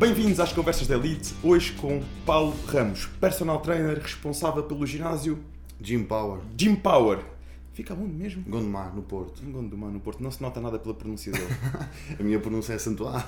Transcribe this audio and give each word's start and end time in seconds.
Bem-vindos 0.00 0.40
às 0.40 0.50
Conversas 0.50 0.86
da 0.86 0.94
Elite, 0.94 1.34
hoje 1.42 1.72
com 1.72 2.02
Paulo 2.24 2.56
Ramos, 2.66 3.04
personal 3.20 3.60
trainer 3.60 3.98
responsável 3.98 4.62
pelo 4.62 4.86
ginásio 4.86 5.38
Jim 5.78 6.04
Power, 6.04 6.40
Gym 6.56 6.74
Power. 6.74 7.18
Fica 7.74 7.92
onde 7.92 8.14
mesmo? 8.14 8.42
Gondomar, 8.48 8.94
no 8.94 9.02
Porto. 9.02 9.44
Em 9.44 9.52
Gondomar, 9.52 9.90
no 9.90 10.00
Porto. 10.00 10.22
Não 10.22 10.30
se 10.30 10.40
nota 10.40 10.58
nada 10.58 10.78
pela 10.78 10.94
pronúncia 10.94 11.30
dele. 11.30 11.44
A 12.18 12.22
minha 12.22 12.40
pronúncia 12.40 12.72
é 12.72 12.76
acentuada. 12.76 13.26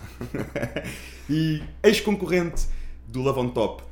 e 1.28 1.62
ex-concorrente 1.82 2.66
do 3.06 3.20
Love 3.20 3.40
on 3.40 3.48
Top. 3.50 3.82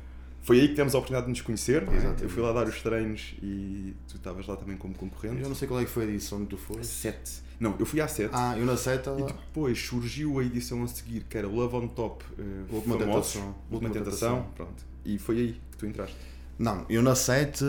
Foi 0.41 0.59
aí 0.59 0.63
que 0.63 0.73
tivemos 0.73 0.95
a 0.95 0.97
oportunidade 0.97 1.27
de 1.27 1.31
nos 1.31 1.41
conhecer. 1.41 1.83
é? 1.83 2.23
Eu 2.23 2.29
fui 2.29 2.41
lá 2.41 2.51
dar 2.51 2.67
os 2.67 2.81
treinos 2.81 3.35
e 3.41 3.95
tu 4.07 4.15
estavas 4.15 4.47
lá 4.47 4.55
também 4.55 4.75
como 4.75 4.93
concorrente. 4.95 5.41
Eu 5.41 5.49
não 5.49 5.55
sei 5.55 5.67
qual 5.67 5.79
é 5.79 5.85
que 5.85 5.91
foi 5.91 6.05
a 6.05 6.07
edição 6.07 6.39
que 6.41 6.47
tu 6.47 6.57
foste. 6.57 6.87
Sete. 6.87 7.43
Não, 7.59 7.75
eu 7.77 7.85
fui 7.85 8.01
à 8.01 8.07
sete. 8.07 8.31
Ah, 8.33 8.57
eu 8.57 8.65
na 8.65 8.75
seta. 8.75 9.15
E 9.19 9.23
depois 9.23 9.79
surgiu 9.79 10.39
a 10.39 10.43
edição 10.43 10.83
a 10.83 10.87
seguir, 10.87 11.25
que 11.29 11.37
era 11.37 11.47
Love 11.47 11.75
on 11.75 11.87
Top 11.89 12.25
uh, 12.25 12.75
Última 12.75 12.97
famosos, 12.97 13.33
Tentação. 13.33 13.55
Última 13.69 13.89
Tentação. 13.91 14.35
Tentação. 14.35 14.51
Pronto. 14.55 14.85
E 15.05 15.19
foi 15.19 15.37
aí 15.37 15.61
que 15.71 15.77
tu 15.77 15.85
entraste. 15.85 16.15
Não, 16.57 16.85
eu 16.89 17.01
na 17.03 17.15
sete, 17.15 17.63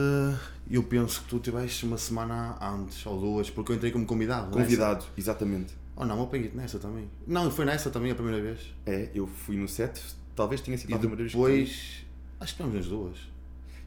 eu 0.71 0.83
penso 0.83 1.23
que 1.23 1.29
tu 1.29 1.39
tiveste 1.39 1.85
uma 1.85 1.99
semana 1.99 2.57
antes 2.61 3.05
ou 3.05 3.21
duas, 3.21 3.51
porque 3.51 3.73
eu 3.73 3.77
entrei 3.77 3.91
como 3.91 4.07
convidado. 4.07 4.47
nessa. 4.47 4.59
Convidado, 4.63 5.05
exatamente. 5.16 5.75
Oh 5.95 6.05
não, 6.07 6.19
eu 6.21 6.27
peguei-te 6.27 6.57
nessa 6.57 6.79
também. 6.79 7.09
Não, 7.27 7.51
foi 7.51 7.65
nessa 7.66 7.91
também 7.91 8.11
a 8.11 8.15
primeira 8.15 8.41
vez. 8.41 8.61
É, 8.87 9.11
eu 9.15 9.27
fui 9.27 9.57
no 9.57 9.69
set, 9.69 10.01
talvez 10.35 10.61
tenha 10.63 10.77
sido 10.79 10.91
E 10.91 10.95
a 10.95 10.99
primeira 10.99 11.23
vez 11.23 11.33
que 11.33 11.39
depois. 11.39 12.05
Acho 12.42 12.52
que 12.56 12.62
tivemos 12.62 12.74
nas 12.77 12.87
duas. 12.87 13.16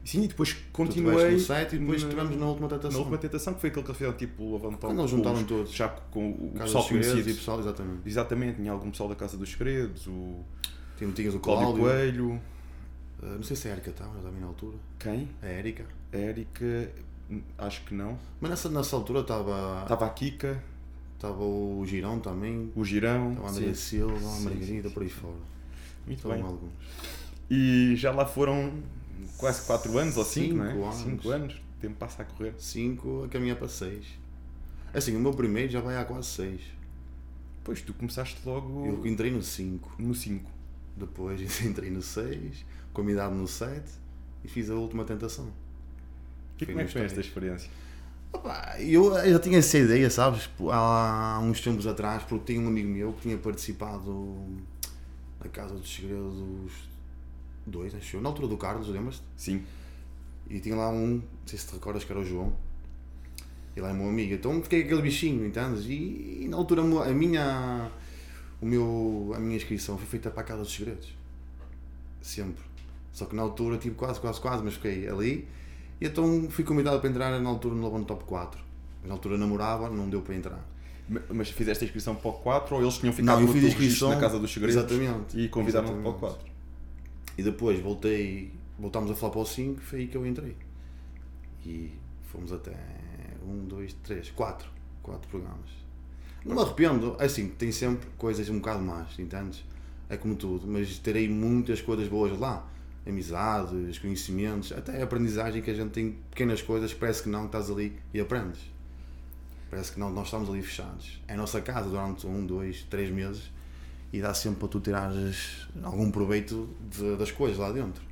Sim, 0.04 0.22
e 0.22 0.28
depois 0.28 0.52
continuei 0.72 1.32
no 1.32 1.40
set 1.40 1.74
e 1.74 1.78
depois 1.80 2.00
na- 2.02 2.08
estivemos 2.08 2.36
na 2.36 2.46
última 2.46 2.68
na 2.68 2.74
tentação. 2.76 3.00
última 3.00 3.18
tentação, 3.18 3.54
que 3.54 3.60
foi 3.60 3.70
aquele 3.70 3.82
que 3.84 3.90
eles 3.90 3.98
fizeram 3.98 4.16
tipo 4.16 4.54
o 4.54 4.58
Top. 4.60 4.76
Quando 4.78 4.98
eles 5.00 5.10
juntaram 5.10 5.36
os- 5.36 5.42
todos. 5.46 5.72
Já 5.72 5.88
com 5.88 6.30
o 6.30 6.50
Casa 6.52 6.64
pessoal 6.64 6.88
conhecido. 6.88 7.18
e 7.30 7.34
pessoal, 7.34 7.58
exatamente. 7.60 8.00
Exatamente, 8.08 8.56
tinha 8.56 8.70
algum 8.72 8.90
pessoal 8.90 9.08
da 9.08 9.16
Casa 9.16 9.36
dos 9.36 9.50
Segredos, 9.50 10.06
o 10.06 10.44
Tinha, 10.96 11.10
tinhas 11.12 11.34
o 11.34 11.40
Cláudio 11.40 11.64
Cláudio. 11.66 11.82
Coelho. 11.84 12.40
Ah, 13.22 13.26
não 13.36 13.42
sei 13.42 13.56
se 13.56 13.66
a 13.68 13.72
Erika 13.72 13.90
estava 13.90 14.18
também 14.20 14.40
na 14.40 14.46
altura. 14.46 14.76
Quem? 14.98 15.28
A 15.42 15.46
Erika. 15.48 15.84
A 16.12 16.16
Érica, 16.16 16.90
acho 17.58 17.82
que 17.84 17.92
não. 17.94 18.16
Mas 18.40 18.50
nessa, 18.50 18.68
nessa 18.70 18.94
altura 18.94 19.20
estava 19.20 19.80
Estava 19.82 20.06
a 20.06 20.10
Kika, 20.10 20.62
estava 21.16 21.42
o 21.42 21.82
Girão 21.84 22.20
também. 22.20 22.70
o 22.76 22.84
Girão. 22.84 23.30
Estava 23.32 23.48
a 23.48 23.50
André. 23.50 23.74
Silva, 23.74 24.14
a 24.16 24.40
Margarida, 24.40 24.88
por 24.90 25.02
aí 25.02 25.08
fora. 25.10 25.34
Muito 26.06 26.18
Estavam 26.18 26.36
bem. 26.36 26.46
alguns. 26.46 26.70
E 27.50 27.94
já 27.96 28.10
lá 28.10 28.26
foram 28.26 28.82
quase 29.36 29.62
4 29.66 29.96
anos 29.98 30.16
ou 30.16 30.24
5, 30.24 30.54
não 30.54 30.64
é? 30.64 30.72
Cinco 30.72 30.84
anos. 30.84 31.02
5 31.02 31.30
anos. 31.30 31.54
O 31.76 31.80
tempo 31.80 31.96
passa 31.96 32.22
a 32.22 32.24
correr. 32.24 32.54
Cinco 32.58 33.24
a 33.24 33.28
caminhar 33.28 33.56
para 33.56 33.68
seis. 33.68 34.06
Assim, 34.94 35.14
o 35.14 35.20
meu 35.20 35.32
primeiro 35.34 35.70
já 35.70 35.80
vai 35.80 35.96
há 35.96 36.04
quase 36.04 36.28
seis. 36.28 36.60
Pois, 37.62 37.82
tu 37.82 37.92
começaste 37.92 38.38
logo 38.46 38.86
Eu 38.86 39.06
entrei 39.06 39.30
no 39.30 39.42
cinco. 39.42 39.94
no 39.98 40.14
5. 40.14 40.50
Depois 40.96 41.40
entrei 41.60 41.90
no 41.90 42.00
seis, 42.00 42.64
convidado 42.92 43.34
no 43.34 43.46
sete 43.46 43.90
e 44.42 44.48
fiz 44.48 44.70
a 44.70 44.74
última 44.74 45.04
tentação. 45.04 45.48
E 46.58 46.64
como 46.64 46.80
é 46.80 46.84
que 46.84 46.92
foi 46.92 47.02
esta 47.02 47.20
experiência? 47.20 47.70
Opa, 48.32 48.76
eu 48.80 49.14
eu 49.18 49.32
já 49.34 49.38
tinha 49.38 49.58
essa 49.58 49.76
ideia, 49.76 50.08
sabes? 50.08 50.48
Há 50.72 51.38
uns 51.42 51.60
tempos 51.60 51.86
atrás, 51.86 52.22
porque 52.22 52.54
tinha 52.54 52.64
um 52.64 52.68
amigo 52.68 52.88
meu 52.88 53.12
que 53.12 53.22
tinha 53.22 53.36
participado 53.36 54.38
na 55.42 55.50
Casa 55.50 55.74
dos 55.74 55.94
Segredos 55.94 56.72
dois, 57.66 57.94
acho 57.94 58.16
eu, 58.16 58.20
na 58.22 58.28
altura 58.28 58.48
do 58.48 58.56
Carlos, 58.56 58.88
lembras-te? 58.88 59.22
Sim. 59.36 59.62
E 60.48 60.60
tinha 60.60 60.76
lá 60.76 60.88
um, 60.90 61.16
não 61.16 61.22
sei 61.44 61.58
se 61.58 61.66
te 61.66 61.72
recordas 61.74 62.04
que 62.04 62.12
era 62.12 62.20
o 62.20 62.24
João. 62.24 62.52
Ele 63.76 63.84
é 63.86 63.92
meu 63.92 64.08
amigo. 64.08 64.32
Então 64.34 64.62
fiquei 64.62 64.82
aquele 64.84 65.02
bichinho, 65.02 65.44
entendes? 65.44 65.84
E, 65.86 66.42
e 66.44 66.48
na 66.48 66.56
altura 66.56 66.82
a 66.82 67.12
minha, 67.12 67.90
o 68.60 68.66
meu, 68.66 69.32
a 69.34 69.38
minha 69.38 69.56
inscrição 69.56 69.98
foi 69.98 70.06
feita 70.06 70.30
para 70.30 70.40
a 70.42 70.44
Casa 70.44 70.62
dos 70.62 70.72
Segredos. 70.72 71.12
Sempre. 72.20 72.64
Só 73.12 73.24
que 73.26 73.34
na 73.34 73.42
altura, 73.42 73.78
tipo, 73.78 73.96
quase, 73.96 74.20
quase, 74.20 74.40
quase, 74.40 74.62
mas 74.62 74.74
fiquei 74.74 75.08
ali. 75.08 75.46
E 76.00 76.06
então 76.06 76.48
fui 76.50 76.64
convidado 76.64 77.00
para 77.00 77.08
entrar 77.10 77.40
na 77.40 77.48
altura 77.48 77.74
no 77.74 78.04
Top 78.04 78.24
4. 78.24 78.60
Na 79.04 79.14
altura 79.14 79.36
namorava, 79.38 79.88
não 79.90 80.08
deu 80.08 80.20
para 80.22 80.34
entrar. 80.34 80.64
Ma- 81.08 81.20
Mas 81.30 81.50
fizeste 81.50 81.84
a 81.84 81.86
inscrição 81.86 82.14
para 82.14 82.28
o 82.30 82.34
4 82.34 82.74
ou 82.76 82.82
eles 82.82 82.98
tinham 82.98 83.12
ficado 83.12 83.36
Não, 83.36 83.40
eu 83.42 83.46
no 83.46 83.52
fiz 83.52 83.64
a 83.64 83.68
inscrição- 83.68 84.10
na 84.10 84.16
Casa 84.20 84.38
dos 84.38 84.52
Segredos 84.52 84.76
Exatamente. 84.76 85.38
e 85.38 85.48
convidaram-te 85.48 85.92
para 85.92 85.98
o 85.98 86.00
Exatamente. 86.08 86.20
4? 86.20 86.55
E 87.36 87.42
depois 87.42 87.78
voltei, 87.80 88.52
voltámos 88.78 89.10
a 89.10 89.14
falar 89.14 89.32
para 89.32 89.40
o 89.42 89.46
5, 89.46 89.80
foi 89.80 90.00
aí 90.00 90.06
que 90.06 90.16
eu 90.16 90.26
entrei. 90.26 90.56
E 91.64 91.92
fomos 92.24 92.52
até 92.52 92.76
um, 93.46 93.66
dois, 93.66 93.92
três, 94.02 94.30
quatro. 94.30 94.68
Quatro 95.02 95.28
programas. 95.28 95.70
Não 96.44 96.54
me 96.54 96.62
arrependo, 96.62 97.16
é 97.18 97.24
assim, 97.24 97.48
tem 97.48 97.70
sempre 97.72 98.08
coisas 98.16 98.48
um 98.48 98.58
bocado 98.58 98.82
más, 98.82 99.18
entendes? 99.18 99.64
É 100.08 100.16
como 100.16 100.36
tudo, 100.36 100.66
mas 100.66 100.98
terei 100.98 101.28
muitas 101.28 101.80
coisas 101.80 102.08
boas 102.08 102.38
lá. 102.38 102.68
Amizades, 103.06 103.98
conhecimentos, 103.98 104.72
até 104.72 105.00
a 105.00 105.04
aprendizagem 105.04 105.62
que 105.62 105.70
a 105.70 105.74
gente 105.74 105.90
tem 105.90 106.12
pequenas 106.30 106.62
coisas, 106.62 106.92
parece 106.92 107.22
que 107.22 107.28
não, 107.28 107.46
estás 107.46 107.70
ali 107.70 107.96
e 108.12 108.20
aprendes. 108.20 108.60
Parece 109.70 109.92
que 109.92 110.00
não, 110.00 110.10
nós 110.10 110.26
estamos 110.26 110.48
ali 110.48 110.62
fechados. 110.62 111.20
É 111.28 111.34
a 111.34 111.36
nossa 111.36 111.60
casa 111.60 111.88
durante 111.88 112.26
um, 112.26 112.44
dois, 112.44 112.84
três 112.84 113.10
meses 113.10 113.50
e 114.12 114.20
dá 114.20 114.32
sempre 114.34 114.60
para 114.60 114.68
tu 114.68 114.80
tirares 114.80 115.66
algum 115.82 116.10
proveito 116.10 116.68
de- 116.90 117.16
das 117.16 117.30
coisas 117.30 117.58
lá 117.58 117.70
dentro. 117.72 118.02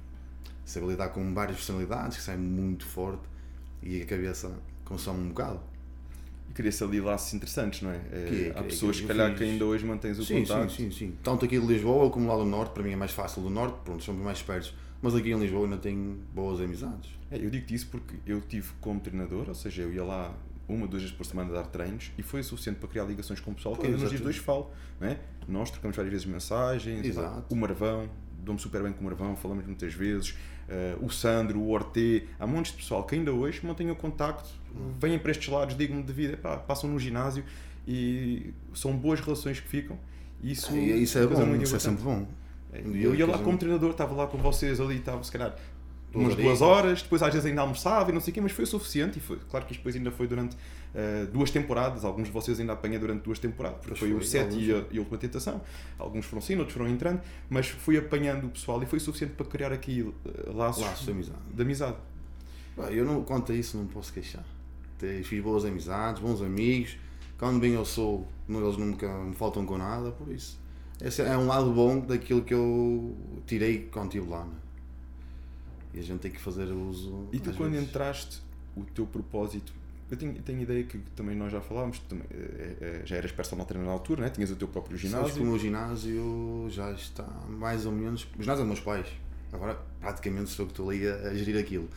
Saber 0.65 0.87
lidar 0.89 1.09
com 1.11 1.33
várias 1.35 1.57
personalidades, 1.57 2.17
que 2.17 2.23
saem 2.23 2.39
muito 2.39 2.87
forte 2.87 3.23
e 3.83 4.01
a 4.03 4.07
cabeça 4.07 4.51
consome 4.85 5.21
um 5.25 5.29
bocado. 5.29 5.61
E 6.51 6.53
cria-se 6.53 6.83
ali 6.85 7.01
laços 7.01 7.33
interessantes, 7.35 7.83
não 7.83 7.91
é? 7.91 7.97
É, 8.13 8.27
Que- 8.29 8.51
há 8.51 8.63
que- 8.63 8.69
pessoas 8.71 8.97
que 8.97 9.03
que, 9.03 9.09
calhar, 9.09 9.33
que 9.33 9.39
fiz. 9.39 9.49
ainda 9.49 9.65
hoje 9.65 9.85
mantens 9.85 10.19
o 10.19 10.25
Sim, 10.25 10.45
sim, 10.45 10.53
contacto. 10.53 10.73
sim, 10.73 10.91
sim. 10.91 11.15
Tanto 11.23 11.45
aqui 11.45 11.59
de 11.59 11.67
Lisboa 11.67 12.11
como 12.11 12.29
lá 12.29 12.37
do 12.37 12.45
Norte, 12.45 12.73
para 12.73 12.83
mim 12.83 12.93
é 12.93 12.97
mais 12.97 13.13
fácil 13.13 13.43
do 13.43 13.51
Norte, 13.51 13.77
pronto, 13.85 14.03
somos 14.03 14.23
mais 14.23 14.41
perto. 14.43 14.73
Mas 15.03 15.15
aqui 15.15 15.31
em 15.33 15.39
Lisboa 15.39 15.65
ainda 15.65 15.77
tenho 15.77 16.19
boas 16.35 16.61
amizades. 16.61 17.11
É, 17.31 17.37
eu 17.37 17.51
digo-te 17.51 17.75
isso 17.75 17.89
porque 17.89 18.15
eu 18.27 18.41
tive 18.41 18.69
como 18.81 19.01
treinador, 19.01 19.49
ou 19.49 19.55
seja, 19.55 19.83
eu 19.83 19.93
ia 19.93 20.03
lá 20.05 20.35
uma, 20.69 20.87
duas 20.87 21.03
vezes 21.03 21.17
por 21.17 21.25
semana 21.27 21.53
dar 21.53 21.65
treinos 21.67 22.11
e 22.17 22.23
foi 22.23 22.41
o 22.41 22.45
suficiente 22.45 22.79
para 22.79 22.89
criar 22.89 23.05
ligações 23.05 23.41
com 23.41 23.51
o 23.51 23.55
pessoal 23.55 23.75
que 23.75 23.83
Pois, 23.83 23.93
ainda 23.93 24.03
nos 24.03 24.11
dias 24.11 24.23
de 24.23 24.29
hoje 24.29 24.41
falo. 24.41 24.71
Não 25.01 25.09
é? 25.09 25.19
Nós 25.47 25.71
trocamos 25.71 25.97
várias 25.97 26.13
vezes 26.13 26.27
mensagens, 26.27 27.05
Exato. 27.05 27.53
o 27.53 27.57
Marvão, 27.57 28.09
dou-me 28.43 28.61
super 28.61 28.83
bem 28.83 28.93
com 28.93 29.01
o 29.01 29.05
Marvão, 29.05 29.37
falamos 29.37 29.65
muitas 29.67 29.93
vezes, 29.95 30.37
eh, 30.69 30.97
o 31.01 31.11
Sandro, 31.11 31.59
o 31.61 31.71
Orte, 31.71 32.27
há 32.39 32.47
montes 32.47 32.73
de 32.73 32.79
pessoal 32.79 33.05
que 33.05 33.15
ainda 33.15 33.33
hoje 33.33 33.65
mantenho 33.67 33.93
o 33.93 33.97
contacto, 33.97 34.49
Hum. 34.75 34.93
vêm 35.01 35.19
para 35.19 35.31
estes 35.31 35.49
lados, 35.49 35.77
digam-me 35.77 36.03
de 36.03 36.13
vida, 36.13 36.37
pá, 36.37 36.57
passam 36.57 36.91
no 36.91 36.99
ginásio 36.99 37.45
e 37.87 38.53
são 38.73 38.97
boas 38.97 39.21
relações 39.21 39.61
que 39.61 39.69
ficam. 39.69 39.99
Isso, 40.43 40.75
E 40.75 41.03
isso 41.03 41.19
é 41.19 41.27
coisa 41.27 41.43
bom, 41.43 41.49
muito 41.49 41.63
isso 41.65 41.77
é 41.77 41.79
sempre 41.79 42.03
bom. 42.03 42.27
É, 42.73 42.81
Eu 42.81 43.15
ia 43.15 43.25
que 43.25 43.31
lá 43.31 43.37
a 43.37 43.41
como 43.41 43.57
treinador, 43.57 43.91
estava 43.93 44.15
lá 44.15 44.27
com 44.27 44.37
vocês 44.39 44.81
ali, 44.81 44.97
estava 44.97 45.23
se 45.23 45.31
calhar 45.31 45.55
Duas 46.15 46.27
umas 46.27 46.37
duas 46.37 46.61
horas, 46.63 47.03
depois 47.03 47.23
às 47.23 47.33
vezes 47.33 47.47
ainda 47.47 47.61
almoçava 47.61 48.11
e 48.11 48.13
não 48.15 48.21
sei 48.21 48.31
o 48.31 48.35
quê, 48.35 48.41
mas 48.41 48.53
foi 48.53 48.65
o 48.65 48.67
suficiente 48.67 49.19
e 49.19 49.21
foi. 49.21 49.39
Claro 49.51 49.67
que 49.67 49.73
isto 49.73 49.81
depois 49.81 49.97
ainda 49.97 50.11
foi 50.11 50.27
durante 50.27 50.57
eh, 50.95 51.27
duas 51.33 51.51
temporadas, 51.51 52.05
alguns 52.05 52.27
de 52.27 52.33
vocês 52.33 52.59
ainda 52.61 52.73
apanhei 52.73 52.99
durante 52.99 53.23
duas 53.23 53.39
temporadas, 53.39 53.79
porque 53.79 53.91
Pois 53.91 54.01
foi, 54.01 54.13
o 54.13 54.19
foi, 54.19 54.27
7 54.27 54.45
alguns 54.45 54.63
e 54.63 54.73
a, 54.73 54.85
e 54.93 54.97
a 54.97 55.01
última 55.01 55.19
tentação. 55.19 55.61
Alguns 55.99 56.25
foram 56.25 56.41
sim, 56.41 56.57
outros 56.57 56.77
foram 56.77 56.89
entrando, 56.89 57.21
mas 57.51 57.69
fui 57.69 57.97
apanhando 57.99 58.47
o 58.47 58.51
pessoal 58.51 58.83
e 58.83 58.87
foi 58.87 58.99
suficiente 59.01 59.35
para 59.35 59.47
criar 59.47 59.73
aqui 59.73 60.13
eh, 60.27 60.51
laços, 60.53 60.83
Laços 60.83 61.05
de 61.05 61.11
amizade. 61.13 61.39
de 61.53 61.63
amizade. 61.63 61.97
Eu 62.91 63.05
não, 63.05 63.23
quanto 63.23 63.53
a 63.53 63.55
isso 63.55 63.77
não 63.77 63.87
posso 63.87 64.13
queixar. 64.13 64.45
Fiz 65.25 65.43
boas 65.43 65.65
amizades, 65.65 66.21
bons 66.23 66.41
amigos. 66.41 66.97
Quando 67.39 67.61
bem 67.61 67.73
eu 67.75 67.85
sou, 67.85 68.27
eles 68.49 68.77
nunca 68.77 69.07
me 69.23 69.35
faltam 69.35 69.67
com 69.67 69.77
nada, 69.77 70.11
por 70.13 70.29
isso. 70.33 70.59
Esse 71.01 71.23
é 71.23 71.37
um 71.37 71.47
lado 71.47 71.71
bom 71.73 72.01
daquilo 72.01 72.43
que 72.43 72.55
eu 72.55 73.15
tirei 73.47 73.89
quando 73.93 74.07
estive 74.07 74.29
lá. 74.31 74.45
né? 74.45 74.53
E 75.95 76.01
a 76.01 76.03
gente 76.03 76.21
tem 76.21 76.31
que 76.31 76.41
fazer 76.41 76.65
uso. 76.73 77.29
E 77.33 77.39
tu 77.39 77.53
quando 77.55 77.73
vezes. 77.73 77.89
entraste, 77.89 78.43
o 78.77 78.83
teu 78.85 79.07
propósito. 79.07 79.73
Eu 80.11 80.17
tenho, 80.17 80.35
tenho 80.43 80.61
ideia 80.61 80.85
que 80.85 80.99
também 81.17 81.35
nós 81.37 81.51
já 81.51 81.61
falámos, 81.61 81.99
tu 82.01 82.05
também, 82.11 82.27
eh, 82.31 82.77
eh, 82.81 83.03
já 83.05 83.17
eras 83.17 83.33
personal 83.33 83.65
trainer 83.65 83.87
na 83.87 83.93
altura, 83.95 84.23
né? 84.23 84.31
tinhas 84.31 84.51
o 84.51 84.57
teu 84.57 84.69
próprio 84.69 84.99
Sabes 84.99 85.11
ginásio. 85.11 85.35
que 85.35 85.41
o 85.41 85.45
meu 85.47 85.59
ginásio 85.59 86.67
já 86.69 86.93
está 86.93 87.25
mais 87.49 87.87
ou 87.87 87.93
menos. 87.93 88.27
O 88.39 88.43
ginásio 88.43 88.63
é 88.63 88.67
dos 88.67 88.75
meus 88.75 88.81
pais. 88.81 89.07
Agora 89.53 89.81
praticamente 90.01 90.51
sou 90.51 90.67
que 90.67 90.73
estou 90.73 90.91
ali 90.91 91.09
a, 91.09 91.15
a 91.15 91.35
gerir 91.35 91.57
aquilo. 91.59 91.89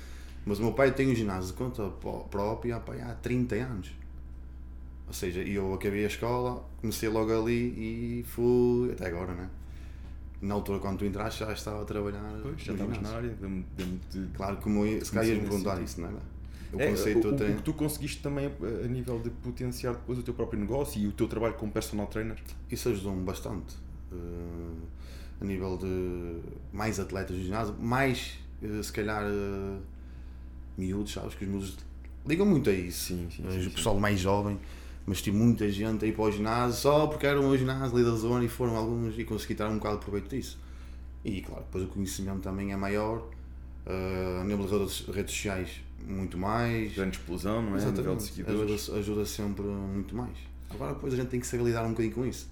Mas 0.46 0.60
o 0.60 0.62
meu 0.64 0.72
pai 0.74 0.94
tem 0.94 1.12
um 1.12 1.16
ginásio 1.16 1.52
de 1.52 1.58
conta 1.58 1.90
pró- 1.90 2.20
própria 2.32 2.78
há 2.78 3.16
30 3.16 3.56
anos. 3.56 3.92
Ou 5.08 5.14
seja, 5.14 5.42
eu 5.42 5.74
acabei 5.74 6.04
a 6.04 6.08
escola, 6.08 6.64
comecei 6.80 7.10
logo 7.10 7.32
ali 7.38 8.20
e 8.20 8.24
fui 8.28 8.92
até 8.92 9.08
agora, 9.08 9.34
né? 9.34 9.50
Na 10.42 10.54
altura 10.54 10.80
quando 10.80 11.00
tu 11.00 11.06
entraste 11.06 11.40
já 11.40 11.52
estava 11.52 11.82
a 11.82 11.86
trabalhar. 11.86 12.40
Pois, 12.44 12.62
já 12.62 12.74
estavas 12.74 13.02
na 13.02 13.10
área, 13.10 13.30
deu-me- 13.30 13.66
deu-me 13.76 14.00
de 14.12 14.28
Claro 14.36 14.58
que 14.58 15.06
se 15.06 15.12
calhar 15.12 15.30
ias 15.30 15.38
me 15.40 15.48
perguntar 15.50 15.82
isso, 15.82 16.00
não 16.02 16.10
é? 16.10 16.12
O 16.74 16.80
É, 16.82 16.90
conceito 16.90 17.28
o, 17.30 17.32
eu 17.32 17.54
o 17.54 17.56
que 17.56 17.62
tu 17.64 17.74
conseguiste 17.74 18.22
também 18.22 18.46
eh, 18.46 18.82
a 18.86 18.88
nível 18.88 19.20
de 19.20 19.30
potenciar 19.30 19.94
depois 19.94 20.20
o 20.20 20.24
teu 20.24 20.34
próprio 20.34 20.60
negócio 20.60 21.02
e 21.02 21.08
o 21.08 21.12
teu 21.14 21.28
trabalho 21.28 21.54
como 21.56 21.72
personal 21.72 22.08
trainer. 22.08 22.38
Isso 22.70 22.90
ajudou-me 22.90 23.24
bastante. 23.24 23.76
eh, 24.12 24.16
a 25.40 25.46
nível 25.46 25.78
de 25.78 26.40
mais 26.74 27.00
atletas 27.00 27.36
do 27.38 27.42
ginásio, 27.44 27.76
mais 27.80 28.38
eh, 28.62 28.82
se 28.84 28.92
calhar 28.92 29.24
eh, 29.24 29.78
miúdos, 30.78 31.14
sabes? 31.14 31.36
Que 31.36 31.46
os 31.46 31.50
miúdos 31.50 31.78
ligam 32.26 32.46
muito 32.46 32.70
a 32.70 32.74
isso. 32.74 33.08
Sim, 33.08 33.28
sim, 33.32 33.44
sim, 33.50 33.68
o 33.68 33.72
pessoal 33.72 34.00
mais 34.00 34.20
jovem, 34.20 34.60
mas 35.08 35.22
tive 35.22 35.38
muita 35.38 35.72
gente 35.72 36.04
a 36.04 36.08
ir 36.08 36.12
para 36.12 36.26
o 36.26 36.32
ginásio 36.32 36.82
só 36.82 37.08
porque 37.08 37.26
era 37.26 37.40
um 37.40 37.58
ginásio 37.58 37.96
ali 37.96 38.04
da 38.04 38.12
zona 38.12 38.44
e 38.44 38.50
foram 38.50 38.76
alguns 38.76 39.18
e 39.18 39.24
consegui 39.24 39.56
tirar 39.56 39.70
um 39.70 39.78
bocado 39.78 40.00
de 40.00 40.02
proveito 40.02 40.30
disso. 40.30 40.60
E 41.24 41.42
claro, 41.42 41.64
depois 41.64 41.86
o 41.86 41.88
conhecimento 41.88 42.42
também 42.42 42.74
é 42.74 42.76
maior, 42.76 43.20
uh, 43.86 44.42
a 44.42 44.44
nível 44.44 44.66
de 44.66 45.12
redes, 45.12 45.32
sociais, 45.32 45.82
muito 46.06 46.38
mais. 46.38 46.94
Grande 46.94 47.18
explosão, 47.18 47.62
não 47.62 47.78
é? 47.78 47.84
A 47.84 47.90
nível 47.90 48.18
de 48.18 48.24
seguidores. 48.24 48.90
Ajuda, 48.90 49.00
ajuda 49.00 49.26
sempre 49.26 49.64
muito 49.64 50.14
mais. 50.14 50.38
Agora, 50.70 50.94
depois 50.94 51.14
a 51.14 51.16
gente 51.16 51.30
tem 51.30 51.40
que 51.40 51.48
saber 51.48 51.64
lidar 51.64 51.86
um 51.86 51.92
bocadinho 51.92 52.14
com 52.14 52.26
isso. 52.26 52.50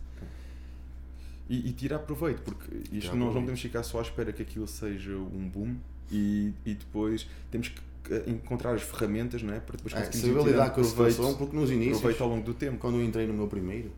E, 1.49 1.69
e 1.69 1.73
tirar 1.73 1.99
proveito, 1.99 2.41
porque 2.41 2.71
isto 2.91 3.15
nós 3.17 3.33
não 3.33 3.41
podemos 3.41 3.61
ficar 3.61 3.83
só 3.83 3.99
à 3.99 4.01
espera 4.01 4.31
que 4.31 4.41
aquilo 4.41 4.65
seja 4.65 5.15
um 5.15 5.47
boom 5.47 5.75
e, 6.09 6.53
e 6.65 6.73
depois 6.73 7.27
temos 7.51 7.67
que 7.67 7.79
encontrar 8.27 8.73
as 8.73 8.81
ferramentas 8.81 9.41
não 9.41 9.53
é? 9.53 9.59
para 9.59 9.77
depois 9.77 9.93
conseguirmos 9.93 10.25
é, 10.25 10.39
saber 10.39 10.51
lidar 10.51 10.69
com 10.71 10.81
a 10.81 10.83
situação, 10.83 11.35
porque 11.35 11.55
nos 11.55 11.71
inícios, 11.71 11.99
proveito 11.99 12.23
ao 12.23 12.29
longo 12.29 12.43
do 12.43 12.53
tempo. 12.53 12.77
Quando 12.77 12.97
eu 12.97 13.03
entrei 13.03 13.25
no 13.27 13.33
meu 13.33 13.47
primeiro, 13.47 13.91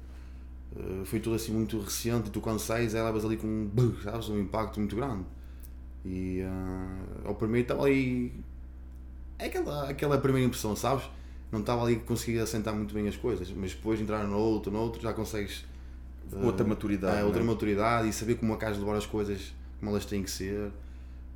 uh, 0.75 1.05
foi 1.05 1.19
tudo 1.19 1.35
assim 1.35 1.51
muito 1.51 1.79
recente, 1.79 2.29
tu 2.29 2.39
quando 2.39 2.59
sais, 2.59 2.93
é, 2.95 3.03
levas 3.03 3.25
ali 3.25 3.37
com 3.37 3.47
um, 3.47 3.71
sabes, 4.03 4.29
um 4.29 4.39
impacto 4.39 4.79
muito 4.79 4.95
grande. 4.95 5.25
E 6.05 6.41
uh, 6.41 7.27
ao 7.27 7.35
primeiro 7.35 7.65
estava 7.65 7.83
ali. 7.83 8.33
É 9.39 9.45
aquela, 9.45 9.89
aquela 9.89 10.17
primeira 10.17 10.47
impressão, 10.47 10.75
sabes? 10.75 11.05
Não 11.51 11.59
estava 11.59 11.83
ali 11.83 11.97
conseguir 11.97 12.39
assentar 12.39 12.73
muito 12.73 12.93
bem 12.93 13.07
as 13.07 13.15
coisas, 13.15 13.51
mas 13.51 13.73
depois 13.73 14.01
entrar 14.01 14.25
no 14.25 14.37
outro, 14.37 14.71
no 14.71 14.79
outro, 14.79 15.01
já 15.01 15.13
consegues. 15.13 15.65
Uh, 16.31 16.45
outra 16.45 16.65
maturidade. 16.65 17.17
É, 17.17 17.23
outra 17.23 17.41
é? 17.41 17.45
maturidade 17.45 18.09
e 18.09 18.13
saber 18.13 18.35
como 18.35 18.53
a 18.53 18.57
casa 18.57 18.75
de 18.75 18.81
levar 18.81 18.97
as 18.97 19.05
coisas 19.05 19.53
como 19.79 19.91
elas 19.91 20.05
têm 20.05 20.23
que 20.23 20.31
ser. 20.31 20.71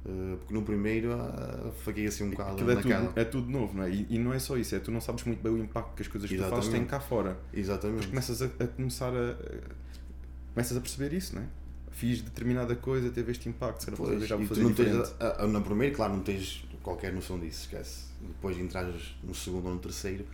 Uh, 0.04 0.36
porque 0.38 0.54
no 0.54 0.64
primeiro 0.64 1.14
uh, 1.14 1.72
fiquei 1.86 2.08
assim 2.08 2.24
um 2.24 2.32
bocado 2.32 2.72
é 2.72 2.76
tudo, 2.76 3.14
é 3.16 3.24
tudo 3.24 3.52
novo, 3.52 3.78
não 3.78 3.84
é? 3.84 3.92
E, 3.92 4.08
e, 4.10 4.18
não 4.18 4.34
é 4.34 4.40
só 4.40 4.58
isso, 4.58 4.74
é 4.74 4.80
tu 4.80 4.90
não 4.90 5.00
sabes 5.00 5.24
muito 5.26 5.44
bem 5.44 5.52
o 5.52 5.60
impacto 5.60 5.94
que 5.94 6.02
as 6.02 6.08
coisas 6.08 6.28
que 6.28 6.38
tu 6.38 6.44
fazes 6.44 6.70
têm 6.70 6.86
cá 6.86 7.00
fora. 7.00 7.38
Exatamente. 7.54 8.08
Depois 8.08 8.26
começas 8.26 8.42
a, 8.42 8.46
a 8.64 8.68
começar 8.68 9.14
a, 9.14 9.32
a, 9.32 10.54
começas 10.56 10.76
a 10.76 10.82
perceber 10.82 11.16
isso, 11.16 11.36
não 11.36 11.44
é? 11.44 11.46
Fiz 11.92 12.22
determinada 12.24 12.76
coisa, 12.76 13.12
teve 13.12 13.32
este 13.32 13.48
impacto, 13.48 13.84
será 13.84 13.96
pois, 13.96 14.28
já 14.28 14.36
vou 14.36 14.48
fazer 14.48 14.66
diferente. 14.66 14.98
Tens, 14.98 15.16
a, 15.20 15.44
a, 15.44 15.48
no 15.48 15.62
primeiro, 15.62 15.96
claro, 15.96 16.14
não 16.14 16.24
tens 16.24 16.66
qualquer 16.82 17.14
noção 17.14 17.40
disso, 17.40 17.66
esquece. 17.66 18.06
Depois 18.22 18.56
de 18.56 18.64
entrares 18.64 19.16
no 19.24 19.36
segundo 19.36 19.68
ou 19.68 19.74
no 19.74 19.80
terceiro, 19.80 20.26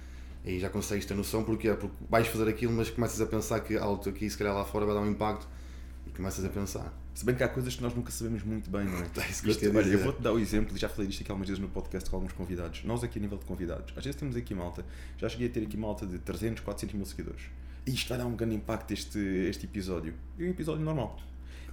aí 0.46 0.62
já 0.62 0.70
consegues 0.70 1.06
ter 1.06 1.14
noção, 1.14 1.44
porque, 1.44 1.70
porque 1.74 1.96
vais 2.10 2.26
fazer 2.28 2.48
aquilo, 2.48 2.72
mas 2.72 2.90
começas 2.90 3.20
a 3.20 3.26
pensar 3.26 3.60
que 3.60 3.76
algo 3.76 4.08
aqui, 4.08 4.30
se 4.30 4.38
calhar 4.38 4.56
lá 4.56 4.64
fora, 4.64 4.86
vai 4.86 4.96
dar 4.96 5.02
um 5.02 5.12
impacto 5.12 5.46
começas 6.18 6.44
a 6.44 6.50
pensar. 6.50 6.92
Se 7.14 7.24
bem 7.24 7.36
que 7.36 7.44
há 7.44 7.48
coisas 7.48 7.76
que 7.76 7.82
nós 7.82 7.96
nunca 7.96 8.12
sabemos 8.12 8.44
muito 8.44 8.70
bem, 8.70 8.86
não 8.86 8.98
é? 8.98 9.02
é 9.22 9.30
Isto, 9.30 9.70
olha, 9.76 9.88
eu 9.88 10.00
vou-te 10.00 10.22
dar 10.22 10.34
o 10.34 10.40
exemplo, 10.40 10.76
já 10.78 10.90
falei 10.90 11.08
disto 11.08 11.22
aqui 11.22 11.32
algumas 11.32 11.48
vezes 11.48 11.62
no 11.62 11.70
podcast 11.70 12.10
com 12.10 12.18
alguns 12.18 12.34
convidados. 12.34 12.84
Nós 12.84 13.04
aqui 13.04 13.20
a 13.20 13.22
nível 13.22 13.38
de 13.38 13.46
convidados, 13.46 13.94
às 13.96 14.04
vezes 14.04 14.20
temos 14.20 14.36
aqui 14.36 14.54
malta, 14.54 14.84
já 15.18 15.30
cheguei 15.30 15.48
a 15.48 15.50
ter 15.50 15.64
aqui 15.64 15.78
malta 15.78 16.06
de 16.06 16.18
300, 16.20 16.64
400 16.64 16.96
mil 16.96 17.06
seguidores. 17.06 17.44
E 17.86 17.94
isto 17.94 18.10
vai 18.10 18.18
dar 18.18 18.26
um 18.26 18.36
grande 18.36 18.56
impacto 18.56 18.92
este, 18.92 19.20
este 19.20 19.66
episódio. 19.66 20.14
E 20.38 20.44
um 20.44 20.50
episódio 20.50 20.84
normal. 20.84 21.18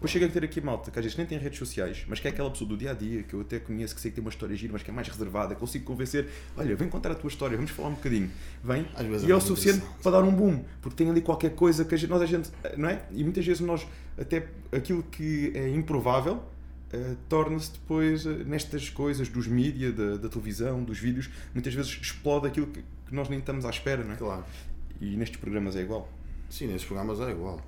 Depois 0.05 0.13
chega 0.13 0.27
a 0.27 0.29
ter 0.29 0.45
aqui 0.45 0.61
malta 0.61 0.91
que 0.91 0.99
às 0.99 1.03
vezes 1.03 1.17
nem 1.17 1.27
tem 1.27 1.39
redes 1.39 1.59
sociais, 1.59 2.05
mas 2.07 2.21
que 2.21 2.29
é 2.29 2.31
aquela 2.31 2.51
pessoa 2.51 2.69
do 2.69 2.77
dia 2.77 2.91
a 2.91 2.93
dia 2.93 3.23
que 3.23 3.33
eu 3.33 3.41
até 3.41 3.59
conheço, 3.59 3.95
que 3.95 4.03
sei 4.03 4.11
que 4.11 4.17
tem 4.17 4.23
uma 4.23 4.29
história 4.29 4.55
gira, 4.55 4.71
mas 4.71 4.83
que 4.83 4.91
é 4.91 4.93
mais 4.93 5.09
reservada, 5.09 5.55
consigo 5.55 5.87
convencer, 5.87 6.29
olha, 6.59 6.77
vem 6.77 6.91
contar 6.91 7.13
a 7.13 7.15
tua 7.15 7.29
história, 7.29 7.57
vamos 7.57 7.71
falar 7.71 7.89
um 7.89 7.95
bocadinho. 7.95 8.31
Vem 8.63 8.83
e 8.83 9.27
é, 9.27 9.31
é 9.31 9.35
o 9.35 9.41
suficiente 9.41 9.83
para 10.03 10.13
dar 10.13 10.23
um 10.23 10.31
boom, 10.31 10.63
porque 10.83 10.95
tem 10.95 11.09
ali 11.09 11.23
qualquer 11.23 11.55
coisa 11.55 11.87
que 11.87 11.95
a 11.95 11.97
gente, 11.97 12.11
nós 12.11 12.21
a 12.21 12.27
gente, 12.27 12.51
não 12.77 12.87
é? 12.87 13.03
E 13.13 13.25
muitas 13.25 13.47
vezes 13.47 13.63
nós, 13.63 13.87
até 14.19 14.47
aquilo 14.71 15.03
que 15.05 15.53
é 15.55 15.71
improvável, 15.71 16.35
uh, 16.35 17.17
torna-se 17.27 17.73
depois 17.73 18.27
uh, 18.27 18.45
nestas 18.45 18.91
coisas 18.91 19.31
dos 19.31 19.47
mídias, 19.47 19.95
da, 19.95 20.19
da, 20.19 20.29
televisão, 20.29 20.85
dos 20.85 20.99
vídeos, 20.99 21.31
muitas 21.55 21.73
vezes 21.73 21.99
explode 21.99 22.47
aquilo 22.47 22.67
que, 22.67 22.83
que 23.07 23.15
nós 23.15 23.31
nem 23.31 23.39
estamos 23.39 23.65
à 23.65 23.71
espera, 23.71 24.05
não 24.05 24.13
é? 24.13 24.17
Claro. 24.17 24.45
E 25.01 25.17
nestes 25.17 25.41
programas 25.41 25.75
é 25.77 25.81
igual. 25.81 26.13
Sim, 26.51 26.67
nestes 26.67 26.85
programas 26.85 27.19
é 27.21 27.31
igual. 27.31 27.59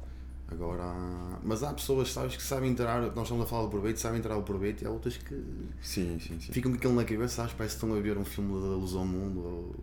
Agora, 0.48 0.94
mas 1.42 1.62
há 1.64 1.74
pessoas 1.74 2.12
sabes, 2.12 2.36
que 2.36 2.42
sabem 2.42 2.70
entrar, 2.70 3.02
nós 3.14 3.24
estamos 3.24 3.44
a 3.44 3.46
falar 3.46 3.64
do 3.64 3.68
proveito, 3.68 3.98
sabem 3.98 4.20
entrar 4.20 4.36
o 4.36 4.42
proveito 4.42 4.82
e 4.82 4.86
há 4.86 4.90
outras 4.90 5.16
que 5.16 5.34
sim, 5.82 6.18
sim, 6.20 6.38
sim. 6.40 6.52
ficam 6.52 6.70
com 6.70 6.78
aquilo 6.78 6.94
na 6.94 7.04
cabeça, 7.04 7.34
sabes, 7.34 7.52
parece 7.54 7.76
que 7.76 7.84
estão 7.84 7.98
a 7.98 8.00
ver 8.00 8.16
um 8.16 8.24
filme 8.24 8.52
da 8.60 8.68
luz 8.68 8.94
ao 8.94 9.04
mundo. 9.04 9.40
Ou... 9.40 9.74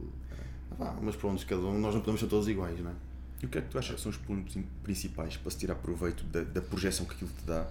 Ah, 0.79 0.95
mas 1.01 1.17
pronto, 1.17 1.45
cada 1.45 1.61
um, 1.61 1.79
nós 1.79 1.93
não 1.93 2.01
podemos 2.01 2.21
ser 2.21 2.27
todos 2.27 2.47
iguais, 2.47 2.79
não 2.79 2.91
é? 2.91 2.93
E 3.41 3.45
o 3.45 3.49
que 3.49 3.57
é 3.57 3.61
que 3.61 3.67
tu 3.67 3.77
achas 3.77 3.95
que 3.95 4.01
são 4.01 4.09
os 4.09 4.17
pontos 4.17 4.57
principais 4.81 5.35
para 5.35 5.51
se 5.51 5.57
tirar 5.57 5.75
proveito 5.75 6.23
da, 6.25 6.41
da 6.43 6.61
projeção 6.61 7.05
que 7.05 7.13
aquilo 7.13 7.31
te 7.37 7.45
dá? 7.45 7.67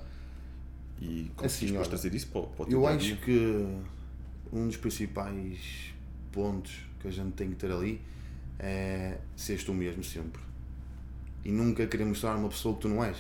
E 1.01 1.31
como 1.35 1.47
assim, 1.47 1.73
trazer 1.73 2.15
isso 2.15 2.27
para, 2.29 2.43
para 2.43 2.69
o 2.69 2.71
Eu 2.71 2.87
acho 2.87 3.17
que 3.17 3.67
um 4.53 4.67
dos 4.67 4.77
principais 4.77 5.95
pontos 6.31 6.73
que 7.01 7.09
a 7.09 7.11
gente 7.11 7.33
tem 7.33 7.49
que 7.49 7.57
ter 7.57 7.73
ali 7.73 8.03
é 8.59 9.19
seres 9.35 9.65
tu 9.65 9.73
mesmo 9.73 10.05
sempre 10.05 10.52
e 11.45 11.51
nunca 11.51 11.87
querer 11.87 12.05
mostrar 12.05 12.37
uma 12.37 12.49
pessoa 12.49 12.75
que 12.75 12.83
tu 12.83 12.89
não 12.89 13.03
és. 13.03 13.17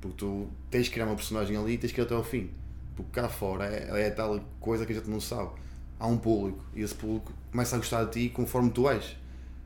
Porque 0.00 0.16
tu 0.16 0.48
tens 0.70 0.88
que 0.88 0.94
criar 0.94 1.06
uma 1.06 1.16
personagem 1.16 1.56
ali 1.56 1.74
e 1.74 1.78
tens 1.78 1.92
que 1.92 2.00
ir 2.00 2.04
até 2.04 2.14
ao 2.14 2.24
fim. 2.24 2.50
Porque 2.96 3.12
cá 3.12 3.28
fora 3.28 3.66
é, 3.66 4.06
é 4.06 4.10
tal 4.10 4.40
coisa 4.58 4.86
que 4.86 4.92
a 4.92 4.94
gente 4.94 5.10
não 5.10 5.20
sabe. 5.20 5.50
Há 5.98 6.06
um 6.06 6.16
público 6.16 6.64
e 6.74 6.80
esse 6.80 6.94
público 6.94 7.32
começa 7.50 7.76
a 7.76 7.78
gostar 7.78 8.04
de 8.04 8.12
ti 8.12 8.28
conforme 8.30 8.70
tu 8.70 8.88
és. 8.88 9.16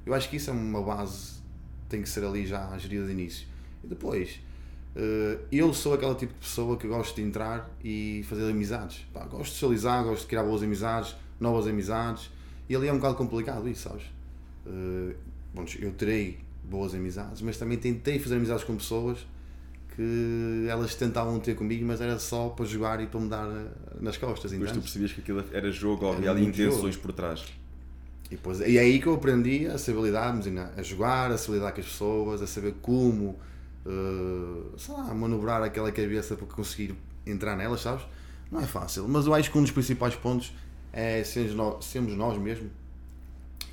Eu 0.04 0.12
acho 0.12 0.28
que 0.28 0.36
isso 0.36 0.50
é 0.50 0.52
uma 0.52 0.82
base 0.82 1.34
tem 1.88 2.02
que 2.02 2.08
ser 2.08 2.24
ali 2.24 2.46
já 2.46 2.76
gerida 2.78 3.06
de 3.06 3.12
início. 3.12 3.46
E 3.82 3.86
depois, 3.86 4.40
eh, 4.96 5.38
eu 5.52 5.72
sou 5.72 5.94
aquele 5.94 6.14
tipo 6.14 6.32
de 6.32 6.40
pessoa 6.40 6.76
que 6.76 6.88
gosto 6.88 7.14
de 7.16 7.22
entrar 7.22 7.70
e 7.82 8.24
fazer 8.28 8.50
amizades. 8.50 9.06
Pá, 9.12 9.24
gosto 9.24 9.52
de 9.52 9.58
socializar, 9.58 10.04
gosto 10.04 10.22
de 10.22 10.26
criar 10.26 10.42
boas 10.42 10.62
amizades, 10.62 11.14
novas 11.38 11.66
amizades. 11.66 12.30
E 12.68 12.74
ali 12.74 12.88
é 12.88 12.92
um 12.92 12.96
bocado 12.96 13.16
complicado 13.16 13.68
isso, 13.68 13.88
sabes? 13.88 14.04
Eh, 14.66 15.14
bom, 15.54 15.64
eu 15.78 15.92
terei 15.92 16.38
boas 16.64 16.94
amizades, 16.94 17.42
mas 17.42 17.56
também 17.56 17.78
tentei 17.78 18.18
fazer 18.18 18.36
amizades 18.36 18.64
com 18.64 18.76
pessoas 18.76 19.26
que 19.94 20.66
elas 20.68 20.94
tentavam 20.94 21.38
ter 21.38 21.54
comigo, 21.54 21.84
mas 21.86 22.00
era 22.00 22.18
só 22.18 22.48
para 22.48 22.64
jogar 22.64 23.00
e 23.00 23.06
para 23.06 23.20
me 23.20 23.28
dar 23.28 23.48
eh, 23.48 23.68
nas 24.00 24.16
costas. 24.16 24.52
Mas 24.52 24.72
tu 24.72 24.80
percebias 24.80 25.12
que 25.12 25.20
aquilo 25.20 25.44
era 25.52 25.70
jogo, 25.70 26.08
havia 26.08 26.30
ali 26.30 26.44
intenções 26.44 26.96
por 26.96 27.12
trás. 27.12 27.44
E, 28.26 28.30
depois, 28.30 28.60
e 28.60 28.76
é 28.76 28.80
aí 28.80 29.00
que 29.00 29.06
eu 29.06 29.14
aprendi 29.14 29.66
a 29.66 29.78
saber 29.78 30.02
lidar, 30.02 30.34
a 30.76 30.82
jogar, 30.82 31.30
a 31.30 31.38
saber 31.38 31.58
lidar 31.58 31.72
com 31.72 31.80
as 31.80 31.86
pessoas, 31.86 32.42
a 32.42 32.46
saber 32.46 32.74
como, 32.82 33.36
uh, 33.86 34.78
sei 34.78 34.94
lá, 34.94 35.14
manobrar 35.14 35.62
aquela 35.62 35.92
cabeça 35.92 36.34
para 36.34 36.46
conseguir 36.46 36.96
entrar 37.24 37.56
nelas, 37.56 37.80
sabes? 37.80 38.04
Não 38.50 38.60
é 38.60 38.66
fácil, 38.66 39.06
mas 39.06 39.26
eu 39.26 39.34
acho 39.34 39.50
que 39.50 39.58
um 39.58 39.62
dos 39.62 39.70
principais 39.70 40.16
pontos 40.16 40.52
é 40.92 41.22
sermos 41.22 41.54
nós, 41.54 41.84
sermos 41.84 42.14
nós 42.14 42.38
mesmos 42.38 42.70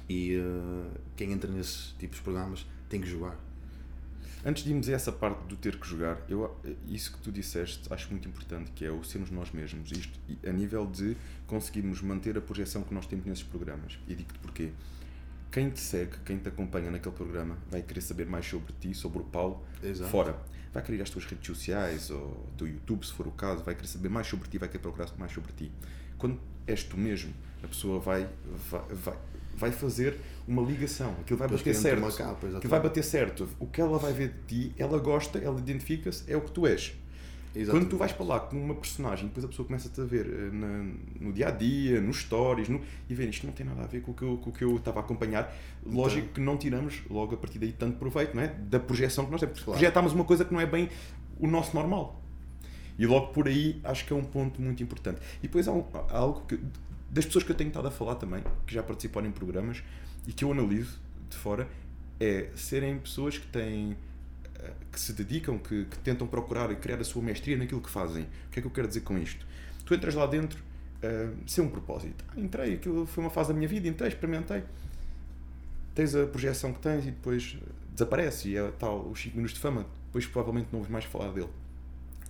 e 0.07 0.37
uh, 0.37 0.85
quem 1.15 1.31
entra 1.31 1.49
nesses 1.49 1.95
tipos 1.97 2.17
de 2.17 2.23
programas 2.23 2.65
tem 2.91 2.99
que 3.01 3.07
jogar. 3.07 3.39
Antes 4.43 4.63
de 4.63 4.71
irmos 4.71 4.89
a 4.89 4.93
essa 4.93 5.11
parte 5.11 5.43
do 5.45 5.55
ter 5.55 5.79
que 5.79 5.87
jogar, 5.87 6.19
eu, 6.27 6.59
isso 6.87 7.13
que 7.13 7.19
tu 7.19 7.31
disseste 7.31 7.81
acho 7.93 8.09
muito 8.09 8.27
importante, 8.27 8.71
que 8.71 8.83
é 8.83 8.91
o 8.91 9.03
sermos 9.03 9.29
nós 9.31 9.51
mesmos. 9.51 9.91
Isto 9.91 10.19
a 10.45 10.51
nível 10.51 10.85
de 10.85 11.15
conseguirmos 11.47 12.01
manter 12.01 12.37
a 12.37 12.41
projeção 12.41 12.83
que 12.83 12.93
nós 12.93 13.05
temos 13.05 13.25
nesses 13.25 13.43
programas. 13.43 13.97
E 14.07 14.15
digo-te 14.15 14.39
porquê. 14.39 14.71
Quem 15.51 15.69
te 15.69 15.79
segue, 15.79 16.17
quem 16.25 16.37
te 16.37 16.47
acompanha 16.49 16.89
naquele 16.89 17.13
programa, 17.15 17.57
vai 17.69 17.81
querer 17.81 18.01
saber 18.01 18.25
mais 18.25 18.45
sobre 18.45 18.73
ti, 18.79 18.93
sobre 18.93 19.19
o 19.19 19.25
Paulo, 19.25 19.63
Exato. 19.83 20.09
fora. 20.09 20.41
Vai 20.73 20.81
querer 20.81 20.97
ir 20.99 21.01
às 21.01 21.09
tuas 21.09 21.25
redes 21.25 21.45
sociais 21.45 22.09
ou 22.09 22.49
do 22.57 22.65
YouTube, 22.65 23.05
se 23.05 23.11
for 23.11 23.27
o 23.27 23.31
caso, 23.31 23.63
vai 23.63 23.75
querer 23.75 23.87
saber 23.87 24.09
mais 24.09 24.27
sobre 24.27 24.47
ti, 24.47 24.57
vai 24.57 24.69
querer 24.69 24.81
procurar 24.81 25.09
mais 25.17 25.31
sobre 25.33 25.51
ti. 25.51 25.71
Quando 26.17 26.39
és 26.65 26.83
tu 26.83 26.97
mesmo, 26.97 27.33
a 27.61 27.67
pessoa 27.67 27.99
vai, 27.99 28.29
vai, 28.69 28.81
vai 28.95 29.17
vai 29.61 29.71
fazer 29.71 30.17
uma 30.47 30.61
ligação, 30.61 31.15
aquilo 31.21 31.37
vai 31.37 31.47
bater 31.47 31.75
certo. 31.75 32.17
Capa, 32.17 32.47
aquilo 32.47 32.69
vai 32.69 32.79
bater 32.81 33.03
certo. 33.03 33.47
O 33.59 33.67
que 33.67 33.79
ela 33.79 33.97
vai 33.97 34.11
ver 34.11 34.29
de 34.29 34.69
ti, 34.69 34.75
ela 34.77 34.97
gosta, 34.97 35.37
ela 35.37 35.59
identifica-se, 35.59 36.29
é 36.31 36.35
o 36.35 36.41
que 36.41 36.51
tu 36.51 36.65
és. 36.65 36.93
Exatamente. 37.53 37.69
Quando 37.69 37.89
tu 37.89 37.97
vais 37.97 38.11
para 38.13 38.25
lá 38.25 38.39
com 38.39 38.55
uma 38.55 38.73
personagem, 38.73 39.27
depois 39.27 39.43
a 39.43 39.47
pessoa 39.47 39.65
começa-te 39.67 39.99
a 39.99 40.05
ver 40.05 40.25
eh, 40.25 40.49
na, 40.53 40.85
no 41.19 41.33
dia 41.33 41.49
a 41.49 41.51
dia, 41.51 41.99
nos 41.99 42.21
stories, 42.21 42.69
no, 42.69 42.81
e 43.09 43.13
ver 43.13 43.27
isto 43.29 43.45
não 43.45 43.53
tem 43.53 43.65
nada 43.65 43.83
a 43.83 43.87
ver 43.87 44.01
com 44.01 44.11
o 44.11 44.13
que 44.13 44.21
eu, 44.23 44.37
com 44.37 44.49
o 44.49 44.53
que 44.53 44.63
eu 44.63 44.77
estava 44.77 45.01
a 45.01 45.03
acompanhar. 45.03 45.53
Lógico 45.85 46.21
então, 46.21 46.33
que 46.33 46.39
não 46.39 46.57
tiramos 46.57 47.01
logo 47.09 47.35
a 47.35 47.37
partir 47.37 47.59
daí 47.59 47.73
tanto 47.73 47.97
proveito 47.97 48.35
não 48.35 48.41
é? 48.41 48.47
da 48.47 48.79
projeção 48.79 49.25
que 49.25 49.31
nós 49.31 49.41
temos. 49.41 49.59
Claro. 49.59 49.77
Projetámos 49.77 50.13
uma 50.13 50.23
coisa 50.23 50.45
que 50.45 50.53
não 50.53 50.61
é 50.61 50.65
bem 50.65 50.89
o 51.39 51.47
nosso 51.47 51.75
normal. 51.75 52.21
E 52.97 53.05
logo 53.05 53.27
por 53.27 53.47
aí 53.47 53.81
acho 53.83 54.05
que 54.05 54.13
é 54.13 54.15
um 54.15 54.23
ponto 54.23 54.61
muito 54.61 54.81
importante. 54.81 55.19
E 55.39 55.47
depois 55.47 55.67
há, 55.67 55.73
um, 55.73 55.83
há 56.09 56.17
algo 56.17 56.45
que 56.47 56.57
das 57.11 57.25
pessoas 57.25 57.43
que 57.43 57.51
eu 57.51 57.55
tenho 57.55 57.67
estado 57.67 57.87
a 57.87 57.91
falar 57.91 58.15
também, 58.15 58.41
que 58.65 58.73
já 58.73 58.81
participaram 58.81 59.27
em 59.27 59.31
programas 59.31 59.83
e 60.25 60.31
que 60.31 60.45
eu 60.45 60.51
analiso 60.51 60.97
de 61.29 61.35
fora, 61.35 61.67
é 62.19 62.49
serem 62.55 62.97
pessoas 62.99 63.37
que 63.37 63.47
têm 63.47 63.97
eh, 64.55 64.71
que 64.91 64.99
se 64.99 65.11
dedicam, 65.11 65.59
que, 65.59 65.85
que 65.85 65.99
tentam 65.99 66.25
procurar 66.25 66.71
e 66.71 66.75
criar 66.75 67.01
a 67.01 67.03
sua 67.03 67.21
mestria 67.21 67.57
naquilo 67.57 67.81
que 67.81 67.89
fazem. 67.89 68.23
O 68.23 68.51
que 68.51 68.59
é 68.59 68.61
que 68.61 68.67
eu 68.67 68.71
quero 68.71 68.87
dizer 68.87 69.01
com 69.01 69.17
isto? 69.17 69.45
Tu 69.85 69.93
entras 69.93 70.15
lá 70.15 70.25
dentro 70.25 70.57
uh, 71.03 71.35
sem 71.45 71.63
um 71.63 71.69
propósito. 71.69 72.23
Ah, 72.29 72.39
entrei, 72.39 72.75
aquilo 72.75 73.05
foi 73.05 73.23
uma 73.23 73.29
fase 73.29 73.49
da 73.49 73.55
minha 73.55 73.67
vida, 73.67 73.87
entrei, 73.89 74.07
experimentei. 74.07 74.63
Tens 75.93 76.15
a 76.15 76.25
projeção 76.25 76.71
que 76.71 76.79
tens 76.79 77.05
e 77.05 77.11
depois 77.11 77.57
desaparece 77.91 78.49
e 78.49 78.55
é 78.55 78.71
tal 78.71 79.09
os 79.09 79.21
5 79.21 79.35
minutos 79.35 79.55
de 79.55 79.59
fama, 79.59 79.85
depois 80.05 80.25
provavelmente 80.25 80.69
não 80.71 80.79
ouves 80.79 80.91
mais 80.91 81.03
falar 81.03 81.31
dele. 81.33 81.49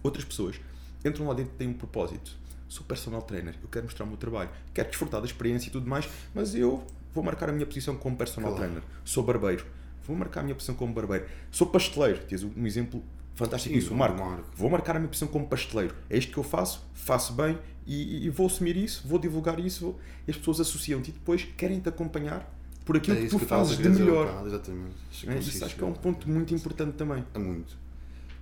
Outras 0.02 0.26
pessoas 0.26 0.60
entram 1.06 1.28
lá 1.28 1.36
dentro 1.36 1.54
e 1.54 1.58
têm 1.58 1.68
um 1.68 1.74
propósito 1.74 2.40
sou 2.72 2.86
personal 2.86 3.22
trainer, 3.22 3.54
eu 3.62 3.68
quero 3.68 3.84
mostrar 3.86 4.06
o 4.06 4.08
meu 4.08 4.18
trabalho, 4.18 4.50
quero 4.74 4.88
desfrutar 4.88 5.20
da 5.20 5.28
experiência 5.28 5.68
e 5.68 5.72
tudo 5.72 5.90
mais, 5.90 6.08
mas 6.34 6.56
eu 6.56 6.82
vou 7.13 7.22
marcar 7.22 7.50
a 7.50 7.51
minha 7.51 7.66
posição 7.66 7.96
como 7.98 8.16
personal 8.16 8.51
claro. 8.54 8.66
trainer. 8.66 8.84
Sou 9.04 9.22
barbeiro, 9.24 9.66
vou 10.08 10.16
marcar 10.16 10.40
a 10.40 10.44
minha 10.44 10.56
posição 10.56 10.74
como 10.75 10.94
barbeiro. 10.94 11.25
Sou 11.51 11.68
pasteleiro, 11.68 12.20
tens 12.28 12.44
um 12.44 12.66
exemplo 12.66 13.04
Fantástico 13.36 13.75
isso, 13.75 13.94
o 13.94 13.98
Marco. 13.98 14.24
Marco. 14.24 14.50
Vou 14.56 14.70
marcar 14.70 14.96
a 14.96 15.00
minha 15.00 15.08
profissão 15.08 15.28
como 15.28 15.48
pasteleiro. 15.48 15.96
É 16.10 16.18
isto 16.18 16.32
que 16.32 16.38
eu 16.38 16.44
faço, 16.44 16.86
faço 16.94 17.34
bem 17.34 17.58
e, 17.88 18.25
e 18.25 18.30
vou 18.30 18.46
assumir 18.46 18.78
isso, 18.78 19.06
vou 19.08 19.18
divulgar 19.20 19.60
isso. 19.60 19.82
vou- 19.86 20.00
E 20.28 20.32
as 20.32 20.38
pessoas 20.38 20.60
associam-te 20.62 21.10
e 21.10 21.13
depois 21.13 21.44
querem-te 21.58 21.90
acompanhar 21.90 22.48
por 22.86 22.98
aquilo 22.98 23.18
que 23.18 23.24
É 23.24 23.25
isso 23.28 23.40
tu 23.40 23.44
a 23.46 23.48
fazes 23.48 23.78
de 23.78 23.90
melhor. 23.90 24.28
pá, 24.34 24.44
Exatamente. 24.46 24.96
Que 25.12 25.30
É, 25.30 25.38
isso 25.40 25.66
acho 25.66 25.75
que 25.75 25.84
é 25.84 25.88
um 25.88 25.94
ponto 25.94 26.30
muito 26.30 26.54
importante 26.54 26.94
também. 26.96 27.24
É 27.34 27.40
muito. 27.40 27.75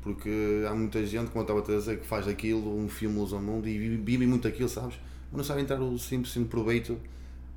Porque 0.01 0.63
há 0.67 0.73
muita 0.73 1.05
gente, 1.05 1.29
como 1.29 1.39
eu 1.39 1.59
estava 1.59 1.59
a 1.59 1.79
dizer, 1.79 1.99
que 1.99 2.07
faz 2.07 2.27
aquilo, 2.27 2.77
um 2.77 2.87
filme 2.87 3.17
luz 3.17 3.33
ao 3.33 3.41
mundo 3.41 3.67
e 3.67 3.77
vive, 3.97 4.25
muito 4.25 4.47
aquilo, 4.47 4.69
sabes? 4.69 4.97
Mas 5.31 5.37
não 5.37 5.43
sabem 5.43 5.63
entrar 5.63 5.79
o 5.81 5.97
simples 5.99 6.35
proveito 6.47 6.97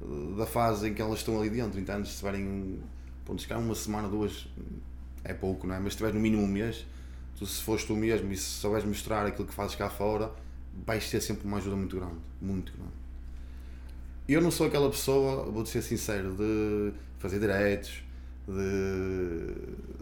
eh, 0.00 0.36
da 0.36 0.44
fase 0.44 0.88
em 0.88 0.94
que 0.94 1.00
elas 1.00 1.20
estão 1.20 1.38
ali 1.40 1.50
dentro. 1.50 1.78
Então, 1.78 2.04
se 2.04 2.16
tiverem, 2.16 2.80
pronto, 3.24 3.40
se 3.40 3.52
uma 3.54 3.74
semana, 3.74 4.08
duas, 4.08 4.48
é 5.22 5.32
pouco, 5.32 5.66
não 5.66 5.74
é? 5.74 5.78
Mas 5.78 5.92
se 5.92 5.98
tiveres 5.98 6.16
no 6.16 6.20
mínimo 6.20 6.42
um 6.42 6.48
mês, 6.48 6.84
tu 7.38 7.46
se 7.46 7.62
fores 7.62 7.84
tu 7.84 7.94
mesmo 7.94 8.30
e 8.32 8.36
se 8.36 8.42
souberes 8.42 8.86
mostrar 8.86 9.24
aquilo 9.26 9.46
que 9.46 9.54
fazes 9.54 9.76
cá 9.76 9.88
fora, 9.88 10.32
vais 10.84 11.08
ter 11.08 11.20
sempre 11.20 11.46
uma 11.46 11.58
ajuda 11.58 11.76
muito 11.76 11.96
grande. 11.96 12.16
Muito 12.40 12.72
grande. 12.72 12.92
Eu 14.28 14.40
não 14.40 14.50
sou 14.50 14.66
aquela 14.66 14.90
pessoa, 14.90 15.44
vou-te 15.50 15.68
ser 15.68 15.82
sincero, 15.82 16.34
de 16.34 16.92
fazer 17.18 17.38
diretos, 17.38 18.02
de, 18.48 19.54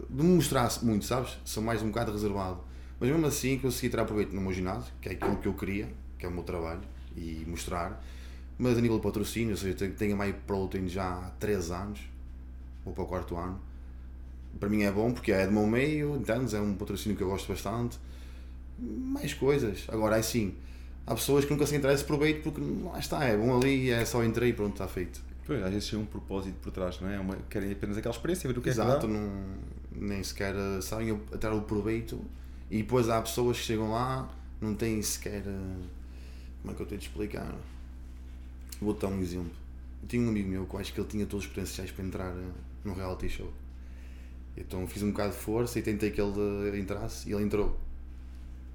de 0.09 0.23
mostrar 0.23 0.69
muito, 0.83 1.05
sabes? 1.05 1.37
Sou 1.45 1.61
mais 1.63 1.81
um 1.81 1.87
bocado 1.87 2.11
reservado. 2.11 2.59
Mas 2.99 3.09
mesmo 3.09 3.25
assim 3.25 3.57
consegui 3.57 3.89
tirar 3.89 4.05
proveito 4.05 4.33
no 4.35 4.41
meu 4.41 4.53
ginásio, 4.53 4.91
que 5.01 5.09
é 5.09 5.13
aquilo 5.13 5.37
que 5.37 5.47
eu 5.47 5.53
queria, 5.53 5.89
que 6.19 6.25
é 6.25 6.29
o 6.29 6.31
meu 6.31 6.43
trabalho, 6.43 6.81
e 7.15 7.43
mostrar. 7.47 8.03
Mas 8.57 8.77
a 8.77 8.81
nível 8.81 8.97
de 8.97 9.03
patrocínio, 9.03 9.51
ou 9.51 9.57
seja, 9.57 9.75
tenho- 9.75 9.93
tenho 9.95 10.21
a 10.21 10.25
My 10.25 10.33
Protein 10.33 10.87
já 10.87 11.05
há 11.09 11.29
3 11.39 11.71
anos, 11.71 11.99
ou 12.85 12.93
para 12.93 13.03
o 13.03 13.07
quarto 13.07 13.35
ano. 13.37 13.59
Para 14.59 14.69
mim 14.69 14.83
é 14.83 14.91
bom 14.91 15.11
porque 15.13 15.31
é 15.31 15.47
do 15.47 15.53
meu 15.53 15.65
meio, 15.65 16.15
entendes? 16.17 16.53
É 16.53 16.61
um 16.61 16.75
patrocínio 16.75 17.17
que 17.17 17.23
eu 17.23 17.29
gosto 17.29 17.47
bastante. 17.47 17.97
Mais 18.79 19.33
coisas. 19.33 19.85
Agora, 19.87 20.17
é 20.17 20.19
assim, 20.19 20.55
há 21.05 21.15
pessoas 21.15 21.45
que 21.45 21.51
nunca 21.51 21.65
se 21.65 21.75
interessam 21.75 22.05
proveito 22.07 22.43
porque 22.43 22.61
lá 22.83 22.99
está, 22.99 23.23
é 23.23 23.37
bom 23.37 23.55
ali, 23.57 23.89
é 23.91 24.03
só 24.05 24.23
entrei 24.23 24.49
e 24.49 24.53
pronto, 24.53 24.73
está 24.73 24.87
feito. 24.87 25.21
Pois, 25.45 25.61
às 25.63 25.71
vezes 25.73 25.89
tem 25.89 25.97
um 25.99 26.05
propósito 26.05 26.55
por 26.61 26.71
trás, 26.71 26.99
não 27.01 27.09
é? 27.09 27.15
É 27.15 27.19
uma- 27.19 27.35
querem 27.49 27.71
apenas 27.71 27.97
aquela 27.97 28.13
experiência, 28.13 28.47
ver 28.51 28.57
o 28.57 28.61
que 28.61 28.69
Exato, 28.69 29.05
é 29.05 29.09
que 29.09 29.13
dá. 29.13 29.19
não, 29.19 29.43
nem 30.07 30.23
sequer 30.23 30.55
eh, 30.55 30.81
sabem 30.81 31.19
tirar 31.39 31.53
o 31.53 31.61
proveito. 31.63 32.19
E 32.69 32.77
depois 32.77 33.09
há 33.09 33.21
pessoas 33.21 33.57
que 33.57 33.63
chegam 33.63 33.91
lá, 33.91 34.29
não 34.61 34.75
têm 34.75 35.01
sequer. 35.01 35.43
eh, 35.45 35.85
Como 36.61 36.73
é 36.73 36.75
que 36.75 36.81
eu 36.83 36.85
tenho 36.85 36.99
de 37.01 37.07
explicar? 37.07 37.55
Vou 38.79 38.93
dar 38.93 39.07
um 39.07 39.19
exemplo. 39.19 39.51
Eu 40.03 40.07
tinha 40.07 40.21
um 40.23 40.29
amigo 40.29 40.47
meu 40.49 40.65
que 40.65 40.75
eu 40.75 40.79
acho 40.79 40.93
que 40.93 40.99
ele 40.99 41.07
tinha 41.09 41.25
todos 41.25 41.45
os 41.45 41.51
potenciais 41.51 41.91
para 41.91 42.05
entrar 42.05 42.31
eh, 42.35 42.51
num 42.85 42.93
reality 42.93 43.27
show. 43.29 43.51
Então 44.55 44.85
fiz 44.87 45.01
um 45.01 45.11
bocado 45.11 45.31
de 45.31 45.37
força 45.39 45.79
e 45.79 45.81
tentei 45.81 46.11
que 46.11 46.21
ele 46.21 46.79
entrasse 46.79 47.27
e 47.29 47.33
ele 47.33 47.43
entrou. 47.43 47.77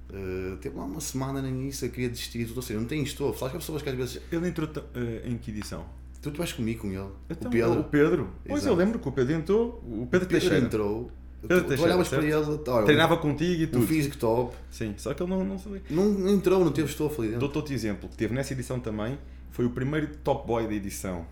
Eh, 0.09 0.57
teve 0.61 0.75
lá 0.77 0.83
uma 0.85 1.01
semana 1.01 1.41
no 1.41 1.47
início, 1.47 1.85
eu 1.85 1.91
queria 1.91 2.09
desistir, 2.09 2.45
tudo, 2.45 2.57
ou 2.57 2.61
seja, 2.61 2.79
não 2.79 2.87
tem 2.87 3.01
estofo. 3.03 3.37
Sabes 3.39 3.51
que 3.51 3.57
há 3.57 3.59
pessoas 3.59 3.81
que 3.81 3.89
às 3.89 3.95
vezes. 3.95 4.21
Ele 4.31 4.47
entrou 4.49 4.69
eh, 4.95 5.21
em 5.29 5.37
que 5.37 5.51
edição? 5.51 5.85
Tu, 6.21 6.31
tu 6.31 6.37
vais 6.37 6.51
comigo 6.51 6.81
com 6.81 6.87
ele. 6.87 7.09
Então, 7.29 7.49
o 7.49 7.51
Pedro. 7.51 7.79
O 7.79 7.83
Pedro. 7.83 8.29
Pois 8.47 8.61
Exato. 8.63 8.73
eu 8.73 8.77
lembro 8.77 8.99
que 8.99 9.07
o 9.07 9.11
Pedro 9.11 9.33
entrou, 9.33 9.67
o 9.85 10.07
Pedro, 10.09 10.09
Pedro 10.09 10.27
Teixeira. 10.27 10.57
entrou. 10.59 11.11
Pedro 11.41 11.57
tu, 11.57 11.63
tu 11.63 11.67
Teixeira, 11.67 11.83
olhavas 11.93 12.07
para 12.09 12.23
ele, 12.23 12.33
olha, 12.33 12.85
Treinava 12.85 13.17
contigo 13.17 13.61
e 13.61 13.65
um 13.65 13.69
tudo. 13.69 13.87
físico 13.87 14.17
top. 14.17 14.55
Sim, 14.71 14.95
só 14.97 15.13
que 15.13 15.21
ele 15.21 15.29
não, 15.29 15.43
não 15.43 15.57
sabia. 15.59 15.81
Não, 15.89 16.05
não 16.05 16.29
entrou, 16.31 16.63
não 16.65 16.71
teve 16.71 16.89
estofo 16.89 17.21
ali 17.21 17.31
dentro. 17.31 17.41
Dou-te 17.41 17.57
outro 17.57 17.73
exemplo, 17.73 18.09
que 18.09 18.17
teve 18.17 18.33
nessa 18.33 18.53
edição 18.53 18.79
também, 18.79 19.17
foi 19.51 19.65
o 19.65 19.69
primeiro 19.69 20.07
top 20.23 20.47
boy 20.47 20.67
da 20.67 20.73
edição, 20.73 21.25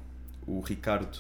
o 0.46 0.62
Ricardo. 0.62 1.18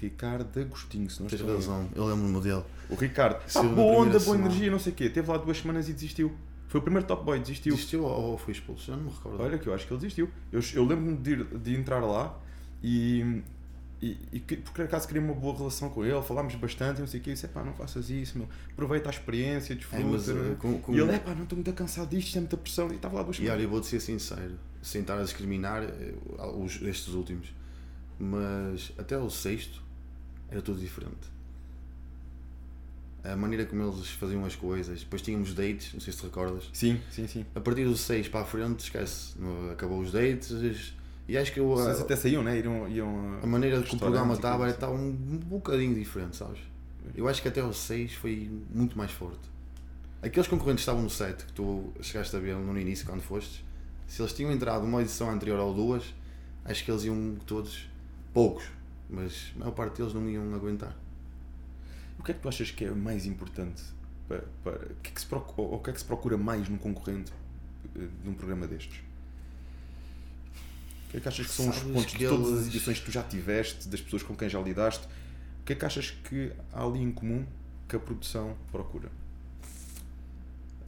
Ricardo 0.00 0.58
Agostinho, 0.58 1.08
se 1.08 1.20
não 1.20 1.28
Tens 1.28 1.40
estou 1.40 1.54
razão, 1.54 1.88
eu 1.94 2.04
lembro-me 2.06 2.40
dele. 2.40 2.64
O 2.90 2.96
Ricardo. 2.96 3.40
Ah, 3.54 3.62
boa 3.62 3.98
onda, 4.02 4.10
boa 4.10 4.20
semana. 4.20 4.46
energia, 4.46 4.70
não 4.70 4.78
sei 4.80 4.92
o 4.92 4.96
quê. 4.96 5.08
Teve 5.08 5.30
lá 5.30 5.36
duas 5.36 5.58
semanas 5.58 5.88
e 5.88 5.92
desistiu. 5.92 6.32
Foi 6.66 6.80
o 6.80 6.82
primeiro 6.82 7.06
top 7.06 7.24
boy, 7.24 7.38
desistiu. 7.38 7.74
Desistiu 7.74 8.02
ou, 8.02 8.30
ou 8.32 8.38
foi 8.38 8.52
expulso? 8.52 8.86
Já 8.86 8.96
não 8.96 9.04
me 9.04 9.10
recordo. 9.10 9.40
Olha 9.40 9.58
que 9.58 9.66
eu 9.68 9.74
acho 9.74 9.86
que 9.86 9.92
ele 9.92 10.00
desistiu. 10.00 10.28
Eu, 10.50 10.60
eu 10.74 10.84
lembro-me 10.84 11.16
de, 11.18 11.44
de 11.58 11.76
entrar 11.76 12.00
lá 12.00 12.36
e, 12.82 13.42
e, 14.02 14.18
e 14.32 14.40
que- 14.40 14.56
por 14.56 14.82
acaso 14.82 15.06
queria 15.06 15.22
uma 15.22 15.34
boa 15.34 15.56
relação 15.56 15.88
com 15.90 16.04
ele, 16.04 16.20
falámos 16.22 16.54
bastante 16.56 17.00
não 17.00 17.06
sei 17.06 17.20
o 17.20 17.22
quê. 17.22 17.30
Eu 17.30 17.34
disse, 17.34 17.48
pá, 17.48 17.62
não 17.62 17.72
faças 17.74 18.10
isso, 18.10 18.36
meu. 18.38 18.48
aproveita 18.72 19.08
a 19.08 19.12
experiência, 19.12 19.74
desfruta. 19.76 20.02
É, 20.02 20.06
mas, 20.06 20.26
né? 20.28 20.56
com- 20.58 20.78
com- 20.80 20.94
E 20.94 20.98
ele, 21.00 21.12
é 21.12 21.18
pá, 21.18 21.34
não 21.34 21.44
estou 21.44 21.56
muito 21.56 21.72
cansado 21.72 22.08
disto, 22.10 22.26
isto 22.28 22.36
é 22.38 22.40
muita 22.40 22.56
pressão. 22.56 22.90
E 22.90 22.96
estava 22.96 23.14
lá 23.16 23.22
duas 23.22 23.38
E 23.38 23.48
olha, 23.48 23.62
eu 23.62 23.68
vou-te 23.68 23.86
ser 23.86 24.00
sincero, 24.00 24.58
sem 24.82 25.00
estar 25.02 25.18
a 25.18 25.22
discriminar 25.22 25.82
eh, 25.84 26.14
os, 26.56 26.80
estes 26.82 27.14
últimos, 27.14 27.54
mas 28.18 28.92
até 28.98 29.16
o 29.16 29.30
sexto 29.30 29.80
era 30.50 30.60
tudo 30.60 30.80
diferente. 30.80 31.30
A 33.24 33.36
maneira 33.36 33.64
como 33.64 33.80
eles 33.84 34.08
faziam 34.10 34.44
as 34.44 34.56
coisas, 34.56 35.00
depois 35.00 35.22
tínhamos 35.22 35.54
dates, 35.54 35.92
não 35.94 36.00
sei 36.00 36.12
se 36.12 36.18
te 36.18 36.24
recordas. 36.24 36.68
Sim, 36.72 37.00
sim, 37.08 37.28
sim. 37.28 37.46
A 37.54 37.60
partir 37.60 37.84
do 37.84 37.96
6 37.96 38.26
para 38.26 38.40
a 38.40 38.44
frente, 38.44 38.80
esquece, 38.80 39.34
acabou 39.72 40.00
os 40.00 40.10
dates 40.10 40.92
e 41.32 41.38
acho 41.38 41.50
que 41.50 41.60
eu, 41.60 41.68
Vocês 41.68 41.98
a, 41.98 42.02
até 42.02 42.14
saíam, 42.14 42.42
né? 42.42 42.60
Iam, 42.60 42.86
iam 42.90 43.38
a 43.42 43.46
maneira 43.46 43.80
que 43.80 43.96
o 43.96 43.98
programa 43.98 44.34
e 44.34 44.36
estava 44.36 44.68
estava 44.68 44.92
um 44.92 45.12
bocadinho 45.12 45.94
diferente, 45.94 46.36
sabes? 46.36 46.60
Eu 47.14 47.26
acho 47.26 47.40
que 47.40 47.48
até 47.48 47.64
o 47.64 47.72
6 47.72 48.12
foi 48.16 48.50
muito 48.70 48.98
mais 48.98 49.10
forte. 49.12 49.40
Aqueles 50.20 50.46
concorrentes 50.46 50.84
que 50.84 50.90
estavam 50.90 51.02
no 51.02 51.08
set, 51.08 51.46
que 51.46 51.52
tu 51.54 51.90
chegaste 52.02 52.36
a 52.36 52.38
ver 52.38 52.54
no 52.54 52.78
início 52.78 53.06
quando 53.06 53.22
fostes, 53.22 53.64
se 54.06 54.20
eles 54.20 54.34
tinham 54.34 54.52
entrado 54.52 54.84
uma 54.84 55.00
edição 55.00 55.30
anterior 55.30 55.58
ou 55.58 55.72
duas, 55.72 56.04
acho 56.66 56.84
que 56.84 56.90
eles 56.90 57.04
iam 57.04 57.36
todos, 57.46 57.88
poucos, 58.34 58.64
mas 59.08 59.52
a 59.56 59.60
maior 59.60 59.72
parte 59.72 59.96
deles 59.96 60.12
não 60.12 60.28
iam 60.28 60.54
aguentar. 60.54 60.94
O 62.18 62.22
que 62.22 62.32
é 62.32 62.34
que 62.34 62.40
tu 62.40 62.48
achas 62.50 62.70
que 62.70 62.84
é 62.84 62.90
mais 62.90 63.24
importante 63.24 63.82
para, 64.28 64.44
para 64.62 64.78
que 65.02 65.08
é 65.08 65.14
que 65.14 65.20
se 65.20 65.26
procura, 65.26 65.66
ou 65.66 65.76
o 65.76 65.82
que 65.82 65.88
é 65.88 65.92
que 65.94 65.98
se 65.98 66.04
procura 66.04 66.36
mais 66.36 66.68
num 66.68 66.76
concorrente 66.76 67.32
eh, 67.96 68.06
de 68.22 68.28
um 68.28 68.34
programa 68.34 68.66
destes? 68.66 69.00
Que 71.12 71.18
é 71.18 71.20
que 71.20 71.28
achas 71.28 71.46
que 71.46 71.52
são 71.52 71.68
os 71.68 71.76
Sabes 71.76 71.92
pontos 71.92 72.12
que 72.12 72.18
de 72.18 72.26
todas 72.28 72.58
as 72.60 72.66
edições 72.66 72.98
que 72.98 73.04
tu 73.04 73.12
já 73.12 73.22
tiveste, 73.22 73.86
das 73.88 74.00
pessoas 74.00 74.22
com 74.24 74.34
quem 74.34 74.48
já 74.48 74.60
lidaste? 74.60 75.06
O 75.60 75.64
que 75.64 75.74
é 75.74 75.76
que 75.76 75.84
achas 75.84 76.10
que 76.10 76.50
há 76.72 76.82
ali 76.84 77.00
em 77.00 77.12
comum 77.12 77.44
que 77.88 77.94
a 77.94 78.00
produção 78.00 78.56
procura? 78.72 79.08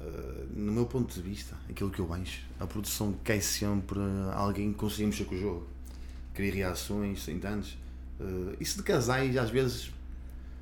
Uh, 0.01 0.47
no 0.55 0.73
meu 0.73 0.87
ponto 0.87 1.15
de 1.15 1.21
vista, 1.23 1.55
aquilo 1.71 1.91
que 1.91 1.99
eu 1.99 2.07
vejo, 2.07 2.41
a 2.61 2.67
produção 2.67 3.15
quer 3.25 3.41
sempre 3.41 3.99
alguém 4.35 4.73
que 4.73 4.79
consiga 4.79 5.07
mexer 5.07 5.25
com 5.25 5.35
o 5.35 5.39
jogo, 5.39 5.67
criar 6.35 6.55
reações, 6.55 7.27
entendes? 7.29 7.73
Uh, 8.21 8.55
isso 8.61 8.77
de 8.77 8.83
casais, 8.83 9.37
às 9.37 9.51
vezes, 9.51 9.91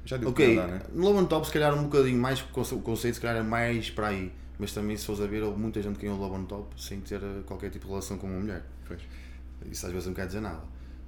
Já 0.04 0.16
deu 0.16 0.28
Ok, 0.30 0.54
para 0.54 0.64
andar, 0.64 0.74
né? 0.78 0.82
no 0.92 1.02
Love 1.04 1.18
on 1.20 1.26
Top 1.26 1.46
se 1.46 1.52
calhar 1.52 1.74
um 1.76 1.84
bocadinho 1.84 2.20
mais, 2.20 2.40
o 2.40 2.44
conce- 2.48 2.74
o 2.74 2.80
conceito 2.80 3.14
se 3.14 3.20
calhar 3.20 3.36
é 3.36 3.42
mais 3.46 3.90
para 3.90 4.08
aí. 4.08 4.32
Mas 4.58 4.72
também 4.72 4.96
se 4.96 5.06
fores 5.06 5.20
a 5.20 5.26
ver, 5.26 5.42
houve 5.42 5.58
muita 5.58 5.82
gente 5.82 5.96
que 5.96 6.02
ganhou 6.02 6.18
o 6.18 6.20
Love 6.20 6.36
on 6.36 6.44
Top 6.44 6.80
sem 6.80 7.00
ter 7.00 7.20
qualquer 7.46 7.70
tipo 7.70 7.84
de 7.86 7.90
relação 7.90 8.18
com 8.18 8.26
uma 8.28 8.38
mulher. 8.38 8.64
Pois. 8.86 9.00
Isso 9.70 9.86
às 9.86 9.92
vezes 9.92 10.06
não 10.06 10.14
quer 10.14 10.26
dizer 10.26 10.40
nada. 10.40 10.62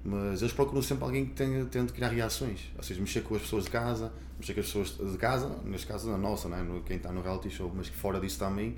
Mas 0.04 0.42
eles 0.42 0.52
procuram 0.52 0.82
sempre 0.82 1.04
alguém 1.04 1.24
que 1.26 1.32
tenha, 1.32 1.64
tente 1.64 1.92
criar 1.92 2.08
reações. 2.08 2.70
Ou 2.76 2.82
seja, 2.82 3.00
mexer 3.00 3.22
com 3.22 3.34
as 3.34 3.42
pessoas 3.42 3.64
de 3.64 3.70
casa, 3.70 4.12
mexer 4.38 4.52
com 4.54 4.60
as 4.60 4.66
pessoas 4.66 5.12
de 5.12 5.18
casa, 5.18 5.48
neste 5.64 5.86
caso 5.86 6.10
na 6.10 6.18
nossa, 6.18 6.48
não 6.48 6.58
é? 6.58 6.80
Quem 6.84 6.96
está 6.98 7.10
no 7.10 7.22
reality 7.22 7.48
show, 7.50 7.72
mas 7.74 7.88
que 7.88 7.96
fora 7.96 8.20
disso 8.20 8.38
também. 8.38 8.76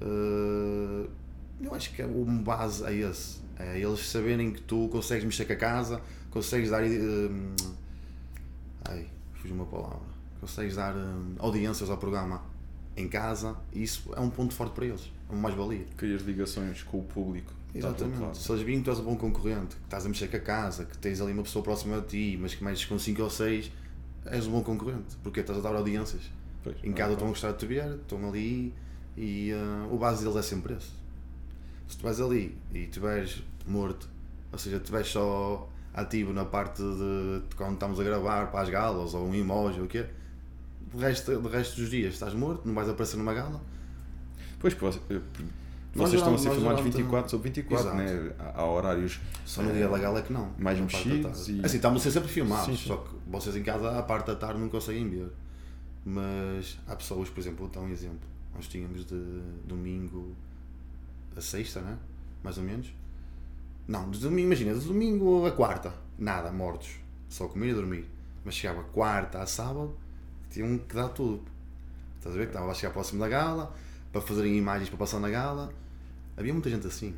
eh, 0.00 1.06
eu 1.60 1.74
acho 1.74 1.92
que 1.92 2.02
o 2.02 2.24
base 2.24 2.84
é 2.84 2.94
esse. 2.94 3.40
É 3.58 3.78
eles 3.80 4.00
saberem 4.08 4.52
que 4.52 4.62
tu 4.62 4.88
consegues 4.88 5.24
mexer 5.24 5.44
com 5.44 5.52
a 5.52 5.56
casa, 5.56 6.00
consegues 6.30 6.70
dar. 6.70 6.82
eh, 6.84 7.28
ai, 8.84 9.06
fugiu 9.34 9.54
uma 9.56 9.66
palavra. 9.66 10.18
Consegues 10.40 10.76
dar 10.76 10.94
hum, 10.96 11.34
audiências 11.38 11.90
ao 11.90 11.98
programa 11.98 12.42
em 12.98 13.08
casa 13.08 13.56
e 13.72 13.82
isso 13.82 14.10
é 14.14 14.20
um 14.20 14.30
ponto 14.30 14.54
forte 14.54 14.74
para 14.74 14.86
eles. 14.86 15.10
É 15.28 15.32
uma 15.32 15.42
mais-valia. 15.42 15.86
Crias 15.96 16.22
ligações 16.22 16.82
com 16.82 16.98
o 16.98 17.04
público. 17.04 17.52
outro 17.74 18.06
Exatamente. 18.06 18.38
Se 18.38 18.50
eles 18.50 18.62
virem 18.62 18.80
que 18.80 18.84
tu 18.84 18.90
és 18.90 18.98
um 18.98 19.04
bom 19.04 19.16
concorrente, 19.16 19.76
que 19.76 19.84
estás 19.84 20.04
a 20.04 20.08
mexer 20.08 20.28
com 20.28 20.36
a 20.36 20.40
casa, 20.40 20.84
que 20.84 20.98
tens 20.98 21.20
ali 21.20 21.32
uma 21.32 21.42
pessoa 21.42 21.62
próxima 21.62 22.00
de 22.00 22.06
ti, 22.06 22.38
mas 22.40 22.54
que 22.54 22.64
mexes 22.64 22.84
com 22.84 22.98
5 22.98 23.22
ou 23.22 23.30
6, 23.30 23.70
és 24.26 24.46
um 24.46 24.52
bom 24.52 24.62
concorrente. 24.62 25.16
Porque 25.22 25.40
estás 25.40 25.58
a 25.58 25.62
dar 25.62 25.74
audiências. 25.76 26.22
Pois, 26.62 26.76
Em 26.82 26.90
é 26.90 26.92
casa 26.92 27.12
estão 27.12 27.28
a 27.28 27.30
gostar 27.30 27.52
de 27.52 27.58
te 27.58 27.66
ver, 27.66 27.94
estão 27.94 28.28
ali 28.28 28.74
e 29.16 29.52
ah, 29.52 29.88
o 29.90 29.98
base 29.98 30.22
deles 30.22 30.36
é 30.36 30.42
sempre 30.42 30.74
esse. 30.74 30.90
Se 31.88 31.96
tu 31.96 32.02
vais 32.02 32.20
ali 32.20 32.56
e 32.72 32.80
estiveres 32.80 33.42
morto, 33.66 34.08
ou 34.52 34.58
seja, 34.58 34.76
estiveres 34.76 35.08
só 35.08 35.68
ativo 35.94 36.32
na 36.32 36.44
parte 36.44 36.82
de, 36.82 37.48
de 37.48 37.54
quando 37.56 37.74
estamos 37.74 37.98
a 37.98 38.04
gravar 38.04 38.50
para 38.50 38.60
as 38.60 38.68
galas 38.68 39.14
ou 39.14 39.26
um 39.26 39.34
emoji 39.34 39.80
ou 39.80 39.86
o 39.86 39.88
quê, 39.88 40.06
de 40.94 41.00
resto, 41.00 41.40
de 41.40 41.48
resto 41.48 41.76
dos 41.80 41.90
dias 41.90 42.14
estás 42.14 42.34
morto, 42.34 42.66
não 42.66 42.74
vais 42.74 42.88
aparecer 42.88 43.16
numa 43.16 43.34
gala. 43.34 43.60
Pois, 44.60 44.74
vocês, 44.74 45.02
eh, 45.10 45.20
vocês 45.94 46.14
estão 46.14 46.34
a 46.34 46.38
ser 46.38 46.50
filmados 46.50 46.62
geralmente- 46.80 46.96
24 46.96 47.30
sobre 47.30 47.50
24, 47.50 47.86
Exato. 47.88 47.96
né? 47.96 48.32
Há, 48.38 48.60
há 48.60 48.66
horários. 48.66 49.20
Só 49.44 49.62
no 49.62 49.72
dia 49.72 49.88
da 49.88 49.98
gala 49.98 50.18
é 50.18 50.22
que 50.22 50.32
não. 50.32 50.50
mais 50.58 50.78
mexidos 50.80 51.48
e- 51.48 51.60
Assim, 51.64 51.76
estamos 51.76 52.00
a 52.00 52.04
ser 52.04 52.10
sempre 52.12 52.28
filmados, 52.28 52.66
Sim, 52.66 52.76
sim. 52.76 52.88
só 52.88 52.96
que 52.98 53.10
vocês 53.26 53.54
em 53.56 53.62
casa, 53.62 53.98
à 53.98 54.02
parte 54.02 54.26
da 54.26 54.34
tarde, 54.36 54.60
não 54.60 54.68
conseguem 54.68 55.08
ver. 55.08 55.28
Mas 56.04 56.78
há 56.86 56.96
pessoas, 56.96 57.28
por 57.28 57.40
exemplo, 57.40 57.58
vou 57.60 57.68
dar 57.68 57.80
um 57.80 57.88
exemplo. 57.90 58.20
Nós 58.54 58.66
tínhamos 58.66 59.04
de 59.04 59.40
domingo 59.66 60.34
a 61.36 61.40
sexta, 61.40 61.80
né? 61.80 61.96
Mais 62.42 62.56
ou 62.58 62.64
menos. 62.64 62.92
Não, 63.86 64.10
de 64.10 64.18
domingo, 64.20 64.46
imagina, 64.48 64.74
de 64.74 64.84
domingo 64.86 65.46
a 65.46 65.50
quarta, 65.52 65.92
nada, 66.18 66.50
mortos. 66.50 66.90
Só 67.28 67.46
comer 67.48 67.70
e 67.70 67.74
dormir. 67.74 68.08
Mas 68.44 68.54
chegava 68.54 68.82
quarta 68.84 69.40
a 69.42 69.46
sábado, 69.46 69.94
tinham 70.62 70.78
que 70.78 70.94
dar 70.94 71.08
tudo. 71.08 71.42
Estás 72.18 72.34
a 72.34 72.38
ver? 72.38 72.46
Que 72.46 72.52
estava 72.52 72.70
a 72.70 72.74
chegar 72.74 72.92
próximo 72.92 73.20
da 73.20 73.28
gala, 73.28 73.74
para 74.12 74.20
fazerem 74.20 74.56
imagens 74.56 74.88
para 74.88 74.98
passar 74.98 75.20
na 75.20 75.30
gala. 75.30 75.72
Havia 76.36 76.52
muita 76.52 76.68
gente 76.70 76.86
assim. 76.86 77.14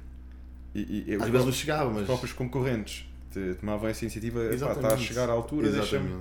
E, 0.74 1.04
e, 1.08 1.14
Às 1.14 1.22
os 1.24 1.28
vezes 1.30 1.46
não 1.46 1.52
chegava, 1.52 1.88
Os 1.90 1.96
mas. 1.96 2.06
próprios 2.06 2.32
concorrentes 2.32 3.06
te- 3.32 3.54
tomavam 3.54 3.88
essa 3.88 4.04
iniciativa, 4.04 4.44
"Epá, 4.54 4.72
está 4.72 4.94
a 4.94 4.96
chegar 4.96 5.28
à 5.28 5.32
altura. 5.32 5.66
Exatamente. 5.68 6.14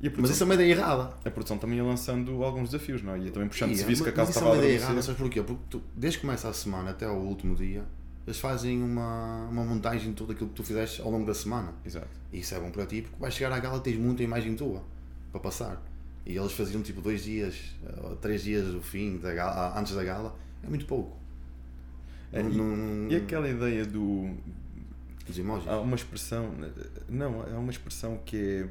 A 0.00 0.04
Mas 0.04 0.12
produção, 0.12 0.32
isso 0.34 0.42
é 0.42 0.46
uma 0.46 0.54
ideia 0.54 0.70
errada. 0.72 1.14
a 1.24 1.30
produção 1.30 1.58
também 1.58 1.76
ia 1.78 1.82
lançando 1.84 2.44
alguns 2.44 2.70
desafios, 2.70 3.02
não 3.02 3.14
é? 3.14 3.18
Ia 3.18 3.30
também 3.32 3.48
puxando 3.48 3.70
Ia, 3.70 3.78
serviço 3.78 4.04
que 4.04 4.10
a 4.10 4.12
casa 4.12 4.30
isso 4.30 4.38
é 4.38 4.42
estava 4.42 4.54
uma 4.56 4.62
a 4.62 4.64
ideia 4.64 4.78
errada, 4.78 5.02
sabes 5.02 5.20
porquê? 5.20 5.42
Porque 5.42 5.62
tu, 5.68 5.82
desde 5.96 6.18
que 6.20 6.24
começa 6.26 6.48
a 6.48 6.52
semana 6.52 6.90
até 6.90 7.04
ao 7.04 7.16
último 7.16 7.56
dia, 7.56 7.84
eles 8.24 8.38
fazem 8.38 8.80
uma, 8.80 9.48
uma 9.50 9.64
montagem 9.64 10.10
de 10.10 10.14
tudo 10.14 10.30
aquilo 10.32 10.50
que 10.50 10.54
tu 10.54 10.62
fizeste 10.62 11.00
ao 11.02 11.10
longo 11.10 11.26
da 11.26 11.34
semana. 11.34 11.72
Exato. 11.84 12.06
E 12.32 12.38
isso 12.38 12.54
é 12.54 12.60
bom 12.60 12.70
para 12.70 12.86
ti 12.86 13.02
porque 13.02 13.16
vais 13.18 13.34
chegar 13.34 13.50
à 13.52 13.58
gala 13.58 13.78
e 13.78 13.80
tens 13.80 13.96
muita 13.98 14.22
imagem 14.22 14.54
tua 14.54 14.84
para 15.32 15.40
passar. 15.40 15.82
E 16.28 16.36
eles 16.36 16.52
faziam 16.52 16.82
tipo 16.82 17.00
dois 17.00 17.24
dias, 17.24 17.56
ou 18.04 18.14
três 18.16 18.42
dias 18.44 18.66
do 18.66 18.80
fim, 18.82 19.16
da 19.16 19.32
gala, 19.32 19.76
antes 19.80 19.94
da 19.94 20.04
gala, 20.04 20.36
é 20.62 20.68
muito 20.68 20.84
pouco. 20.84 21.16
É, 22.32 22.42
Não- 22.42 22.50
e, 22.50 22.56
não- 22.56 23.10
e 23.10 23.16
aquela 23.16 23.48
ideia 23.48 23.84
do. 23.86 24.30
Os 25.28 25.38
emojis. 25.38 25.66
Há 25.66 25.80
uma 25.80 25.96
expressão. 25.96 26.54
Não, 27.08 27.40
há 27.42 27.58
uma 27.58 27.70
expressão 27.70 28.18
que 28.24 28.36
é. 28.36 28.68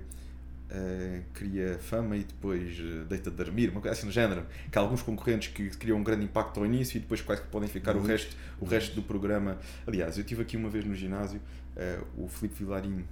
eh, 0.69 1.21
cria 1.33 1.79
fama 1.79 2.15
e 2.17 2.23
depois 2.25 2.77
eh, 2.79 3.05
deita 3.09 3.31
de 3.31 3.37
dormir, 3.37 3.69
uma 3.71 3.79
coisa 3.81 3.97
assim 3.97 4.05
do 4.05 4.11
género. 4.13 4.45
Que 4.71 4.77
há 4.77 4.81
alguns 4.81 5.01
concorrentes 5.01 5.47
que 5.51 5.69
criam 5.71 5.97
um 5.97 6.03
grande 6.03 6.25
impacto 6.25 6.59
ao 6.59 6.65
início 6.65 6.97
e 6.97 6.99
depois 6.99 7.21
quase 7.21 7.41
que 7.41 7.47
podem 7.47 7.67
ficar 7.69 7.91
o 7.95 8.01
Muitos, 8.01 8.09
resto, 8.25 8.37
o 8.59 8.65
resto 8.65 8.93
do 8.95 9.01
programa. 9.01 9.57
Aliás, 9.87 10.17
eu 10.17 10.21
estive 10.21 10.41
aqui 10.43 10.55
uma 10.57 10.69
vez 10.69 10.83
no 10.85 10.93
ginásio, 10.93 11.39
eh, 11.75 11.99
o 12.17 12.27
Filipe 12.27 12.63
Vilarinho, 12.63 13.05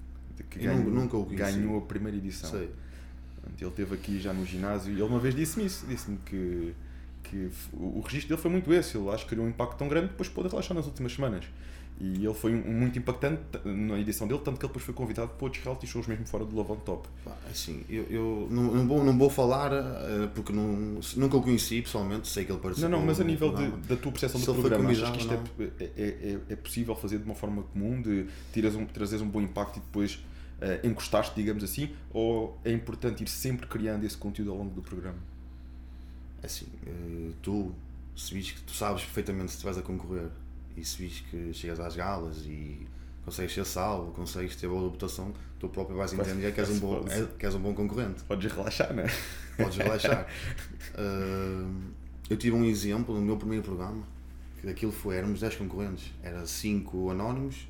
que 0.50 0.60
ganhou, 0.60 0.78
nunca- 0.84 0.92
nunca 0.92 1.18
o 1.18 1.26
conheci. 1.26 1.54
ganhou 1.60 1.78
a 1.78 1.82
primeira 1.82 2.18
edição. 2.18 2.50
Sei. 2.52 2.70
Ele 3.60 3.70
esteve 3.70 3.96
aqui 3.96 4.20
já 4.20 4.34
no 4.34 4.46
ginásio 4.46 4.92
e 4.92 4.96
ele 4.96 5.04
uma 5.04 5.20
vez 5.20 5.34
disse-me 5.36 5.66
isso, 5.66 5.86
disse-me 5.88 6.18
que, 6.26 6.74
que 7.24 7.50
o 7.74 8.02
registro 8.02 8.30
dele 8.30 8.42
foi 8.42 8.52
muito 8.52 8.74
esse, 8.74 8.98
ele 8.98 9.10
acho 9.10 9.24
que 9.24 9.30
criou 9.30 9.46
um 9.46 9.50
impacto 9.50 9.78
tão 9.78 9.88
grande 9.88 10.08
que 10.08 10.12
depois 10.14 10.30
pôde 10.30 10.50
relaxar 10.50 10.76
nas 10.76 10.86
últimas 10.86 11.14
semanas. 11.14 11.46
E 11.98 12.26
ele 12.26 12.34
foi 12.34 12.54
um, 12.54 12.74
muito 12.74 13.00
impactante 13.00 13.42
na 13.64 13.98
edição 13.98 14.28
dele, 14.28 14.42
tanto 14.44 14.60
que 14.60 14.66
ele 14.66 14.68
depois 14.68 14.84
foi 14.84 14.94
convidado 14.94 15.30
para 15.30 15.46
outros 15.46 15.64
reality 15.64 15.88
shows 15.88 16.06
mesmo 16.08 16.26
fora 16.26 16.44
do 16.44 16.54
Love 16.54 16.74
on 16.74 16.76
Top. 16.78 17.08
Assim, 17.50 17.86
eu, 17.90 18.04
eu 18.10 18.48
não, 18.52 18.64
não, 18.64 18.86
vou, 18.86 19.04
não 19.04 19.18
vou 19.18 19.30
falar 19.30 19.72
eh, 19.72 20.30
porque 20.36 20.52
não, 20.52 21.00
nunca 21.16 21.38
o 21.38 21.42
conheci 21.42 21.82
pessoalmente, 21.82 22.28
sei 22.28 22.44
que 22.44 22.52
ele 22.52 22.58
Não, 22.58 22.64
participou. 22.64 22.90
não, 22.90 23.06
mas 23.06 23.22
a 23.22 23.24
nível 23.24 23.56
de, 23.56 23.72
da 23.88 23.96
tua 23.96 24.12
percepção 24.12 24.42
do 24.42 24.60
programa, 24.60 24.92
achas 24.92 25.10
que 25.10 25.20
isto 25.20 25.34
é, 25.34 25.84
é, 25.86 25.90
é, 25.96 26.38
é 26.50 26.56
possível 26.58 26.96
fazer 26.98 27.18
de 27.20 27.24
uma 27.24 27.36
forma 27.36 27.64
comum, 27.64 28.02
de 28.02 28.26
tiras 28.52 28.76
um, 28.76 28.86
trazeres 28.86 29.24
um 29.24 29.30
bom 29.30 29.40
impacto 29.40 29.78
e 29.78 29.80
depois 29.80 30.20
eh, 30.62 30.80
encostaste, 30.84 31.36
digamos 31.36 31.64
assim, 31.64 31.90
ou 32.12 32.58
é 32.64 32.72
importante 32.72 33.24
ir 33.24 33.28
sempre 33.30 33.68
criando 33.68 34.04
esse 34.06 34.18
conteúdo 34.18 34.52
ao 34.52 34.58
longo 34.58 34.74
do 34.74 34.82
programa? 34.82 35.20
Assim, 36.44 36.68
eh, 36.86 37.32
tu, 37.42 37.74
se 38.16 38.34
vis 38.34 38.52
que 38.52 38.62
tu 38.62 38.74
sabes 38.74 39.04
perfeitamente 39.04 39.52
se 39.52 39.58
tu 39.60 39.64
vais 39.64 39.78
a 39.78 39.82
concorrer 39.82 40.30
e 40.78 40.84
se 40.86 40.98
vis 41.02 41.22
que 41.30 41.54
chegas 41.54 41.80
às 41.80 41.96
galas 41.96 42.46
e 42.46 42.86
consegues 43.24 43.54
ser 43.54 43.66
salvo, 43.66 44.12
consegues 44.12 44.56
ter 44.56 44.68
boa 44.68 44.84
reputação, 44.84 45.34
tu 45.60 45.68
próprio 45.68 45.98
vais 45.98 46.14
entender 46.14 46.54
que 46.54 46.60
és 46.60 46.70
um 46.70 46.80
bom, 46.80 47.04
é- 47.10 47.26
que 47.40 47.46
és 47.46 47.56
um 47.56 47.60
bom 47.60 47.74
concorrente. 47.74 48.24
Podes 48.24 48.52
relaxar, 48.52 48.94
não 48.94 49.04
é? 49.04 49.08
Podes 49.58 49.78
relaxar. 49.78 50.28
Eh, 50.98 51.66
eu 52.30 52.38
tive 52.38 52.56
um 52.56 52.64
exemplo 52.64 53.14
no 53.14 53.22
meu 53.22 53.36
primeiro 53.36 53.62
programa, 53.64 54.02
que 54.62 54.70
aquilo 54.70 54.94
foi, 54.94 55.18
éramos 55.18 55.42
10 55.42 55.56
concorrentes, 55.56 56.14
era 56.24 56.46
5 56.46 57.10
anónimos 57.10 57.68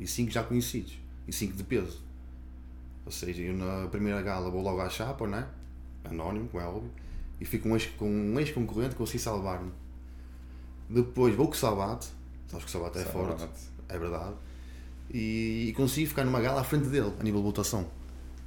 e 0.00 0.06
5 0.06 0.30
já 0.30 0.42
conhecidos, 0.42 0.98
e 1.28 1.32
5 1.32 1.54
de 1.54 1.62
peso. 1.62 2.02
Ou 3.06 3.12
seja, 3.12 3.40
eu 3.42 3.54
na 3.56 3.86
primeira 3.88 4.20
gala 4.20 4.50
vou 4.50 4.60
logo 4.62 4.80
à 4.80 4.88
chapa, 4.90 5.26
né? 5.26 5.46
Anónimo, 6.04 6.48
como 6.48 6.62
é 6.62 6.66
óbvio, 6.66 6.90
e 7.40 7.44
fico 7.44 7.64
com 7.64 7.70
um 7.70 7.76
ex- 7.76 7.86
com 7.96 8.08
um 8.10 8.38
ex-concorrente 8.40 8.90
que 8.90 8.96
consegui 8.96 9.18
salvar-me. 9.20 9.70
Depois 10.88 11.34
vou 11.34 11.46
com 11.46 11.52
o 11.54 11.56
Sabate, 11.56 12.06
sabes 12.48 12.64
que 12.64 12.70
o 12.70 12.72
Sabate 12.72 12.98
é 12.98 13.04
forte, 13.04 13.44
é 13.88 13.98
verdade, 13.98 14.34
e, 15.12 15.66
e 15.68 15.72
consigo 15.72 16.08
ficar 16.08 16.24
numa 16.24 16.40
gala 16.40 16.60
à 16.60 16.64
frente 16.64 16.86
dele, 16.88 17.12
a 17.18 17.22
nível 17.22 17.40
de 17.40 17.46
votação. 17.46 17.86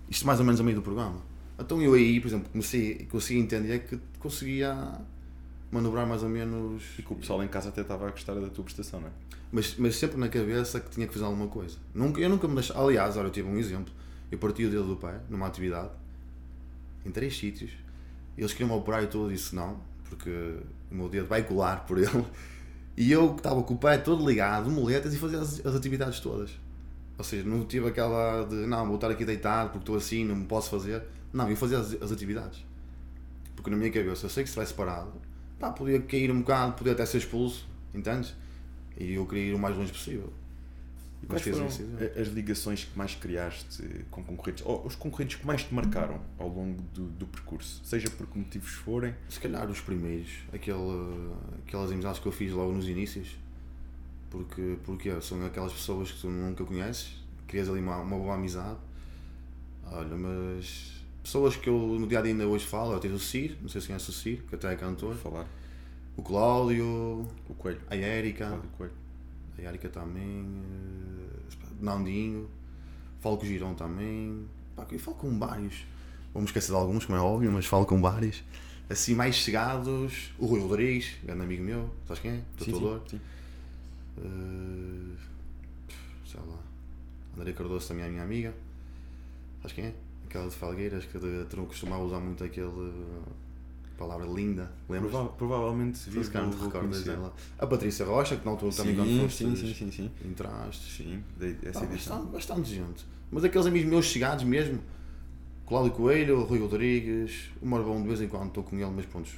Isto 0.09 0.25
mais 0.25 0.39
ou 0.39 0.45
menos 0.45 0.59
a 0.59 0.63
meio 0.63 0.77
do 0.77 0.81
programa. 0.81 1.17
Então 1.59 1.81
eu 1.81 1.93
aí, 1.93 2.19
por 2.21 2.27
exemplo, 2.27 2.49
comecei, 2.49 3.07
consegui 3.11 3.39
entender 3.39 3.79
que 3.79 3.99
conseguia 4.19 4.73
manobrar 5.71 6.07
mais 6.07 6.23
ou 6.23 6.29
menos, 6.29 6.83
E 6.97 7.03
que 7.03 7.11
o 7.13 7.15
pessoal 7.17 7.43
em 7.43 7.47
casa 7.47 7.69
até 7.69 7.81
estava 7.81 8.07
a 8.07 8.11
gostar 8.11 8.33
da 8.35 8.47
tua 8.49 8.63
prestação, 8.63 9.01
não 9.01 9.07
é? 9.07 9.11
mas, 9.51 9.75
mas 9.77 9.95
sempre 9.97 10.17
na 10.17 10.29
cabeça 10.29 10.79
que 10.79 10.89
tinha 10.89 11.05
que 11.05 11.13
fazer 11.13 11.25
alguma 11.25 11.47
coisa. 11.47 11.77
Nunca, 11.93 12.21
eu 12.21 12.29
nunca 12.29 12.47
me 12.47 12.55
deixava. 12.55 12.83
Aliás, 12.85 13.17
olha, 13.17 13.27
eu 13.27 13.31
tive 13.31 13.47
um 13.49 13.57
exemplo. 13.57 13.93
Eu 14.31 14.37
parti 14.37 14.65
o 14.65 14.69
dedo 14.69 14.87
do 14.87 14.95
pé 14.95 15.19
numa 15.29 15.47
atividade, 15.47 15.91
em 17.05 17.11
três 17.11 17.37
sítios. 17.37 17.71
Eles 18.37 18.53
queriam-me 18.53 18.75
operar 18.75 19.03
e 19.03 19.07
tudo, 19.07 19.33
disse 19.33 19.55
não, 19.55 19.79
porque 20.07 20.29
o 20.91 20.95
meu 20.95 21.09
dedo 21.09 21.27
vai 21.27 21.43
colar 21.43 21.85
por 21.85 21.97
ele. 21.97 22.25
E 22.97 23.11
eu 23.11 23.33
estava 23.33 23.63
com 23.63 23.75
o 23.75 23.77
pé 23.77 23.97
todo 23.97 24.27
ligado, 24.27 24.69
muletas, 24.69 25.13
e 25.13 25.17
fazia 25.17 25.39
as, 25.39 25.65
as 25.65 25.73
atividades 25.73 26.19
todas. 26.19 26.51
Ou 27.17 27.23
seja, 27.23 27.47
não 27.47 27.65
tive 27.65 27.87
aquela 27.87 28.43
de 28.43 28.55
não, 28.65 28.85
vou 28.85 28.95
estar 28.95 29.09
aqui 29.09 29.23
deitado 29.23 29.69
porque 29.69 29.83
estou 29.83 29.95
assim, 29.95 30.25
não 30.25 30.35
me 30.35 30.45
posso 30.45 30.69
fazer. 30.69 31.03
Não, 31.31 31.49
eu 31.49 31.55
fazia 31.55 31.79
as, 31.79 31.93
as 32.01 32.11
atividades. 32.11 32.65
Porque 33.55 33.69
na 33.69 33.77
minha 33.77 33.91
cabeça 33.91 34.25
eu 34.25 34.29
sei 34.29 34.43
que 34.43 34.49
se 34.49 34.53
estivesse 34.53 34.73
parado, 34.73 35.13
pá, 35.57 35.69
podia 35.71 36.01
cair 36.01 36.31
um 36.31 36.39
bocado, 36.39 36.73
podia 36.73 36.93
até 36.93 37.05
ser 37.05 37.17
expulso, 37.19 37.67
entendes? 37.93 38.33
E 38.97 39.13
eu 39.13 39.25
queria 39.25 39.51
ir 39.51 39.53
o 39.53 39.59
mais 39.59 39.77
longe 39.77 39.91
possível. 39.91 40.31
E 41.21 41.25
quais 41.25 41.41
foram 41.43 41.67
as 41.67 42.27
ligações 42.29 42.85
que 42.85 42.97
mais 42.97 43.13
criaste 43.15 43.83
com 44.09 44.23
concorrentes? 44.23 44.65
Ou 44.65 44.85
os 44.87 44.95
concorrentes 44.95 45.35
que 45.37 45.45
mais 45.45 45.63
te 45.63 45.73
marcaram 45.73 46.21
ao 46.37 46.47
longo 46.47 46.81
do, 46.93 47.07
do 47.07 47.27
percurso? 47.27 47.81
Seja 47.83 48.09
por 48.09 48.25
que 48.27 48.37
motivos 48.37 48.69
forem. 48.71 49.13
Se 49.27 49.39
calhar 49.39 49.69
os 49.69 49.81
primeiros, 49.81 50.29
aquele, 50.53 50.77
aquelas 51.65 51.91
amizades 51.91 52.19
que 52.19 52.25
eu 52.25 52.31
fiz 52.31 52.51
logo 52.53 52.71
nos 52.71 52.87
inícios, 52.87 53.37
porque, 54.29 54.77
porque 54.85 55.19
são 55.21 55.45
aquelas 55.45 55.73
pessoas 55.73 56.11
que 56.11 56.21
tu 56.21 56.29
nunca 56.29 56.63
conheces, 56.63 57.15
crias 57.47 57.67
ali 57.67 57.79
uma, 57.81 57.97
uma 57.97 58.17
boa 58.17 58.35
amizade. 58.35 58.77
Olha, 59.91 60.15
mas 60.15 60.93
pessoas 61.21 61.55
que 61.57 61.67
eu 61.67 61.77
no 61.99 62.07
dia 62.07 62.19
a 62.19 62.21
dia 62.21 62.31
ainda 62.31 62.47
hoje 62.47 62.65
falo, 62.65 62.93
eu 62.93 62.99
tenho 62.99 63.15
o 63.15 63.19
Cir, 63.19 63.57
não 63.61 63.67
sei 63.67 63.81
se 63.81 63.87
conhece 63.87 64.09
o 64.09 64.13
Cir, 64.13 64.41
que 64.47 64.55
até 64.55 64.71
é 64.71 64.75
cantor, 64.75 65.15
Vou 65.15 65.31
falar. 65.31 65.47
o 66.15 66.21
Cláudio, 66.21 66.85
O 67.49 67.53
Coelho. 67.57 67.81
a 67.89 67.95
Érica, 67.95 68.47
Cláudio 68.47 68.69
Coelho. 68.77 68.93
A 69.65 69.69
Érica 69.69 69.89
também, 69.89 70.45
eh, 70.45 71.65
Nandinho, 71.79 72.49
falo 73.19 73.37
com 73.37 73.43
o 73.43 73.47
Girão 73.47 73.73
também, 73.75 74.45
pá, 74.75 74.85
eu 74.91 74.99
falo 74.99 75.17
com 75.17 75.37
vários. 75.37 75.85
Vou-me 76.33 76.47
esquecer 76.47 76.71
de 76.71 76.77
alguns, 76.77 77.05
como 77.05 77.17
é 77.17 77.21
óbvio, 77.21 77.51
mas 77.51 77.65
falo 77.65 77.85
com 77.85 78.01
vários. 78.01 78.43
Assim, 78.89 79.13
mais 79.15 79.35
chegados, 79.35 80.31
o 80.37 80.45
Rui 80.45 80.59
Rodrigues, 80.61 81.15
grande 81.23 81.43
amigo 81.43 81.63
meu, 81.63 81.89
sabes 82.07 82.21
quem 82.21 82.31
é? 82.31 82.41
Tatuador. 82.57 83.01
sim, 83.07 83.17
sim. 83.17 83.21
Eh, 84.17 85.15
sei 86.25 86.39
lá. 86.39 86.59
André 87.37 87.53
Cardoso 87.53 87.87
também 87.87 88.05
é 88.05 88.09
minha 88.09 88.23
amiga. 88.23 88.53
Sabes 89.61 89.73
quem 89.73 89.85
é? 89.85 89.93
Aquela 90.25 90.47
de 90.47 90.55
Falgueiras 90.55 91.05
que 91.05 91.55
não 91.55 91.65
costumava 91.65 92.03
usar 92.03 92.19
muito 92.19 92.43
aquele 92.43 92.93
palavra 93.99 94.25
linda, 94.25 94.71
lembras? 94.89 95.11
Prova- 95.11 95.29
provavelmente 95.29 95.97
Se 95.97 96.09
vivo 96.09 96.31
calhar 96.31 96.47
não 96.49 96.57
te 96.57 96.63
recordas 96.63 96.89
conhecer. 97.03 97.09
dela. 97.11 97.33
A 97.57 97.67
Patrícia 97.67 98.05
Rocha, 98.05 98.35
que 98.37 98.45
na 98.45 98.51
altura 98.51 98.71
também 98.73 98.95
quando 98.95 99.21
foste 99.21 99.37
sim, 99.45 99.55
sim, 99.55 99.73
sim, 99.73 99.91
sim. 99.91 100.11
entraste. 100.25 101.03
Sim, 101.03 101.23
essa 101.63 101.83
edição. 101.83 102.17
bastante, 102.25 102.31
bastante 102.31 102.69
gente. 102.75 103.05
Mas 103.31 103.43
aqueles 103.43 103.67
amigos 103.67 103.89
meus 103.89 104.05
chegados 104.05 104.43
mesmo, 104.43 104.79
Cláudio 105.67 105.91
Coelho, 105.91 106.43
Rui 106.43 106.59
Rodrigues, 106.59 107.49
o 107.61 107.65
Marvão 107.67 108.01
de 108.01 108.07
vez 108.07 108.21
em 108.21 108.27
quando 108.27 108.47
estou 108.47 108.63
com 108.63 108.75
ele, 108.75 108.89
mas 108.89 109.05
pontos 109.05 109.33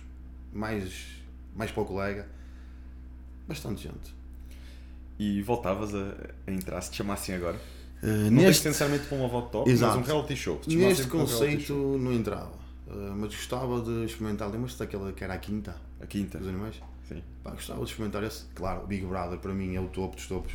mais, 0.53 0.93
mais 1.55 1.71
para 1.71 1.83
o 1.83 1.85
colega. 1.85 2.27
Bastante 3.47 3.83
gente. 3.83 4.15
E 5.19 5.41
voltavas 5.41 5.93
a, 5.93 6.15
a 6.47 6.51
entrar, 6.51 6.81
se 6.81 6.91
te 6.91 6.97
chamassem 6.97 7.35
agora. 7.35 7.59
Uh, 8.01 8.07
Não 8.07 8.29
tens 8.29 8.31
neste 8.31 8.67
necessariamente 8.67 9.07
para 9.07 9.17
um 9.17 9.25
avó 9.25 9.41
top, 9.41 9.69
Exato. 9.69 9.97
mas 9.99 10.07
um 10.07 10.11
reality 10.11 10.35
show. 10.35 10.59
Se 10.63 10.69
te 10.69 10.75
neste 10.77 11.05
para 11.07 11.17
um 11.17 11.21
conceito 11.21 11.61
show. 11.63 11.97
não 11.99 12.13
entrava. 12.13 12.60
Uh, 12.87 13.15
mas 13.15 13.33
gostava 13.35 13.81
de 13.81 14.05
experimentar. 14.05 14.49
Lembras-te 14.49 14.79
daquela 14.79 15.13
que 15.13 15.23
era 15.23 15.33
a 15.33 15.37
quinta 15.37 15.75
A 15.99 16.05
quinta. 16.05 16.37
dos 16.37 16.47
animais? 16.47 16.81
Sim. 17.07 17.23
Pá, 17.43 17.51
gostava 17.51 17.79
de 17.83 17.89
experimentar 17.89 18.23
esse. 18.23 18.45
Claro, 18.55 18.83
o 18.83 18.87
Big 18.87 19.05
Brother 19.05 19.39
para 19.39 19.53
mim 19.53 19.75
é 19.75 19.81
o 19.81 19.87
topo 19.87 20.15
dos 20.15 20.27
topos 20.27 20.53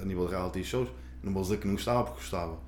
a 0.00 0.04
nível 0.04 0.26
de 0.26 0.32
reality 0.32 0.62
shows. 0.64 0.88
Não 1.22 1.32
vou 1.32 1.42
dizer 1.42 1.58
que 1.58 1.66
não 1.66 1.74
gostava, 1.74 2.04
porque 2.04 2.20
gostava. 2.20 2.58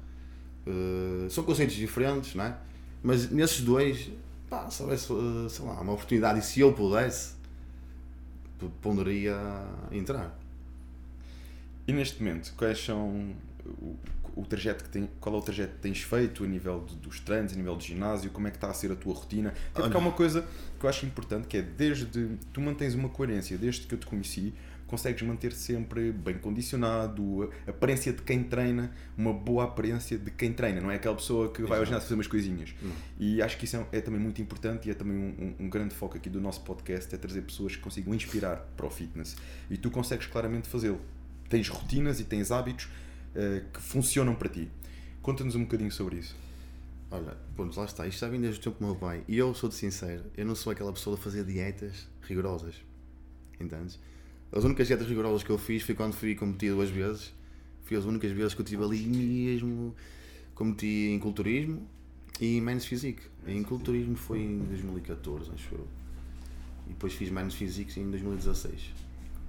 Uh, 0.66 1.28
são 1.30 1.44
conceitos 1.44 1.74
diferentes, 1.76 2.34
não 2.34 2.44
é? 2.44 2.56
Mas 3.02 3.30
nesses 3.30 3.62
dois, 3.62 4.10
pá, 4.48 4.68
se 4.70 4.82
houvesse, 4.82 5.12
uh, 5.12 5.48
sei 5.48 5.64
lá, 5.64 5.80
uma 5.80 5.92
oportunidade 5.92 6.38
e 6.38 6.42
se 6.42 6.60
eu 6.60 6.72
pudesse, 6.72 7.34
ponderia 8.82 9.36
entrar. 9.90 10.36
E 11.86 11.92
neste 11.92 12.22
momento, 12.22 12.52
quais 12.56 12.78
são 12.84 13.34
o, 14.36 14.44
trajeto 14.44 14.84
que 14.84 14.90
tem, 14.90 15.08
qual 15.20 15.34
é 15.34 15.38
o 15.38 15.42
trajeto 15.42 15.74
que 15.74 15.80
tens 15.80 16.02
feito 16.02 16.44
a 16.44 16.46
nível 16.46 16.84
de, 16.86 16.96
dos 16.96 17.20
treinos, 17.20 17.52
a 17.52 17.56
nível 17.56 17.76
do 17.76 17.82
ginásio, 17.82 18.30
como 18.30 18.48
é 18.48 18.50
que 18.50 18.56
está 18.56 18.70
a 18.70 18.74
ser 18.74 18.92
a 18.92 18.96
tua 18.96 19.14
rotina? 19.14 19.54
Até 19.72 19.82
porque 19.82 19.96
há 19.96 20.00
uma 20.00 20.12
coisa 20.12 20.46
que 20.78 20.84
eu 20.84 20.90
acho 20.90 21.06
importante 21.06 21.46
que 21.46 21.56
é 21.56 21.62
desde 21.62 22.36
tu 22.52 22.60
mantens 22.60 22.94
uma 22.94 23.08
coerência 23.08 23.56
desde 23.58 23.86
que 23.86 23.94
eu 23.94 23.98
te 23.98 24.06
conheci, 24.06 24.54
consegues 24.90 25.22
manter 25.22 25.52
sempre 25.52 26.10
bem 26.10 26.36
condicionado, 26.36 27.48
a 27.64 27.70
aparência 27.70 28.12
de 28.12 28.22
quem 28.22 28.42
treina, 28.42 28.92
uma 29.16 29.32
boa 29.32 29.64
aparência 29.64 30.18
de 30.18 30.32
quem 30.32 30.52
treina, 30.52 30.80
não 30.80 30.90
é 30.90 30.96
aquela 30.96 31.14
pessoa 31.14 31.52
que 31.52 31.62
vai 31.62 31.78
ao 31.78 31.84
ginásio 31.84 32.08
fazer 32.08 32.14
umas 32.14 32.26
coisinhas. 32.26 32.74
Uhum. 32.82 32.90
E 33.16 33.40
acho 33.40 33.56
que 33.56 33.66
isso 33.66 33.76
é, 33.76 33.86
é, 33.92 34.00
também 34.00 34.20
muito 34.20 34.42
importante 34.42 34.88
e 34.88 34.90
é 34.90 34.94
também 34.94 35.16
um, 35.16 35.54
um, 35.60 35.66
um, 35.66 35.70
grande 35.70 35.94
foco 35.94 36.16
aqui 36.16 36.28
do 36.28 36.40
nosso 36.40 36.62
podcast, 36.62 37.14
é 37.14 37.18
trazer 37.18 37.42
pessoas 37.42 37.76
que 37.76 37.82
consigam 37.82 38.12
inspirar 38.12 38.56
para 38.76 38.84
o 38.84 38.90
fitness. 38.90 39.36
E 39.70 39.76
tu 39.76 39.92
consegues 39.92 40.26
claramente 40.26 40.66
fazê-lo. 40.66 41.00
Tens 41.48 41.68
rotinas 41.68 42.18
e 42.18 42.24
tens 42.24 42.50
hábitos 42.50 42.88
uh, 43.34 43.70
que 43.72 43.80
funcionam 43.80 44.34
para 44.34 44.48
ti. 44.48 44.70
Conta-nos 45.22 45.54
um 45.54 45.62
bocadinho 45.62 45.90
sobre 45.90 46.16
isso. 46.16 46.36
Olha, 47.10 47.36
pronto, 47.56 47.76
lá 47.76 47.84
está. 47.84 48.06
Isto 48.06 48.20
já 48.20 48.28
vem 48.28 48.40
desde 48.40 48.60
o 48.60 48.62
tempo 48.62 48.78
do 48.78 48.86
meu 48.86 48.94
pai. 48.94 49.24
E 49.26 49.36
eu 49.36 49.52
sou-te 49.54 49.74
sincero, 49.74 50.24
eu 50.36 50.46
não 50.46 50.54
sou 50.54 50.72
aquela 50.72 50.92
pessoa 50.92 51.16
a 51.16 51.18
fazer 51.18 51.44
dietas 51.44 52.08
rigorosas. 52.22 52.76
Entendes? 53.58 53.98
As 54.52 54.64
únicas 54.64 54.86
dietas 54.86 55.06
rigorosas 55.06 55.42
que 55.42 55.50
eu 55.50 55.58
fiz 55.58 55.82
foi 55.82 55.94
quando 55.94 56.14
fui 56.14 56.34
competir 56.34 56.72
duas 56.72 56.90
vezes. 56.90 57.32
Foi 57.84 57.96
as 57.96 58.04
únicas 58.04 58.30
vezes 58.30 58.54
que 58.54 58.60
eu 58.60 58.64
tive 58.64 58.82
ali 58.84 59.06
mesmo. 59.06 59.94
Competi 60.54 61.10
em 61.10 61.18
culturismo 61.18 61.86
e 62.40 62.56
em 62.56 62.60
Men's 62.60 62.84
Physique. 62.84 63.22
Em 63.46 63.62
culturismo 63.62 64.16
foi 64.16 64.40
em 64.40 64.58
2014, 64.58 65.50
acho 65.52 65.74
eu. 65.74 65.86
E 66.86 66.90
depois 66.90 67.12
fiz 67.12 67.30
Men's 67.30 67.54
Physique 67.54 67.98
em 68.00 68.10
2016. 68.10 68.99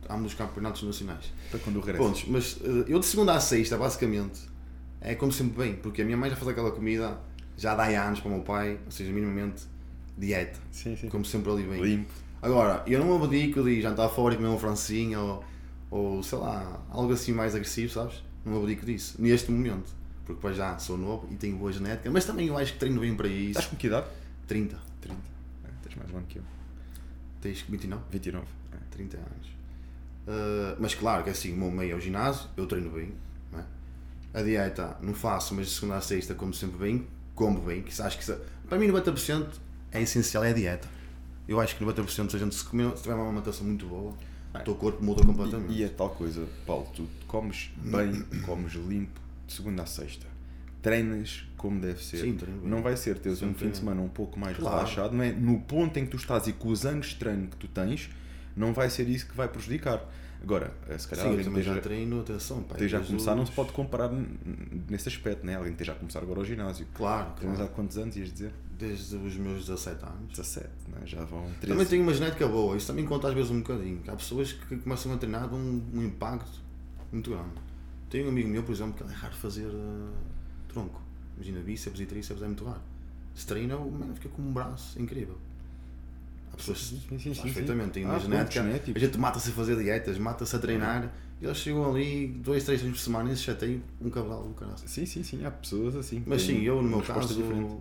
Ambos 0.09 0.23
dos 0.23 0.33
campeonatos 0.33 0.83
nacionais. 0.83 1.31
Para 1.49 1.59
quando 1.59 1.79
regresso. 1.79 2.03
Pontos, 2.03 2.25
mas 2.27 2.59
eh, 2.63 2.85
eu 2.87 2.99
de 2.99 3.05
segunda 3.05 3.33
a 3.33 3.39
sexta, 3.39 3.77
basicamente, 3.77 4.41
é 4.99 5.15
como 5.15 5.31
sempre 5.31 5.63
bem, 5.63 5.75
porque 5.75 6.01
a 6.01 6.05
minha 6.05 6.17
mãe 6.17 6.29
já 6.29 6.35
faz 6.35 6.49
aquela 6.49 6.71
comida 6.71 7.17
já 7.57 7.75
dá 7.75 7.85
anos 7.85 8.19
para 8.19 8.29
o 8.29 8.33
meu 8.33 8.43
pai, 8.43 8.79
ou 8.85 8.91
seja, 8.91 9.11
minimamente 9.11 9.63
dieta. 10.17 10.59
Sim, 10.71 10.95
sim. 10.95 11.09
Como 11.09 11.23
sempre 11.23 11.51
ali 11.51 11.63
bem. 11.63 11.81
Limpo. 11.81 12.11
Agora, 12.41 12.83
eu 12.87 12.99
não 12.99 13.23
abdico 13.23 13.63
de 13.63 13.81
jantar 13.81 14.09
fora 14.09 14.33
e 14.33 14.37
comer 14.37 14.49
um 14.49 14.57
francinho 14.57 15.19
ou, 15.19 15.43
ou 15.91 16.23
sei 16.23 16.39
lá, 16.39 16.83
algo 16.89 17.13
assim 17.13 17.31
mais 17.31 17.53
agressivo, 17.53 17.93
sabes? 17.93 18.23
Não 18.43 18.57
abdico 18.57 18.85
disso, 18.85 19.21
neste 19.21 19.51
momento. 19.51 19.93
Porque 20.25 20.33
depois 20.33 20.57
já 20.57 20.77
sou 20.79 20.97
novo 20.97 21.27
e 21.31 21.35
tenho 21.35 21.55
boa 21.57 21.71
genética, 21.71 22.09
mas 22.09 22.25
também 22.25 22.47
eu 22.47 22.57
acho 22.57 22.73
que 22.73 22.79
treino 22.79 22.99
bem 22.99 23.15
para 23.15 23.27
isso. 23.27 23.51
Estás 23.51 23.67
com 23.67 23.75
que 23.75 23.87
idade? 23.87 24.07
30. 24.47 24.77
30. 25.01 25.17
É, 25.65 25.69
tens 25.83 25.95
mais 25.95 26.09
ano 26.11 26.25
que 26.27 26.37
eu. 26.37 26.43
Tens 27.41 27.61
29? 27.61 28.03
29. 28.11 28.45
É. 28.71 28.77
30 28.89 29.17
anos. 29.17 29.60
Uh, 30.27 30.77
mas 30.79 30.93
claro 30.93 31.23
que 31.23 31.29
assim, 31.29 31.53
o 31.53 31.57
meu 31.57 31.71
meio 31.71 31.93
é 31.93 31.95
o 31.95 31.99
ginásio, 31.99 32.47
eu 32.55 32.65
treino 32.65 32.89
bem. 32.91 33.13
É? 33.53 34.39
A 34.39 34.43
dieta 34.43 34.97
não 35.01 35.13
faço, 35.13 35.53
mas 35.55 35.67
de 35.67 35.73
segunda 35.73 35.97
a 35.97 36.01
sexta 36.01 36.35
como 36.35 36.53
sempre 36.53 36.77
bem, 36.77 37.07
como 37.35 37.59
bem, 37.61 37.81
que 37.81 38.01
acho 38.01 38.17
que 38.17 38.23
isso, 38.23 38.37
para 38.67 38.77
mim 38.77 38.87
90% 38.87 39.47
é 39.91 40.01
essencial, 40.01 40.43
é 40.43 40.51
a 40.51 40.53
dieta. 40.53 40.87
Eu 41.47 41.59
acho 41.59 41.75
que 41.75 41.83
90% 41.83 42.29
se 42.29 42.35
a 42.35 42.39
gente 42.39 42.55
se, 42.55 42.63
comer, 42.63 42.95
se 42.95 43.03
tiver 43.03 43.15
uma 43.15 43.25
alimentação 43.25 43.65
muito 43.65 43.85
boa, 43.85 44.13
o 44.53 44.59
teu 44.59 44.75
corpo 44.75 45.03
muda 45.03 45.25
completamente. 45.25 45.73
E, 45.73 45.79
e 45.79 45.83
é 45.83 45.87
tal 45.87 46.09
coisa, 46.09 46.45
Paulo, 46.65 46.87
tu 46.95 47.07
comes 47.27 47.71
bem, 47.77 48.21
comes 48.45 48.73
limpo, 48.73 49.19
de 49.47 49.53
segunda 49.53 49.83
a 49.83 49.85
sexta. 49.85 50.27
Treinas 50.81 51.45
como 51.57 51.79
deve 51.79 52.03
ser. 52.03 52.17
Sim, 52.17 52.37
não 52.63 52.81
vai 52.81 52.97
ser 52.97 53.19
teres 53.19 53.41
um 53.43 53.53
fim 53.53 53.69
de 53.69 53.77
semana 53.77 54.01
um 54.01 54.09
pouco 54.09 54.39
mais 54.39 54.57
claro. 54.57 54.77
relaxado, 54.77 55.15
não 55.15 55.23
é? 55.23 55.31
No 55.31 55.59
ponto 55.59 55.97
em 55.99 56.05
que 56.05 56.11
tu 56.11 56.17
estás 56.17 56.47
e 56.47 56.53
com 56.53 56.69
os 56.69 56.85
anos 56.85 57.07
de 57.07 57.15
treino 57.17 57.47
que 57.47 57.55
tu 57.55 57.67
tens, 57.67 58.09
não 58.55 58.73
vai 58.73 58.89
ser 58.89 59.07
isso 59.07 59.27
que 59.27 59.35
vai 59.35 59.47
prejudicar. 59.47 60.05
Agora, 60.41 60.73
eh, 60.89 60.97
se 60.97 61.07
calhar 61.07 61.25
Sim, 61.25 61.31
alguém 61.31 61.45
também 61.45 61.59
esteja, 61.59 61.75
já 61.75 61.81
treino, 61.81 62.21
atenção, 62.21 62.63
pai. 62.63 62.77
esteja 62.77 62.97
a 62.97 63.01
começar, 63.01 63.35
não 63.35 63.45
se 63.45 63.51
pode 63.51 63.71
comparar 63.73 64.09
nesse 64.89 65.07
aspecto, 65.07 65.45
né? 65.45 65.55
Alguém 65.55 65.73
esteja 65.73 65.91
a 65.91 65.95
começar 65.95 66.19
agora 66.19 66.39
ao 66.39 66.45
ginásio. 66.45 66.87
Claro, 66.95 67.33
claro. 67.39 67.63
há 67.63 67.67
quantos 67.67 67.97
anos, 67.97 68.15
ias 68.15 68.33
dizer? 68.33 68.51
Desde 68.77 69.15
os 69.17 69.35
meus 69.37 69.67
17 69.67 70.03
anos. 70.03 70.29
17, 70.29 70.67
né? 70.87 71.01
já 71.05 71.23
vão 71.23 71.43
13. 71.43 71.67
Também 71.67 71.85
tenho 71.85 72.01
uma 72.01 72.13
genética 72.13 72.47
boa, 72.47 72.75
isso 72.75 72.87
também 72.87 73.05
conta 73.05 73.27
às 73.27 73.35
vezes 73.35 73.51
um 73.51 73.59
bocadinho. 73.59 74.01
Há 74.07 74.15
pessoas 74.15 74.53
que 74.53 74.77
começam 74.77 75.13
a 75.13 75.17
treinar 75.17 75.47
de 75.47 75.53
um, 75.53 75.83
um 75.93 76.03
impacto 76.03 76.59
muito 77.11 77.29
grande. 77.29 77.51
Tenho 78.09 78.25
um 78.25 78.29
amigo 78.29 78.49
meu, 78.49 78.63
por 78.63 78.73
exemplo, 78.73 78.93
que 78.93 79.03
é 79.03 79.15
raro 79.15 79.35
fazer 79.35 79.67
uh, 79.67 80.11
tronco. 80.67 81.01
Imagina, 81.35 81.59
bíceps 81.61 81.99
e 81.99 82.05
tríceps 82.07 82.41
é 82.41 82.45
muito 82.47 82.65
raro. 82.65 82.81
Se 83.35 83.45
treina, 83.45 83.77
o 83.77 83.91
mano 83.91 84.15
fica 84.15 84.29
com 84.29 84.41
um 84.41 84.51
braço 84.51 84.99
incrível. 84.99 85.37
Há 86.53 86.57
pessoas 86.57 86.79
Sim, 86.79 87.01
sim, 87.17 87.33
sim, 87.33 87.41
perfeitamente, 87.41 87.91
têm 87.91 88.05
Ah, 88.05 88.09
uma 88.09 88.19
pontos 88.19 88.53
genética. 88.53 88.97
A 88.97 89.01
gente 89.01 89.17
mata-se 89.17 89.49
a 89.49 89.53
fazer 89.53 89.77
dietas, 89.77 90.17
mata-se 90.17 90.55
a 90.55 90.59
treinar. 90.59 91.11
E 91.41 91.45
eles 91.45 91.57
chegam 91.57 91.89
ali 91.89 92.27
dois, 92.27 92.63
três 92.63 92.81
vezes 92.81 92.95
por 92.95 93.03
semana 93.03 93.31
e 93.31 93.35
se 93.35 93.43
chateiam 93.43 93.81
um 93.99 94.09
cavalo 94.11 94.49
do 94.49 94.53
caralho. 94.53 94.77
Sim, 94.85 95.05
sim, 95.05 95.23
sim, 95.23 95.43
há 95.43 95.49
pessoas 95.49 95.95
assim. 95.95 96.21
Mas 96.25 96.45
têm 96.45 96.59
sim, 96.59 96.63
eu 96.63 96.81
no 96.81 96.87
meu 96.87 97.01
caso 97.01 97.33
diferente. 97.33 97.77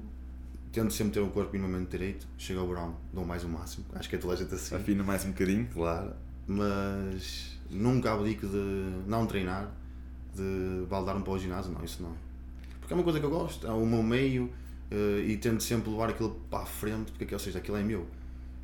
tento 0.72 0.92
sempre 0.94 1.12
ter 1.12 1.20
o 1.20 1.28
corpo 1.28 1.52
minimamente 1.52 1.90
direito. 1.90 2.26
Chega 2.38 2.60
ao 2.60 2.66
verão, 2.66 2.96
dou 3.12 3.24
mais 3.24 3.44
o 3.44 3.48
máximo. 3.48 3.84
Acho 3.92 4.08
que 4.08 4.16
é 4.16 4.18
toda 4.18 4.32
a 4.32 4.36
gente 4.36 4.54
assim. 4.54 4.74
Afina 4.74 5.02
mais 5.04 5.24
um 5.26 5.28
bocadinho. 5.32 5.68
Claro. 5.74 6.12
Mas 6.46 7.58
nunca 7.70 8.12
abdico 8.14 8.46
de 8.46 8.92
não 9.06 9.26
treinar, 9.26 9.70
de 10.34 10.86
baldar-me 10.88 11.22
para 11.22 11.32
o 11.32 11.38
ginásio, 11.38 11.70
não, 11.72 11.84
isso 11.84 12.02
não. 12.02 12.14
Porque 12.80 12.94
é 12.94 12.96
uma 12.96 13.04
coisa 13.04 13.20
que 13.20 13.26
eu 13.26 13.30
gosto, 13.30 13.66
é 13.66 13.70
o 13.70 13.84
meu 13.84 14.02
meio 14.02 14.50
eh, 14.90 15.24
e 15.26 15.36
tento 15.36 15.62
sempre 15.62 15.90
levar 15.90 16.10
aquilo 16.10 16.30
para 16.50 16.64
a 16.64 16.66
frente, 16.66 17.12
porque, 17.12 17.32
ou 17.32 17.38
seja, 17.38 17.58
aquilo 17.58 17.76
é 17.76 17.82
meu. 17.82 18.06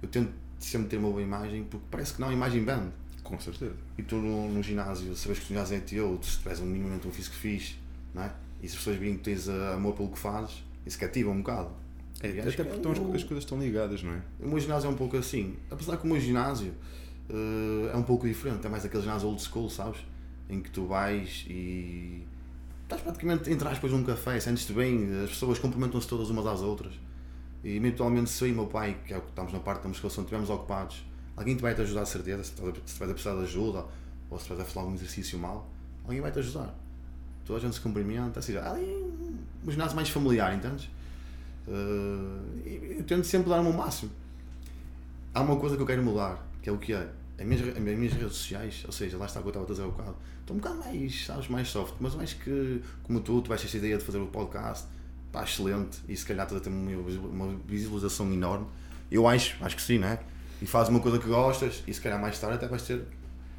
Eu 0.02 0.08
tento 0.08 0.30
sempre 0.58 0.88
ter 0.88 0.96
uma 0.96 1.10
boa 1.10 1.22
imagem, 1.22 1.64
porque 1.64 1.86
parece 1.90 2.14
que 2.14 2.20
não, 2.20 2.28
a 2.28 2.32
imagem 2.32 2.64
band. 2.64 2.90
Com 3.22 3.38
certeza. 3.40 3.74
E 3.98 4.02
tu 4.02 4.16
no, 4.16 4.48
no 4.48 4.62
ginásio, 4.62 5.14
sabes 5.16 5.38
que 5.40 5.46
o 5.46 5.48
ginásio 5.48 5.76
é 5.76 5.80
teu, 5.80 6.18
se 6.22 6.38
tiveres 6.38 6.60
um 6.60 6.66
minimamente 6.66 7.08
um 7.08 7.10
físico 7.10 7.34
fixe, 7.34 7.74
não 8.14 8.22
é? 8.22 8.32
E 8.62 8.68
se 8.68 8.74
as 8.74 8.78
pessoas 8.78 8.96
virem 8.96 9.16
que 9.16 9.24
tens 9.24 9.48
amor 9.48 9.94
pelo 9.94 10.08
que 10.08 10.18
fazes, 10.18 10.62
isso 10.86 10.98
cativa 10.98 11.30
um 11.30 11.38
bocado. 11.38 11.70
É, 12.22 12.28
até 12.28 12.50
que 12.50 12.56
porque 12.56 12.62
é 12.62 12.76
estão 12.76 12.92
as, 12.92 12.98
coisas 13.24 13.44
estão 13.44 13.58
ligadas, 13.58 14.02
não 14.02 14.12
é? 14.12 14.22
o 14.40 14.48
meu 14.48 14.58
ginásio 14.58 14.86
é 14.86 14.90
um 14.90 14.96
pouco 14.96 15.16
assim. 15.16 15.56
Apesar 15.70 15.96
que 15.96 16.04
o 16.04 16.06
meu 16.06 16.20
ginásio 16.20 16.72
eh, 17.28 17.90
é 17.92 17.96
um 17.96 18.02
pouco 18.02 18.26
diferente. 18.26 18.66
É 18.66 18.70
mais 18.70 18.84
aquele 18.84 19.02
ginásio 19.02 19.28
old 19.28 19.42
school, 19.42 19.68
sabes? 19.68 20.00
Em 20.48 20.60
que 20.60 20.70
tu 20.70 20.86
vais 20.86 21.44
e 21.48 22.22
estás 22.84 23.02
praticamente 23.02 23.50
entre 23.50 23.66
aspas 23.66 23.90
num 23.90 24.04
café, 24.04 24.38
sentes-te 24.38 24.72
bem, 24.72 25.08
as 25.24 25.30
pessoas 25.30 25.58
cumprimentam-se 25.58 26.06
todas 26.06 26.30
umas 26.30 26.46
às 26.46 26.60
outras. 26.60 26.92
E 27.64 27.76
eventualmente 27.76 28.30
se 28.30 28.44
eu 28.44 28.48
e 28.48 28.52
meu 28.52 28.66
pai, 28.66 28.96
que 29.04 29.12
é 29.12 29.18
o 29.18 29.20
que 29.22 29.28
estamos 29.30 29.52
na 29.52 29.58
parte 29.60 29.82
da 29.82 29.88
musculação, 29.88 30.22
estivermos 30.22 30.50
ocupados, 30.50 31.04
alguém 31.36 31.56
te 31.56 31.62
vai 31.62 31.74
te 31.74 31.80
ajudar 31.82 32.04
certeza, 32.06 32.44
se 32.44 32.52
estás 32.52 32.68
a- 33.10 33.12
precisar 33.14 33.34
de 33.36 33.42
ajuda 33.42 33.84
ou 34.30 34.38
se 34.38 34.42
estiveres 34.44 34.62
a 34.62 34.64
fazer 34.66 34.78
algum 34.80 34.94
exercício 34.94 35.38
mal, 35.38 35.68
alguém 36.04 36.20
vai 36.20 36.30
te 36.30 36.38
ajudar. 36.38 36.74
Toda 37.44 37.58
a 37.58 37.62
gente 37.62 37.74
se 37.74 37.80
cumprimenta, 37.80 38.40
há 38.40 38.70
ali 38.72 38.84
um, 38.84 39.36
um 39.66 39.70
ginásio 39.70 39.94
mais 39.96 40.08
familiar, 40.08 40.54
entendes? 40.54 40.88
Eh, 41.68 42.96
eu 42.98 43.04
tento 43.04 43.24
sempre 43.24 43.48
dar 43.50 43.60
o 43.60 43.64
meu 43.64 43.72
máximo. 43.72 44.10
Há 45.34 45.42
uma 45.42 45.56
coisa 45.56 45.76
que 45.76 45.82
eu 45.82 45.86
quero 45.86 46.02
mudar, 46.02 46.44
que 46.62 46.68
é 46.68 46.72
o 46.72 46.78
que 46.78 46.92
é. 46.92 47.08
As 47.38 47.44
minhas, 47.44 47.76
as 47.76 47.82
minhas 47.82 48.12
redes 48.14 48.34
sociais, 48.36 48.82
ou 48.86 48.92
seja, 48.92 49.18
lá 49.18 49.26
está 49.26 49.40
o 49.40 49.42
que 49.42 49.48
eu 49.48 49.50
estava 49.50 49.66
a 49.66 49.68
dizer 49.68 49.82
há 49.82 49.86
bocado, 49.88 50.16
estão 50.40 50.56
um 50.56 50.58
bocado 50.58 50.78
mais, 50.78 51.26
sabes, 51.26 51.48
mais 51.48 51.68
soft, 51.68 51.94
mas 52.00 52.14
eu 52.14 52.20
acho 52.20 52.36
que, 52.38 52.82
como 53.02 53.20
tu, 53.20 53.42
tu 53.42 53.48
vais 53.48 53.60
ter 53.60 53.66
esta 53.66 53.76
ideia 53.76 53.98
de 53.98 54.04
fazer 54.04 54.18
o 54.18 54.26
podcast, 54.26 54.86
pá, 55.36 55.44
excelente, 55.44 55.98
e 56.08 56.16
se 56.16 56.24
calhar 56.24 56.46
estás 56.46 56.62
a 56.62 56.64
ter 56.64 56.70
uma, 56.70 57.54
visualização 57.66 58.32
enorme. 58.32 58.66
Eu 59.10 59.28
acho, 59.28 59.62
acho 59.62 59.76
que 59.76 59.82
sim, 59.82 59.98
né? 59.98 60.18
E 60.62 60.66
fazes 60.66 60.88
uma 60.88 60.98
coisa 60.98 61.18
que 61.18 61.28
gostas, 61.28 61.84
e 61.86 61.92
se 61.92 62.00
calhar 62.00 62.18
mais 62.18 62.38
tarde 62.38 62.56
até 62.56 62.66
vais 62.66 62.80
ter, 62.80 63.02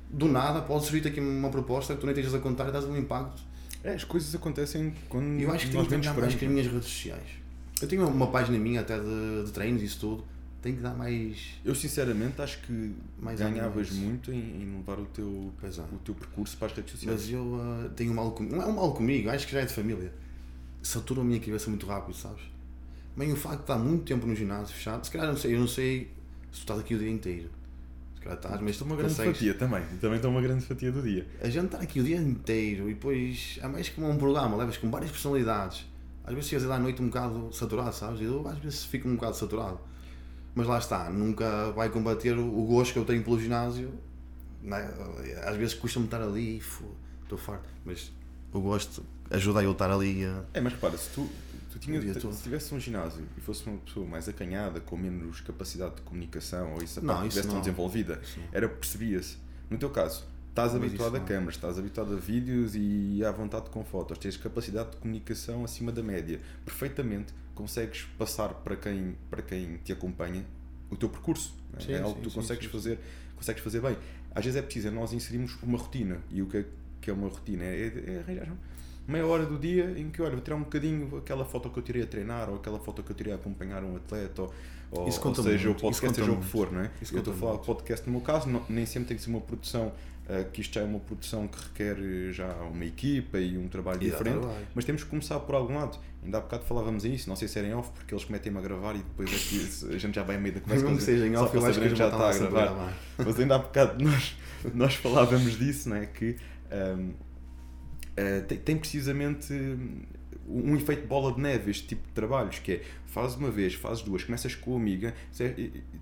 do 0.09 0.27
nada, 0.27 0.61
pode 0.61 0.85
surgir 0.85 1.07
aqui 1.07 1.19
uma 1.19 1.51
proposta 1.51 1.93
que 1.93 1.99
tu 1.99 2.07
nem 2.07 2.13
estejas 2.15 2.33
a 2.33 2.39
contar 2.39 2.67
e 2.69 2.71
dás 2.71 2.83
um 2.85 2.97
impacto. 2.97 3.43
É, 3.83 3.93
as 3.93 4.03
coisas 4.03 4.33
acontecem 4.33 4.91
quando 5.07 5.39
eu 5.39 5.51
acho 5.51 5.67
que 5.67 5.71
tenho 5.71 5.83
que 5.83 5.89
trabalhar 5.89 6.13
mais 6.19 6.35
com 6.35 6.45
as 6.45 6.51
minhas 6.51 6.67
redes 6.67 6.87
sociais. 6.87 7.29
Eu 7.79 7.87
tenho 7.87 8.07
uma 8.07 8.27
página 8.27 8.57
minha 8.57 8.81
até 8.81 8.97
de, 8.97 9.43
de 9.45 9.51
treinos 9.51 9.83
e 9.83 9.85
isso 9.85 9.99
tudo, 9.99 10.25
tenho 10.63 10.77
que 10.77 10.81
dar 10.81 10.95
mais. 10.95 11.37
Eu 11.63 11.75
sinceramente 11.75 12.41
acho 12.41 12.59
que 12.63 12.95
Mais 13.19 13.39
ganhavas 13.39 13.91
muito 13.91 14.31
em, 14.31 14.63
em 14.63 14.77
levar 14.77 14.97
o 14.97 15.05
teu, 15.05 15.53
é. 15.61 15.95
o 15.95 15.99
teu 15.99 16.15
percurso 16.15 16.57
para 16.57 16.65
as 16.65 16.73
redes 16.73 16.91
sociais. 16.93 17.21
Mas 17.21 17.31
eu 17.31 17.59
ah, 17.61 17.89
tenho 17.95 18.11
um 18.11 18.15
mal 18.15 18.31
comigo. 18.31 18.55
Não 18.55 18.63
é 18.63 18.65
um 18.65 18.73
mal 18.73 18.91
comigo, 18.95 19.29
acho 19.29 19.45
que 19.45 19.53
já 19.53 19.61
é 19.61 19.65
de 19.65 19.73
família. 19.73 20.11
Satura 20.81 21.21
a 21.21 21.23
minha 21.23 21.39
cabeça 21.39 21.69
muito 21.69 21.85
rápido, 21.85 22.15
sabes? 22.15 22.41
Bem, 23.15 23.31
o 23.33 23.35
facto 23.35 23.57
de 23.57 23.63
estar 23.63 23.77
muito 23.77 24.03
tempo 24.05 24.25
no 24.27 24.35
ginásio 24.35 24.75
fechado, 24.75 25.03
se 25.05 25.11
calhar 25.11 25.27
não 25.27 25.35
sei, 25.37 25.55
eu 25.55 25.59
não 25.59 25.67
sei 25.67 26.11
se 26.51 26.59
tu 26.59 26.59
estás 26.59 26.79
aqui 26.79 26.95
o 26.95 26.99
dia 26.99 27.09
inteiro. 27.09 27.49
Se 28.15 28.21
calhar 28.21 28.37
estás, 28.37 28.61
mas 28.61 28.71
Estou 28.71 28.87
uma 28.87 28.95
grande 28.95 29.13
consegues- 29.15 29.37
fatia 29.37 29.53
também. 29.55 29.83
Também 29.99 30.15
estou 30.17 30.31
uma 30.31 30.41
grande 30.41 30.63
fatia 30.65 30.91
do 30.91 31.01
dia. 31.01 31.27
A 31.41 31.49
gente 31.49 31.65
estar 31.65 31.79
aqui 31.81 31.99
o 31.99 32.03
dia 32.03 32.17
inteiro 32.17 32.89
e 32.89 32.93
depois 32.93 33.59
é 33.61 33.67
mais 33.67 33.89
como 33.89 34.09
um 34.09 34.17
programa, 34.17 34.55
levas 34.55 34.77
com 34.77 34.89
várias 34.91 35.11
personalidades. 35.11 35.85
Às 36.23 36.33
vezes 36.33 36.49
chegas 36.49 36.69
à 36.69 36.77
noite 36.77 37.01
um 37.01 37.07
bocado 37.07 37.49
saturado, 37.53 37.93
sabes? 37.95 38.21
Eu 38.21 38.47
às 38.47 38.57
vezes 38.59 38.83
fico 38.85 39.07
um 39.07 39.15
bocado 39.15 39.35
saturado. 39.35 39.79
Mas 40.53 40.67
lá 40.67 40.77
está, 40.77 41.09
nunca 41.09 41.71
vai 41.71 41.89
combater 41.89 42.37
o 42.37 42.63
gosto 42.65 42.93
que 42.93 42.99
eu 42.99 43.05
tenho 43.05 43.23
pelo 43.23 43.39
ginásio. 43.39 43.91
né? 44.61 44.91
Às 45.45 45.55
vezes 45.55 45.73
custa-me 45.73 46.05
estar 46.05 46.21
ali 46.21 46.57
estou 46.57 47.37
farto. 47.37 47.69
Mas 47.85 48.11
o 48.51 48.59
gosto 48.59 49.03
ajuda 49.29 49.59
a 49.59 49.63
eu 49.63 49.71
estar 49.71 49.89
ali. 49.91 50.25
a- 50.25 50.43
É, 50.53 50.61
mas 50.61 50.73
repara, 50.73 50.97
se 50.97 51.09
tu, 51.09 51.29
tu 51.71 51.79
todo. 52.19 52.33
se 52.33 52.43
tivesse 52.43 52.73
um 52.73 52.79
ginásio 52.79 53.23
e 53.37 53.41
fosse 53.41 53.65
uma 53.67 53.77
pessoa 53.79 54.05
mais 54.05 54.27
acanhada, 54.27 54.79
com 54.79 54.97
menos 54.97 55.41
capacidade 55.41 55.95
de 55.95 56.01
comunicação, 56.01 56.73
ou 56.73 56.83
isso 56.83 56.99
a 56.99 57.03
Não, 57.03 57.13
parte 57.15 57.29
tivesse 57.29 57.47
tão 57.47 57.55
não. 57.55 57.61
desenvolvida, 57.61 58.19
Isso 58.23 58.39
não. 58.39 58.47
era 58.51 58.67
percebia-se. 58.69 59.37
No 59.69 59.77
teu 59.77 59.89
caso, 59.89 60.25
estás 60.49 60.73
Mas 60.73 60.81
habituado 60.83 61.15
a 61.15 61.19
não. 61.19 61.25
câmaras, 61.25 61.55
estás 61.55 61.77
habituado 61.77 62.13
a 62.13 62.17
vídeos 62.17 62.71
e 62.75 63.23
à 63.23 63.31
vontade 63.31 63.69
com 63.69 63.83
fotos, 63.83 64.17
tens 64.17 64.37
capacidade 64.37 64.91
de 64.91 64.97
comunicação 64.97 65.63
acima 65.63 65.91
da 65.91 66.01
média, 66.01 66.39
perfeitamente 66.65 67.33
consegues 67.53 68.03
passar 68.17 68.49
para 68.53 68.75
quem, 68.75 69.15
para 69.29 69.41
quem 69.41 69.77
te 69.77 69.91
acompanha 69.91 70.45
o 70.89 70.95
teu 70.95 71.09
percurso. 71.09 71.53
não 71.73 71.79
é? 71.79 71.81
Sim, 71.83 71.91
é 71.93 71.97
algo 71.97 72.09
sim, 72.09 72.15
que 72.15 72.21
tu 72.23 72.29
sim, 72.29 72.35
consegues 72.35 72.65
fazer, 72.67 72.99
consegues 73.35 73.63
fazer 73.63 73.81
bem. 73.81 73.97
Às 74.33 74.45
vezes 74.45 74.57
é 74.59 74.61
preciso 74.61 74.87
é 74.87 74.91
nós 74.91 75.11
inserirmos 75.13 75.55
uma 75.63 75.77
rotina 75.77 76.21
e 76.31 76.41
o 76.41 76.45
que 76.47 76.57
é, 76.57 76.65
que 77.01 77.09
é 77.09 77.13
uma 77.13 77.27
rotina 77.27 77.63
é, 77.63 77.87
é 77.87 78.19
arranjar 78.19 78.55
meia 79.07 79.25
hora 79.25 79.45
do 79.45 79.57
dia 79.57 79.93
em 79.97 80.09
que 80.09 80.21
olha, 80.21 80.31
vou 80.31 80.41
tirar 80.41 80.55
um 80.57 80.63
bocadinho 80.63 81.17
aquela 81.17 81.45
foto 81.45 81.69
que 81.69 81.79
eu 81.79 81.83
tirei 81.83 82.03
a 82.03 82.07
treinar 82.07 82.49
ou 82.49 82.57
aquela 82.57 82.79
foto 82.79 83.01
que 83.03 83.11
eu 83.11 83.15
tirei 83.15 83.33
a 83.33 83.35
acompanhar 83.35 83.83
um 83.83 83.95
atleta 83.95 84.41
ou, 84.41 84.53
ou, 84.91 85.11
seja 85.11 85.67
muito, 85.67 85.69
o 85.71 85.81
podcast 85.81 86.15
seja 86.15 86.31
o 86.31 86.37
que 86.37 86.45
for, 86.45 86.71
não 86.71 86.81
é? 86.81 86.91
Isso 87.01 87.13
eu 87.13 87.19
estou 87.19 87.33
a 87.33 87.37
falar 87.37 87.51
muito. 87.53 87.65
podcast 87.65 88.05
no 88.05 88.11
meu 88.13 88.21
caso, 88.21 88.49
não- 88.49 88.63
nem 88.69 88.85
sempre 88.85 89.09
tem 89.09 89.17
que 89.17 89.23
ser 89.23 89.29
uma 89.29 89.41
produção 89.41 89.91
ah, 90.29 90.43
que 90.51 90.59
isto 90.59 90.73
já 90.75 90.81
é 90.81 90.83
uma 90.83 90.99
produção 90.99 91.47
que 91.47 91.57
requer 91.57 91.97
eh, 91.97 92.33
já 92.33 92.53
uma 92.63 92.83
equipa 92.83 93.39
e 93.39 93.57
um 93.57 93.69
trabalho 93.69 94.03
E 94.03 94.09
diferente, 94.09 94.39
trabalho. 94.39 94.67
mas 94.75 94.83
temos 94.83 95.03
que 95.03 95.09
começar 95.09 95.39
por 95.39 95.55
algum 95.55 95.75
lado. 95.75 95.97
Ainda 96.21 96.39
há 96.39 96.41
bocado 96.41 96.65
falávamos 96.65 97.05
isso, 97.05 97.29
não 97.29 97.35
sei 97.37 97.47
se 97.47 97.57
era 97.57 97.67
em 97.69 97.73
off, 97.73 97.89
porque 97.91 98.13
eles 98.13 98.27
metem-me 98.27 98.57
a 98.57 98.61
gravar 98.61 98.93
e 98.95 98.97
depois 98.97 99.29
é 99.29 99.37
que 99.37 99.95
a 99.95 99.97
gente 99.97 100.15
já 100.15 100.23
vai 100.23 100.35
a 100.35 100.39
meio 100.39 100.55
da 100.55 100.59
conversa. 100.59 100.83
Mesmo 100.83 100.97
que 100.97 101.03
seja 101.05 101.25
em 101.25 101.35
off, 101.37 101.55
eu 101.55 101.65
acho 101.65 101.79
que 101.79 101.95
já 101.95 102.09
está 102.09 102.29
a 102.29 102.37
gravar. 102.37 102.93
Mas 103.17 103.39
ainda 103.39 103.55
há 103.55 103.59
bocado 103.59 104.03
nós, 104.03 104.35
nós 104.73 104.95
falávamos 104.95 105.57
disso, 105.57 105.87
não 105.87 105.95
é? 105.95 106.05
Que 106.05 106.35
ahm, 106.69 107.11
ah, 108.17 108.41
tem, 108.47 108.57
tem 108.57 108.77
precisamente 108.77 109.53
hum, 109.53 110.01
um 110.47 110.75
efeito 110.75 111.05
bola 111.07 111.33
de 111.33 111.41
neve 111.41 111.69
este 111.69 111.87
tipo 111.87 112.07
de 112.07 112.13
trabalhos, 112.13 112.59
que 112.59 112.73
é 112.73 112.81
fazes 113.05 113.35
uma 113.35 113.51
vez, 113.51 113.73
fazes 113.73 114.01
duas, 114.01 114.23
começas 114.23 114.55
com 114.55 114.73
a 114.73 114.77
amiga, 114.77 115.13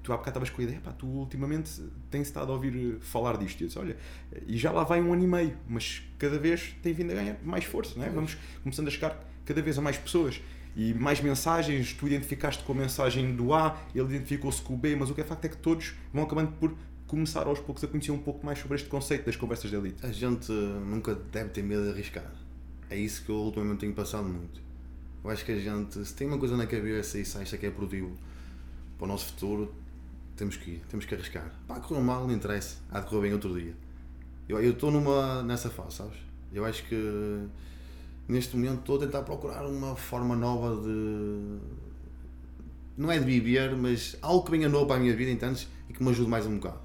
tu 0.03 0.13
há 0.13 0.17
bocado 0.17 0.29
estavas 0.29 0.49
com 0.49 0.61
a 0.61 0.63
ideia, 0.65 0.79
pá, 0.79 0.91
tu 0.91 1.07
ultimamente 1.07 1.81
tens 2.11 2.27
estado 2.27 2.51
a 2.51 2.55
ouvir 2.55 2.75
eh, 2.75 2.97
falar 3.01 3.37
disto, 3.37 3.63
e 3.63 3.79
olha, 3.79 3.97
e 4.45 4.57
já 4.57 4.71
lá 4.71 4.83
vai 4.83 5.01
um 5.01 5.13
ano 5.13 5.23
e 5.23 5.27
meio, 5.27 5.57
mas 5.67 6.03
cada 6.19 6.37
vez 6.37 6.75
tem 6.83 6.93
vindo 6.93 7.11
a 7.11 7.15
ganhar 7.15 7.37
mais 7.43 7.63
força, 7.63 7.97
não 7.97 8.05
é? 8.05 8.09
Vamos 8.09 8.37
começando 8.61 8.87
a 8.87 8.91
chegar 8.91 9.19
cada 9.45 9.61
vez 9.61 9.77
a 9.77 9.81
mais 9.81 9.97
pessoas. 9.97 10.41
E 10.77 10.93
mais 10.93 11.21
mensagens, 11.21 11.93
tu 11.93 12.05
identificaste 12.05 12.61
com 12.65 12.73
a 12.73 12.75
mensagem 12.75 13.33
do 13.33 13.53
A, 13.53 13.79
ele 13.95 14.03
identificou-se 14.15 14.61
com 14.61 14.73
o 14.73 14.77
B, 14.77 14.93
mas 14.97 15.09
o 15.09 15.15
que 15.15 15.21
é 15.21 15.23
facto 15.23 15.45
é 15.45 15.49
que 15.49 15.55
todos 15.55 15.93
vão 16.13 16.25
acabando 16.25 16.51
por 16.51 16.75
começar 17.07 17.47
aos 17.47 17.59
poucos 17.59 17.83
a 17.83 17.87
conhecer 17.87 18.11
um 18.11 18.17
pouco 18.17 18.45
mais 18.45 18.59
sobre 18.59 18.75
este 18.75 18.89
conceito 18.89 19.25
das 19.25 19.35
conversas 19.35 19.69
de 19.69 19.75
elite. 19.75 20.05
A 20.05 20.11
gente 20.11 20.51
nunca 20.51 21.15
deve 21.15 21.49
ter 21.49 21.63
medo 21.63 21.83
de 21.83 21.89
arriscar. 21.89 22.31
É 22.89 22.97
isso 22.97 23.23
que 23.23 23.29
eu 23.29 23.35
ultimamente 23.35 23.79
tenho 23.79 23.93
passado 23.93 24.27
muito. 24.27 24.61
Eu 25.23 25.29
acho 25.29 25.43
que 25.43 25.51
a 25.51 25.59
gente, 25.59 26.05
se 26.05 26.13
tem 26.13 26.27
uma 26.27 26.37
coisa 26.37 26.55
na 26.55 26.67
cabeça 26.67 27.17
e 27.17 27.25
se 27.25 27.37
acha 27.37 27.57
que 27.57 27.65
é 27.65 27.71
produtivo 27.71 28.15
para 28.97 29.05
o 29.05 29.07
nosso 29.07 29.25
futuro, 29.33 29.73
temos 30.35 30.57
que 30.57 30.71
ir, 30.71 30.81
temos 30.89 31.05
que 31.05 31.15
arriscar. 31.15 31.51
Pá, 31.67 31.79
correu 31.79 32.03
mal, 32.03 32.27
não 32.27 32.33
interessa. 32.33 32.77
Há 32.91 32.99
de 32.99 33.07
correr 33.07 33.21
bem 33.23 33.33
outro 33.33 33.59
dia. 33.59 33.73
Eu 34.47 34.71
estou 34.71 34.91
numa 34.91 35.41
nessa 35.41 35.69
fase, 35.69 35.95
sabes? 35.95 36.17
Eu 36.53 36.63
acho 36.63 36.85
que 36.87 37.47
neste 38.27 38.55
momento 38.55 38.79
estou 38.79 38.97
a 38.97 38.99
tentar 38.99 39.23
procurar 39.23 39.65
uma 39.65 39.95
forma 39.95 40.35
nova 40.35 40.75
de. 40.81 41.59
Não 42.97 43.11
é 43.11 43.17
de 43.19 43.25
viver, 43.25 43.75
mas 43.75 44.15
algo 44.21 44.45
que 44.45 44.51
venha 44.51 44.69
novo 44.69 44.85
para 44.85 44.97
a 44.97 44.99
minha 44.99 45.15
vida, 45.15 45.31
entendes? 45.31 45.67
E 45.89 45.93
que 45.93 46.03
me 46.03 46.09
ajude 46.11 46.29
mais 46.29 46.45
um 46.45 46.57
bocado. 46.57 46.84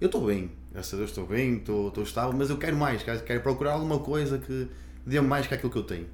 Eu 0.00 0.06
estou 0.06 0.26
bem, 0.26 0.50
graças 0.72 0.92
a 0.92 0.96
Deus 0.98 1.10
estou 1.10 1.26
bem, 1.26 1.56
estou, 1.56 1.88
estou 1.88 2.04
estável, 2.04 2.32
mas 2.36 2.50
eu 2.50 2.58
quero 2.58 2.76
mais, 2.76 3.02
quero, 3.02 3.22
quero 3.24 3.40
procurar 3.42 3.72
alguma 3.72 3.98
coisa 3.98 4.38
que 4.38 4.68
dê 5.06 5.20
mais 5.20 5.46
que 5.46 5.54
aquilo 5.54 5.70
que 5.72 5.78
eu 5.78 5.84
tenho. 5.84 6.06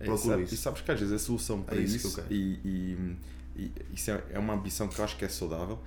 É, 0.00 0.04
Procuro 0.04 0.30
sabe- 0.30 0.42
isso. 0.44 0.54
E 0.54 0.56
sabes 0.56 0.80
que 0.80 0.90
às 0.90 0.98
vezes 0.98 1.14
a 1.14 1.18
solução 1.18 1.62
para 1.62 1.76
É 1.76 1.80
isso 1.82 1.96
isso, 1.96 2.14
que 2.14 2.20
eu 2.20 2.24
quero. 2.24 2.34
e, 2.34 2.60
e- 2.64 3.16
e 3.56 3.72
isso 3.94 4.10
é, 4.10 4.24
é 4.32 4.38
uma 4.38 4.54
ambição 4.54 4.88
que 4.88 4.98
eu 4.98 5.04
acho 5.04 5.16
que 5.16 5.24
é 5.24 5.28
saudável. 5.28 5.78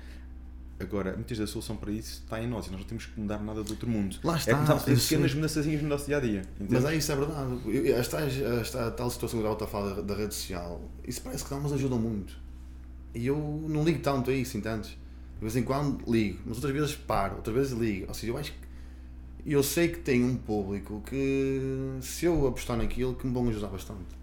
Agora, 0.80 1.14
muitas 1.16 1.36
vezes 1.40 1.50
a 1.50 1.54
solução 1.54 1.76
para 1.76 1.92
isso 1.92 2.22
está 2.24 2.40
em 2.42 2.48
nós 2.48 2.68
e 2.68 2.70
nós 2.70 2.80
não 2.82 2.88
temos 2.88 3.08
que 3.08 3.20
mudar 3.20 3.40
nada 3.40 3.64
do 3.64 3.72
outro 3.72 3.90
mundo. 3.90 4.16
Lá 4.24 4.36
É 4.36 4.38
está, 4.38 4.54
começarmos 4.54 4.84
a 4.84 4.86
fazer 4.86 5.02
pequenas 5.02 5.32
sei. 5.32 5.40
mudançazinhas 5.42 5.82
no 5.82 5.90
nosso 5.90 6.06
dia 6.06 6.18
a 6.18 6.20
dia. 6.20 6.42
Mas 6.70 6.86
é 6.86 6.96
isso, 6.96 7.12
é 7.12 7.16
verdade. 7.16 7.90
Esta, 7.94 8.20
esta 8.22 8.92
tal 8.92 9.10
situação 9.10 9.40
que 9.40 9.46
eu 9.46 9.54
estava 9.54 9.66
a 9.70 9.72
falar 9.72 9.96
da, 9.96 10.02
da 10.04 10.16
rede 10.16 10.36
social, 10.36 10.80
isso 11.04 11.20
parece 11.24 11.44
que 11.44 11.52
não 11.52 11.62
nos 11.62 11.74
ajuda 11.74 11.96
muito. 11.96 12.38
E 13.16 13.26
eu 13.26 13.66
não 13.68 13.84
ligo 13.84 14.00
tanto 14.04 14.30
a 14.30 14.34
isso, 14.36 14.56
entendes? 14.56 14.96
De 15.38 15.42
vez 15.42 15.56
em 15.56 15.64
quando 15.64 16.04
ligo, 16.12 16.40
mas 16.46 16.58
outras 16.58 16.74
vezes 16.74 16.96
paro, 16.96 17.36
outras 17.36 17.56
vezes 17.56 17.74
ligo. 17.74 18.06
Ou 18.08 18.14
seja, 18.14 18.34
eu 18.34 18.38
acho 18.38 18.52
que. 18.52 18.68
Eu 19.46 19.64
sei 19.64 19.88
que 19.88 20.00
tenho 20.00 20.28
um 20.28 20.36
público 20.36 21.02
que, 21.08 21.62
se 22.02 22.26
eu 22.26 22.48
apostar 22.48 22.76
naquilo, 22.76 23.16
que 23.16 23.26
me 23.26 23.34
vão 23.34 23.48
ajudar 23.48 23.68
bastante. 23.68 24.18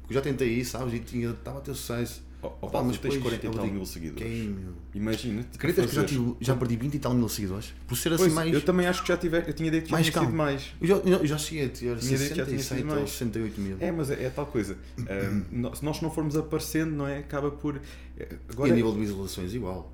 Porque 0.00 0.14
eu 0.14 0.14
já 0.14 0.20
tentei 0.22 0.48
isso, 0.48 0.72
sabes? 0.72 0.94
E 0.94 0.98
tinha, 0.98 1.30
estava 1.30 1.58
a 1.58 1.60
ter 1.60 1.74
sucesso. 1.74 2.26
Oh, 2.42 2.50
oh, 2.60 2.68
Paulo, 2.68 2.88
mas 2.88 2.98
tens 2.98 3.14
depois 3.14 3.40
40 3.40 3.46
e 3.46 3.50
tal 3.50 3.66
mil 3.66 3.86
seguidores. 3.86 4.28
Quem? 4.28 4.58
Imagina. 4.94 5.44
Acreditas 5.54 5.90
que 5.90 5.96
já, 5.96 6.04
tive, 6.04 6.36
já 6.40 6.54
perdi 6.54 6.76
20 6.76 6.94
e 6.94 6.98
tal 6.98 7.14
mil 7.14 7.28
seguidores? 7.28 7.74
Por 7.86 7.96
ser 7.96 8.12
assim 8.12 8.24
Pois, 8.24 8.34
mais. 8.34 8.52
Eu 8.52 8.60
também 8.62 8.86
acho 8.86 9.02
que 9.02 9.08
já 9.08 9.16
tive, 9.16 9.38
eu 9.38 9.52
tinha 9.52 9.68
ideia 9.68 9.82
que 9.82 9.90
mais 9.90 10.06
tinha 10.06 10.20
sido 10.20 10.32
mais. 10.32 10.72
Eu 10.80 10.86
já, 10.86 10.94
eu 10.96 11.26
já 11.26 11.38
cheguei 11.38 11.66
a 11.66 11.68
ter 11.68 11.84
ideia 11.84 11.96
que 11.98 12.34
já 12.34 12.46
tinha 12.46 12.58
sido 12.58 12.78
67 12.78 12.80
ou 12.82 12.86
mais. 12.86 13.10
68 13.10 13.60
mil. 13.60 13.76
É, 13.80 13.90
mas 13.90 14.10
é, 14.10 14.24
é 14.24 14.30
tal 14.30 14.46
coisa. 14.46 14.76
Se 15.74 15.84
nós 15.84 16.00
não 16.00 16.10
formos 16.10 16.36
aparecendo, 16.36 16.94
não 16.94 17.06
é? 17.06 17.18
Acaba 17.18 17.50
por. 17.50 17.80
é, 18.18 18.28
e 18.32 18.52
Agora, 18.52 18.72
a 18.72 18.74
nível 18.74 18.92
de 18.92 19.00
visualizações, 19.00 19.54
igual. 19.54 19.92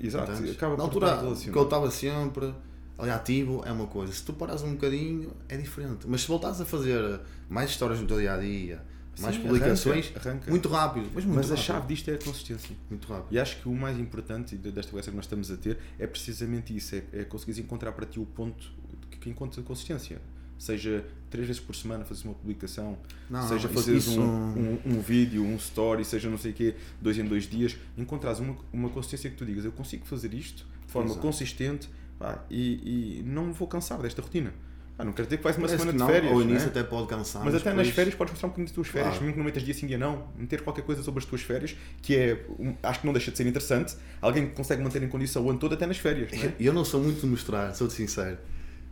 Exato, 0.00 0.32
Entendes? 0.32 0.52
acaba 0.56 0.76
Na 0.76 0.82
altura 0.84 1.18
que 1.50 1.56
eu 1.56 1.62
estava 1.64 1.90
sempre 1.90 2.54
ali 2.98 3.10
ativo, 3.10 3.62
é 3.66 3.72
uma 3.72 3.86
coisa. 3.86 4.12
Se 4.12 4.22
tu 4.22 4.32
paras 4.32 4.62
um 4.62 4.72
bocadinho, 4.72 5.32
é 5.48 5.56
diferente. 5.56 6.06
Mas 6.06 6.22
se 6.22 6.28
voltares 6.28 6.60
a 6.60 6.64
fazer 6.64 7.20
mais 7.48 7.70
histórias 7.70 7.98
do 8.00 8.06
teu 8.06 8.18
dia 8.18 8.34
a 8.34 8.38
dia, 8.38 8.82
mais 9.20 9.34
Sim, 9.36 9.42
publicações, 9.42 10.06
arranca, 10.14 10.28
arranca. 10.30 10.50
muito 10.50 10.68
rápido. 10.68 11.06
Mas, 11.14 11.24
muito 11.24 11.36
Mas 11.36 11.46
a 11.46 11.54
rápido. 11.54 11.64
chave 11.66 11.86
disto 11.88 12.10
é 12.10 12.14
a 12.14 12.18
consistência. 12.18 12.76
Muito 12.88 13.06
rápido. 13.08 13.26
E 13.34 13.38
acho 13.38 13.60
que 13.60 13.68
o 13.68 13.74
mais 13.74 13.98
importante 13.98 14.56
de- 14.56 14.70
desta 14.70 14.90
conversa 14.90 15.10
que 15.10 15.16
nós 15.16 15.24
estamos 15.26 15.50
a 15.50 15.56
ter 15.56 15.78
é 15.98 16.06
precisamente 16.06 16.74
isso: 16.76 16.94
é, 16.94 17.02
é 17.12 17.24
conseguires 17.24 17.58
encontrar 17.58 17.92
para 17.92 18.06
ti 18.06 18.18
o 18.20 18.24
ponto 18.26 18.70
que, 19.10 19.18
que 19.18 19.30
encontres 19.30 19.58
a 19.58 19.62
consistência. 19.62 20.20
Seja 20.62 21.04
três 21.28 21.44
vezes 21.44 21.60
por 21.60 21.74
semana 21.74 22.04
fazeres 22.04 22.24
uma 22.24 22.34
publicação, 22.34 22.96
Não, 23.28 23.48
seja 23.48 23.68
isso- 23.96 24.20
um, 24.20 24.78
um, 24.84 24.92
um 24.96 25.00
vídeo, 25.00 25.42
um 25.42 25.56
story, 25.56 26.04
seja 26.04 26.30
não 26.30 26.38
sei 26.38 26.52
o 26.52 26.54
quê, 26.54 26.76
dois 27.00 27.18
em 27.18 27.24
dois 27.24 27.48
dias, 27.48 27.76
encontrares 27.98 28.38
uma, 28.38 28.56
uma 28.72 28.88
consistência 28.88 29.28
que 29.28 29.34
tu 29.34 29.44
digas: 29.44 29.64
eu 29.64 29.72
consigo 29.72 30.06
fazer 30.06 30.32
isto 30.32 30.64
de 30.86 30.92
forma 30.92 31.08
Exato. 31.10 31.20
consistente 31.20 31.90
pá, 32.16 32.44
e, 32.48 33.18
e 33.18 33.22
não 33.24 33.46
me 33.46 33.52
vou 33.52 33.66
cansar 33.66 33.98
desta 34.00 34.22
rotina. 34.22 34.54
Pá, 34.96 35.04
não 35.04 35.12
quero 35.12 35.26
dizer 35.26 35.38
que 35.38 35.42
vais 35.42 35.56
uma 35.56 35.66
Parece 35.66 35.82
semana 35.82 35.90
que 35.90 35.98
de 35.98 36.04
não, 36.04 36.06
férias. 36.06 36.32
ao 36.32 36.38
não 36.38 36.46
é? 36.46 36.50
início 36.50 36.68
até 36.68 36.84
pode 36.84 37.08
cansar. 37.08 37.44
Mas 37.44 37.54
até 37.56 37.72
nas 37.74 37.88
férias 37.88 38.14
podes 38.14 38.30
mostrar 38.34 38.46
um 38.46 38.50
bocadinho 38.50 38.66
das 38.68 38.74
tuas 38.76 38.86
férias, 38.86 39.08
Claro. 39.14 39.20
mesmo 39.24 39.32
que 39.32 39.38
não 39.40 39.44
metas 39.44 39.62
dia 39.64 39.74
sim 39.74 39.86
dia 39.88 39.98
não, 39.98 40.28
meter 40.38 40.60
qualquer 40.62 40.82
coisa 40.82 41.02
sobre 41.02 41.18
as 41.18 41.24
tuas 41.24 41.42
férias, 41.42 41.74
que 42.00 42.14
é, 42.14 42.46
acho 42.84 43.00
que 43.00 43.06
não 43.06 43.12
deixa 43.12 43.32
de 43.32 43.36
ser 43.36 43.48
interessante, 43.48 43.96
alguém 44.20 44.46
que 44.46 44.54
consegue 44.54 44.80
manter 44.80 45.02
em 45.02 45.08
condição 45.08 45.44
o 45.44 45.50
ano 45.50 45.58
todo 45.58 45.72
até 45.74 45.88
nas 45.88 45.98
férias, 45.98 46.30
não 46.30 46.44
é? 46.44 46.54
Eu 46.60 46.72
não 46.72 46.84
sou 46.84 47.02
muito 47.02 47.20
de 47.20 47.26
mostrar, 47.26 47.74
sou-te 47.74 47.94
sincero. 47.94 48.38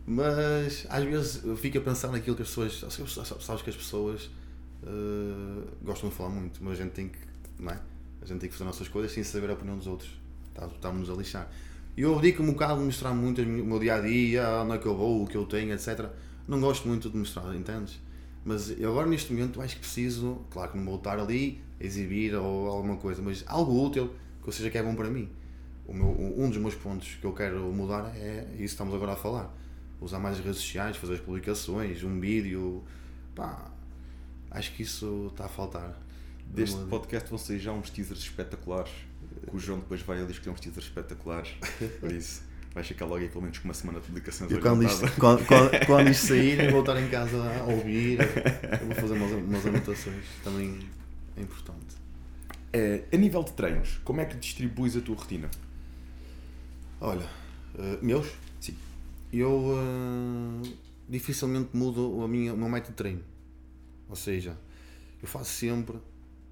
Mas 0.05 0.85
às 0.89 1.03
vezes 1.03 1.43
eu 1.43 1.55
fico 1.55 1.77
a 1.77 1.81
pensar 1.81 2.11
naquilo 2.11 2.35
que 2.35 2.41
as 2.41 2.47
pessoas. 2.49 2.85
Sabes 3.41 3.61
que 3.61 3.69
as 3.69 3.75
pessoas 3.75 4.29
eh, 4.83 5.67
gostam 5.83 6.09
de 6.09 6.15
falar 6.15 6.29
muito, 6.29 6.63
mas 6.63 6.79
a 6.79 6.83
gente 6.83 6.91
tem 6.93 7.09
que. 7.09 7.17
Não 7.59 7.71
é? 7.71 7.79
A 8.21 8.25
gente 8.25 8.39
tem 8.39 8.49
que 8.49 8.55
fazer 8.55 8.65
nossas 8.65 8.87
coisas 8.87 9.11
sem 9.11 9.23
saber 9.23 9.49
a 9.49 9.53
opinião 9.53 9.77
dos 9.77 9.87
outros. 9.87 10.09
Tá- 10.53 10.67
Estamos 10.67 11.09
a 11.09 11.13
lixar. 11.13 11.49
E 11.95 12.01
eu 12.01 12.15
dedico-me 12.19 12.49
um 12.49 12.53
bocado 12.53 12.73
a 12.81 12.83
mostrar 12.85 13.13
muito 13.13 13.41
o 13.41 13.45
meu 13.45 13.79
dia 13.79 13.95
a 13.95 13.99
dia, 14.01 14.47
onde 14.63 14.73
é 14.75 14.77
que 14.77 14.85
eu 14.85 14.95
vou, 14.95 15.23
o 15.23 15.27
que 15.27 15.35
eu 15.35 15.45
tenho, 15.45 15.73
etc. 15.73 16.09
Não 16.47 16.59
gosto 16.59 16.87
muito 16.87 17.09
de 17.09 17.17
mostrar, 17.17 17.53
entendes? 17.55 17.99
Mas 18.45 18.71
eu 18.79 18.89
agora 18.91 19.07
neste 19.07 19.31
momento 19.33 19.61
acho 19.61 19.75
que 19.75 19.81
preciso, 19.81 20.41
claro 20.49 20.71
que 20.71 20.77
não 20.77 20.85
vou 20.85 20.95
estar 20.95 21.19
ali 21.19 21.61
a 21.79 21.83
exibir 21.83 22.33
ou 22.35 22.67
alguma 22.67 22.97
coisa, 22.97 23.21
mas 23.21 23.43
algo 23.47 23.85
útil 23.85 24.11
que 24.41 24.49
eu 24.49 24.53
seja 24.53 24.69
que 24.69 24.77
é 24.77 24.83
bom 24.83 24.95
para 24.95 25.09
mim. 25.09 25.29
Meu, 25.89 26.07
um 26.37 26.49
dos 26.49 26.57
meus 26.57 26.75
pontos 26.75 27.15
que 27.19 27.25
eu 27.25 27.33
quero 27.33 27.59
mudar 27.73 28.13
é 28.15 28.47
isso 28.53 28.57
que 28.57 28.63
estamos 28.65 28.93
agora 28.95 29.13
a 29.13 29.15
falar. 29.15 29.53
Usar 30.01 30.19
mais 30.19 30.39
as 30.39 30.43
redes 30.43 30.59
sociais, 30.59 30.97
fazer 30.97 31.13
as 31.13 31.19
publicações, 31.19 32.03
um 32.03 32.19
vídeo. 32.19 32.83
Pá, 33.35 33.71
acho 34.49 34.73
que 34.73 34.83
isso 34.83 35.27
está 35.31 35.45
a 35.45 35.49
faltar. 35.49 35.97
Deste 36.47 36.75
Não- 36.75 36.87
podcast 36.87 37.29
vão 37.29 37.37
sair 37.37 37.59
já 37.59 37.71
uns 37.71 37.89
teasers 37.89 38.19
espetaculares, 38.19 38.91
que 39.49 39.55
o 39.55 39.59
João 39.59 39.79
depois 39.79 40.01
vai 40.01 40.19
ali 40.19 40.31
escolher 40.31 40.53
uns 40.53 40.59
teasers 40.59 40.85
espetaculares, 40.85 41.51
por 42.01 42.11
isso 42.11 42.43
vais 42.73 42.87
ficar 42.87 43.05
logo 43.05 43.17
aí 43.21 43.29
pelo 43.29 43.41
menos 43.41 43.57
com 43.59 43.65
uma 43.65 43.73
semana 43.73 43.99
de 43.99 44.05
publicações 44.07 44.49
Eu 44.49 44.61
quando 44.61 44.83
isto, 44.83 45.11
quando, 45.19 45.45
quando, 45.45 45.71
quando 45.85 46.09
isto 46.09 46.27
sair, 46.27 46.71
vou 46.71 46.79
estar 46.81 46.99
em 47.01 47.09
casa 47.09 47.37
a 47.37 47.63
ouvir, 47.63 48.19
eu 48.19 48.87
vou 48.87 48.95
fazer 48.95 49.13
umas, 49.13 49.31
umas 49.31 49.65
anotações, 49.65 50.25
também 50.43 50.79
é 51.37 51.41
importante. 51.41 51.95
É, 52.73 53.03
a 53.11 53.17
nível 53.17 53.43
de 53.43 53.51
treinos, 53.51 53.99
como 54.03 54.21
é 54.21 54.25
que 54.25 54.37
distribuis 54.37 54.95
a 54.95 55.01
tua 55.01 55.15
rotina? 55.15 55.49
Olha, 57.01 57.27
eh, 57.77 57.97
meus? 58.01 58.27
Sim. 58.59 58.75
Eu 59.31 59.63
eh, 60.65 60.69
dificilmente 61.07 61.75
mudo 61.75 62.21
a 62.21 62.27
minha, 62.27 62.53
o 62.53 62.57
meu 62.57 62.69
método 62.69 62.91
de 62.91 62.95
treino. 62.97 63.23
Ou 64.09 64.15
seja, 64.15 64.57
eu 65.21 65.27
faço 65.27 65.51
sempre 65.51 65.97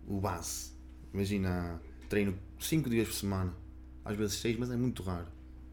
o 0.07 0.19
base. 0.19 0.71
Imagina, 1.13 1.81
treino 2.07 2.33
5 2.59 2.89
dias 2.89 3.07
por 3.07 3.13
semana, 3.13 3.53
às 4.05 4.15
vezes 4.15 4.35
6, 4.39 4.57
mas 4.57 4.71
é 4.71 4.77
muito 4.77 5.03
raro. 5.03 5.27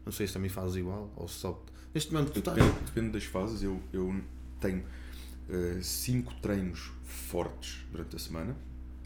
Não 0.05 0.11
sei 0.11 0.27
se 0.27 0.33
também 0.33 0.49
fazes 0.49 0.75
igual 0.77 1.11
ou 1.15 1.27
se 1.27 1.35
só. 1.35 1.63
Neste 1.93 2.11
momento 2.13 2.31
tu 2.33 2.39
estás. 2.39 2.57
Depende, 2.57 2.79
depende 2.85 3.09
das 3.11 3.23
fases, 3.23 3.63
eu, 3.63 3.79
eu 3.93 4.21
tenho 4.59 4.83
5 5.81 6.33
treinos 6.41 6.91
fortes 7.03 7.85
durante 7.91 8.15
a 8.15 8.19
semana. 8.19 8.55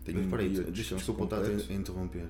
Tenho 0.04 0.18
Mas 0.18 0.28
um 0.28 0.30
peraí, 0.32 0.48
dia 0.50 0.58
de 0.64 0.72
deixa- 0.72 0.96
descanso 0.96 1.06
desculpa 1.06 1.24
estar 1.26 1.38
completo. 1.52 1.72
a 1.72 1.76
interromper. 1.76 2.28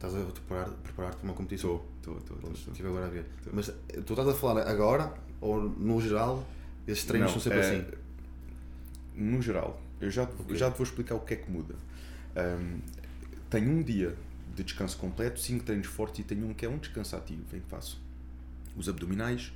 Estás 0.00 0.14
a 0.14 0.24
preparar- 0.24 0.70
preparar-te 0.82 1.16
para 1.18 1.24
uma 1.28 1.34
competição? 1.34 1.82
Estou, 1.98 2.16
estou, 2.16 2.36
estou. 2.38 2.52
Estive 2.52 2.88
agora 2.88 3.04
a 3.06 3.08
ver. 3.10 3.26
Estou. 3.38 3.52
Mas 3.54 3.68
eh, 3.68 4.00
tu 4.06 4.14
estás 4.14 4.28
a 4.28 4.34
falar 4.34 4.66
agora 4.66 5.12
Ou 5.42 5.60
no 5.62 6.00
geral, 6.00 6.46
esses 6.86 7.04
treinos 7.04 7.32
Não, 7.32 7.40
são 7.40 7.52
sempre 7.52 7.58
é, 7.60 7.80
assim? 7.80 7.86
No 9.14 9.42
geral, 9.42 9.80
eu 10.00 10.10
já, 10.10 10.24
te- 10.26 10.34
Ok. 10.40 10.56
já 10.56 10.70
te 10.70 10.76
vou 10.78 10.84
explicar 10.84 11.14
o 11.16 11.20
que 11.20 11.34
é 11.34 11.36
que 11.36 11.50
muda. 11.50 11.74
Ahm, 12.36 12.78
tenho 13.50 13.70
um 13.70 13.82
dia 13.82 14.14
de 14.54 14.62
descanso 14.64 14.96
completo, 14.96 15.38
cinco 15.40 15.64
treinos 15.64 15.86
fortes 15.86 16.20
e 16.20 16.24
tenho 16.24 16.46
um 16.46 16.54
que 16.54 16.64
é 16.64 16.68
um 16.68 16.78
descanso 16.78 17.16
ativo, 17.16 17.42
em 17.54 17.60
que 17.60 17.68
faço 17.68 18.00
os 18.76 18.88
abdominais. 18.88 19.52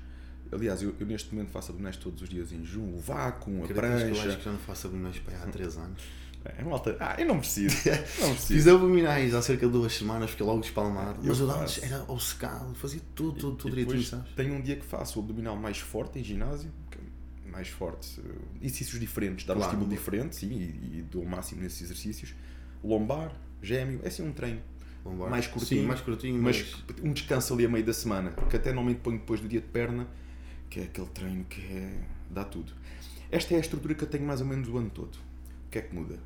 Aliás, 0.53 0.83
eu, 0.83 0.95
eu 1.01 1.07
neste 1.07 1.35
momento 1.35 1.51
faço 1.51 1.71
abdominais 1.71 1.97
todos 1.97 2.21
os 2.23 2.29
dias 2.29 2.53
em 2.53 2.59
jejum, 2.65 2.95
o 2.95 3.01
vácuo, 3.01 3.51
a 3.63 3.65
Acreditas 3.65 4.03
que 4.03 4.09
eu 4.09 4.13
acho 4.13 4.21
prancha. 4.23 4.37
que 4.39 4.45
já 4.45 4.53
não 4.53 4.59
faço 4.59 4.87
abdominais 4.87 5.19
para 5.21 5.39
há 5.43 5.47
3 5.53 5.77
anos. 5.79 6.03
É 6.45 6.63
malta. 6.63 6.97
Ah, 7.01 7.17
eu 7.19 7.27
não 7.27 7.39
preciso. 7.39 7.75
Não 8.21 8.35
Fiz 8.35 8.45
preciso. 8.47 8.75
abdominais 8.75 9.35
há 9.35 9.41
cerca 9.43 9.67
de 9.67 9.73
duas 9.73 9.93
semanas, 9.95 10.31
fiquei 10.31 10.45
logo 10.45 10.61
despalmado. 10.61 11.19
Eu 11.23 11.29
Mas 11.29 11.41
antes 11.41 11.77
faço. 11.77 11.85
era 11.85 12.05
obcecado, 12.07 12.75
fazia 12.75 13.01
tudo, 13.15 13.33
tudo, 13.39 13.57
tudo 13.57 13.71
direitinho, 13.71 14.03
sabes? 14.05 14.31
tenho 14.35 14.55
um 14.55 14.61
dia 14.61 14.77
que 14.77 14.85
faço 14.85 15.19
o 15.19 15.23
abdominal 15.23 15.57
mais 15.57 15.79
forte 15.79 16.19
em 16.19 16.25
ginásio, 16.25 16.71
é 17.47 17.51
mais 17.51 17.69
forte, 17.69 18.21
eh, 18.21 18.31
exercícios 18.61 19.01
diferentes, 19.01 19.47
dar 19.47 19.57
um 19.57 19.61
estímulo 19.61 19.89
diferente, 19.89 20.37
sim, 20.37 20.51
e, 20.53 20.99
e 20.99 21.03
dou 21.11 21.23
o 21.23 21.29
máximo 21.29 21.63
nesses 21.63 21.81
exercícios. 21.83 22.35
Lombar, 22.83 23.33
gêmeo, 23.63 24.01
é 24.03 24.09
assim 24.09 24.23
um 24.27 24.33
treino. 24.33 24.61
Vambora. 25.03 25.31
mais 25.31 25.47
curtinho, 25.47 25.83
Sim, 25.83 25.87
mais 25.87 26.01
curtinho, 26.01 26.43
Mas 26.43 26.75
mas... 26.89 26.99
um 27.05 27.13
descanso 27.13 27.53
ali 27.53 27.67
a 27.67 27.69
meio 27.69 27.85
da 27.85 27.93
semana, 27.93 28.31
que 28.33 28.57
até 28.57 28.71
normalmente 28.73 29.01
ponho 29.01 29.19
depois 29.19 29.39
do 29.41 29.47
dia 29.49 29.61
de 29.61 29.67
perna, 29.67 30.07
que 30.71 30.81
é 30.81 30.85
aquele 30.85 31.09
treino 31.09 31.45
que 31.45 31.61
é, 31.61 32.01
dá 32.31 32.43
tudo. 32.45 32.73
Esta 33.31 33.53
é 33.55 33.57
a 33.59 33.61
estrutura 33.61 33.95
que 33.95 34.03
eu 34.05 34.09
tenho 34.09 34.25
mais 34.25 34.41
ou 34.41 34.47
menos 34.47 34.67
o 34.69 34.77
ano 34.79 34.89
todo. 34.91 35.15
O 35.67 35.71
que 35.71 35.79
é 35.79 35.83
que 35.83 35.95
muda? 35.95 36.19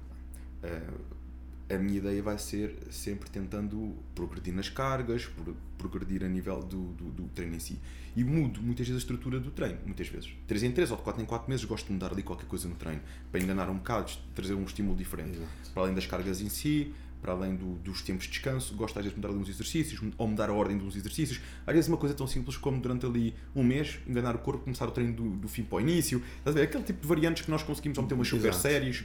Eh, 0.62 1.75
a 1.75 1.79
minha 1.79 1.99
ideia 1.99 2.23
vai 2.23 2.38
ser 2.38 2.75
sempre 2.90 3.29
tentando 3.29 3.94
progredir 4.14 4.55
nas 4.55 4.71
cargas, 4.71 5.27
pro- 5.27 5.55
progredir 5.77 6.25
a 6.25 6.29
nível 6.29 6.61
do, 6.62 6.92
do, 6.94 7.05
do 7.11 7.23
treino 7.29 7.55
em 7.57 7.59
si. 7.61 7.79
E 8.16 8.25
mudo 8.25 8.62
muitas 8.62 8.87
vezes 8.88 9.03
a 9.03 9.05
estrutura 9.05 9.38
do 9.38 9.51
treino, 9.51 9.79
muitas 9.85 10.09
vezes. 10.09 10.33
3 10.47 10.62
em 10.62 10.73
3 10.73 10.90
ou 10.90 10.97
de 10.97 11.03
4 11.03 11.23
em 11.23 11.27
4 11.27 11.49
meses 11.51 11.64
gosto 11.66 11.87
de 11.88 11.92
mudar 11.92 12.11
ali 12.11 12.23
qualquer 12.23 12.47
coisa 12.47 12.66
no 12.66 12.75
treino, 12.75 13.03
para 13.31 13.40
enganar 13.40 13.68
um 13.68 13.77
bocado, 13.77 14.11
trazer 14.35 14.55
um 14.55 14.64
estímulo 14.64 14.97
diferente. 14.97 15.37
Exato. 15.37 15.71
Para 15.75 15.83
além 15.83 15.94
das 15.94 16.07
cargas 16.07 16.40
em 16.40 16.49
si, 16.49 16.94
para 17.20 17.33
além 17.33 17.57
do- 17.57 17.74
dos 17.76 18.02
tempos 18.02 18.24
de 18.26 18.31
descanso, 18.31 18.74
gosto 18.76 18.96
às 18.98 19.04
vezes 19.04 19.14
de 19.14 19.20
mudar 19.20 19.28
ali 19.35 19.38
uns 19.42 19.48
exercícios, 19.48 20.00
ou 20.16 20.28
mudar 20.28 20.48
a 20.50 20.52
ordem 20.52 20.78
dos 20.78 20.94
exercícios. 20.96 21.40
Às 21.66 21.74
vezes 21.74 21.88
uma 21.88 21.96
coisa 21.96 22.14
tão 22.14 22.26
simples 22.26 22.57
como 22.57 22.81
durante 22.81 23.04
ali 23.04 23.35
um 23.54 23.62
mês, 23.64 23.98
enganar 24.07 24.35
o 24.37 24.38
corpo, 24.38 24.62
começar 24.64 24.87
o 24.87 24.90
treino 24.90 25.12
do, 25.12 25.31
do 25.31 25.48
fim 25.48 25.64
para 25.64 25.76
o 25.76 25.81
início. 25.81 26.22
Estás 26.38 26.54
a 26.57 26.61
ver? 26.61 26.64
Aquele 26.66 26.85
tipo 26.85 27.00
de 27.00 27.07
variantes 27.09 27.44
que 27.44 27.50
nós 27.50 27.62
conseguimos 27.62 27.98
ou 27.98 28.04
meter 28.04 28.14
umas 28.14 28.28
super 28.28 28.52
séries 28.54 29.04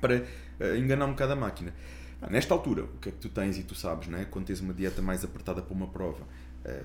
para 0.00 0.24
eh, 0.60 0.78
enganar 0.78 1.06
um 1.06 1.10
bocado 1.10 1.32
a 1.32 1.36
máquina. 1.36 1.74
Ah, 2.22 2.30
nesta 2.30 2.54
altura, 2.54 2.84
o 2.84 2.98
que 2.98 3.08
é 3.08 3.12
que 3.12 3.18
tu 3.18 3.28
tens 3.28 3.58
e 3.58 3.64
tu 3.64 3.74
sabes, 3.74 4.06
não 4.08 4.18
é? 4.18 4.24
Quando 4.24 4.46
tens 4.46 4.60
uma 4.60 4.72
dieta 4.72 5.02
mais 5.02 5.24
apertada 5.24 5.60
para 5.60 5.74
uma 5.74 5.88
prova, 5.88 6.26
eh, 6.64 6.84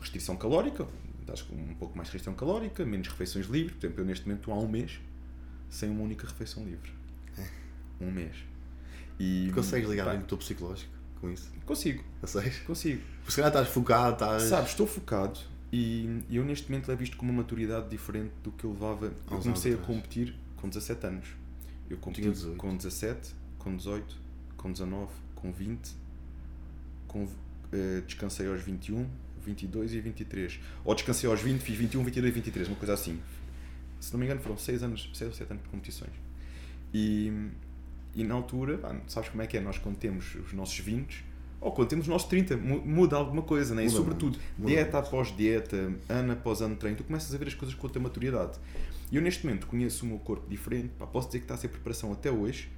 restrição 0.00 0.36
calórica, 0.36 0.86
estás 1.20 1.42
com 1.42 1.54
um 1.54 1.74
pouco 1.74 1.96
mais 1.96 2.08
de 2.08 2.12
restrição 2.14 2.34
calórica, 2.34 2.84
menos 2.84 3.08
refeições 3.08 3.46
livres. 3.46 3.72
Por 3.76 3.86
exemplo, 3.86 4.02
eu 4.02 4.06
neste 4.06 4.24
momento 4.26 4.40
estou 4.40 4.54
há 4.54 4.58
um 4.58 4.68
mês 4.68 5.00
sem 5.68 5.90
uma 5.90 6.02
única 6.02 6.26
refeição 6.26 6.64
livre. 6.64 6.90
Um 8.00 8.10
mês. 8.10 8.34
E, 9.18 9.50
Consegues 9.54 9.88
ligar 9.88 10.04
pá, 10.06 10.12
bem 10.12 10.20
o 10.20 10.24
teu 10.24 10.38
psicológico 10.38 10.92
com 11.20 11.30
isso? 11.30 11.50
Consigo, 11.64 12.02
Consegues? 12.20 12.58
consigo. 12.60 13.00
Porque 13.18 13.30
se 13.30 13.36
calhar 13.36 13.50
estás 13.50 13.68
focado, 13.68 14.12
estás... 14.14 14.42
Sabes, 14.42 14.70
estou 14.70 14.86
focado 14.86 15.38
e 15.72 16.22
eu 16.30 16.44
neste 16.44 16.70
momento 16.70 16.88
levo 16.88 17.02
isto 17.02 17.16
com 17.16 17.24
uma 17.24 17.32
maturidade 17.32 17.88
diferente 17.88 18.32
do 18.42 18.52
que 18.52 18.64
eu 18.64 18.72
levava. 18.72 19.06
Eu 19.30 19.38
comecei 19.38 19.72
a 19.72 19.76
competir 19.78 20.34
com 20.56 20.68
17 20.68 21.06
anos. 21.06 21.28
Eu 21.88 21.96
competi 21.96 22.22
Tinha 22.22 22.32
18. 22.32 22.56
com 22.58 22.76
17, 22.76 23.34
com 23.58 23.76
18, 23.76 24.16
com 24.56 24.70
19, 24.72 25.12
com 25.34 25.50
20, 25.50 25.96
com, 27.06 27.26
eh, 27.72 28.02
descansei 28.06 28.48
aos 28.48 28.60
21, 28.60 29.08
22 29.42 29.94
e 29.94 30.00
23. 30.00 30.60
Ou 30.84 30.94
descansei 30.94 31.30
aos 31.30 31.40
20, 31.40 31.60
fiz 31.60 31.76
21, 31.76 32.04
22 32.04 32.30
e 32.30 32.34
23, 32.34 32.68
uma 32.68 32.76
coisa 32.76 32.92
assim. 32.92 33.18
Se 33.98 34.12
não 34.12 34.20
me 34.20 34.26
engano 34.26 34.40
foram 34.40 34.58
6 34.58 34.82
anos, 34.82 35.10
6 35.14 35.30
ou 35.30 35.36
7 35.36 35.52
anos 35.52 35.62
de 35.62 35.68
competições. 35.70 36.12
E, 36.92 37.32
e 38.14 38.24
na 38.24 38.34
altura, 38.34 38.78
pá, 38.78 38.94
sabes 39.06 39.28
como 39.30 39.42
é 39.42 39.46
que 39.46 39.56
é? 39.56 39.60
Nós 39.60 39.78
quando 39.78 39.96
temos 39.96 40.34
os 40.34 40.52
nossos 40.52 40.78
20 40.78 41.24
ou 41.60 41.70
quando 41.72 41.88
temos 41.88 42.04
os 42.06 42.08
nossos 42.08 42.28
30, 42.28 42.56
mu- 42.56 42.80
muda 42.84 43.16
alguma 43.16 43.42
coisa, 43.42 43.74
né? 43.74 43.82
e 43.82 43.86
Muda 43.86 43.96
sobretudo, 43.96 44.38
muda 44.58 44.70
dieta 44.70 44.98
após 44.98 45.36
dieta, 45.36 45.92
ano 46.08 46.32
após 46.32 46.60
ano 46.60 46.74
de 46.74 46.80
treino, 46.80 46.96
tu 46.98 47.04
começas 47.04 47.32
a 47.34 47.38
ver 47.38 47.46
as 47.48 47.54
coisas 47.54 47.74
com 47.74 47.86
outra 47.86 48.02
maturidade. 48.02 48.58
E 49.10 49.16
eu 49.16 49.22
neste 49.22 49.46
momento 49.46 49.66
conheço 49.66 50.04
o 50.04 50.08
meu 50.08 50.18
corpo 50.18 50.48
diferente, 50.48 50.88
pá, 50.98 51.06
posso 51.06 51.28
dizer 51.28 51.38
que 51.38 51.44
está 51.44 51.54
a 51.54 51.58
ser 51.58 51.68
preparação 51.68 52.12
até 52.12 52.30
hoje, 52.30 52.68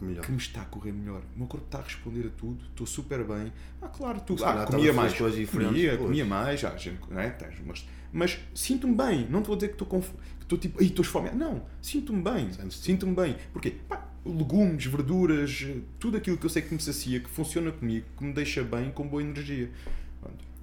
Melhor. 0.00 0.24
que 0.24 0.32
me 0.32 0.38
está 0.38 0.62
a 0.62 0.64
correr 0.64 0.90
melhor. 0.92 1.22
O 1.36 1.38
meu 1.38 1.46
corpo 1.46 1.64
está 1.66 1.78
a 1.78 1.82
responder 1.82 2.26
a 2.26 2.30
tudo, 2.30 2.64
estou 2.70 2.86
super 2.86 3.22
bem. 3.22 3.52
Ah, 3.80 3.86
claro, 3.88 4.20
tu 4.20 4.34
ah, 4.44 4.66
comia 4.66 4.90
a 4.90 4.94
mais, 4.94 5.14
coisas 5.14 5.38
diferentes, 5.38 5.74
comia, 5.76 5.90
pois. 5.96 6.02
comia 6.08 6.24
mais, 6.24 6.58
já, 6.60 6.76
gente, 6.76 6.98
não 7.08 7.20
é? 7.20 7.30
Tens 7.30 7.60
umas- 7.60 7.86
mas 8.12 8.38
sinto-me 8.52 8.94
bem, 8.96 9.28
não 9.30 9.42
te 9.42 9.46
vou 9.46 9.54
dizer 9.56 9.68
que 9.68 9.74
estou 9.74 9.86
com 9.86 9.98
f- 10.02 10.12
que 10.38 10.42
estou 10.44 10.58
tipo, 10.58 10.82
"Ei, 10.82 10.88
estou 10.88 11.04
esfomeado. 11.04 11.38
Não, 11.38 11.62
sinto-me 11.80 12.20
bem, 12.20 12.50
sinto-me 12.70 13.14
bem. 13.14 13.36
Porquê? 13.52 13.76
Pá, 13.88 14.08
legumes, 14.24 14.84
verduras, 14.86 15.66
tudo 15.98 16.16
aquilo 16.16 16.36
que 16.38 16.46
eu 16.46 16.50
sei 16.50 16.62
que 16.62 16.72
me 16.72 16.80
sacia, 16.80 17.20
que 17.20 17.28
funciona 17.30 17.70
comigo, 17.72 18.06
que 18.16 18.24
me 18.24 18.32
deixa 18.32 18.62
bem, 18.62 18.90
com 18.90 19.06
boa 19.06 19.22
energia. 19.22 19.70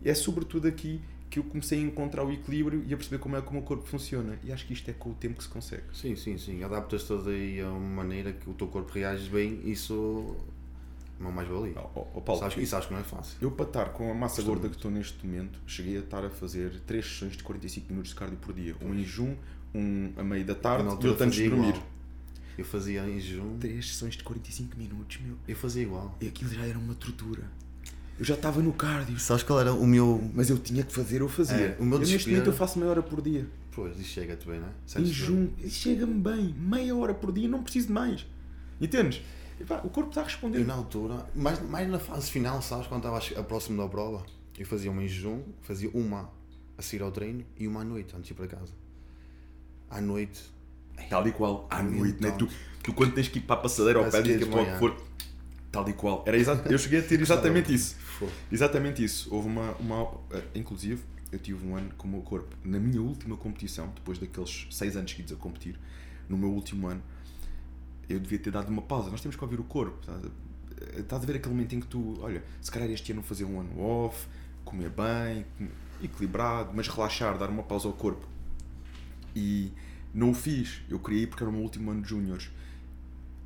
É 0.04 0.14
sobretudo 0.14 0.68
aqui 0.68 1.02
que 1.30 1.38
eu 1.40 1.44
comecei 1.44 1.78
a 1.78 1.82
encontrar 1.84 2.24
o 2.24 2.32
equilíbrio 2.32 2.84
e 2.88 2.94
a 2.94 2.98
perceber 2.98 3.20
como 3.20 3.36
é 3.36 3.42
que 3.42 3.50
o 3.50 3.54
meu 3.54 3.62
corpo 3.62 3.86
funciona. 3.86 4.40
E 4.44 4.52
acho 4.52 4.66
que 4.66 4.74
isto 4.74 4.90
é 4.90 4.94
com 4.94 5.12
o 5.12 5.14
tempo 5.14 5.38
que 5.38 5.44
se 5.44 5.50
consegue. 5.50 5.84
Sim, 5.94 6.16
sim, 6.16 6.38
sim. 6.38 6.64
Adaptas-te 6.64 7.12
aí 7.30 7.60
a 7.62 7.70
uma 7.70 7.80
maneira 8.04 8.32
que 8.34 8.50
o 8.50 8.54
teu 8.54 8.68
corpo 8.68 8.92
reage 8.94 9.30
bem, 9.30 9.60
isso 9.66 10.36
é 11.20 11.22
uma 11.22 11.32
mais-valia. 11.32 11.74
Ó, 11.76 12.06
ó, 12.16 12.22
Paulo, 12.22 12.50
que- 12.50 12.62
E 12.62 12.66
sabes 12.66 12.88
que 12.88 12.94
não 12.94 13.02
é 13.02 13.04
fácil. 13.04 13.38
Eu 13.42 13.52
para 13.52 13.66
estar 13.66 13.86
com 13.90 14.10
a 14.10 14.14
massa 14.16 14.42
gorda 14.42 14.70
que 14.70 14.76
estou 14.78 14.90
neste 14.90 15.24
momento, 15.28 15.60
cheguei 15.68 15.98
a 15.98 16.00
estar 16.00 16.24
a 16.26 16.30
fazer 16.30 16.80
3 16.88 17.06
sessões 17.06 17.36
de 17.38 17.44
45 17.44 17.88
minutos 17.92 18.12
de 18.12 18.16
cardio 18.18 18.38
por 18.38 18.54
dia. 18.56 18.76
Um 18.82 18.94
em 18.96 19.00
jejum, 19.04 19.36
um 19.76 20.12
a 20.18 20.24
meio 20.24 20.46
da 20.46 20.56
tarde 20.56 20.86
Eu 20.88 21.00
e 21.00 21.08
outro 21.10 21.26
antes 21.26 21.36
de 21.38 21.50
dormir. 21.50 21.68
igual. 21.70 21.84
Eu 22.60 22.66
fazia 22.66 23.08
em 23.08 23.18
jejum, 23.22 23.58
3 23.58 23.88
sessões 23.88 24.18
de 24.18 24.24
45 24.24 24.78
minutos, 24.78 25.18
meu. 25.22 25.38
eu 25.48 25.56
fazia 25.56 25.82
igual. 25.82 26.14
E 26.20 26.28
aquilo 26.28 26.54
já 26.54 26.66
era 26.66 26.78
uma 26.78 26.94
tortura. 26.94 27.44
Eu 28.20 28.26
já 28.26 28.34
estava 28.34 28.62
no 28.62 28.74
cardio, 28.74 29.18
Sabes 29.18 29.44
qual 29.44 29.62
era 29.62 29.74
o 29.74 29.88
meu. 29.88 30.22
mas 30.34 30.50
eu 30.50 30.58
tinha 30.58 30.84
que 30.84 30.92
fazer, 30.92 31.22
eu 31.22 31.30
fazia. 31.30 31.56
É, 31.56 31.78
o 31.80 31.86
meu 31.86 32.02
eu 32.02 32.06
neste 32.06 32.30
momento 32.30 32.48
eu 32.48 32.54
faço 32.54 32.78
meia 32.78 32.92
hora 32.92 33.02
por 33.02 33.22
dia. 33.22 33.48
Pois, 33.72 33.98
isso 33.98 34.10
chega-te 34.10 34.46
bem, 34.46 34.60
não 34.60 34.68
é? 34.68 34.72
Em 34.72 34.74
Sentes-te 34.86 35.14
jejum, 35.14 35.50
chega-me 35.70 36.20
bem. 36.20 36.54
Meia 36.60 36.94
hora 36.98 37.14
por 37.14 37.32
dia, 37.32 37.48
não 37.48 37.64
preciso 37.64 37.88
de 37.88 37.94
mais. 37.94 38.26
Entendes? 38.82 39.22
E 39.58 39.64
pá, 39.64 39.80
o 39.86 39.90
corpo 39.90 40.10
está 40.10 40.20
a 40.20 40.26
responder. 40.26 40.60
Eu 40.60 40.66
na 40.66 40.74
altura, 40.74 41.26
mais, 41.34 41.62
mais 41.62 41.90
na 41.90 41.98
fase 41.98 42.30
final, 42.30 42.62
sabes, 42.62 42.88
quando 42.88 43.06
estava 43.08 43.44
próximo 43.46 43.82
da 43.82 43.88
prova, 43.88 44.26
eu 44.58 44.66
fazia 44.66 44.92
uma 44.92 45.02
em 45.02 45.08
jejum, 45.08 45.44
fazia 45.62 45.90
uma 45.94 46.30
a 46.78 46.82
seguir 46.82 47.04
ao 47.04 47.12
treino 47.12 47.46
e 47.58 47.70
uma 47.70 47.82
à 47.82 47.84
noite, 47.86 48.14
antes 48.18 48.28
de 48.28 48.34
ir 48.34 48.36
para 48.36 48.48
casa. 48.48 48.74
À 49.90 50.02
noite, 50.02 50.42
Tal 51.10 51.28
e 51.28 51.32
qual, 51.32 51.68
à 51.70 51.82
noite, 51.82 52.22
né? 52.22 52.32
tu, 52.32 52.48
tu 52.84 52.94
quando 52.94 53.14
tens 53.14 53.28
que 53.28 53.40
ir 53.40 53.42
para 53.42 53.56
a 53.56 53.60
passadeira 53.60 54.00
ou 54.00 54.10
pé 54.10 54.22
que 54.22 54.46
banhar. 54.46 54.80
for, 54.80 54.96
tal 55.72 55.88
e 55.90 55.94
qual. 55.94 56.24
Era 56.26 56.38
eu 56.38 56.78
cheguei 56.78 57.00
a 57.00 57.04
ter 57.04 57.20
exatamente 57.22 57.74
isso. 57.74 57.96
Exatamente 58.52 59.04
isso. 59.04 59.34
Houve 59.34 59.48
uma, 59.48 59.72
uma. 59.74 60.12
eh, 60.32 60.44
Inclusive, 60.56 61.02
eu 61.32 61.40
tive 61.40 61.66
um 61.66 61.76
ano 61.76 61.90
com 61.98 62.08
o 62.08 62.12
meu 62.12 62.22
corpo. 62.22 62.56
Na 62.64 62.80
minha 62.80 63.02
última 63.02 63.38
competição, 63.38 63.92
depois 63.96 64.18
daqueles 64.18 64.68
seis 64.72 64.98
anos 64.98 65.12
seguidos 65.12 65.32
a 65.34 65.36
competir, 65.36 65.80
no 66.28 66.38
meu 66.38 66.50
último 66.50 66.88
ano, 66.88 67.02
eu 68.08 68.20
devia 68.20 68.40
ter 68.40 68.52
dado 68.52 68.70
uma 68.70 68.82
pausa. 68.82 69.10
Nós 69.10 69.22
temos 69.22 69.36
que 69.36 69.44
ouvir 69.44 69.60
o 69.60 69.64
corpo. 69.64 69.98
Estás 70.02 70.26
a, 70.26 71.00
estás 71.00 71.24
a 71.24 71.26
ver 71.26 71.36
aquele 71.38 71.54
momento 71.54 71.76
em 71.76 71.80
que 71.80 71.88
tu, 71.88 72.18
olha, 72.22 72.44
se 72.62 72.72
calhar 72.72 72.90
este 72.90 73.12
ano 73.12 73.22
fazer 73.24 73.46
um 73.46 73.60
ano 73.60 73.80
off, 73.80 74.28
comer 74.66 74.90
bem, 74.90 75.46
equilibrado, 76.02 76.72
mas 76.74 76.88
relaxar, 76.88 77.38
dar 77.38 77.50
uma 77.50 77.64
pausa 77.64 77.88
ao 77.88 77.94
corpo. 77.94 78.28
E 79.36 79.72
não 80.14 80.32
o 80.32 80.34
fiz. 80.34 80.82
Eu 80.90 81.00
ir 81.12 81.28
porque 81.28 81.44
era 81.44 81.50
o 81.50 81.54
meu 81.54 81.62
último 81.62 81.92
ano 81.92 82.02
de 82.02 82.10
júniores. 82.10 82.50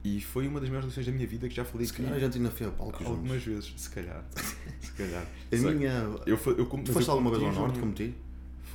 E 0.04 0.20
foi 0.20 0.48
uma 0.48 0.60
das 0.60 0.68
melhores 0.68 0.88
lições 0.90 1.06
da 1.06 1.12
minha 1.14 1.26
vida 1.26 1.48
que 1.48 1.56
já 1.56 1.64
falei 1.64 1.88
Se 1.88 1.94
aqui 1.94 2.02
calhar 2.04 2.18
a 2.18 2.20
gente 2.20 2.38
ainda 2.38 2.52
foi 2.52 2.68
a 2.68 2.72
palco 2.72 2.98
juntos. 3.00 3.08
algumas 3.08 3.42
vezes. 3.44 3.74
Se 3.78 3.90
calhar. 3.90 4.26
Se 4.82 4.92
calhar. 4.94 5.26
A 5.52 5.56
Sei. 5.58 5.74
minha. 5.74 5.92
Eu, 6.26 6.38
eu, 6.58 6.66
com- 6.66 6.84
Tu 6.84 6.92
foste 6.92 7.08
eu 7.08 7.14
alguma 7.14 7.32
vez 7.32 7.42
ao 7.44 7.54
norte 7.54 7.80
competir? 7.80 8.14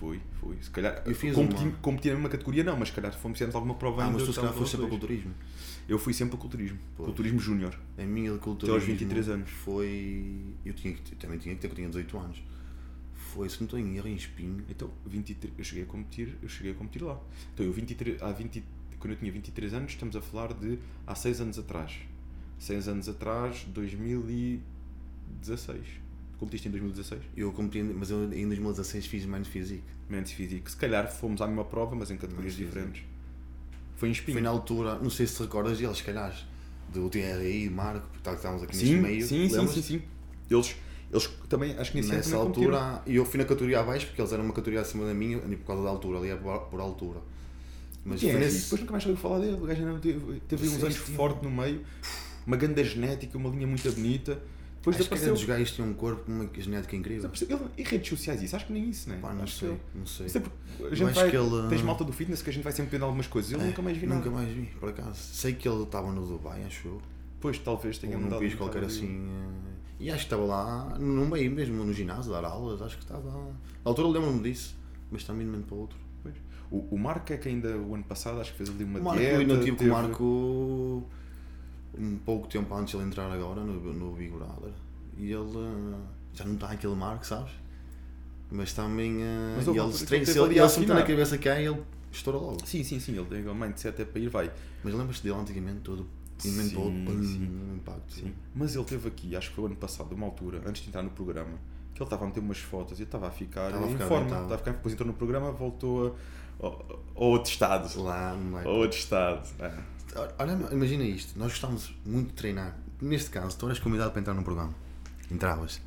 Fui, 0.00 0.20
fui. 0.40 0.56
Se 0.62 0.70
calhar. 0.70 1.02
Eu 1.04 1.14
fiz 1.14 1.34
competi, 1.34 1.64
uma. 1.64 1.72
competi 1.82 2.08
na 2.08 2.14
mesma 2.14 2.28
categoria, 2.30 2.64
não, 2.64 2.76
mas 2.78 2.88
se 2.88 2.94
calhar 2.94 3.12
fomos 3.18 3.36
fizemos 3.36 3.54
alguma 3.54 3.74
prova 3.74 4.00
Ah, 4.02 4.04
ainda. 4.06 4.16
mas 4.18 4.26
tu 4.26 4.32
se 4.32 4.38
calhar 4.40 4.54
foste 4.54 4.70
sempre 4.70 4.86
os 4.86 4.86
a 4.86 4.88
dois. 4.96 5.00
culturismo. 5.00 5.34
Eu 5.88 5.98
fui 5.98 6.14
sempre 6.14 6.36
a 6.36 6.38
culturismo. 6.38 6.78
Pois. 6.96 7.06
Culturismo 7.08 7.40
júnior. 7.40 7.78
A 7.98 8.02
minha 8.04 8.32
de 8.32 8.38
culturismo. 8.38 8.76
aos 8.76 8.84
23 8.86 9.28
anos. 9.28 9.50
Foi. 9.50 10.34
Eu 10.64 10.72
tinha 10.72 10.94
que, 10.94 11.12
eu 11.12 11.18
também 11.18 11.38
tinha 11.38 11.54
que 11.54 11.60
ter, 11.60 11.66
que 11.68 11.72
eu 11.72 11.76
tinha 11.76 11.88
18 11.88 12.16
anos. 12.18 12.42
Foi, 13.34 13.48
se 13.48 13.58
não 13.60 13.64
estou 13.66 13.78
em 13.78 13.96
erro, 13.96 14.08
em 14.08 14.14
espinho. 14.16 14.64
Então, 14.68 14.90
23, 15.06 15.52
eu 15.58 15.64
cheguei 15.64 15.84
a 15.84 15.86
competir, 15.86 16.36
eu 16.42 16.48
cheguei 16.48 16.72
a 16.72 16.74
competir 16.74 17.02
lá. 17.02 17.20
Então, 17.54 17.64
eu 17.66 17.72
23, 17.72 18.20
há 18.22 18.32
20, 18.32 18.62
quando 18.98 19.12
eu 19.12 19.18
tinha 19.18 19.30
23 19.32 19.74
anos, 19.74 19.92
estamos 19.92 20.16
a 20.16 20.20
falar 20.20 20.52
de 20.54 20.78
há 21.06 21.14
6 21.14 21.40
anos 21.42 21.58
atrás. 21.58 21.92
6 22.58 22.88
anos 22.88 23.08
atrás, 23.08 23.64
2016. 23.72 25.80
Competiste 26.38 26.68
em 26.68 26.70
2016? 26.70 27.20
Eu 27.36 27.52
competi, 27.52 27.82
mas 27.82 28.10
eu 28.10 28.24
em 28.32 28.46
2016 28.46 29.06
fiz 29.06 29.24
Mind 29.26 29.44
Physique. 29.46 29.82
Men's 30.08 30.30
Physique. 30.32 30.70
Se 30.70 30.76
calhar 30.76 31.10
fomos 31.12 31.42
à 31.42 31.46
mesma 31.46 31.64
prova, 31.64 31.94
mas 31.96 32.10
em 32.10 32.16
categorias 32.16 32.54
diferentes. 32.54 33.02
Foi 33.96 34.08
em 34.08 34.12
espinho. 34.12 34.34
Foi 34.36 34.42
na 34.42 34.50
altura, 34.50 34.98
não 35.00 35.10
sei 35.10 35.26
se 35.26 35.36
te 35.36 35.42
recordas 35.42 35.78
deles, 35.78 35.98
se 35.98 36.04
calhar, 36.04 36.32
do 36.94 37.10
TRI, 37.10 37.68
Marco, 37.68 38.06
porque 38.08 38.22
tá- 38.22 38.34
estávamos 38.34 38.62
aqui 38.62 38.76
Sim, 38.76 38.84
neste 38.86 39.02
meio. 39.02 39.26
sim, 39.26 39.48
sim, 39.48 39.66
sim, 39.66 39.82
sim. 39.82 40.02
Eles, 40.48 40.76
Eles 41.10 41.26
também, 41.48 41.76
acho 41.78 41.92
que 41.92 42.02
Nessa 42.02 42.36
altura, 42.36 43.02
e 43.06 43.16
eu 43.16 43.24
fui 43.24 43.38
na 43.38 43.44
categoria 43.44 43.80
abaixo 43.80 44.06
porque 44.06 44.20
eles 44.20 44.32
eram 44.32 44.44
uma 44.44 44.52
categoria 44.52 44.80
acima 44.82 45.06
da 45.06 45.14
minha, 45.14 45.38
por 45.38 45.66
causa 45.66 45.82
da 45.82 45.88
altura, 45.88 46.18
ali 46.18 46.28
é 46.28 46.36
por, 46.36 46.80
altura. 46.80 47.20
Mas 48.04 48.20
foi 48.20 48.32
nesse... 48.34 48.64
depois 48.64 48.80
nunca 48.82 48.92
mais 48.92 49.06
ouviu 49.06 49.20
falar 49.20 49.38
dele. 49.40 49.54
O 49.54 49.66
gajo 49.66 49.98
teve, 50.00 50.40
teve 50.46 50.68
uns 50.68 50.82
anos 50.82 50.96
forte 50.96 51.42
no 51.42 51.50
meio, 51.50 51.82
uma 52.46 52.56
grande 52.56 52.84
genética, 52.84 53.36
uma 53.38 53.48
linha 53.50 53.66
muito 53.66 53.90
bonita. 53.92 54.38
Depois 54.78 54.96
Acho 54.96 55.08
que 55.08 55.14
apareceu. 55.14 55.34
cada 55.34 55.38
dos 55.38 55.44
gajos 55.44 55.72
tinha 55.72 55.86
um 55.86 55.92
corpo 55.92 56.24
com 56.24 56.32
uma 56.32 56.48
genética 56.56 56.94
incrível. 56.94 57.30
Ele, 57.42 57.58
e 57.76 57.82
redes 57.82 58.08
sociais, 58.08 58.42
isso? 58.42 58.54
Acho 58.54 58.66
que 58.66 58.72
nem 58.72 58.88
isso, 58.88 59.08
né? 59.10 59.18
Pá, 59.20 59.34
não 59.34 59.42
acho 59.42 59.58
sei, 59.58 59.68
que 59.70 59.98
não 59.98 60.06
sei. 60.06 60.26
Isso 60.26 60.38
é 60.38 60.42
a 60.90 60.94
gente 60.94 61.12
vai, 61.14 61.30
que 61.30 61.36
ele, 61.36 61.68
Tens 61.68 61.80
ah, 61.80 61.84
malta 61.84 62.04
do 62.04 62.12
fitness 62.12 62.40
que 62.42 62.50
a 62.50 62.52
gente 62.52 62.62
vai 62.62 62.72
sempre 62.72 62.92
vendo 62.92 63.04
algumas 63.04 63.26
coisas. 63.26 63.50
Eu 63.50 63.60
É, 63.60 63.64
nunca 63.64 63.82
mais 63.82 63.96
vi 63.96 64.06
Nunca 64.06 64.30
nada. 64.30 64.30
mais 64.30 64.48
vi, 64.48 64.66
por 64.78 64.88
acaso. 64.88 65.18
Sei 65.20 65.52
que 65.52 65.68
ele 65.68 65.82
estava 65.82 66.12
no 66.12 66.24
Dubai, 66.24 66.62
acho 66.64 66.86
eu. 66.88 67.02
Pois, 67.40 67.58
talvez 67.58 67.98
tenha 67.98 68.14
Ou 68.14 68.18
num 68.20 68.24
mudado. 68.26 68.38
país 68.38 68.54
um 68.54 68.56
qualquer 68.56 68.84
assim. 68.84 69.28
E 70.00 70.10
acho 70.10 70.18
que 70.20 70.24
estava 70.26 70.44
lá, 70.44 70.96
no 70.98 71.26
meio 71.26 71.50
mesmo, 71.50 71.84
no 71.84 71.92
ginásio, 71.92 72.32
a 72.34 72.40
dar 72.40 72.48
aulas. 72.48 72.80
Acho 72.80 72.96
que 72.96 73.02
estava. 73.02 73.28
Na 73.30 73.50
altura 73.84 74.08
lembro-me 74.08 74.42
disso, 74.42 74.76
mas 75.10 75.24
também 75.24 75.42
de 75.42 75.48
um 75.48 75.52
momento 75.52 75.66
para 75.68 75.76
o 75.76 75.80
outro. 75.80 75.98
Pois. 76.22 76.34
O, 76.70 76.94
o 76.94 76.98
Marco 76.98 77.32
é 77.32 77.36
que 77.36 77.48
ainda 77.48 77.76
o 77.76 77.94
ano 77.94 78.04
passado 78.04 78.40
acho 78.40 78.52
que 78.52 78.58
fez 78.58 78.70
ali 78.70 78.84
uma 78.84 79.00
O 79.00 79.02
Marco, 79.02 79.18
dieta. 79.20 79.34
eu 79.34 79.40
ainda 79.40 79.56
tive 79.58 79.70
com 79.72 79.76
teve- 79.78 79.90
o 79.90 79.94
Marco 79.94 81.04
um 81.98 82.16
pouco 82.18 82.46
tempo 82.46 82.72
antes 82.74 82.92
de 82.92 82.96
ele 82.96 83.06
entrar 83.06 83.30
agora 83.30 83.62
no, 83.62 83.92
no 83.92 84.12
Big 84.12 84.30
Brother. 84.30 84.72
E 85.16 85.32
ele 85.32 85.58
eh, 85.58 85.98
já 86.34 86.44
não 86.44 86.54
está 86.54 86.70
aquele 86.70 86.94
Marco, 86.94 87.26
sabes? 87.26 87.52
Mas 88.50 88.72
também. 88.72 89.20
eh, 89.22 89.54
Mas 89.56 89.66
e 89.66 89.70
ele, 89.70 89.78
altura 89.80 89.96
se 89.98 90.14
ele 90.14 90.58
ele, 90.58 90.68
se 90.68 90.80
meter 90.80 90.94
na 90.94 91.02
cabeça 91.02 91.36
é, 91.48 91.64
ele 91.64 91.82
estoura 92.12 92.38
logo. 92.38 92.64
Sim, 92.64 92.84
sim, 92.84 93.00
sim. 93.00 93.16
Ele 93.16 93.26
tem 93.26 93.46
o 93.48 93.54
mindset 93.54 94.00
é 94.00 94.04
para 94.04 94.20
ir, 94.20 94.28
vai. 94.28 94.50
Mas 94.84 94.94
lembras-te 94.94 95.24
dele 95.24 95.34
antigamente 95.40 95.80
todo? 95.80 96.06
E 96.44 96.76
outro, 96.76 96.92
Sim, 96.92 97.04
pum, 97.04 97.22
sim. 97.22 97.74
impacto. 97.76 98.12
Sim. 98.14 98.34
Mas 98.54 98.74
ele 98.76 98.84
teve 98.84 99.08
aqui, 99.08 99.34
acho 99.36 99.48
que 99.50 99.54
foi 99.56 99.64
o 99.64 99.66
ano 99.66 99.76
passado, 99.76 100.12
uma 100.14 100.26
altura, 100.26 100.62
antes 100.66 100.82
de 100.82 100.88
entrar 100.88 101.02
no 101.02 101.10
programa, 101.10 101.52
que 101.94 102.00
ele 102.00 102.04
estava 102.06 102.24
a 102.24 102.26
meter 102.28 102.40
umas 102.40 102.58
fotos 102.58 102.98
e 102.98 103.02
eu 103.02 103.06
estava 103.06 103.26
a 103.28 103.30
ficar 103.30 103.66
Estava 103.66 103.84
a 103.84 103.88
em 103.88 103.92
ficar 103.92 104.06
forma. 104.06 104.26
estava. 104.26 104.54
A 104.54 104.58
ficar, 104.58 104.70
depois 104.72 104.94
entrou 104.94 105.06
no 105.08 105.14
programa, 105.14 105.50
voltou 105.50 106.16
a, 106.60 106.64
ao, 106.66 107.02
ao 107.14 107.22
outro 107.24 107.50
estado. 107.50 108.02
Lá. 108.02 108.36
Ao 108.64 108.74
outro 108.76 108.98
estado. 108.98 109.48
É. 109.58 109.72
Olha, 110.38 110.52
imagina 110.72 111.04
isto, 111.04 111.38
nós 111.38 111.50
gostávamos 111.52 111.94
muito 112.06 112.28
de 112.28 112.34
treinar. 112.34 112.76
Neste 113.00 113.30
caso, 113.30 113.56
tu 113.58 113.66
eras 113.66 113.78
convidado 113.78 114.10
para 114.12 114.20
entrar 114.20 114.34
num 114.34 114.42
programa. 114.42 114.72
Entravas. 115.30 115.80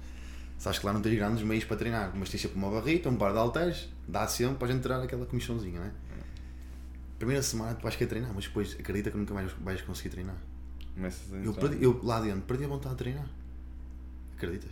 Sabes 0.58 0.78
que 0.80 0.86
lá 0.86 0.94
não 0.94 1.02
tens 1.02 1.16
grandes 1.16 1.44
meios 1.44 1.64
para 1.66 1.76
treinar, 1.76 2.12
mas 2.16 2.30
tens 2.30 2.42
sempre 2.42 2.58
uma 2.58 2.70
barrita, 2.70 3.10
um 3.10 3.16
par 3.16 3.32
de 3.32 3.38
halteres, 3.40 3.90
dá 4.08 4.28
sempre 4.28 4.56
para 4.58 4.68
a 4.68 4.72
gente 4.72 4.82
tirar 4.84 5.02
aquela 5.02 5.26
comissãozinha, 5.26 5.80
não 5.80 5.88
é? 5.88 5.92
Primeira 7.22 7.44
semana 7.44 7.76
tu 7.76 7.84
vais 7.84 7.96
querer 7.96 8.10
treinar, 8.10 8.32
mas 8.34 8.46
depois 8.46 8.76
acredita 8.80 9.12
que 9.12 9.18
nunca 9.18 9.32
mais 9.32 9.52
vais 9.60 9.80
conseguir 9.82 10.10
treinar. 10.10 10.36
Começas 10.96 11.32
a 11.32 11.38
Eu, 11.38 11.54
perdi, 11.54 11.84
eu 11.84 12.00
lá 12.04 12.20
dentro 12.20 12.42
perdi 12.42 12.64
a 12.64 12.68
vontade 12.68 12.96
de 12.96 12.98
treinar. 12.98 13.30
Acreditas? 14.36 14.72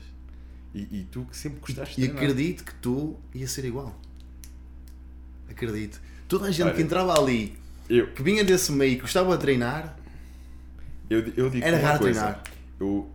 E, 0.74 0.80
e 1.02 1.08
tu 1.12 1.26
que 1.26 1.38
sempre 1.38 1.60
gostaste 1.60 1.96
de 1.96 2.02
E 2.02 2.06
treinar. 2.10 2.24
acredito 2.24 2.64
que 2.64 2.74
tu 2.74 3.16
ia 3.36 3.48
ser 3.48 3.66
igual. 3.66 3.96
Acredito. 5.48 6.02
Toda 6.28 6.48
a 6.48 6.52
gente 6.52 6.64
Olha, 6.64 6.74
que 6.74 6.82
entrava 6.82 7.14
ali, 7.20 7.56
Eu, 7.88 8.12
que 8.14 8.24
vinha 8.24 8.44
desse 8.44 8.72
meio, 8.72 8.96
que 8.96 9.02
gostava 9.02 9.36
de 9.36 9.42
treinar, 9.42 9.96
eu, 11.08 11.20
eu 11.38 11.52
digo 11.52 11.64
Era 11.64 11.78
raro 11.78 12.00
coisa. 12.00 12.20
treinar. 12.20 12.44
Eu, 12.80 13.12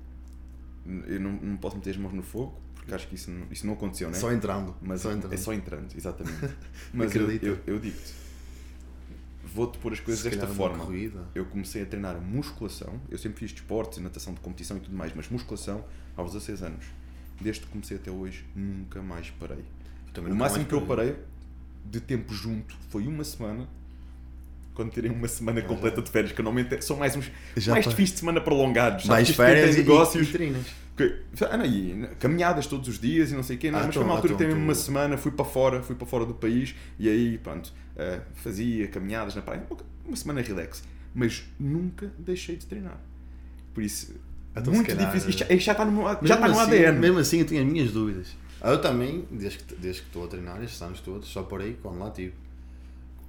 eu 1.09 1.19
não, 1.21 1.33
não 1.33 1.57
posso 1.57 1.75
meter 1.75 1.91
as 1.91 1.97
mãos 1.97 2.13
no 2.13 2.23
fogo, 2.23 2.57
porque 2.77 2.95
acho 2.95 3.09
que 3.09 3.17
isso 3.17 3.33
não, 3.33 3.49
isso 3.51 3.67
não 3.67 3.75
aconteceu, 3.75 4.09
né? 4.11 4.15
só 4.17 4.33
entrando. 4.33 4.77
Mas 4.81 5.01
só 5.01 5.11
entrando. 5.11 5.33
é 5.33 5.37
só 5.37 5.53
entrando, 5.53 5.93
exatamente. 5.97 6.55
Mas 6.95 7.13
eu, 7.17 7.23
Acredita. 7.25 7.47
eu, 7.47 7.59
eu 7.67 7.79
digo-te, 7.81 8.23
vou-te 9.55 9.79
pôr 9.79 9.93
as 9.93 10.01
coisas 10.01 10.23
Se 10.23 10.29
desta 10.31 10.47
forma. 10.49 10.85
Eu 11.35 11.45
comecei 11.47 11.83
a 11.83 11.87
treinar 11.87 12.21
musculação, 12.21 13.01
eu 13.09 13.17
sempre 13.17 13.39
fiz 13.39 13.53
desportos, 13.53 13.99
natação 13.99 14.35
de 14.35 14.41
competição 14.41 14.77
e 14.77 14.81
tudo 14.81 14.97
mais, 14.97 15.13
mas 15.15 15.29
musculação 15.29 15.85
aos 16.17 16.33
16 16.33 16.63
anos. 16.65 16.85
Desde 17.41 17.63
que 17.63 17.69
comecei 17.69 17.97
até 17.97 18.11
hoje, 18.11 18.45
nunca 18.55 19.01
mais 19.03 19.31
parei. 19.31 19.65
O 20.17 20.35
máximo 20.35 20.65
que 20.65 20.73
eu 20.75 20.83
parei. 20.83 21.17
de 21.87 22.01
tempo 22.01 22.33
junto 22.33 22.75
foi 22.89 23.07
uma 23.07 23.23
semana. 23.25 23.69
Quando 24.75 24.91
tirei 24.91 25.11
uma 25.11 25.29
semana 25.29 25.61
completa 25.63 26.01
de 26.03 26.11
férias, 26.11 26.33
que 26.33 26.41
eu 26.41 26.45
normalmente 26.45 26.75
é- 26.75 26.81
são 26.81 26.97
mais 26.97 27.15
uns 27.15 27.31
Já 27.57 27.73
mais 27.73 27.85
pa- 27.85 27.93
fins 27.93 28.11
de 28.11 28.19
semana 28.19 28.41
prolongados. 28.41 29.05
Mais 29.07 29.29
férias 29.31 29.77
e, 29.77 29.79
negócios. 29.79 30.29
e 30.29 30.33
treinas. 30.33 30.67
Que- 30.97 31.23
ah, 31.51 31.57
não, 31.57 31.67
e 31.67 32.07
caminhadas 32.21 32.67
todos 32.69 32.89
os 32.89 32.99
dias 33.01 33.33
e 33.33 33.35
não 33.35 33.43
sei 33.43 33.57
o 33.57 33.59
quê, 33.59 33.71
não, 33.71 33.79
Ah, 33.81 33.83
mas 33.83 33.91
então, 33.91 34.03
foi 34.03 34.11
uma 34.11 34.15
altura 34.17 34.35
então, 34.35 34.47
que 34.47 34.53
teve 34.53 34.61
tu- 34.61 34.65
uma 34.65 34.75
semana, 34.77 35.17
fui 35.17 35.33
para 35.33 35.45
fora, 35.45 35.83
fui 35.83 35.97
para 35.97 36.07
fora 36.07 36.25
do 36.25 36.35
país 36.35 36.75
e 36.99 37.09
aí, 37.09 37.37
pronto, 37.39 37.73
eh, 37.97 38.21
fazia 38.35 38.87
caminhadas 38.89 39.35
na 39.35 39.43
praia, 39.43 39.67
uma- 40.07 40.17
semana 40.17 40.41
relax, 40.41 40.85
mas 41.15 41.45
nunca 41.59 42.13
deixei 42.19 42.57
de 42.57 42.67
treinar. 42.67 43.01
Por 43.73 43.83
isso, 43.83 44.15
Então, 44.53 44.65
se 44.67 44.71
muito 44.71 44.87
calhar, 44.87 45.07
difícil, 45.07 45.31
isto 45.31 45.39
já, 45.41 45.57
já 45.57 45.73
está 45.73 45.85
no, 45.85 45.91
meu- 45.91 46.05
já 46.05 46.35
está 46.37 46.37
no 46.49 46.53
assim- 46.61 46.61
ADN. 46.61 46.99
Mesmo 47.01 47.19
assim 47.19 47.39
eu 47.41 47.45
tinha 47.47 47.61
as 47.61 47.67
minhas 47.67 47.91
dúvidas. 47.91 48.37
Ah, 48.61 48.71
Eu 48.71 48.81
também, 48.81 49.27
desde 49.33 49.59
que, 49.59 49.75
desde 49.75 50.03
que 50.03 50.07
estou 50.07 50.25
a 50.25 50.29
treinar 50.29 50.63
estes 50.63 50.81
anos 50.81 51.01
todos, 51.01 51.27
só 51.29 51.43
parei 51.43 51.77
quando 51.83 51.99
lá 51.99 52.11
tive. 52.13 52.33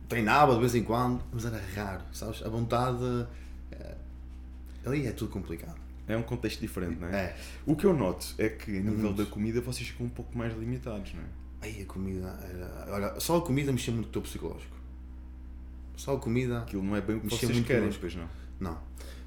Treinava 0.07 0.53
de 0.53 0.59
vez 0.59 0.75
em 0.75 0.83
quando, 0.83 1.19
mas 1.33 1.45
era 1.45 1.59
raro, 1.75 2.03
sabes? 2.13 2.43
A 2.43 2.47
vontade. 2.49 3.25
eh, 3.71 3.95
ali 4.85 5.07
é 5.07 5.11
tudo 5.11 5.31
complicado. 5.31 5.83
É 6.07 6.15
um 6.15 6.21
contexto 6.21 6.59
diferente, 6.59 6.99
não 6.99 7.07
é? 7.07 7.15
É. 7.15 7.37
O 7.65 7.75
que 7.75 7.85
eu 7.85 7.93
noto 7.93 8.35
é 8.37 8.49
que 8.49 8.69
a 8.71 8.81
nível 8.81 9.11
Muito. 9.11 9.23
da 9.23 9.29
comida 9.29 9.59
vocês 9.59 9.87
ficam 9.87 10.05
um 10.05 10.09
pouco 10.09 10.37
mais 10.37 10.53
limitados, 10.55 11.13
não 11.13 11.21
é? 11.21 11.25
Aí 11.61 11.81
a 11.81 11.85
comida 11.85 12.27
era. 12.43 12.93
Olha, 12.93 13.19
só 13.19 13.37
a 13.37 13.41
comida 13.41 13.71
mexia 13.71 13.91
muito 13.91 14.05
com 14.05 14.09
o 14.09 14.13
teu 14.13 14.21
psicológico. 14.21 14.75
Só 15.95 16.15
a 16.15 16.19
comida. 16.19 16.59
Aquilo 16.59 16.83
não 16.83 16.95
é 16.95 17.01
bem 17.01 17.17
o 17.17 17.21
que 17.21 17.29
vocês 17.29 17.51
muito 17.51 17.65
querem, 17.65 17.81
connosco. 17.83 18.01
pois 18.01 18.15
não. 18.15 18.29
Não. 18.59 18.77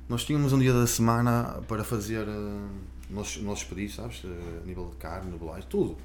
Nós 0.08 0.24
tínhamos 0.24 0.52
um 0.52 0.58
dia 0.58 0.72
da 0.72 0.86
semana 0.86 1.60
para 1.66 1.82
fazer 1.82 2.26
uh, 2.28 2.68
nossos, 3.10 3.42
nossos 3.42 3.64
pedidos, 3.64 3.96
sabes? 3.96 4.22
Eh, 4.24 4.60
a 4.62 4.66
nível 4.66 4.88
de 4.88 4.96
carne, 4.96 5.36
bolagem, 5.36 5.66
tudo. 5.68 5.96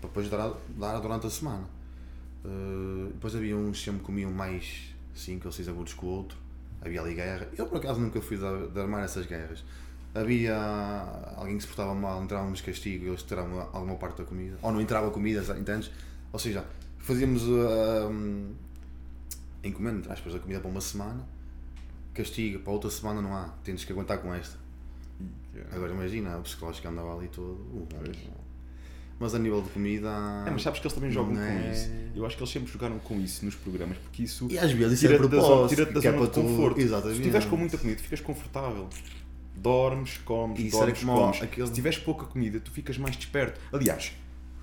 Para 0.00 0.08
depois 0.08 0.28
dar, 0.28 0.52
dar 0.76 0.98
durante 0.98 1.26
a 1.26 1.30
semana. 1.30 1.64
Uh, 2.44 3.10
depois 3.12 3.34
havia 3.34 3.56
uns 3.56 3.78
que 3.78 3.84
sempre 3.84 4.02
comiam 4.02 4.30
mais 4.30 4.94
5 5.14 5.46
ou 5.46 5.52
6 5.52 5.68
agudos 5.68 5.94
que 5.94 6.04
o 6.04 6.08
outro. 6.08 6.36
Havia 6.80 7.00
ali 7.00 7.14
guerra. 7.14 7.48
Eu 7.56 7.66
por 7.66 7.78
acaso 7.78 8.00
nunca 8.00 8.20
fui 8.20 8.36
de, 8.36 8.68
de 8.68 8.80
armar 8.80 9.04
essas 9.04 9.26
guerras. 9.26 9.64
Havia 10.20 10.56
alguém 11.36 11.56
que 11.56 11.62
se 11.62 11.66
portava 11.68 11.94
mal, 11.94 12.22
entrávamos 12.22 12.58
de 12.58 12.64
castigo 12.64 13.04
e 13.04 13.08
eles 13.08 13.22
tiravam 13.22 13.60
alguma 13.72 13.94
parte 13.96 14.18
da 14.18 14.24
comida. 14.24 14.56
Ou 14.62 14.72
não 14.72 14.80
entrava 14.80 15.10
comida, 15.10 15.42
entendes? 15.58 15.90
Ou 16.32 16.38
seja, 16.38 16.64
fazíamos 16.98 17.42
um, 17.44 18.52
encomenda, 19.62 19.98
entre 19.98 20.12
aspas, 20.12 20.34
a 20.34 20.38
comida 20.38 20.60
para 20.60 20.70
uma 20.70 20.80
semana 20.80 21.26
castigo, 22.14 22.58
para 22.60 22.72
outra 22.72 22.90
semana 22.90 23.22
não 23.22 23.34
há, 23.36 23.48
tens 23.62 23.84
que 23.84 23.92
aguentar 23.92 24.18
com 24.18 24.34
esta. 24.34 24.56
Eh, 25.54 25.62
Agora 25.72 25.92
imagina, 25.92 26.36
o 26.36 26.42
psicológico 26.42 26.88
andava 26.88 27.16
ali 27.16 27.28
todo. 27.28 27.52
uh, 27.52 27.86
mas 29.20 29.34
a 29.34 29.38
nível 29.38 29.62
de 29.62 29.68
comida. 29.70 30.08
É, 30.46 30.50
mas 30.50 30.62
sabes 30.62 30.80
que 30.80 30.86
eles 30.86 30.94
também 30.94 31.10
jogam 31.12 31.34
não 31.34 31.40
com 31.42 31.46
é- 31.48 31.72
isso. 31.72 31.90
Eu 32.14 32.26
acho 32.26 32.36
que 32.36 32.42
eles 32.42 32.52
sempre 32.52 32.72
jogaram 32.72 32.98
com 33.00 33.20
isso 33.20 33.44
nos 33.44 33.54
programas, 33.56 33.98
porque 33.98 34.22
isso 34.24 34.48
E 34.50 34.58
às 34.58 34.70
vezes 34.72 34.94
isso 34.98 35.06
é 35.06 35.08
tira-te 35.16 35.28
da 35.30 35.36
zona, 35.40 35.46
propósito, 35.48 35.76
tira 35.76 35.92
da 35.92 35.98
é 35.98 36.02
zona 36.02 36.12
de 36.12 36.18
para 36.24 36.32
tu- 36.34 36.42
conforto. 36.48 36.80
Exatamente. 36.80 37.14
Se 37.16 37.20
estiveres 37.22 37.46
com 37.48 37.56
muita 37.56 37.78
comida, 37.78 38.00
ficas 38.00 38.20
confortável. 38.20 38.88
Dormes, 39.60 40.18
comes, 40.18 40.58
era 40.60 40.70
dormes, 40.86 41.02
comes. 41.04 41.42
aquele- 41.42 41.66
Se 41.66 41.72
tiveres 41.72 41.98
pouca 41.98 42.26
comida, 42.26 42.60
tu 42.60 42.70
ficas 42.70 42.96
mais 42.98 43.16
desperto. 43.16 43.60
Aliás, 43.72 44.12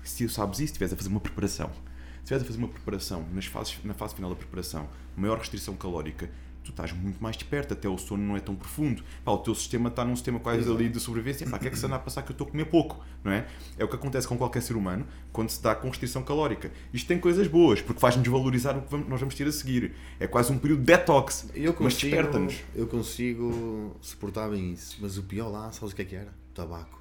se 0.02 0.26
tu 0.26 0.32
sabes 0.32 0.58
isso, 0.58 0.64
estiveres 0.72 0.92
a 0.92 0.96
fazer 0.96 1.08
uma 1.08 1.20
preparação, 1.20 1.68
se 1.70 2.18
estiveres 2.22 2.42
a 2.42 2.46
fazer 2.46 2.58
uma 2.58 2.68
preparação 2.68 3.26
nas 3.32 3.46
fases, 3.46 3.78
na 3.84 3.94
fase 3.94 4.14
final 4.14 4.30
da 4.30 4.36
preparação, 4.36 4.88
maior 5.16 5.38
restrição 5.38 5.76
calórica, 5.76 6.30
tu 6.66 6.70
estás 6.70 6.92
muito 6.92 7.22
mais 7.22 7.36
desperto, 7.36 7.72
até 7.74 7.88
o 7.88 7.96
sono 7.96 8.22
não 8.22 8.36
é 8.36 8.40
tão 8.40 8.54
profundo. 8.54 9.02
Pá, 9.24 9.32
o 9.32 9.38
teu 9.38 9.54
sistema 9.54 9.88
está 9.88 10.04
num 10.04 10.14
sistema 10.16 10.38
quase 10.40 10.70
ali 10.70 10.88
de 10.88 11.00
sobrevivência. 11.00 11.48
Pá, 11.48 11.56
o 11.56 11.60
que 11.60 11.68
é 11.68 11.70
que 11.70 11.78
se 11.78 11.86
anda 11.86 11.96
a 11.96 11.98
passar 11.98 12.22
que 12.22 12.30
eu 12.30 12.34
estou 12.34 12.46
a 12.46 12.50
comer 12.50 12.66
pouco? 12.66 13.04
Não 13.24 13.32
é? 13.32 13.46
É 13.78 13.84
o 13.84 13.88
que 13.88 13.94
acontece 13.96 14.26
com 14.28 14.36
qualquer 14.36 14.60
ser 14.62 14.76
humano 14.76 15.06
quando 15.32 15.48
se 15.50 15.56
está 15.56 15.74
com 15.74 15.88
restrição 15.88 16.22
calórica. 16.22 16.70
Isto 16.92 17.06
tem 17.08 17.18
coisas 17.18 17.46
boas, 17.48 17.80
porque 17.80 18.00
faz-nos 18.00 18.26
valorizar 18.28 18.76
o 18.76 18.82
que 18.82 18.90
vamos- 18.90 19.08
nós 19.08 19.20
vamos 19.20 19.34
ter 19.34 19.46
a 19.46 19.52
seguir. 19.52 19.92
É 20.20 20.26
quase 20.26 20.52
um 20.52 20.58
período 20.58 20.80
de 20.80 20.86
detox, 20.86 21.48
Eu 21.54 21.70
mas 21.72 21.94
consigo, 21.94 22.12
desperta-nos. 22.16 22.56
eu 22.74 22.86
consigo 22.86 23.96
suportar 24.00 24.50
bem 24.50 24.72
isso, 24.72 24.96
mas 25.00 25.16
o 25.18 25.22
pior 25.22 25.48
lá, 25.48 25.70
sabes 25.72 25.92
o 25.92 25.96
que 25.96 26.02
é 26.02 26.04
que 26.04 26.16
era? 26.16 26.32
Tabaco. 26.54 27.00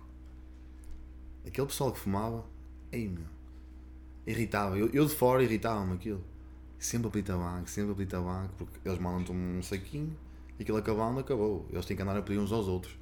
Aquele 1.46 1.68
pessoal 1.68 1.92
que 1.92 2.00
fumava, 2.00 2.44
ei 2.92 3.08
meu, 3.08 3.24
irritava. 4.26 4.78
Eu, 4.78 4.90
eu 4.92 5.06
de 5.06 5.14
fora 5.14 5.44
irritava-me 5.44 5.94
aquilo. 5.94 6.24
Sempre 6.80 7.08
a 7.08 7.12
pedir 7.12 7.26
tabaco, 7.26 7.70
sempre 7.70 7.92
a 7.92 7.96
pedir 7.96 8.10
tabaco, 8.10 8.54
porque 8.58 8.80
eles 8.88 9.00
mandam-te 9.00 9.32
um 9.32 9.62
saquinho 9.64 10.16
e 10.60 10.64
aquilo 10.64 10.78
acabando, 10.78 11.20
acabou. 11.20 11.66
Eles 11.72 11.86
têm 11.86 11.96
que 11.98 12.04
andar 12.04 12.18
a 12.18 12.22
pedir 12.22 12.40
uns 12.40 12.52
aos 12.52 12.68
outros. 12.68 12.96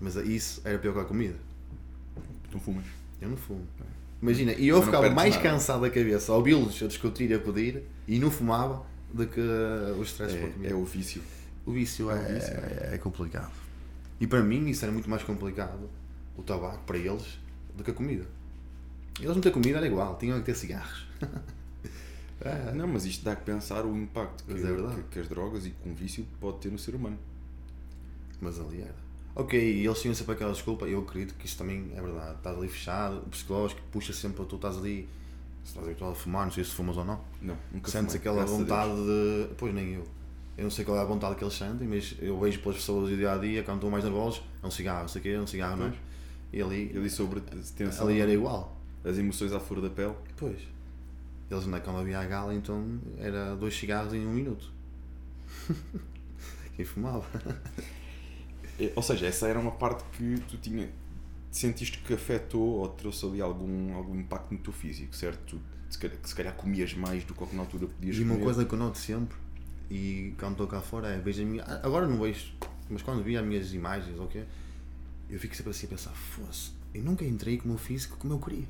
Mas 0.00 0.16
isso 0.16 0.60
era 0.64 0.78
pior 0.78 0.94
que 0.94 1.00
a 1.00 1.04
comida. 1.04 1.36
Tu 2.50 2.58
fumas. 2.58 2.84
Eu 3.20 3.28
não 3.28 3.36
fumo. 3.36 3.66
Imagina, 4.20 4.52
e 4.52 4.68
eu 4.68 4.76
não 4.76 4.82
ficava 4.82 5.08
mais 5.10 5.36
nada. 5.36 5.48
cansado 5.50 5.82
da 5.82 5.90
cabeça 5.90 6.32
ao 6.32 6.38
ouvi-los 6.38 6.82
a 6.82 6.86
discutir 6.86 7.30
e 7.30 7.34
a 7.34 7.38
pedir 7.38 7.84
e 8.08 8.18
não 8.18 8.30
fumava 8.30 8.84
do 9.12 9.26
que 9.26 9.40
o 9.40 10.02
stress 10.02 10.36
É, 10.36 10.40
comida. 10.40 10.68
é 10.68 10.74
o 10.74 10.84
vício. 10.84 11.22
O 11.64 11.72
vício 11.72 12.10
é, 12.10 12.14
o 12.14 12.34
vício, 12.34 12.52
é, 12.54 12.94
é 12.94 12.98
complicado. 12.98 13.52
E 14.18 14.26
para 14.26 14.42
mim 14.42 14.68
isso 14.68 14.84
era 14.84 14.92
muito 14.92 15.08
mais 15.08 15.22
complicado, 15.22 15.88
o 16.36 16.42
tabaco, 16.42 16.82
para 16.84 16.98
eles, 16.98 17.38
do 17.76 17.82
que 17.84 17.90
a 17.90 17.94
comida. 17.94 18.26
Eles 19.18 19.34
não 19.34 19.40
ter 19.40 19.50
comida 19.52 19.78
era 19.78 19.86
igual, 19.86 20.16
tinham 20.18 20.38
que 20.38 20.44
ter 20.46 20.54
cigarros. 20.54 21.06
É. 22.42 22.72
Não, 22.72 22.86
mas 22.88 23.04
isto 23.04 23.24
dá 23.24 23.36
que 23.36 23.44
pensar 23.44 23.84
o 23.84 23.96
impacto 23.96 24.44
que, 24.44 24.52
é 24.52 24.56
que- 24.56 25.02
que 25.10 25.18
as 25.18 25.28
drogas 25.28 25.66
e 25.66 25.70
com 25.70 25.90
o 25.90 25.94
vício 25.94 26.26
pode 26.40 26.58
ter 26.58 26.70
no 26.70 26.78
ser 26.78 26.94
humano. 26.94 27.18
Mas 28.40 28.58
ali 28.58 28.80
era. 28.82 28.94
Ok, 29.34 29.58
e 29.60 29.86
eles 29.86 30.00
tinham 30.00 30.14
sempre 30.14 30.32
aquela 30.34 30.52
desculpa, 30.52 30.86
eu 30.86 31.00
acredito 31.00 31.34
que 31.34 31.46
isso 31.46 31.56
também 31.58 31.90
é 31.94 32.00
verdade. 32.00 32.36
Estás 32.36 32.56
ali 32.56 32.68
fechado, 32.68 33.18
o 33.18 33.28
psicológico 33.30 33.80
puxa 33.92 34.12
sempre, 34.12 34.44
tu 34.46 34.56
estás 34.56 34.76
ali, 34.76 35.08
se 35.62 35.70
estás 35.70 35.86
habituado 35.86 36.12
a 36.12 36.14
fumar, 36.14 36.46
não 36.46 36.52
sei 36.52 36.64
se 36.64 36.70
fumas 36.70 36.96
ou 36.96 37.04
não, 37.04 37.20
Não, 37.40 37.56
nunca 37.72 37.90
sentes 37.90 38.14
fumei, 38.16 38.18
aquela 38.18 38.42
a 38.42 38.46
vontade 38.46 38.92
de. 38.94 39.54
Pois 39.56 39.74
nem 39.74 39.94
eu. 39.94 40.06
Eu 40.58 40.64
não 40.64 40.70
sei 40.70 40.84
qual 40.84 40.98
é 40.98 41.00
a 41.00 41.04
vontade 41.04 41.36
que 41.36 41.44
eles 41.44 41.54
sentem, 41.54 41.86
mas 41.86 42.16
eu 42.20 42.38
vejo 42.40 42.60
pelas 42.60 42.76
pessoas 42.78 43.08
do 43.10 43.16
dia 43.16 43.32
a 43.32 43.38
dia, 43.38 43.62
quando 43.62 43.76
estão 43.76 43.90
mais 43.90 44.04
nervosos, 44.04 44.42
é 44.62 44.66
um 44.66 44.70
cigarro, 44.70 45.02
não 45.02 45.08
sei 45.08 45.20
o 45.20 45.22
quê, 45.22 45.28
é 45.30 45.40
um 45.40 45.46
cigarro, 45.46 45.76
não 45.76 45.86
é? 45.86 45.88
Pois. 45.90 46.00
E 46.52 46.60
ali, 46.60 46.88
disse 46.88 47.16
sobre 47.16 47.40
tensão, 47.76 48.08
ali 48.08 48.20
era 48.20 48.32
igual. 48.32 48.76
as 49.04 49.16
emoções 49.16 49.52
à 49.52 49.60
flor 49.60 49.80
da 49.80 49.88
pele. 49.88 50.14
Pois. 50.36 50.58
Eles 51.50 51.66
é 51.66 51.80
quando 51.80 51.98
havia 51.98 52.20
a 52.20 52.24
gala, 52.24 52.54
então 52.54 53.00
era 53.18 53.56
dois 53.56 53.74
cigarros 53.76 54.14
em 54.14 54.24
um 54.24 54.32
minuto. 54.32 54.72
Quem 56.76 56.84
fumava? 56.84 57.26
Ou 58.94 59.02
seja, 59.02 59.26
essa 59.26 59.48
era 59.48 59.58
uma 59.58 59.72
parte 59.72 60.04
que 60.16 60.40
tu 60.48 60.56
tinha, 60.56 60.88
sentiste 61.50 61.98
que 61.98 62.14
afetou 62.14 62.78
ou 62.78 62.88
trouxe 62.88 63.26
ali 63.26 63.40
algum, 63.40 63.94
algum 63.94 64.14
impacto 64.18 64.52
no 64.52 64.60
teu 64.60 64.72
físico, 64.72 65.14
certo? 65.14 65.60
Tu, 65.90 65.98
que 65.98 66.28
se 66.28 66.34
calhar 66.34 66.54
comias 66.54 66.94
mais 66.94 67.24
do 67.24 67.34
que 67.34 67.56
na 67.56 67.62
altura 67.62 67.88
podias 67.88 68.16
E 68.16 68.22
uma 68.22 68.34
comer. 68.34 68.44
coisa 68.44 68.64
que 68.64 68.72
eu 68.72 68.78
noto 68.78 68.96
sempre, 68.96 69.36
e 69.90 70.32
quando 70.38 70.52
estou 70.52 70.68
cá 70.68 70.80
fora, 70.80 71.08
é 71.08 71.18
vejo 71.18 71.42
a 71.42 71.44
minha. 71.44 71.64
Agora 71.82 72.06
não 72.06 72.18
vejo, 72.20 72.52
mas 72.88 73.02
quando 73.02 73.24
vi 73.24 73.36
as 73.36 73.44
minhas 73.44 73.74
imagens, 73.74 74.18
ok? 74.20 74.44
Eu 75.28 75.38
fico 75.38 75.54
sempre 75.54 75.70
assim 75.70 75.86
a 75.86 75.90
pensar, 75.90 76.10
fosse, 76.12 76.70
eu 76.94 77.02
nunca 77.02 77.24
entrei 77.24 77.58
com 77.58 77.64
o 77.64 77.68
meu 77.68 77.78
físico 77.78 78.16
como 78.16 78.34
eu 78.34 78.38
queria. 78.38 78.68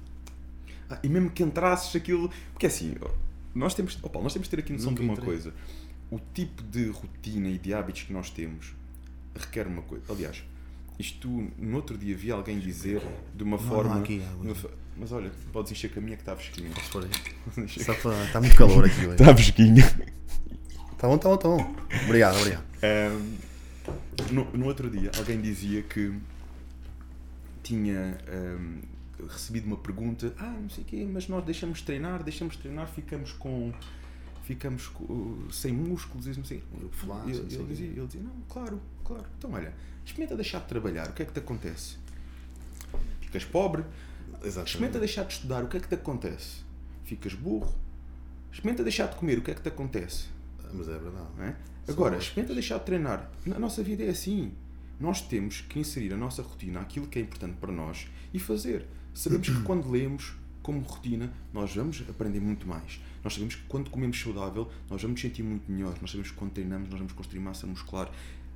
Ah, 0.91 0.99
e 1.03 1.09
mesmo 1.09 1.31
que 1.31 1.43
entrasses 1.43 1.95
aquilo. 1.95 2.31
Porque 2.53 2.67
assim, 2.67 2.95
ó, 3.01 3.09
nós 3.55 3.75
temos, 3.75 3.95
Paulo, 3.95 4.23
nós 4.23 4.33
temos 4.33 4.49
de 4.49 4.57
ter 4.57 4.61
aqui 4.63 4.73
noção 4.73 4.91
Nunca 4.91 5.03
de 5.03 5.09
uma 5.09 5.13
entrei. 5.15 5.27
coisa. 5.29 5.55
O 6.11 6.19
tipo 6.35 6.63
de 6.65 6.89
rotina 6.89 7.49
e 7.49 7.59
de 7.59 7.73
hábitos 7.73 8.03
que 8.03 8.13
nós 8.13 8.31
temos 8.31 8.75
requer 9.35 9.67
uma 9.67 9.83
coisa. 9.83 10.05
Aliás, 10.09 10.43
isto 10.99 11.29
no 11.57 11.77
outro 11.77 11.97
dia 11.97 12.17
vi 12.17 12.31
alguém 12.33 12.59
dizer 12.59 13.01
de 13.35 13.45
uma 13.45 13.57
Não, 13.57 13.65
forma. 13.65 13.95
não 13.95 14.03
aqui 14.03 14.21
mas 14.97 15.13
olha, 15.13 15.31
podes 15.51 15.73
encher 15.73 15.91
a 15.97 16.01
minha 16.01 16.15
que 16.17 16.23
está 16.23 16.33
aí? 16.35 17.11
Está. 17.65 17.93
Está 17.95 18.41
muito 18.41 18.55
calor 18.55 18.85
aqui 18.85 19.07
hoje. 19.07 19.17
fresquinha. 19.17 19.85
Tá 20.99 21.09
bom, 21.09 21.17
tá 21.17 21.29
bom, 21.31 21.37
tá 21.39 21.49
bom. 21.49 21.75
Obrigado, 22.05 22.37
obrigado. 22.37 22.65
Ahm, 22.83 23.37
no, 24.31 24.45
no 24.53 24.67
outro 24.67 24.91
dia, 24.91 25.11
alguém 25.17 25.41
dizia 25.41 25.81
que 25.83 26.13
tinha 27.63 28.19
ahm, 28.29 28.81
recebido 29.29 29.67
uma 29.67 29.77
pergunta: 29.77 30.33
Ah, 30.39 30.57
não 30.61 30.69
sei 30.71 30.83
o 30.85 30.87
quê, 30.87 31.09
mas 31.11 31.29
nós 31.29 31.45
deixamos 31.45 31.79
de 31.79 31.85
treinar, 31.85 32.23
deixamos 32.23 32.55
de 32.57 32.61
treinar, 32.63 32.87
ficamos 32.89 33.33
com. 33.33 33.73
Ficamos 34.45 34.89
com- 34.89 35.47
sem 35.53 35.73
músculos 35.73 36.27
e 36.27 36.31
não 36.37 36.45
sei. 36.45 36.63
Ele, 37.27 37.39
ele 37.39 37.65
dizia, 37.69 37.87
ele 37.87 38.07
dizia: 38.07 38.21
Não, 38.23 38.33
claro, 38.49 38.81
claro. 39.05 39.25
Então, 39.39 39.53
olha, 39.53 39.73
experimenta 40.05 40.35
deixar 40.35 40.61
de 40.61 40.67
trabalhar, 40.67 41.09
o 41.09 41.13
que 41.13 41.23
é 41.23 41.25
que 41.27 41.33
te 41.33 41.39
acontece? 41.39 41.97
Ficas 43.21 43.45
pobre. 43.45 43.85
Exatamente. 44.43 44.69
Experimenta 44.69 44.99
deixar 44.99 45.25
de 45.25 45.33
estudar, 45.35 45.63
o 45.65 45.69
que 45.69 45.77
é 45.77 45.81
que 45.81 45.89
te 45.89 45.95
acontece? 45.95 46.63
Ficas 47.05 47.35
burro. 47.35 47.73
Experimenta 48.53 48.83
deixar 48.83 49.07
de 49.09 49.17
comer, 49.17 49.39
o 49.39 49.43
que 49.43 49.51
é 49.51 49.55
que 49.55 49.61
te 49.63 49.69
acontece? 49.69 50.27
Mas 50.73 50.89
é 50.89 50.99
verdade. 50.99 51.27
é? 51.41 51.55
Agora, 51.89 52.17
experimenta 52.17 52.55
deixar 52.55 52.79
de 52.79 52.85
treinar. 52.87 53.31
Na 53.47 53.59
nossa 53.59 53.83
vida 53.83 54.03
é 54.05 54.09
assim. 54.11 54.53
Nós 54.99 55.21
temos 55.23 55.61
que 55.63 55.79
inserir 55.79 56.13
a 56.13 56.17
nossa 56.17 56.43
rotina, 56.43 56.81
aquilo 56.81 57.07
que 57.07 57.19
é 57.19 57.23
importante 57.23 57.57
para 57.61 57.73
nós, 57.73 58.07
e 58.35 58.39
fazer. 58.39 58.87
Sabemos 59.15 59.49
que 59.49 59.63
quando 59.63 59.91
lemos 59.91 60.33
como 60.63 60.81
rotina, 60.81 61.33
nós 61.53 61.75
vamos 61.75 62.03
aprender 62.09 62.41
muito 62.41 62.67
mais. 62.67 63.01
Nós 63.25 63.35
sabemos 63.35 63.55
que 63.55 63.63
quando 63.69 63.91
comemos 63.91 64.21
saudável, 64.21 64.71
nós 64.89 65.03
vamos 65.03 65.21
sentir 65.21 65.43
muito 65.43 65.71
melhor. 65.71 65.95
Nós 66.01 66.11
sabemos 66.11 66.31
que 66.31 66.37
quando 66.37 66.53
treinamos, 66.53 66.89
nós 66.89 66.99
vamos 66.99 67.13
construir 67.13 67.41
massa 67.41 67.67
muscular. 67.67 68.11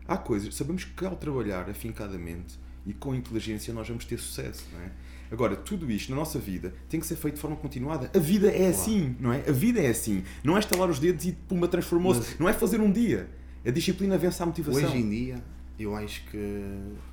Há 0.07 0.17
coisas, 0.17 0.55
sabemos 0.55 0.85
que 0.85 1.05
ao 1.05 1.17
trabalhar 1.17 1.69
afincadamente 1.69 2.59
e 2.87 2.93
com 2.93 3.15
inteligência, 3.15 3.73
nós 3.73 3.89
vamos 3.89 4.05
ter 4.05 4.19
sucesso, 4.19 4.67
não 4.73 4.81
é? 4.81 4.91
Agora, 5.33 5.57
tudo 5.57 5.91
isto 5.91 6.11
na 6.11 6.17
nossa 6.17 6.39
vida 6.39 6.75
tem 6.89 7.01
que 7.01 7.07
ser 7.07 7.17
feito 7.17 7.37
de 7.37 7.41
forma 7.41 7.57
continuada. 7.57 8.11
A 8.15 8.19
vida 8.19 8.49
é 8.51 8.69
assim, 8.69 9.17
não 9.19 9.33
é? 9.33 9.41
A 9.49 9.53
vida 9.53 9.81
é 9.81 9.89
assim. 9.89 10.23
Não 10.45 10.57
é 10.57 10.61
estalar 10.61 10.89
os 10.91 10.99
dedos 10.99 11.25
e 11.25 11.33
pumba 11.33 11.67
transformou-se. 11.67 12.21
Mas- 12.21 12.39
Não 12.39 12.49
é 12.49 12.53
fazer 12.53 12.81
um 12.81 12.93
dia. 12.93 13.29
A 13.67 13.71
disciplina 13.71 14.17
vence 14.19 14.43
a 14.43 14.47
motivação. 14.47 14.85
Hoje 14.85 14.99
em 14.99 15.09
dia, 15.09 15.43
eu 15.79 15.97
acho 15.97 16.25
que 16.27 16.39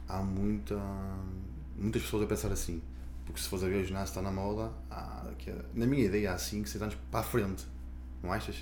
há 0.07 0.21
muita, 0.21 0.77
muitas 1.79 2.01
pessoas 2.01 2.23
a 2.23 2.27
pensar 2.27 2.51
assim. 2.51 2.81
Porque 3.31 3.41
se 3.41 3.47
fores 3.49 3.63
a 3.63 3.67
ver 3.69 3.81
o 3.81 3.85
ginásio 3.85 4.09
está 4.11 4.21
na 4.21 4.31
moda, 4.31 4.71
há, 4.89 5.23
na 5.73 5.85
minha 5.85 6.03
ideia 6.05 6.33
há 6.33 6.37
5, 6.37 6.67
6 6.67 6.81
anos 6.81 6.97
para 7.09 7.21
a 7.21 7.23
frente. 7.23 7.63
Não 8.21 8.31
achas? 8.31 8.57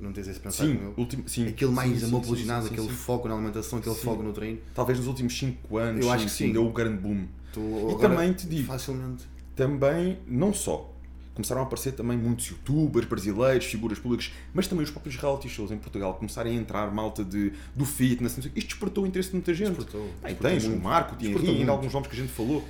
Não 0.00 0.12
tens 0.12 0.28
esse 0.28 0.40
pensar 0.40 0.64
sim, 0.64 0.76
como 0.76 0.88
eu? 0.90 0.94
último, 0.96 1.28
sim. 1.28 1.46
Aquele 1.48 1.72
mais 1.72 1.98
sim, 1.98 2.06
amor 2.06 2.22
pelo 2.22 2.36
ginásio, 2.36 2.70
aquele 2.70 2.88
sim. 2.88 2.94
foco 2.94 3.28
na 3.28 3.34
alimentação, 3.34 3.78
aquele 3.80 3.94
foco 3.94 4.22
no 4.22 4.32
treino. 4.32 4.60
Talvez 4.74 4.98
nos 4.98 5.08
últimos 5.08 5.36
5 5.36 5.76
anos 5.76 6.04
Eu 6.04 6.10
acho 6.12 6.24
que 6.24 6.30
sim. 6.30 6.52
deu 6.52 6.66
o 6.66 6.72
grande 6.72 6.98
boom. 6.98 7.26
Tu, 7.52 7.60
E 7.60 7.92
agora, 7.92 8.08
também 8.08 8.32
te 8.32 8.46
digo, 8.46 8.66
Facilmente. 8.66 9.24
também, 9.56 10.18
não 10.26 10.52
só, 10.54 10.94
começaram 11.34 11.62
a 11.62 11.64
aparecer 11.64 11.92
também 11.92 12.16
muitos 12.16 12.46
youtubers 12.46 13.06
brasileiros, 13.06 13.66
figuras 13.66 13.98
públicas, 13.98 14.32
mas 14.54 14.66
também 14.68 14.84
os 14.84 14.90
próprios 14.90 15.16
reality 15.16 15.48
shows 15.48 15.70
em 15.70 15.78
Portugal 15.78 16.14
começarem 16.14 16.56
a 16.56 16.60
entrar 16.60 16.92
malta 16.92 17.24
de, 17.24 17.52
do 17.74 17.84
fitness, 17.84 18.36
o 18.36 18.40
isto 18.40 18.54
despertou 18.54 19.04
o 19.04 19.06
interesse 19.06 19.30
de 19.30 19.34
muita 19.36 19.52
gente. 19.54 19.68
Despertou, 19.70 20.02
Bem, 20.02 20.12
despertou 20.34 20.50
tens 20.50 20.64
o 20.64 20.70
muito. 20.70 20.82
Marco, 20.82 21.14
o 21.14 21.18
Thierry, 21.18 21.48
ainda 21.48 21.72
alguns 21.72 21.92
nomes 21.92 22.08
que 22.08 22.14
a 22.16 22.18
gente 22.20 22.32
falou. 22.32 22.64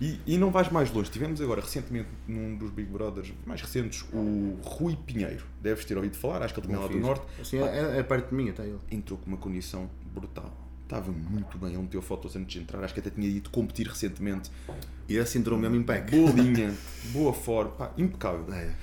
E, 0.00 0.18
e 0.26 0.38
não 0.38 0.50
vais 0.50 0.70
mais 0.70 0.90
longe. 0.90 1.10
Tivemos 1.10 1.40
agora, 1.42 1.60
recentemente, 1.60 2.08
num 2.26 2.56
dos 2.56 2.70
Big 2.70 2.90
Brothers 2.90 3.32
mais 3.44 3.60
recentes, 3.60 4.04
o 4.12 4.56
Rui 4.62 4.96
Pinheiro. 4.96 5.44
Deves 5.60 5.84
ter 5.84 5.96
ouvido 5.96 6.16
falar, 6.16 6.42
acho 6.42 6.54
que 6.54 6.60
ele 6.60 6.68
também 6.68 6.82
é 6.82 6.86
lá 6.86 6.92
do. 6.92 6.98
Norte. 6.98 7.26
Assim, 7.40 7.58
é, 7.58 7.98
é 7.98 8.02
perto 8.02 8.30
de 8.30 8.34
mim 8.34 8.48
até 8.48 8.64
ele. 8.64 8.78
Entrou 8.90 9.18
com 9.18 9.26
uma 9.26 9.36
condição 9.36 9.90
brutal. 10.14 10.50
Estava 10.84 11.12
muito 11.12 11.56
bem, 11.58 11.72
ele 11.72 11.82
meteu 11.82 12.02
fotos 12.02 12.34
antes 12.34 12.52
de 12.52 12.60
entrar. 12.60 12.82
Acho 12.82 12.94
que 12.94 13.00
até 13.00 13.10
tinha 13.10 13.28
ido 13.28 13.50
competir 13.50 13.86
recentemente. 13.86 14.50
E 15.08 15.16
esse 15.16 15.38
entrou 15.38 15.58
mesmo 15.58 15.76
em 15.76 15.82
pack. 15.82 16.10
Boa 16.10 16.30
linha, 16.30 16.74
boa 17.12 17.32
forma, 17.32 17.70
pá, 17.72 17.92
impecável. 17.96 18.52
É. 18.52 18.74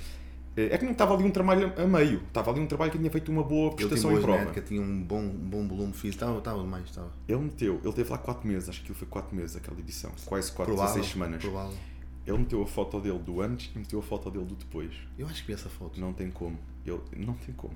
É 0.60 0.78
que 0.78 0.86
não 0.86 0.91
estava 0.91 1.14
ali 1.14 1.24
um 1.24 1.30
trabalho 1.32 1.72
a 1.78 1.86
meio, 1.86 2.22
estava 2.28 2.49
ali 2.51 2.60
um 2.60 2.66
trabalho 2.66 2.91
que 2.91 2.97
tinha 2.97 3.12
feito 3.12 3.32
uma 3.32 3.43
boa 3.43 3.76
prestação 3.76 4.18
em 4.18 4.22
prova. 4.22 4.39
genética, 4.39 4.62
tinha 4.62 4.82
um 4.82 5.03
bom, 5.03 5.20
um 5.20 5.30
bom 5.49 5.68
volume 5.68 5.93
físico. 5.93 6.24
Estava, 6.24 6.38
estava 6.39 6.62
demais, 6.62 6.86
estava. 6.86 7.12
Ele 7.28 7.39
meteu, 7.39 7.80
ele 7.84 7.93
teve 7.93 8.10
lá 8.10 8.18
4 8.18 8.47
meses, 8.47 8.68
acho 8.70 8.84
que 8.84 8.93
foi 8.93 9.08
4 9.08 9.36
meses 9.36 9.55
aquela 9.55 9.80
edição, 9.80 10.12
quase 10.26 10.51
4, 10.51 10.74
Provável, 10.74 10.95
16 10.95 11.14
semanas. 11.14 11.41
provável. 11.41 11.78
Ele 12.26 12.38
meteu 12.39 12.62
a 12.62 12.68
foto 12.68 12.99
dele 12.99 13.20
do 13.20 13.39
antes 13.41 13.72
e 13.76 13.78
meteu 13.80 13.99
a 13.99 14.01
foto 14.03 14.30
dele 14.32 14.45
do 14.45 14.55
depois. 14.55 14.91
Eu 15.18 15.28
acho 15.28 15.41
que 15.41 15.47
vi 15.47 15.53
essa 15.53 15.70
foto. 15.70 15.99
Não 15.99 16.12
tem 16.12 16.30
como. 16.32 16.58
Ele, 16.86 16.99
não 17.16 17.36
tem 17.36 17.53
como. 17.55 17.74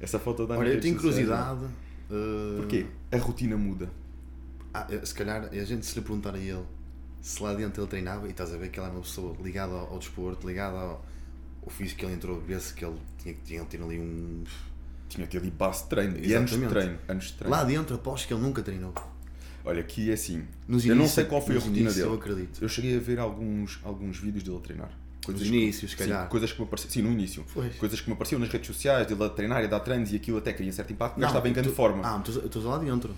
Essa 0.00 0.18
foto 0.18 0.46
dá 0.46 0.56
Olha, 0.58 0.70
eu 0.70 0.80
tenho 0.80 0.96
curiosidade. 0.96 1.64
uh, 1.64 2.56
Porquê? 2.56 2.86
A 3.12 3.16
rotina 3.18 3.56
muda. 3.56 3.88
ah, 4.72 4.86
eh, 4.90 5.04
se 5.04 5.14
calhar 5.14 5.48
a 5.52 5.64
gente 5.64 5.86
se 5.86 5.94
lhe 5.94 6.04
perguntar 6.04 6.34
a 6.34 6.38
ele 6.38 6.64
se 7.20 7.42
lá 7.42 7.54
dentro 7.54 7.80
ele 7.82 7.88
treinava 7.88 8.26
e 8.26 8.30
estás 8.30 8.52
a 8.52 8.56
ver 8.58 8.68
que 8.70 8.78
ele 8.78 8.86
é 8.86 8.90
uma 8.90 9.00
pessoa 9.00 9.34
ligada 9.42 9.72
ao, 9.72 9.92
ao 9.92 9.98
desporto, 9.98 10.46
ligada 10.46 10.76
ao, 10.76 11.04
ao 11.64 11.70
físico 11.70 12.00
que 12.00 12.06
ele 12.06 12.14
entrou, 12.14 12.40
vê-se 12.40 12.72
que 12.74 12.84
ele 12.84 12.96
tinha, 13.18 13.34
tinha, 13.44 13.64
tinha 13.64 13.84
ali 13.84 13.98
um. 13.98 14.44
Tinha 15.08 15.26
que 15.26 15.32
ter 15.32 15.38
ali 15.38 15.50
base 15.50 15.84
de 15.84 15.88
treino. 15.90 16.18
E 16.18 16.32
anos 16.34 16.50
de 16.50 16.66
treino. 16.66 16.98
Anos 17.08 17.24
de 17.26 17.32
treino. 17.34 17.54
Lá 17.56 17.64
dentro 17.64 17.94
aposto 17.94 18.26
que 18.26 18.34
ele 18.34 18.42
nunca 18.42 18.62
treinou. 18.62 18.92
Olha, 19.64 19.80
aqui 19.80 20.10
é 20.10 20.14
assim. 20.14 20.44
Nos 20.68 20.84
eu 20.84 20.90
não 20.94 21.02
inícios- 21.02 21.14
sei 21.14 21.24
qual 21.24 21.40
foi 21.40 21.52
a 21.52 21.54
nos 21.54 21.64
rotina 21.64 21.80
inícios 21.82 21.96
dele. 22.04 22.08
eu 22.08 22.18
acredito. 22.20 22.62
Eu 22.62 22.68
cheguei 22.68 22.96
a 22.96 23.00
ver 23.00 23.18
alguns, 23.18 23.78
alguns 23.84 24.18
vídeos 24.18 24.42
dele 24.42 24.56
a 24.56 24.60
treinar. 24.60 24.90
Nos 25.26 25.40
que- 25.40 25.48
inícios, 25.48 25.90
se 25.92 25.96
sim, 25.96 26.02
calhar. 26.04 26.28
coisas 26.28 26.52
que 26.52 26.58
me 26.60 26.66
apareciam. 26.66 26.90
Sim, 26.92 27.02
no 27.02 27.10
início. 27.12 27.46
Pois. 27.54 27.74
Coisas 27.76 27.98
que 28.00 28.08
me 28.08 28.12
apareciam 28.12 28.38
nas 28.38 28.50
redes 28.50 28.66
sociais, 28.66 29.06
dele 29.06 29.24
a 29.24 29.28
treinar 29.30 29.62
e 29.62 29.64
a 29.64 29.68
dar 29.68 29.80
treinos 29.80 30.12
e 30.12 30.16
aquilo 30.16 30.36
até 30.36 30.52
cria 30.52 30.70
certo 30.70 30.92
impacto, 30.92 31.18
mas 31.18 31.28
estava 31.30 31.48
em 31.48 31.52
grande 31.54 31.70
tu- 31.70 31.74
forma. 31.74 32.02
Ah, 32.06 32.18
mas 32.18 32.34
tu 32.36 32.48
tu 32.48 32.60
lá 32.60 32.76
dentro. 32.76 33.14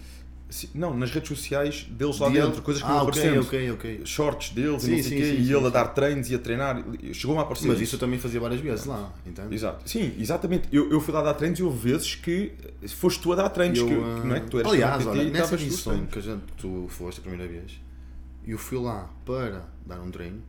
Sim, 0.49 0.69
não, 0.75 0.97
nas 0.97 1.11
redes 1.11 1.29
sociais 1.29 1.87
deles 1.91 2.21
lá 2.21 2.29
Dele- 2.29 2.47
dentro, 2.47 2.63
coisas 2.63 2.81
que 2.81 2.89
ah, 2.89 3.01
apareciam. 3.01 3.41
ok, 3.43 3.71
ok, 3.73 3.97
ok. 3.97 4.07
Shorts 4.07 4.51
deles 4.51 4.83
Sim, 4.83 4.89
e 4.89 4.91
não 4.97 4.99
sei 5.03 5.11
sim, 5.11 5.17
quê, 5.17 5.25
sim, 5.25 5.43
e 5.43 5.53
ele 5.53 5.67
a 5.67 5.71
dar 5.71 5.87
treinos 5.89 6.31
e 6.31 6.35
a 6.37 6.39
treinar. 6.39 6.85
Chegou-me 7.13 7.41
a 7.41 7.43
aparecer. 7.45 7.67
Mas 7.67 7.81
isso 7.81 7.97
eu 7.97 7.99
também 7.99 8.17
fazia 8.19 8.39
várias 8.39 8.61
vezes 8.61 8.87
lá, 8.87 9.13
entende? 9.27 9.53
Exato. 9.53 9.89
Sim, 9.91 10.15
exatamente. 10.19 10.69
Eu, 10.71 10.89
eu 10.91 11.01
fui 11.01 11.13
lá 11.13 11.21
dar 11.23 11.35
treinos 11.35 11.59
e 11.59 11.65
houve 11.65 11.91
vezes 11.91 12.15
que 12.15 12.53
foste 12.89 13.21
tu 13.21 13.33
a 13.33 13.37
dar 13.37 13.49
treinos, 13.49 13.79
Eu, 13.81 13.87
que, 13.89 13.95
que 13.95 14.27
não 14.27 14.37
é 14.37 14.41
que 14.41 14.47
tu 14.47 14.61
eras 14.61 14.73
aliás, 14.73 15.05
olha, 15.07 15.23
e 15.23 15.31
nessa 15.33 15.57
treinos. 15.57 15.83
que 16.13 16.19
a 16.19 16.23
gente, 16.23 16.43
tu 16.57 16.87
foste 16.91 17.19
a 17.19 17.23
primeira 17.23 17.51
vez, 17.53 17.73
eu 18.47 18.57
fui 18.57 18.79
lá 18.79 19.11
para 19.25 19.65
dar 19.85 20.01
um 20.01 20.13
treino, 20.13 20.41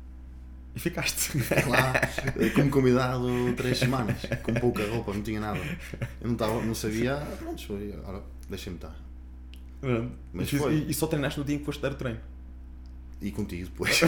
E 0.76 0.80
ficaste. 0.80 1.40
lá 1.68 1.94
como 2.54 2.70
convidado 2.70 3.28
três 3.58 3.80
semanas, 3.80 4.18
com 4.44 4.54
pouca 4.54 4.86
roupa, 4.88 5.12
não 5.12 5.24
tinha 5.24 5.40
nada. 5.40 5.60
Eu 6.22 6.28
não, 6.28 6.34
estava, 6.34 6.62
não 6.64 6.76
sabia, 6.76 7.16
pronto, 7.40 8.24
deixa-me 8.48 8.76
estar. 8.76 9.07
Mas 10.34 10.52
e, 10.52 10.58
foi. 10.58 10.74
e- 10.88 10.94
só 10.94 11.08
treinaste 11.08 11.40
no 11.40 11.46
dia 11.46 11.56
em 11.56 11.60
que 11.60 11.66
foste 11.66 11.82
dar 11.82 11.92
o 11.92 11.96
treino. 11.96 12.20
E 13.20 13.32
contigo 13.32 13.64
depois, 13.66 14.00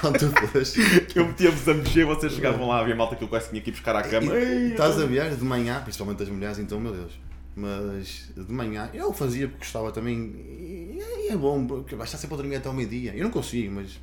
quando 0.00 0.18
tu 0.18 0.46
foste. 0.48 0.80
Eu 1.14 1.26
metia-vos 1.28 1.68
a 1.68 1.74
mexer, 1.74 2.04
vocês 2.04 2.32
chegavam 2.32 2.66
lá, 2.66 2.80
havia 2.80 2.96
malta 2.96 3.14
que 3.14 3.22
eu 3.22 3.28
quase 3.28 3.50
tinha 3.50 3.60
que 3.62 3.70
ir 3.70 3.72
buscar 3.72 3.94
à 3.94 4.02
cama. 4.02 4.34
E- 4.36 4.70
Estás 4.72 4.98
a 5.00 5.06
ver 5.06 5.36
de 5.36 5.44
manhã, 5.44 5.80
principalmente 5.82 6.22
as 6.24 6.28
mulheres, 6.28 6.58
então, 6.58 6.80
meu 6.80 6.92
Deus. 6.92 7.12
Mas 7.54 8.28
de 8.36 8.52
manhã 8.52 8.90
eu 8.92 9.12
fazia 9.14 9.46
porque 9.46 9.60
gostava 9.64 9.90
também. 9.92 10.16
E 10.18 11.28
é 11.30 11.36
bom, 11.36 11.66
porque 11.66 11.94
vais 11.94 12.08
estar 12.08 12.18
sempre 12.18 12.34
a 12.34 12.36
dormir 12.38 12.56
até 12.56 12.68
ao 12.68 12.74
meio-dia. 12.74 13.14
Eu 13.14 13.22
não 13.24 13.30
consigo, 13.30 13.72
mas 13.74 13.98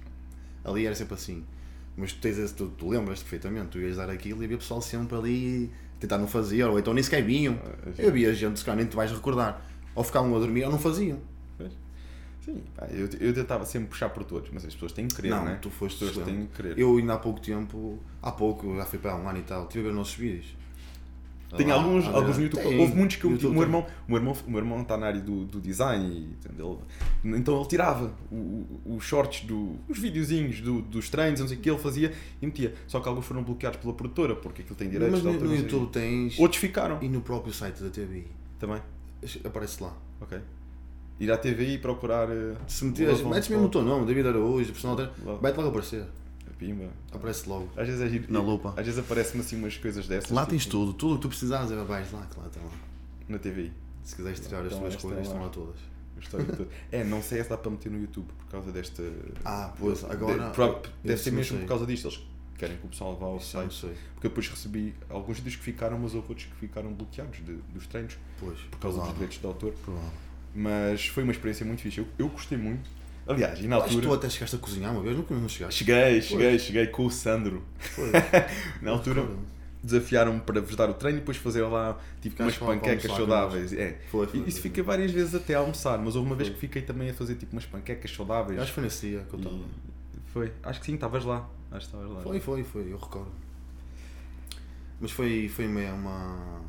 ali 0.63 0.85
era 0.85 0.95
sempre 0.95 1.13
assim. 1.15 1.43
Mas 1.95 2.13
tu, 2.13 2.19
tens 2.21 2.37
esse, 2.39 2.53
tu, 2.53 2.67
tu 2.69 2.89
lembras 2.89 3.19
perfeitamente, 3.19 3.67
tu 3.67 3.79
ias 3.79 3.97
dar 3.97 4.09
aquilo 4.09 4.41
e 4.41 4.45
havia 4.45 4.57
pessoal 4.57 4.81
sempre 4.81 5.15
ali 5.17 5.69
tentar 5.99 6.17
não 6.17 6.27
fazer, 6.27 6.63
ou 6.63 6.79
então 6.79 6.93
nem 6.93 7.03
sequer 7.03 7.23
vinham. 7.23 7.59
Ah, 7.63 7.89
Eu 7.99 8.07
havia 8.09 8.33
gente, 8.33 8.57
se 8.57 8.65
calhar 8.65 8.77
nem 8.77 8.87
te 8.87 8.95
vais 8.95 9.11
recordar. 9.11 9.61
Ou 9.95 10.03
ficavam 10.03 10.35
a 10.35 10.39
dormir 10.39 10.63
ou 10.65 10.71
não 10.71 10.79
faziam. 10.79 11.19
Sim, 12.45 12.61
pá, 12.75 12.87
eu, 12.87 13.07
eu 13.21 13.33
tentava 13.33 13.65
sempre 13.65 13.87
puxar 13.87 14.09
por 14.09 14.25
todos, 14.25 14.49
mas 14.51 14.65
as 14.65 14.73
pessoas 14.73 14.91
têm 14.91 15.07
que 15.07 15.15
querer, 15.15 15.29
não, 15.29 15.45
não 15.45 15.51
é? 15.53 15.55
tu 15.55 15.69
foste 15.69 16.03
As 16.03 16.09
pessoas 16.09 16.25
têm 16.25 16.45
que 16.45 16.53
querer. 16.61 16.77
Eu 16.77 16.97
ainda 16.97 17.13
há 17.13 17.17
pouco 17.17 17.39
tempo, 17.39 17.97
há 18.21 18.31
pouco, 18.33 18.75
já 18.75 18.83
foi 18.85 18.99
para 18.99 19.15
um 19.15 19.29
ano 19.29 19.39
e 19.39 19.43
tal, 19.43 19.65
tive 19.67 19.79
a 19.79 19.83
ver 19.83 19.89
os 19.91 19.95
nossos 19.95 20.15
vídeos. 20.15 20.53
Tem 21.55 21.67
Lá, 21.67 21.75
alguns, 21.75 22.05
a 22.05 22.09
ver- 22.09 22.15
alguns 22.17 22.37
no 22.37 22.43
YouTube. 22.43 22.63
Tem, 22.63 22.79
Houve 22.81 22.95
muitos 22.95 23.15
que 23.15 23.23
eu, 23.23 23.29
o, 23.29 23.53
meu 23.53 23.61
irmão, 23.61 23.85
o, 24.07 24.11
meu 24.11 24.17
irmão, 24.19 24.35
o 24.45 24.49
meu 24.51 24.59
irmão 24.59 24.81
está 24.81 24.97
na 24.97 25.05
área 25.05 25.21
do, 25.21 25.45
do 25.45 25.61
design 25.61 26.03
e 26.05 26.35
ele, 26.59 27.37
então 27.37 27.57
ele 27.59 27.67
tirava 27.69 28.11
os 28.85 29.03
shorts, 29.05 29.45
do, 29.45 29.77
os 29.87 29.97
videozinhos 29.99 30.59
do, 30.59 30.81
dos 30.81 31.09
treinos, 31.09 31.39
não 31.39 31.47
sei 31.47 31.55
o 31.55 31.59
que 31.61 31.69
ele 31.69 31.79
fazia 31.79 32.11
e 32.41 32.45
metia. 32.45 32.73
Só 32.87 32.99
que 32.99 33.07
alguns 33.07 33.25
foram 33.25 33.41
bloqueados 33.43 33.79
pela 33.79 33.93
produtora 33.93 34.35
porque 34.35 34.63
aquilo 34.63 34.75
tem 34.75 34.89
direitos 34.89 35.21
Mas 35.23 35.31
de 35.33 35.39
no, 35.39 35.49
no. 35.49 35.55
YouTube 35.55 35.91
tens. 35.91 36.37
Outros 36.39 36.59
ficaram 36.59 36.97
E 37.01 37.07
no 37.07 37.21
próprio 37.21 37.53
site 37.53 37.81
da 37.81 37.89
TV. 37.89 38.25
também. 38.59 38.81
Aparece 39.43 39.83
lá. 39.83 39.93
Ok. 40.21 40.39
Ir 41.19 41.31
à 41.31 41.37
TVI 41.37 41.75
e 41.75 41.77
procurar. 41.77 42.29
eh, 42.29 42.55
Se 42.67 42.83
meteres, 42.85 43.21
metes 43.21 43.47
mesmo 43.49 43.65
o 43.65 43.69
teu 43.69 43.81
nome, 43.83 44.05
David 44.05 44.27
Araújo, 44.27 44.71
personal 44.71 44.95
trainer, 44.95 45.13
vai-te 45.41 45.55
logo 45.57 45.69
aparecer. 45.69 46.05
Pimba. 46.57 46.89
Aparece 47.11 47.49
logo. 47.49 47.67
Às 47.75 47.87
vezes 47.87 48.01
é 48.01 48.07
giro. 48.09 48.31
Na 48.31 48.39
lupa. 48.39 48.69
Às 48.77 48.85
vezes 48.85 48.99
aparecem 48.99 49.41
assim 49.41 49.57
umas 49.57 49.75
coisas 49.77 50.07
dessas. 50.07 50.31
Lá 50.31 50.41
tipo, 50.41 50.51
tens 50.51 50.65
tudo, 50.65 50.93
tudo 50.93 51.13
o 51.13 51.15
que 51.17 51.21
tu 51.23 51.27
precisares 51.29 51.71
é 51.71 51.75
vais 51.83 52.11
lá, 52.11 52.25
que 52.25 52.39
lá 52.39 52.47
está 52.47 52.59
lá. 52.61 52.71
Na 53.27 53.37
TVI. 53.39 53.71
Se 54.03 54.15
quiseres 54.15 54.39
tirar 54.39 54.59
as 54.61 54.67
Então, 54.67 54.79
tuas 54.79 54.93
esta 54.95 55.07
coisas, 55.07 55.25
é 55.27 55.29
lá. 55.29 55.47
estão 55.47 55.63
lá 55.63 55.71
todas. 55.73 55.93
É, 56.91 57.03
não 57.03 57.21
sei 57.21 57.43
se 57.43 57.49
dá 57.49 57.57
para 57.57 57.71
meter 57.71 57.91
no 57.91 57.99
YouTube 57.99 58.27
por 58.37 58.45
causa 58.47 58.71
desta. 58.71 59.03
Ah, 59.43 59.73
pois, 59.77 60.03
agora- 60.05 60.47
De- 60.49 60.53
pro- 60.53 60.79
deve 61.03 61.19
ser 61.21 61.31
mesmo 61.31 61.51
sei. 61.57 61.59
por 61.59 61.67
causa 61.67 61.85
disto. 61.85 62.07
Eles 62.07 62.21
querem 62.57 62.77
que 62.77 62.85
o 62.85 62.89
pessoal 62.89 63.15
vá 63.15 63.25
ao 63.27 63.37
Isso 63.37 63.47
site. 63.51 63.73
sei. 63.73 63.93
Porque 64.15 64.27
depois 64.29 64.47
recebi 64.47 64.93
alguns 65.09 65.37
vídeos 65.37 65.55
que 65.55 65.63
ficaram, 65.63 65.97
mas 65.99 66.13
houve 66.15 66.27
outros 66.29 66.47
que 66.47 66.55
ficaram 66.55 66.93
bloqueados 66.93 67.37
de- 67.45 67.57
dos 67.73 67.87
treinos 67.87 68.17
Pois, 68.39 68.57
por 68.59 68.79
causa 68.79 68.97
dos 68.97 69.05
provável, 69.07 69.13
direitos 69.13 69.39
de 69.39 69.45
autor. 69.45 69.73
provável. 69.83 70.09
Mas 70.55 71.07
foi 71.07 71.23
uma 71.23 71.31
experiência 71.31 71.65
muito 71.65 71.81
fixe. 71.81 71.99
Eu, 71.99 72.07
eu 72.17 72.27
gostei 72.29 72.57
muito. 72.57 72.89
Aliás, 73.27 73.59
e 73.59 73.67
na 73.67 73.77
Acho 73.77 73.85
que 73.87 73.95
altura. 73.95 74.07
tu 74.07 74.13
até 74.15 74.29
chegaste 74.29 74.55
a 74.55 74.59
cozinhar 74.59 74.91
uma 74.91 75.01
vez, 75.01 75.15
nunca 75.15 75.33
não 75.33 75.47
chegaste. 75.47 75.79
Cheguei, 75.83 76.21
cheguei, 76.21 76.59
cheguei 76.59 76.87
com 76.87 77.05
o 77.05 77.09
Sandro. 77.11 77.63
Na 78.81 78.91
altura 78.91 79.25
desafiaram-me 79.81 80.39
para 80.41 80.61
vos 80.61 80.75
dar 80.75 80.89
o 80.89 80.93
treino 80.93 81.17
e 81.17 81.19
depois 81.21 81.37
fazer 81.37 81.61
lá 81.63 81.97
tipo 82.21 82.35
Ficaste 82.35 82.61
umas 82.61 82.75
panquecas 82.75 83.05
almoçar 83.11 83.17
saudáveis. 83.17 83.73
É. 83.73 83.99
Foi, 84.11 84.27
foi, 84.27 84.39
isso 84.47 84.61
fica 84.61 84.81
várias 84.83 85.11
vezes 85.11 85.33
até 85.35 85.55
almoçar, 85.55 85.97
mas 85.99 86.15
houve 86.15 86.27
uma 86.27 86.35
vez 86.35 86.49
que 86.49 86.57
fiquei 86.57 86.81
também 86.81 87.09
a 87.09 87.13
fazer 87.13 87.35
tipo 87.35 87.53
umas 87.53 87.65
panquecas 87.65 88.11
saudáveis. 88.11 88.59
Acho 88.59 88.67
que 88.69 88.75
foi 88.75 88.83
nesse 88.83 89.07
dia 89.09 89.25
que 89.29 89.33
eu 89.33 89.39
estava. 89.39 89.59
Foi, 90.27 90.51
acho 90.63 90.79
que 90.79 90.85
sim, 90.85 90.95
estavas 90.95 91.23
lá. 91.25 91.47
Acho 91.75 91.89
que 91.89 91.95
estavas 91.95 92.11
lá. 92.11 92.21
Foi, 92.21 92.39
foi, 92.39 92.63
foi, 92.63 92.91
eu 92.93 92.97
recordo. 92.97 93.31
Mas 95.01 95.11
foi, 95.11 95.49
foi 95.49 95.67
uma, 95.67 95.93
uma, 95.93 96.61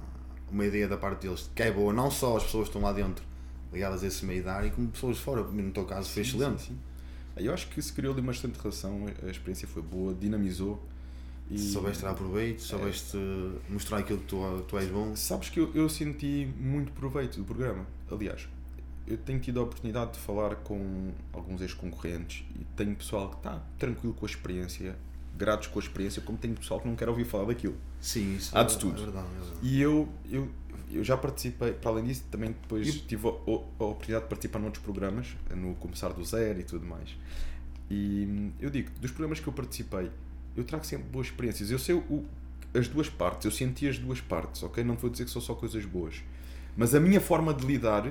uma 0.51 0.65
ideia 0.67 0.89
da 0.89 0.97
parte 0.97 1.23
deles, 1.27 1.51
que 1.55 1.63
é 1.63 1.71
boa, 1.71 1.93
não 1.93 2.11
só 2.11 2.37
as 2.37 2.45
pessoas 2.45 2.65
que 2.69 2.71
estão 2.71 2.83
lá 2.83 2.93
dentro 2.93 3.25
ligadas 3.73 4.03
a 4.03 4.07
esse 4.07 4.25
meio 4.25 4.43
de 4.43 4.49
área, 4.49 4.71
como 4.71 4.89
pessoas 4.89 5.17
de 5.17 5.23
fora. 5.23 5.43
No 5.43 5.71
teu 5.73 5.85
caso 5.85 6.09
foi 6.11 6.25
Sim, 6.25 6.37
excelente. 6.37 6.63
sim, 6.63 6.69
sim. 6.75 6.79
Eu 7.45 7.53
acho 7.53 7.69
que 7.69 7.83
se 7.83 7.93
criou 7.93 8.13
ali 8.13 8.23
uma 8.23 8.33
excelente 8.33 8.57
relação, 8.59 9.07
a 9.23 9.31
experiência 9.31 9.67
foi 9.67 9.83
boa, 9.83 10.15
dinamizou. 10.15 10.83
E 11.51 11.59
Soubeste 11.59 11.99
tirar 11.99 12.15
proveito, 12.15 12.63
soubeste 12.63 13.19
mostrar 13.69 13.99
aquilo 13.99 14.19
que 14.21 14.27
tu, 14.27 14.65
tu 14.67 14.79
és 14.79 14.89
bom. 14.89 15.15
Sabes 15.15 15.51
que 15.51 15.61
eu, 15.61 15.71
eu 15.75 15.89
senti 15.91 16.49
muito 16.59 16.91
proveito 16.93 17.37
do 17.37 17.45
programa. 17.45 17.87
Aliás, 18.11 18.49
eu 19.07 19.17
tenho 19.19 19.39
tido 19.41 19.61
a 19.61 19.63
oportunidade 19.63 20.13
de 20.15 20.19
falar 20.19 20.57
com 20.57 21.11
alguns 21.33 21.61
ex-concorrentes 21.61 22.45
e 22.59 22.65
tenho 22.77 22.95
pessoal 22.95 23.29
que 23.31 23.37
está 23.37 23.63
tranquilo 23.79 24.15
com 24.15 24.25
a 24.25 24.29
experiência, 24.29 24.97
gratos 25.37 25.69
com 25.69 25.79
a 25.79 25.83
experiência, 25.83 26.23
como 26.23 26.39
tenho 26.39 26.55
pessoal 26.55 26.81
que 26.81 26.89
não 26.89 26.97
quer 26.97 27.09
ouvir 27.09 27.25
falar 27.25 27.45
daquilo. 27.47 27.77
Sim, 28.01 28.37
isso 28.37 28.57
Há 28.57 28.63
de 28.63 28.75
é, 28.75 28.79
tudo. 28.79 29.01
é 29.01 29.05
verdade. 29.05 29.27
É 29.27 29.41
verdade. 29.41 29.59
E 29.63 29.81
eu, 29.81 30.09
eu, 30.31 30.49
eu 30.91 31.05
já 31.05 31.17
participei, 31.17 31.73
para 31.73 31.91
além 31.91 32.05
disso, 32.05 32.25
também 32.31 32.51
depois 32.51 32.87
E- 32.89 32.99
tive 33.01 33.27
a, 33.29 33.31
a 33.31 33.35
oportunidade 33.85 34.25
de 34.25 34.29
participar 34.31 34.59
noutros 34.59 34.83
programas, 34.83 35.37
no 35.55 35.75
Começar 35.75 36.09
do 36.13 36.25
Zero 36.25 36.61
e 36.61 36.65
tudo 36.65 36.87
mais. 36.87 37.11
E 37.91 38.27
hum, 38.29 38.53
eu 38.61 38.71
digo, 38.71 38.91
dos 39.01 39.11
programas 39.11 39.41
que 39.41 39.47
eu 39.47 39.53
participei, 39.53 40.11
eu 40.57 40.65
trago 40.65 40.85
sempre 40.87 41.07
boas 41.09 41.27
experiências. 41.27 41.71
Eu 41.71 41.79
sei 41.79 41.95
o, 41.95 42.25
as 42.73 42.89
duas 42.89 43.09
partes, 43.09 43.45
eu 43.45 43.51
senti 43.51 43.87
as 43.89 43.99
duas 43.99 44.21
partes, 44.21 44.63
ok? 44.63 44.83
Não 44.83 44.95
vou 44.95 45.11
dizer 45.11 45.25
que 45.25 45.31
são 45.31 45.43
só 45.43 45.55
coisas 45.55 45.85
boas. 45.85 46.23
Mas 46.77 46.95
a 46.95 47.01
minha 47.01 47.21
forma 47.21 47.53
de 47.55 47.65
lidar, 47.67 48.11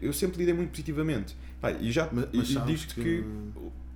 eu 0.00 0.12
sempre 0.12 0.38
lidei 0.38 0.54
muito 0.54 0.70
positivamente. 0.70 1.36
Pá, 1.60 1.70
e 1.72 1.90
já 1.92 2.08
e- 2.32 2.38
e 2.38 2.42
digo-te 2.42 2.94
que- 2.94 3.02
que 3.02 3.24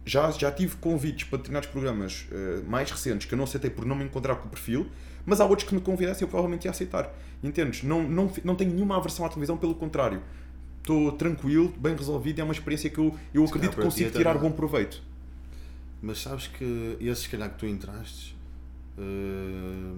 já, 0.05 0.31
já 0.31 0.51
tive 0.53 0.77
convites 0.77 1.25
para 1.25 1.39
determinados 1.39 1.69
programas 1.69 2.27
eh, 2.31 2.63
mais 2.69 2.91
recentes 2.91 3.27
que 3.27 3.35
eu 3.35 3.37
não 3.37 3.45
aceitei 3.45 3.71
por 3.71 3.85
não 3.85 3.97
me 3.97 4.05
encontrar 4.05 4.37
com 4.37 4.47
o 4.47 4.51
perfil, 4.51 4.87
mas 5.25 5.41
há 5.41 5.45
outros 5.47 5.69
que 5.69 5.75
me 5.75 5.81
convidassem 5.81 6.23
eu 6.25 6.29
provavelmente 6.29 6.65
ia 6.67 6.71
aceitar. 6.71 7.13
Entendes? 7.43 7.83
Não, 7.83 8.09
não, 8.09 8.31
não 8.45 8.55
tenho 8.55 8.73
nenhuma 8.73 8.97
aversão 8.97 9.27
à 9.27 9.29
televisão, 9.29 9.57
pelo 9.57 9.75
contrário. 9.75 10.23
Estou 10.81 11.11
tranquilo, 11.13 11.75
bem 11.77 11.97
resolvido, 11.97 12.41
é 12.41 12.45
uma 12.45 12.53
experiência 12.53 12.89
que 12.89 12.99
eu, 12.99 13.15
eu 13.35 13.45
Se 13.45 13.53
acredito 13.53 13.77
que 13.77 13.83
consigo 13.83 14.11
tirar 14.13 14.35
não. 14.35 14.41
bom 14.43 14.53
proveito. 14.53 15.03
Mas 16.01 16.23
sabes 16.23 16.47
que 16.47 16.97
esse, 17.01 17.23
se 17.23 17.29
calhar, 17.29 17.51
que 17.51 17.59
tu 17.59 17.67
entraste 17.67 18.37
eh, 18.97 19.93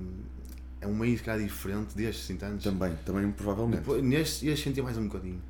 é 0.80 0.86
um 0.86 0.94
meio, 0.96 1.16
se 1.18 1.22
calhar, 1.24 1.42
diferente 1.44 1.94
destes, 1.94 2.30
entendes? 2.30 2.64
Também, 2.64 2.94
também 3.04 3.30
provavelmente. 3.32 3.80
Depois, 3.80 4.02
Neste, 4.02 4.46
ias 4.46 4.58
sentir 4.60 4.82
mais 4.82 4.96
um 4.96 5.06
bocadinho. 5.08 5.40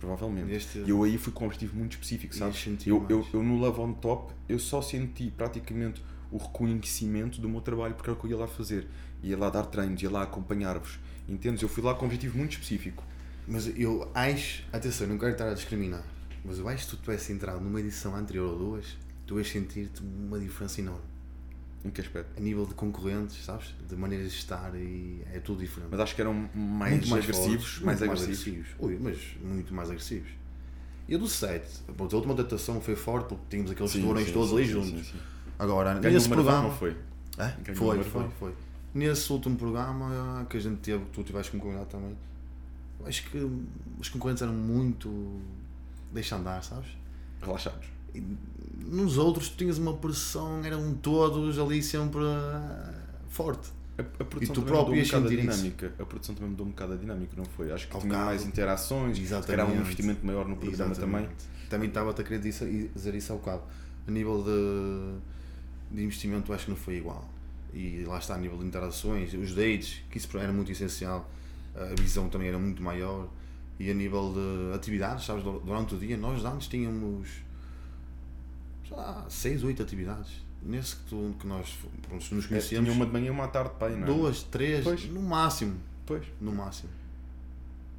Provavelmente. 0.00 0.78
E 0.86 0.90
eu 0.90 1.02
aí 1.04 1.18
fui 1.18 1.32
com 1.32 1.44
um 1.44 1.46
objetivo 1.46 1.76
muito 1.76 1.92
específico, 1.92 2.34
sabes? 2.34 2.66
Eu, 2.86 3.06
eu, 3.08 3.26
eu 3.32 3.42
no 3.42 3.56
Love 3.56 3.80
on 3.80 3.92
Top, 3.92 4.32
eu 4.48 4.58
só 4.58 4.80
senti 4.80 5.30
praticamente 5.30 6.02
o 6.32 6.38
reconhecimento 6.38 7.40
do 7.40 7.48
meu 7.48 7.60
trabalho 7.60 7.94
porque 7.94 8.08
era 8.08 8.18
o 8.18 8.20
que 8.20 8.26
eu 8.26 8.30
ia 8.30 8.36
lá 8.38 8.48
fazer. 8.48 8.88
Ia 9.22 9.36
lá 9.36 9.50
dar 9.50 9.66
treinos, 9.66 10.02
ia 10.02 10.10
lá 10.10 10.22
acompanhar-vos. 10.22 10.98
Entendes? 11.28 11.62
Eu 11.62 11.68
fui 11.68 11.84
lá 11.84 11.94
com 11.94 12.04
um 12.04 12.06
objetivo 12.06 12.38
muito 12.38 12.52
específico. 12.52 13.04
Mas 13.46 13.66
eu 13.78 14.10
acho, 14.14 14.64
atenção, 14.72 15.06
não 15.06 15.18
quero 15.18 15.32
estar 15.32 15.50
a 15.50 15.54
discriminar, 15.54 16.04
mas 16.44 16.58
eu 16.58 16.68
acho 16.68 16.84
que 16.84 16.90
se 16.90 16.96
tu 16.96 17.02
tivesse 17.02 17.32
entrado 17.32 17.60
numa 17.60 17.80
edição 17.80 18.14
anterior 18.14 18.52
ou 18.52 18.58
duas, 18.58 18.96
tu 19.26 19.38
ias 19.38 19.48
sentir-te 19.48 20.02
uma 20.02 20.38
diferença 20.38 20.80
enorme. 20.80 21.09
Em 21.84 21.90
que 21.90 22.00
aspecto? 22.00 22.36
A 22.36 22.40
nível 22.40 22.66
de 22.66 22.74
concorrentes, 22.74 23.42
sabes? 23.44 23.74
De 23.88 23.96
maneiras 23.96 24.30
de 24.32 24.38
estar 24.38 24.74
e 24.74 25.22
é 25.32 25.38
tudo 25.38 25.60
diferente. 25.60 25.88
Mas 25.90 26.00
acho 26.00 26.14
que 26.14 26.20
eram 26.20 26.48
mais, 26.54 27.08
Muito 27.08 27.14
agressivos, 27.14 27.64
fortes, 27.64 27.82
mais 27.82 28.00
muito 28.00 28.12
agressivos. 28.12 28.66
Ui, 28.78 28.98
mas 29.00 29.18
muito 29.42 29.74
mais 29.74 29.88
agressivos. 29.90 30.28
E 31.08 31.14
a 31.14 31.18
do 31.18 31.26
7, 31.26 31.66
pronto, 31.96 32.14
a 32.14 32.16
última 32.18 32.34
adaptação 32.34 32.80
foi 32.80 32.94
forte 32.94 33.28
porque 33.28 33.44
tínhamos 33.50 33.72
aqueles 33.72 33.92
tubarões 33.92 34.30
todos 34.30 34.50
sim, 34.50 34.56
ali 34.56 34.66
sim, 34.66 34.72
juntos. 34.72 35.06
sim. 35.08 35.18
Agora, 35.58 35.94
Ganhou 35.94 36.14
nesse 36.14 36.28
programa. 36.28 36.70
foi? 36.70 36.96
É? 37.38 37.74
Foi, 37.74 37.96
maratão. 37.96 38.30
foi, 38.30 38.30
foi. 38.38 38.54
Nesse 38.94 39.32
último 39.32 39.56
programa 39.56 40.46
que 40.48 40.56
a 40.56 40.60
gente 40.60 40.76
teve, 40.78 41.04
que 41.06 41.10
tu 41.10 41.22
tiveste 41.22 41.50
como 41.50 41.62
convidado 41.62 41.86
também, 41.88 42.16
acho 43.04 43.28
que 43.30 43.38
os 43.98 44.08
concorrentes 44.08 44.42
eram 44.42 44.52
muito. 44.52 45.40
deixa 46.12 46.36
andar, 46.36 46.62
sabes? 46.62 46.90
Relaxados. 47.42 47.86
E 48.14 48.22
nos 48.86 49.18
outros 49.18 49.48
tu 49.48 49.56
tinhas 49.56 49.78
uma 49.78 49.94
pressão, 49.94 50.64
eram 50.64 50.94
todos 50.94 51.58
ali 51.58 51.82
sempre 51.82 52.22
ah, 52.24 52.92
forte. 53.28 53.70
A, 53.98 54.02
a 54.02 54.24
produção 54.24 54.54
tu 54.54 54.60
também 54.62 54.72
próprio 54.72 54.96
mudou 54.96 55.02
um 55.02 55.04
bocado 55.04 55.26
a 55.26 55.28
sentir 55.28 55.44
isso. 55.44 55.56
dinâmica. 55.56 55.94
A 55.98 56.06
produção 56.06 56.34
também 56.34 56.50
mudou 56.50 56.66
um 56.66 56.70
bocado 56.70 56.92
a 56.94 56.96
dinâmica, 56.96 57.32
não 57.36 57.44
foi? 57.44 57.70
Acho 57.70 57.86
que 57.88 57.94
Ao 57.94 58.00
tinha 58.00 58.18
mais 58.18 58.44
interações, 58.44 59.16
se 59.16 59.22
calhar 59.22 59.40
um 59.40 59.52
Exatamente. 59.52 59.80
investimento 59.80 60.26
maior 60.26 60.48
no 60.48 60.56
programa 60.56 60.94
também. 60.94 61.20
Exatamente. 61.20 61.44
Também 61.68 61.88
estava-te 61.88 62.20
a 62.20 62.24
querer 62.24 62.40
dizer, 62.40 62.90
dizer 62.94 63.14
isso 63.14 63.32
há 63.32 63.36
bocado. 63.36 63.62
A 64.08 64.10
nível 64.10 64.42
de, 64.42 65.94
de 65.96 66.02
investimento, 66.02 66.52
acho 66.52 66.64
que 66.64 66.70
não 66.70 66.76
foi 66.76 66.96
igual. 66.96 67.28
E 67.72 68.04
lá 68.04 68.18
está, 68.18 68.34
a 68.34 68.38
nível 68.38 68.58
de 68.58 68.64
interações, 68.64 69.32
os 69.34 69.54
dates, 69.54 70.02
que 70.10 70.18
isso 70.18 70.36
era 70.38 70.52
muito 70.52 70.72
essencial. 70.72 71.30
A 71.76 72.00
visão 72.00 72.28
também 72.28 72.48
era 72.48 72.58
muito 72.58 72.82
maior. 72.82 73.28
E 73.78 73.90
a 73.90 73.94
nível 73.94 74.34
de 74.34 74.74
atividades, 74.74 75.24
sabes, 75.24 75.44
durante 75.44 75.94
o 75.94 75.98
dia, 75.98 76.16
nós 76.16 76.44
antes 76.44 76.66
tínhamos 76.66 77.28
sei 78.90 78.96
lá, 78.98 79.24
6, 79.28 79.64
8 79.64 79.82
atividades. 79.82 80.30
Nesse 80.62 80.96
que, 80.96 81.34
que 81.38 81.46
nós 81.46 81.74
pronto, 82.06 82.34
nos 82.34 82.52
É, 82.52 82.58
tinha 82.58 82.92
uma 82.92 83.06
de 83.06 83.12
manhã 83.12 83.28
e 83.28 83.30
uma 83.30 83.44
à 83.44 83.48
tarde 83.48 83.70
para 83.78 83.96
não 83.96 84.02
é? 84.02 84.04
duas, 84.04 84.42
três, 84.42 84.84
Pois. 84.84 85.04
no 85.06 85.22
máximo. 85.22 85.76
Pois, 86.04 86.22
No 86.38 86.52
máximo. 86.52 86.90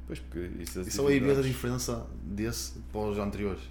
pois, 0.06 0.20
porque 0.20 0.48
isso 0.62 0.78
das 0.78 0.86
E 0.86 0.90
só 0.92 1.08
aí 1.08 1.18
vês 1.18 1.38
a 1.38 1.42
diferença 1.42 2.06
desse 2.22 2.74
para 2.92 3.00
os 3.00 3.18
anteriores, 3.18 3.62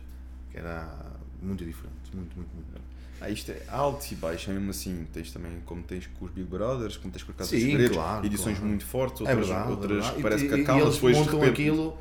que 0.51 0.57
era 0.57 0.93
muito 1.41 1.63
diferente, 1.63 1.95
muito, 2.13 2.35
muito, 2.35 2.49
muito. 2.53 2.81
Ah, 3.21 3.29
isto 3.29 3.51
é 3.51 3.63
alto 3.69 4.03
e 4.11 4.15
baixo, 4.15 4.49
é 4.49 4.53
mesmo 4.55 4.71
assim. 4.71 5.05
Tens 5.13 5.31
também, 5.31 5.61
como 5.65 5.83
tens 5.83 6.07
com 6.07 6.25
os 6.25 6.31
Big 6.31 6.49
Brothers, 6.49 6.97
como 6.97 7.13
tens 7.13 7.21
com 7.23 7.31
a 7.31 7.35
Casa 7.35 7.51
dos 7.51 7.59
Sim, 7.61 7.67
Segredos, 7.69 7.95
claro, 7.95 8.25
edições 8.25 8.55
claro. 8.57 8.67
muito 8.69 8.83
fortes, 8.85 9.21
É 9.21 9.23
outras, 9.29 9.47
verdade, 9.47 9.67
é 9.67 9.71
outras 9.71 9.91
verdade. 9.91 10.15
que 10.15 10.21
parece 10.23 10.45
e, 10.45 10.47
que 10.49 10.53
acabam 10.61 10.89
depois 10.91 11.15
de 11.17 11.23
repente. 11.23 11.49
aquilo 11.49 11.97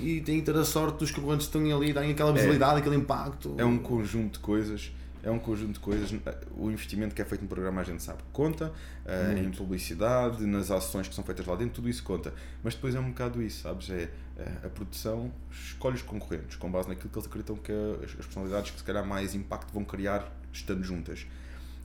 e 0.00 0.20
têm 0.20 0.40
ter 0.42 0.56
a 0.56 0.64
sorte 0.64 0.98
dos 0.98 1.10
concorrentes 1.10 1.46
que 1.46 1.56
estão 1.56 1.76
ali, 1.76 1.92
têm 1.92 2.10
aquela 2.10 2.32
visibilidade, 2.32 2.80
aquele 2.80 2.96
impacto. 2.96 3.54
É 3.58 3.64
um 3.64 3.78
conjunto 3.78 4.34
de 4.34 4.38
coisas. 4.40 4.92
É 5.22 5.30
um 5.30 5.40
conjunto 5.40 5.72
de 5.72 5.80
coisas. 5.80 6.14
O 6.56 6.70
investimento 6.70 7.12
que 7.12 7.20
é 7.20 7.24
feito 7.24 7.42
no 7.42 7.48
programa 7.48 7.80
a 7.80 7.84
gente 7.84 8.00
sabe 8.00 8.18
que 8.18 8.28
conta, 8.32 8.72
eh, 9.04 9.42
em 9.44 9.50
publicidade, 9.50 10.46
nas 10.46 10.70
ações 10.70 11.08
que 11.08 11.14
são 11.16 11.24
feitas 11.24 11.44
lá 11.44 11.56
dentro, 11.56 11.74
tudo 11.74 11.88
isso 11.88 12.04
conta. 12.04 12.32
Mas 12.62 12.74
depois 12.74 12.94
é 12.94 13.00
um 13.00 13.08
bocado 13.08 13.42
isso, 13.42 13.62
sabes? 13.62 13.90
É 13.90 14.08
eh, 14.38 14.52
a 14.64 14.68
produção 14.68 15.32
escolhe 15.50 15.96
os 15.96 16.02
concorrentes 16.02 16.54
com 16.56 16.70
base 16.70 16.88
naquilo 16.88 17.08
que 17.10 17.18
eles 17.18 17.26
acreditam 17.26 17.56
que 17.56 17.72
é 17.72 18.04
as, 18.04 18.10
as 18.10 18.26
personalidades 18.26 18.70
que 18.70 18.78
se 18.78 18.84
calhar 18.84 19.04
mais 19.04 19.34
impacto 19.34 19.72
vão 19.72 19.84
criar 19.84 20.30
estando 20.52 20.84
juntas. 20.84 21.26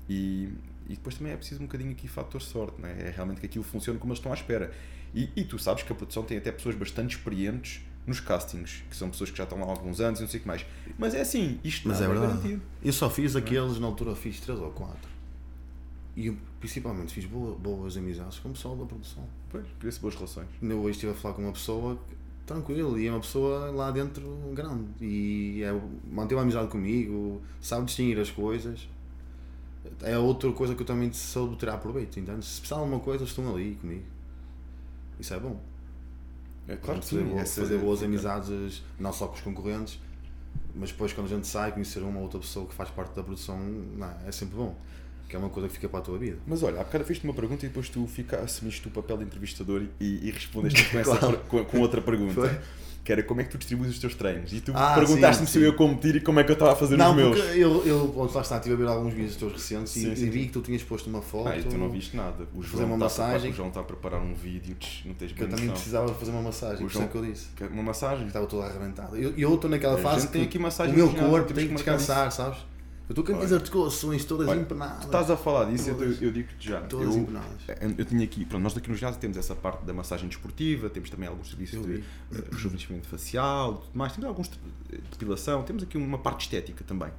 E, 0.07 0.49
e 0.87 0.95
depois 0.95 1.15
também 1.15 1.33
é 1.33 1.37
preciso 1.37 1.61
um 1.61 1.65
bocadinho 1.65 1.91
aqui 1.93 2.07
fator 2.07 2.41
sorte, 2.41 2.79
né? 2.79 2.95
é 2.99 3.09
realmente 3.09 3.39
que 3.39 3.47
aquilo 3.47 3.63
funcione 3.63 3.97
como 3.97 4.11
eles 4.11 4.19
estão 4.19 4.31
à 4.31 4.35
espera. 4.35 4.71
E, 5.15 5.29
e 5.35 5.43
tu 5.43 5.57
sabes 5.57 5.81
que 5.81 5.91
a 5.91 5.95
produção 5.95 6.21
tem 6.21 6.37
até 6.37 6.51
pessoas 6.51 6.75
bastante 6.75 7.15
experientes 7.15 7.81
nos 8.07 8.19
castings, 8.19 8.83
que 8.89 8.95
são 8.95 9.09
pessoas 9.09 9.29
que 9.31 9.37
já 9.37 9.43
estão 9.43 9.59
lá 9.59 9.65
há 9.65 9.69
alguns 9.69 9.99
anos 10.01 10.19
e 10.19 10.23
não 10.23 10.29
sei 10.29 10.39
o 10.39 10.41
que 10.41 10.47
mais. 10.47 10.65
Mas 10.97 11.13
é 11.13 11.21
assim, 11.21 11.59
isto 11.63 11.87
Mas 11.87 12.01
é 12.01 12.07
verdade. 12.07 12.27
garantido. 12.33 12.61
Eu 12.83 12.93
só 12.93 13.09
fiz 13.09 13.35
aqueles, 13.35 13.79
na 13.79 13.87
altura 13.87 14.15
fiz 14.15 14.39
3 14.39 14.59
ou 14.59 14.71
4. 14.71 15.09
E 16.15 16.27
eu, 16.27 16.37
principalmente 16.59 17.13
fiz 17.13 17.25
boa- 17.25 17.55
boas 17.55 17.95
amizades 17.95 18.39
com 18.39 18.49
o 18.49 18.51
pessoal 18.53 18.75
da 18.75 18.85
produção. 18.85 19.23
Pois, 19.49 19.65
cria-se 19.79 19.99
boas 19.99 20.15
relações. 20.15 20.47
Ainda 20.61 20.75
hoje 20.75 20.91
estive 20.91 21.11
a 21.11 21.15
falar 21.15 21.35
com 21.35 21.43
uma 21.43 21.53
pessoa 21.53 21.97
tranquilo 22.45 22.99
e 22.99 23.07
é 23.07 23.11
uma 23.11 23.21
pessoa 23.21 23.71
lá 23.71 23.91
dentro 23.91 24.27
grande 24.53 24.85
e 24.99 25.63
é, 25.63 25.71
manteve 26.11 26.39
a 26.39 26.43
amizade 26.43 26.67
comigo, 26.69 27.41
sabe 27.61 27.85
distinguir 27.85 28.19
as 28.19 28.29
coisas. 28.29 28.89
É 30.01 30.17
outra 30.17 30.51
coisa 30.51 30.75
que 30.75 30.81
eu 30.81 30.85
também 30.85 31.11
soube 31.13 31.55
tirar 31.55 31.77
proveito, 31.77 32.19
entende? 32.19 32.43
Se 32.45 32.59
precisar 32.59 32.75
de 32.77 32.81
alguma 32.81 32.99
coisa, 32.99 33.23
estão 33.23 33.53
ali 33.55 33.75
comigo. 33.79 34.03
Isso 35.19 35.33
é 35.33 35.39
bom. 35.39 35.59
É 36.71 36.75
claro 36.77 36.99
que 36.99 37.05
sim. 37.05 37.23
boa- 37.23 37.41
essa- 37.41 37.61
fazer 37.61 37.77
boas 37.77 38.01
amizades, 38.03 38.81
não 38.99 39.11
só 39.11 39.27
com 39.27 39.35
os 39.35 39.41
concorrentes, 39.41 39.99
mas 40.75 40.91
depois 40.91 41.11
quando 41.13 41.27
a 41.27 41.29
gente 41.29 41.47
sai, 41.47 41.71
conhecer 41.71 41.99
uma 42.01 42.19
outra 42.19 42.39
pessoa 42.39 42.65
que 42.65 42.73
faz 42.73 42.89
parte 42.89 43.13
da 43.15 43.23
produção, 43.23 43.59
não, 43.59 44.13
é 44.25 44.31
sempre 44.31 44.55
bom. 44.55 44.75
Que 45.27 45.35
é 45.37 45.39
uma 45.39 45.49
coisa 45.49 45.69
que 45.69 45.75
fica 45.75 45.87
para 45.87 45.99
a 45.99 46.03
tua 46.03 46.17
vida. 46.17 46.37
Mas 46.45 46.61
olha, 46.61 46.81
há 46.81 46.83
bocado 46.83 47.05
fiz-te 47.05 47.23
uma 47.23 47.33
pergunta 47.33 47.65
e 47.65 47.69
depois 47.69 47.87
tu 47.87 48.05
fica, 48.05 48.39
assumiste 48.41 48.85
o 48.87 48.91
papel 48.91 49.17
de 49.17 49.23
entrevistador 49.23 49.83
e, 49.99 50.27
e 50.27 50.29
respondeste 50.31 50.83
com, 50.89 50.99
essa, 50.99 51.15
Claro. 51.17 51.37
com, 51.47 51.63
com 51.63 51.79
outra 51.79 52.01
pergunta. 52.01 52.33
Foi. 52.33 52.59
Que 53.03 53.11
era 53.11 53.23
como 53.23 53.41
é 53.41 53.43
que 53.43 53.49
tu 53.49 53.57
distribuis 53.57 53.89
os 53.89 53.97
teus 53.97 54.13
treinos? 54.13 54.53
E 54.53 54.61
tu 54.61 54.71
Ah, 54.75 54.93
perguntaste-me 54.93 55.47
se 55.47 55.57
eu 55.57 55.63
ia 55.63 55.73
competir 55.73 56.17
e 56.17 56.21
como 56.21 56.39
é 56.39 56.43
que 56.43 56.51
eu 56.51 56.53
estava 56.53 56.73
a 56.73 56.75
fazer 56.75 56.97
Não, 56.97 57.09
os 57.09 57.15
meus. 57.15 57.39
eu, 57.55 57.83
eu 57.83 58.07
pronto, 58.13 58.35
lá 58.35 58.41
está, 58.41 58.57
estive 58.57 58.75
a 58.75 58.77
ver 58.77 58.87
alguns 58.87 59.11
vídeos 59.13 59.35
teus 59.37 59.53
recentes 59.53 59.91
Sim, 59.93 60.11
e, 60.11 60.15
sim, 60.15 60.25
e 60.27 60.29
vi 60.29 60.45
que 60.45 60.51
tu 60.51 60.61
tinhas 60.61 60.83
posto 60.83 61.09
uma 61.09 61.19
foto. 61.21 61.47
Ah, 61.49 61.57
e 61.57 61.63
tu 61.63 61.77
não 61.79 61.89
viste 61.89 62.15
nada. 62.15 62.47
O 62.53 62.61
Fazer 62.61 62.83
João, 62.83 62.93
uma 62.93 63.05
está 63.05 63.05
a 63.05 63.09
preparar, 63.09 63.31
massagem. 63.33 63.51
o 63.51 63.53
João 63.55 63.67
está 63.69 63.79
a 63.79 63.83
preparar 63.83 64.21
um 64.21 64.33
vídeo, 64.35 64.77
não 65.05 65.13
tens 65.15 65.31
Que 65.31 65.41
eu 65.43 65.49
também 65.49 65.69
precisava 65.71 66.13
fazer 66.13 66.31
uma 66.31 66.41
massagem, 66.43 66.83
O 66.83 66.87
é 66.87 66.89
João- 66.91 67.07
que 67.07 67.15
eu 67.15 67.25
disse. 67.25 67.47
Que- 67.55 67.63
Uma 67.63 67.83
massagem? 67.83 68.19
Que 68.21 68.27
estava 68.27 68.45
toda 68.45 68.65
arrebentada. 68.67 69.17
Eu 69.17 69.55
estou 69.55 69.67
naquela 69.69 69.95
A 69.95 69.97
fase 69.97 70.21
gente 70.21 70.31
tem 70.31 70.41
que 70.43 70.47
aqui 70.49 70.59
massagem 70.59 70.93
o 70.93 70.97
meu 70.97 71.09
corpo 71.09 71.53
tem 71.53 71.63
que 71.63 71.69
que 71.69 71.75
descansar, 71.75 72.31
sabes? 72.31 72.59
Eu 73.11 73.21
estou 73.21 73.35
com 73.35 73.41
as 73.41 73.51
articulações 73.51 74.23
todas 74.23 74.47
Olha, 74.47 74.61
empanadas. 74.61 75.01
Tu 75.01 75.05
estás 75.07 75.29
a 75.29 75.35
falar 75.35 75.65
disso, 75.65 75.89
eu, 75.89 76.01
eu 76.01 76.31
digo-te 76.31 76.69
já. 76.69 76.79
Todas 76.81 77.13
eu, 77.13 77.21
empanadas. 77.21 77.61
eu 77.97 78.05
tinha 78.05 78.23
aqui, 78.23 78.45
pronto, 78.45 78.63
nós 78.63 78.77
aqui 78.77 78.89
no 78.89 78.95
ginásio 78.95 79.19
temos 79.19 79.35
essa 79.35 79.53
parte 79.53 79.83
da 79.83 79.93
massagem 79.93 80.29
desportiva, 80.29 80.89
temos 80.89 81.09
também 81.09 81.27
alguns 81.27 81.49
serviços 81.49 81.85
de 81.85 81.97
eh, 81.97 82.43
rejuvenescimento 82.51 83.07
facial, 83.07 83.75
tudo 83.75 83.97
mais, 83.97 84.13
temos 84.13 84.29
alguns 84.29 84.47
de 84.47 84.57
depilação, 85.11 85.61
temos 85.63 85.83
aqui 85.83 85.97
uma 85.97 86.19
parte 86.19 86.43
estética 86.45 86.85
também. 86.85 87.11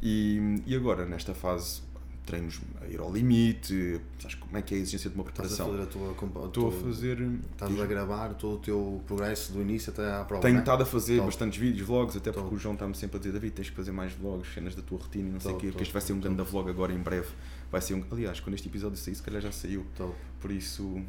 E, 0.00 0.62
e 0.66 0.76
agora, 0.76 1.04
nesta 1.04 1.34
fase, 1.34 1.82
treinos 2.24 2.60
a 2.80 2.86
ir 2.86 2.98
ao 3.00 3.12
limite, 3.12 4.00
sabes 4.18 4.34
como 4.36 4.56
é 4.56 4.62
que 4.62 4.74
é 4.74 4.78
a 4.78 4.80
exigência 4.80 5.10
de 5.10 5.16
uma 5.16 5.28
Estás 5.28 5.52
a 5.52 5.56
preparação? 5.64 5.70
fazer 5.70 5.82
a 5.82 6.14
tua. 6.14 6.42
a 6.42 6.46
Estou 6.46 6.68
a 6.68 6.72
fazer. 6.72 7.20
Estás 7.52 7.80
a 7.80 7.86
gravar 7.86 8.34
todo 8.34 8.54
o 8.54 8.58
teu 8.58 9.02
progresso 9.06 9.52
do 9.52 9.60
início 9.60 9.92
até 9.92 10.10
à 10.12 10.24
prova. 10.24 10.42
Tenho 10.42 10.56
é? 10.56 10.60
estado 10.60 10.82
a 10.82 10.86
fazer 10.86 11.16
Top. 11.16 11.26
bastantes 11.26 11.58
vídeos, 11.58 11.86
vlogs, 11.86 12.16
até 12.16 12.32
porque 12.32 12.44
Top. 12.44 12.54
o 12.54 12.58
João 12.58 12.74
está-me 12.74 12.94
sempre 12.94 13.16
a 13.16 13.20
dizer, 13.20 13.32
David, 13.32 13.54
tens 13.54 13.70
que 13.70 13.76
fazer 13.76 13.92
mais 13.92 14.12
vlogs, 14.12 14.52
cenas 14.54 14.74
da 14.74 14.82
tua 14.82 14.98
rotina 14.98 15.28
e 15.28 15.32
não 15.32 15.40
sei 15.40 15.50
o 15.50 15.54
Top, 15.54 15.60
quê, 15.60 15.66
porque 15.68 15.78
top, 15.78 15.82
este 15.82 15.92
vai 15.92 16.02
ser 16.02 16.12
um 16.12 16.20
top, 16.20 16.34
grande 16.34 16.50
vlog 16.50 16.70
agora 16.70 16.92
em 16.92 16.98
breve. 16.98 17.28
Vai 17.70 17.80
ser 17.80 17.94
um. 17.94 18.04
Aliás, 18.10 18.40
quando 18.40 18.54
este 18.54 18.68
episódio 18.68 18.96
sair, 18.96 19.14
se 19.14 19.22
calhar 19.22 19.42
já 19.42 19.52
saiu. 19.52 19.84
Top. 19.96 20.14
Por 20.40 20.50
isso, 20.50 21.02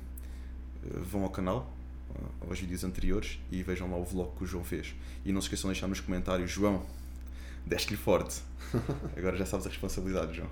eh, 0.84 1.00
vão 1.12 1.24
ao 1.24 1.30
canal, 1.30 1.72
eh, 2.14 2.20
aos 2.48 2.60
vídeos 2.60 2.84
anteriores 2.84 3.40
e 3.52 3.64
vejam 3.64 3.90
lá 3.90 3.98
o 3.98 4.04
vlog 4.04 4.36
que 4.38 4.44
o 4.44 4.48
João 4.48 4.64
fez. 4.64 4.94
E 5.24 5.32
não 5.32 5.40
se 5.42 5.46
esqueçam 5.46 5.70
de 5.70 5.76
deixar 5.76 5.88
nos 5.88 6.00
comentários, 6.02 6.52
João, 6.52 6.84
deste-lhe 7.66 7.98
forte. 7.98 8.42
Agora 9.16 9.38
já 9.38 9.46
sabes 9.46 9.66
a 9.66 9.70
responsabilidade, 9.70 10.36
João. 10.36 10.50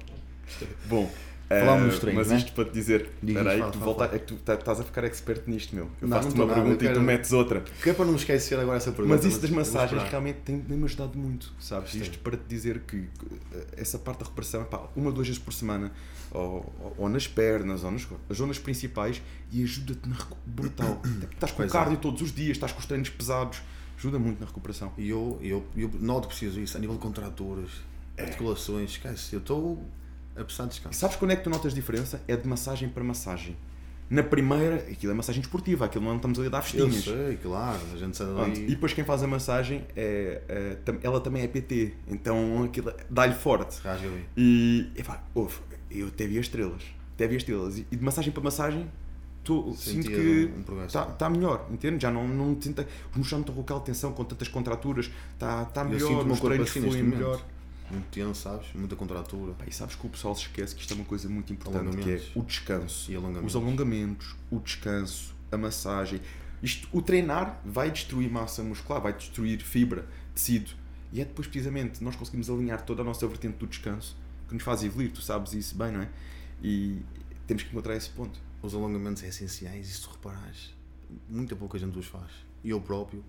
Bom, 0.88 1.12
Falámos 1.50 1.96
eh, 1.96 2.00
treinos, 2.00 2.22
mas 2.28 2.32
né? 2.32 2.38
isto 2.38 2.54
para 2.54 2.66
te 2.66 2.72
dizer, 2.72 3.12
Diz, 3.22 3.36
espera 3.36 3.52
aí, 3.52 3.60
fala, 3.60 3.72
que 3.72 3.78
tu, 3.78 3.84
volta, 3.84 4.06
é 4.06 4.18
que 4.20 4.26
tu 4.26 4.36
tá- 4.38 4.54
estás 4.56 4.80
a 4.80 4.84
ficar 4.84 5.04
expert 5.04 5.44
nisto, 5.46 5.76
meu. 5.76 5.88
Eu 6.02 6.08
faço-te 6.08 6.34
uma 6.36 6.48
pergunta 6.48 6.70
eu 6.70 6.74
e 6.74 6.78
tu 6.78 6.94
quero- 6.94 7.02
metes 7.02 7.32
outra. 7.32 7.62
Que 7.84 7.90
é 7.92 7.94
para 7.94 8.06
não 8.06 8.14
me 8.14 8.18
esquecer 8.18 8.58
agora 8.60 8.78
essa 8.78 8.92
pergunta. 8.92 9.16
Mas 9.18 9.26
isso 9.26 9.40
das 9.40 9.52
massagens 9.52 10.02
realmente 10.04 10.38
tem- 10.38 10.60
tem-me 10.62 10.84
ajudado 10.86 11.16
muito, 11.16 11.54
sabes? 11.60 11.92
Gostei. 11.92 12.02
Isto 12.02 12.20
para 12.20 12.38
te 12.38 12.44
dizer 12.48 12.80
que 12.88 13.08
eh, 13.54 13.66
essa 13.78 14.00
parte 14.00 14.20
da 14.20 14.24
recuperação, 14.24 14.64
pá, 14.64 14.88
uma 14.96 15.08
ou 15.08 15.12
duas 15.14 15.28
vezes 15.28 15.40
por 15.42 15.54
semana, 15.54 15.92
ou, 16.32 16.74
ou- 16.80 16.96
ou 16.98 17.10
nas 17.10 17.28
pernas, 17.28 17.84
ou 17.84 17.92
nas 17.92 18.08
as 18.30 18.38
zonas 18.38 18.58
principais, 18.58 19.22
e 19.52 19.62
ajuda-te 19.64 20.10
na 20.10 20.16
brutal. 20.48 20.96
Porque 21.20 21.36
estás 21.36 21.52
com 21.52 21.58
Pois 21.58 21.70
é. 21.70 21.74
cardio 21.74 21.98
todos 21.98 22.22
os 22.24 22.34
dias, 22.34 22.52
estás 22.58 22.72
com 22.72 22.80
os 22.80 22.86
treinos 22.88 23.10
pesados, 23.10 23.62
ajuda 24.00 24.18
muito 24.18 24.40
na 24.40 24.48
recuperação. 24.48 24.92
E 24.98 25.08
eu, 25.10 25.38
eu, 25.42 25.64
eu 25.78 25.92
noto 26.00 26.22
que 26.30 26.36
preciso 26.36 26.60
disso, 26.60 26.76
a 26.78 26.80
nível 26.80 26.96
de 26.96 27.02
contraturas, 27.02 27.70
É. 28.18 28.24
articulações, 28.24 28.92
esquece. 28.92 29.34
Eu 29.36 29.40
estou 29.40 29.86
de 30.36 30.70
descanso. 30.70 31.00
sabes 31.00 31.16
quando 31.16 31.32
é 31.32 31.36
que 31.36 31.44
tu 31.44 31.50
notas 31.50 31.74
diferença? 31.74 32.22
É 32.28 32.36
de 32.36 32.48
massagem 32.48 32.90
para 32.90 33.04
massagem. 33.04 33.56
Na 34.10 34.22
primeira, 34.22 34.76
aquilo 34.76 35.12
é 35.12 35.16
massagem 35.16 35.42
desportiva, 35.42 35.86
aquilo 35.86 36.04
não 36.06 36.18
estamos 36.18 36.38
ali 36.38 36.48
a 36.48 36.52
dar 36.52 36.58
Eu 36.60 36.64
festinhas. 36.64 37.04
sei, 37.04 37.38
claro, 37.38 37.80
a 37.94 37.98
gente 37.98 38.18
Pronto, 38.18 38.54
dali. 38.54 38.66
E 38.66 38.70
depois 38.70 38.94
quem 38.94 39.04
faz 39.04 39.24
a 39.24 39.28
massagem, 39.28 39.86
é, 39.96 40.42
é, 40.48 40.78
ela 41.02 41.20
também 41.20 41.42
é 41.42 41.48
PT, 41.48 41.94
então 42.08 42.64
aquilo 42.64 42.94
dá-lhe 43.10 43.34
forte. 43.34 43.80
Rasga 43.82 44.08
bem. 44.08 44.26
E 44.38 44.92
epá, 44.96 45.24
ouve, 45.34 45.58
eu 45.90 46.08
até 46.08 46.28
vi 46.28 46.38
as 46.38 46.46
estrelas. 46.46 46.84
Até 47.16 47.28
vi 47.28 47.38
as 47.38 47.42
estrelas. 47.42 47.78
E 47.78 47.84
de 47.96 48.04
massagem 48.04 48.32
para 48.32 48.44
massagem, 48.44 48.88
tô, 49.44 49.74
sinto 49.74 50.08
que 50.08 50.52
um 50.70 50.86
está 50.86 51.06
tá 51.06 51.30
melhor, 51.30 51.68
entende? 51.72 52.02
Já 52.02 52.12
não, 52.12 52.28
não 52.28 52.56
tenta. 52.56 52.84
Os 53.12 53.18
músculos 53.18 53.32
não 53.32 53.40
estão 53.40 53.56
com 53.56 53.80
tensão, 53.80 54.12
com 54.12 54.24
tantas 54.24 54.48
contraturas, 54.48 55.10
está 55.34 55.66
tá 55.66 55.82
Eu 55.82 55.90
melhor, 55.90 56.28
o 56.28 56.32
os 56.32 56.40
treinos 56.40 56.70
assim 56.70 56.82
fluem 56.82 57.04
melhor. 57.04 57.42
Muito 57.94 58.10
tenso, 58.10 58.42
sabes? 58.42 58.68
Muita 58.74 58.96
contratura. 58.96 59.54
Pá, 59.54 59.66
e 59.68 59.72
sabes 59.72 59.96
que 59.96 60.06
o 60.06 60.10
pessoal 60.10 60.36
se 60.36 60.42
esquece 60.42 60.76
que 60.76 60.82
isto 60.82 60.94
é 60.94 60.96
uma 60.96 61.06
coisa 61.06 61.30
muito 61.30 61.54
importante, 61.54 61.98
que 61.98 62.12
é 62.12 62.22
o 62.36 62.44
descanso. 62.44 63.12
E 63.12 63.16
alongamentos. 63.16 63.56
Os 63.56 63.62
alongamentos, 63.62 64.36
o 64.52 64.60
descanso, 64.60 65.34
a 65.52 65.58
massagem. 65.58 66.22
Isto, 66.62 66.88
o 66.92 67.02
treinar 67.02 67.62
vai 67.66 67.92
destruir 67.92 68.32
massa 68.32 68.64
muscular, 68.64 69.02
vai 69.02 69.14
destruir 69.14 69.62
fibra, 69.62 70.08
tecido. 70.34 70.72
E 71.12 71.22
é 71.22 71.26
depois 71.26 71.48
precisamente 71.48 72.04
nós 72.04 72.16
conseguimos 72.16 72.50
alinhar 72.50 72.84
toda 72.84 73.02
a 73.02 73.06
nossa 73.06 73.28
vertente 73.28 73.58
do 73.58 73.68
descanso 73.68 74.18
que 74.48 74.54
nos 74.54 74.64
faz 74.64 74.84
evoluir, 74.84 75.12
tu 75.12 75.22
sabes 75.22 75.54
isso 75.54 75.76
bem, 75.76 75.92
não 75.92 76.02
é? 76.02 76.10
E 76.62 77.02
temos 77.48 77.64
que 77.64 77.70
encontrar 77.70 77.96
esse 77.96 78.10
ponto. 78.10 78.40
Os 78.62 78.74
alongamentos 78.74 79.24
é 79.24 79.28
essenciais 79.28 79.90
e 79.90 79.92
se 79.92 80.02
tu 80.02 80.12
reparares, 80.12 80.74
muita 81.28 81.56
pouca 81.56 81.78
gente 81.78 81.98
os 81.98 82.06
faz. 82.06 82.32
E 82.64 82.70
eu 82.70 82.80
próprio, 82.80 83.24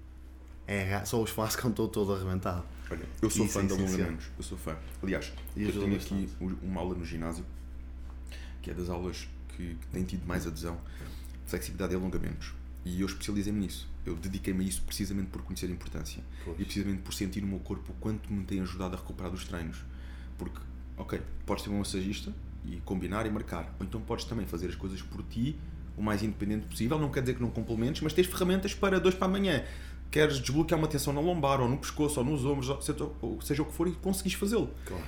é, 0.66 1.04
só 1.04 1.20
os 1.20 1.30
faço 1.30 1.58
quando 1.60 1.72
estou 1.72 1.88
todo 1.88 2.14
arrebentado. 2.14 2.64
Olha, 2.90 3.06
eu 3.22 3.30
sou 3.30 3.46
Isso 3.46 3.54
fã 3.54 3.64
é 3.64 3.66
de 3.66 3.72
alongamentos, 3.72 4.26
eu 4.36 4.42
sou 4.42 4.58
fã. 4.58 4.76
Aliás, 5.02 5.32
eu 5.56 5.72
tenho 5.72 5.96
aqui 5.96 6.26
bastante. 6.36 6.36
uma 6.62 6.80
aula 6.80 6.94
no 6.94 7.04
ginásio, 7.04 7.44
que 8.60 8.70
é 8.70 8.74
das 8.74 8.88
aulas 8.88 9.28
que, 9.48 9.76
têm 9.92 10.04
tido 10.04 10.26
mais 10.26 10.46
adesão, 10.46 10.78
flexibilidade 11.46 11.94
e 11.94 11.96
alongamentos. 11.96 12.52
E 12.84 13.00
eu 13.00 13.06
especializei-me 13.06 13.60
nisso. 13.60 13.88
Eu 14.04 14.14
dediquei-me 14.16 14.62
a 14.62 14.68
isso 14.68 14.82
precisamente 14.82 15.28
por 15.28 15.42
conhecer 15.42 15.66
a 15.66 15.70
importância. 15.70 16.22
Pois. 16.44 16.60
E 16.60 16.64
precisamente 16.64 17.00
por 17.00 17.14
sentir 17.14 17.40
no 17.40 17.46
meu 17.46 17.58
corpo 17.58 17.92
o 17.92 17.94
quanto 17.94 18.30
me 18.30 18.44
tem 18.44 18.60
ajudado 18.60 18.94
a 18.94 18.98
recuperar 18.98 19.30
dos 19.30 19.44
treinos. 19.44 19.82
Porque, 20.36 20.58
ok, 20.98 21.22
podes 21.46 21.64
ter 21.64 21.70
um 21.70 21.78
massagista 21.78 22.32
e 22.64 22.76
combinar 22.84 23.24
e 23.24 23.30
marcar. 23.30 23.74
Ou 23.80 23.86
então 23.86 24.00
podes 24.02 24.26
também 24.26 24.46
fazer 24.46 24.68
as 24.68 24.74
coisas 24.74 25.00
por 25.00 25.22
ti, 25.22 25.58
o 25.96 26.02
mais 26.02 26.22
independente 26.22 26.66
possível. 26.66 26.98
Não 26.98 27.10
quer 27.10 27.20
dizer 27.20 27.34
que 27.34 27.40
não 27.40 27.50
complementes, 27.50 28.02
mas 28.02 28.12
tens 28.12 28.26
ferramentas 28.26 28.74
para 28.74 29.00
dois 29.00 29.14
para 29.14 29.26
amanhã. 29.26 29.64
Queres 30.14 30.38
desbloquear 30.38 30.78
uma 30.78 30.86
tensão 30.86 31.12
na 31.12 31.20
lombar, 31.20 31.60
ou 31.60 31.68
no 31.68 31.76
pescoço, 31.76 32.20
ou 32.20 32.24
nos 32.24 32.44
ombros, 32.44 32.68
ou 32.68 33.40
seja, 33.42 33.62
o 33.62 33.64
que 33.66 33.72
for, 33.72 33.88
e 33.88 33.92
conseguis 33.92 34.34
fazê-lo. 34.34 34.70
Claro. 34.86 35.02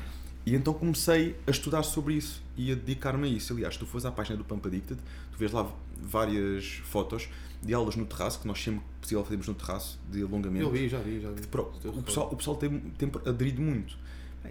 E 0.45 0.53
então 0.55 0.75
comecei 0.75 1.37
a 1.47 1.51
estudar 1.53 1.85
sobre 1.85 2.15
isso 2.15 2.43
e 2.57 2.73
a 2.73 2.75
dedicar-me 2.75 3.29
a 3.29 3.31
isso. 3.31 3.53
Aliás, 3.53 3.77
tu 3.77 3.87
fores 3.87 4.05
à 4.05 4.11
página 4.11 4.37
do 4.37 4.45
Pump 4.45 4.67
Addicted, 4.67 5.01
tu 5.31 5.39
vês 5.39 5.53
lá 5.53 5.71
várias 6.03 6.81
fotos 6.87 7.29
de 7.63 7.73
aulas 7.73 7.95
no 7.95 8.05
terraço, 8.05 8.41
que 8.41 8.49
nós 8.49 8.61
sempre 8.61 8.83
possível 9.01 9.23
fazemos 9.23 9.47
no 9.47 9.55
terraço, 9.55 9.97
de 10.11 10.23
alongamento. 10.23 10.65
Eu 10.67 10.73
vi, 10.73 10.89
já 10.89 10.99
vi, 10.99 11.21
já 11.21 11.31
vi. 11.31 11.47
Pro- 11.47 11.73
o, 11.85 12.03
pessoal, 12.03 12.29
o 12.33 12.37
pessoal 12.37 12.57
tem, 12.57 12.79
tem 12.99 13.09
aderido 13.27 13.63
muito. 13.63 13.97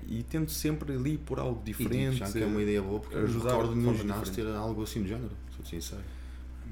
E 0.07 0.23
tento 0.23 0.51
sempre 0.53 0.93
ali 0.93 1.17
por 1.17 1.37
algo 1.37 1.61
E 1.63 1.65
digo 1.65 1.77
diferente. 1.79 2.17
já 2.17 2.31
que 2.31 2.41
é 2.41 2.45
uma 2.45 2.61
ideia 2.61 2.81
boa, 2.81 3.01
porque 3.01 3.17
ajudar 3.17 3.61
de 3.63 3.73
diferente. 3.73 4.31
ter 4.31 4.47
algo 4.55 4.83
assim 4.83 5.01
do 5.01 5.07
género, 5.09 5.31
sou 5.55 5.65
sincero. 5.65 6.01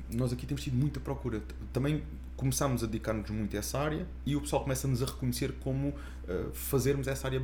Nós 0.09 0.31
aqui 0.31 0.45
temos 0.45 0.63
tido 0.63 0.75
muita 0.75 0.99
procura. 1.01 1.41
Também 1.73 2.01
começámos 2.43 2.83
a 2.83 2.85
dedicar-nos 2.85 3.29
muito 3.29 3.55
a 3.55 3.59
essa 3.59 3.79
área 3.79 4.05
e 4.25 4.35
o 4.35 4.41
pessoal 4.41 4.63
começa-nos 4.63 5.01
a 5.01 5.05
reconhecer 5.05 5.53
como 5.61 5.93
eh, 6.27 6.47
fazermos 6.53 7.07
essa 7.07 7.27
área 7.27 7.41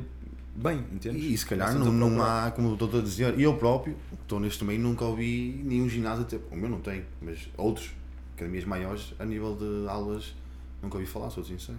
bem, 0.54 0.84
entendes? 0.92 1.24
E 1.24 1.36
se 1.38 1.46
calhar 1.46 1.74
não, 1.74 1.90
não 1.90 2.22
há, 2.22 2.50
como 2.50 2.74
estou 2.74 2.98
a 2.98 3.02
dizer, 3.02 3.38
eu 3.40 3.56
próprio, 3.56 3.96
estou 4.22 4.38
neste 4.38 4.62
meio, 4.62 4.78
nunca 4.78 5.04
ouvi 5.04 5.60
nenhum 5.64 5.88
ginásio 5.88 6.24
ter, 6.26 6.40
o 6.50 6.56
meu 6.56 6.68
não 6.68 6.80
tem, 6.80 7.04
mas 7.22 7.48
outros, 7.56 7.90
academias 8.34 8.64
maiores, 8.64 9.14
a 9.18 9.24
nível 9.24 9.56
de 9.56 9.88
aulas, 9.88 10.34
nunca 10.82 10.96
ouvi 10.96 11.06
falar, 11.06 11.30
sou 11.30 11.42
sincero. 11.42 11.78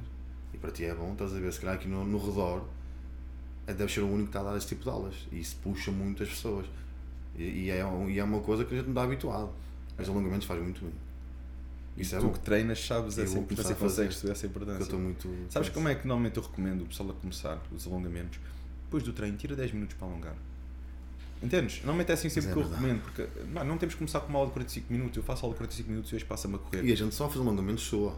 E 0.53 0.57
para 0.57 0.71
ti 0.71 0.83
é 0.83 0.93
bom, 0.95 1.13
estás 1.13 1.35
a 1.35 1.39
ver, 1.39 1.53
se 1.53 1.59
calhar 1.59 1.75
aqui 1.75 1.87
no, 1.87 2.03
no 2.03 2.17
redor, 2.17 2.65
é, 3.67 3.73
deve 3.73 3.93
ser 3.93 4.01
o 4.01 4.07
único 4.07 4.23
que 4.23 4.29
está 4.29 4.41
a 4.41 4.51
dar 4.51 4.57
esse 4.57 4.67
tipo 4.67 4.83
de 4.83 4.89
aulas, 4.89 5.15
e 5.31 5.39
isso 5.39 5.57
puxa 5.61 5.91
muito 5.91 6.23
as 6.23 6.29
pessoas. 6.29 6.65
E, 7.37 7.43
e 7.43 7.69
é, 7.69 7.85
e 8.09 8.19
é 8.19 8.23
uma 8.23 8.39
coisa 8.39 8.65
que 8.65 8.73
a 8.73 8.77
gente 8.77 8.87
não 8.87 8.93
está 8.93 9.03
habituado. 9.03 9.51
Os 9.97 10.09
alongamentos 10.09 10.47
fazem 10.47 10.63
muito 10.63 10.81
bem. 10.81 10.93
Isso 12.01 12.15
e 12.15 12.17
é 12.17 12.19
tu 12.19 12.27
bom. 12.27 12.33
que 12.33 12.39
treinas 12.39 12.85
sabes 12.85 13.17
Eu 13.17 13.23
essa 13.23 13.33
vou 13.33 13.43
importância, 13.43 13.75
consegues 13.75 14.17
saber 14.17 14.31
essa 14.33 14.47
porque 14.47 14.57
eu 14.59 14.63
importância. 14.63 14.83
estou 14.83 14.99
muito. 14.99 15.29
Sabes 15.49 15.69
como 15.69 15.87
é 15.87 15.95
que 15.95 16.07
normalmente 16.07 16.37
eu 16.37 16.43
recomendo 16.43 16.81
o 16.81 16.85
pessoal 16.85 17.11
a 17.11 17.13
começar 17.13 17.61
os 17.71 17.85
alongamentos? 17.87 18.39
Depois 18.85 19.03
do 19.03 19.13
treino, 19.13 19.37
tira 19.37 19.55
10 19.55 19.71
minutos 19.73 19.95
para 19.97 20.07
alongar. 20.07 20.35
Entendes? 21.43 21.77
Normalmente 21.77 22.09
é 22.11 22.13
assim 22.13 22.29
sempre 22.29 22.49
Mas 22.49 22.53
que 22.53 22.59
é 22.59 22.63
eu 22.63 22.69
verdade. 22.69 22.85
recomendo, 22.99 23.03
porque 23.03 23.49
não, 23.51 23.63
não 23.65 23.77
temos 23.77 23.95
que 23.95 23.99
começar 23.99 24.19
com 24.19 24.29
uma 24.29 24.37
aula 24.39 24.47
de 24.49 24.53
45 24.53 24.93
minutos. 24.93 25.17
Eu 25.17 25.23
faço 25.23 25.43
aula 25.45 25.53
de 25.55 25.57
45 25.57 25.89
minutos 25.89 26.11
e 26.11 26.15
hoje 26.15 26.25
passa-me 26.25 26.55
a 26.55 26.57
correr. 26.59 26.83
E 26.85 26.91
a 26.91 26.95
gente 26.95 27.15
só 27.15 27.27
faz 27.27 27.39
alongamentos 27.41 27.83
soa. 27.83 28.15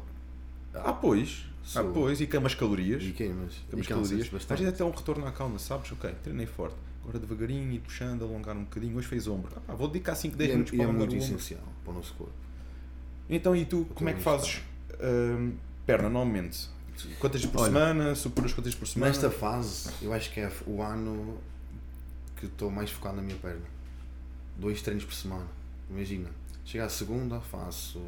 Ah, 0.74 0.92
pois. 0.92 1.46
Ah, 1.64 1.66
Sou. 1.66 1.92
pois. 1.94 2.20
E 2.20 2.28
queimas 2.28 2.54
calorias. 2.56 3.02
E 3.02 3.12
queimas. 3.12 3.54
Queimas 3.70 3.86
e 3.86 3.88
cansas 3.88 3.88
calorias. 3.88 4.22
Às 4.28 4.30
bastante. 4.34 4.58
vezes 4.60 4.74
até 4.74 4.84
um 4.84 4.92
retorno 4.92 5.26
à 5.26 5.32
calma, 5.32 5.58
sabes? 5.58 5.90
Ok, 5.94 6.10
treinei 6.22 6.46
forte. 6.46 6.76
Agora 7.04 7.20
devagarinho, 7.20 7.72
ir 7.72 7.80
puxando, 7.80 8.24
alongar 8.24 8.58
um 8.58 8.64
bocadinho. 8.64 8.98
Hoje 8.98 9.08
fez 9.08 9.28
ombro. 9.28 9.52
Ah, 9.56 9.60
pá, 9.68 9.74
vou 9.74 9.88
dedicar 9.88 10.16
5, 10.16 10.36
10 10.36 10.50
E 10.50 10.52
é, 10.52 10.56
minutos 10.56 10.74
e 10.74 10.76
para 10.78 10.84
é 10.84 10.90
alongar 10.90 11.08
muito 11.08 11.22
o 11.22 11.24
ombro. 11.24 11.36
essencial 11.38 11.62
para 11.84 11.92
o 11.92 11.96
nosso 11.96 12.14
corpo. 12.16 12.34
Então, 13.30 13.56
e 13.56 13.66
tu, 13.66 13.86
como 13.96 14.10
é 14.10 14.14
que 14.14 14.18
bem 14.18 14.24
fazes 14.24 14.62
hum, 15.02 15.54
perna 15.86 16.10
normalmente? 16.10 16.70
Quantas 17.20 17.46
por 17.46 17.62
Olha, 17.62 17.72
semana? 17.72 18.16
Superas 18.16 18.54
quantas 18.54 18.76
por 18.76 18.88
semana? 18.88 19.12
Nesta 19.12 19.30
fase, 19.30 19.90
eu 20.02 20.14
acho 20.14 20.32
que 20.32 20.40
é 20.40 20.52
o 20.68 20.82
ano 20.82 21.38
que 22.38 22.46
estou 22.46 22.70
mais 22.70 22.92
focado 22.92 23.18
na 23.18 23.22
minha 23.22 23.38
perna. 23.38 23.66
Dois 24.58 24.82
treinos 24.82 25.04
por 25.06 25.14
semana. 25.14 25.48
Imagina, 25.90 26.30
chega 26.64 26.86
à 26.86 26.90
segunda, 26.90 27.40
faço. 27.42 28.02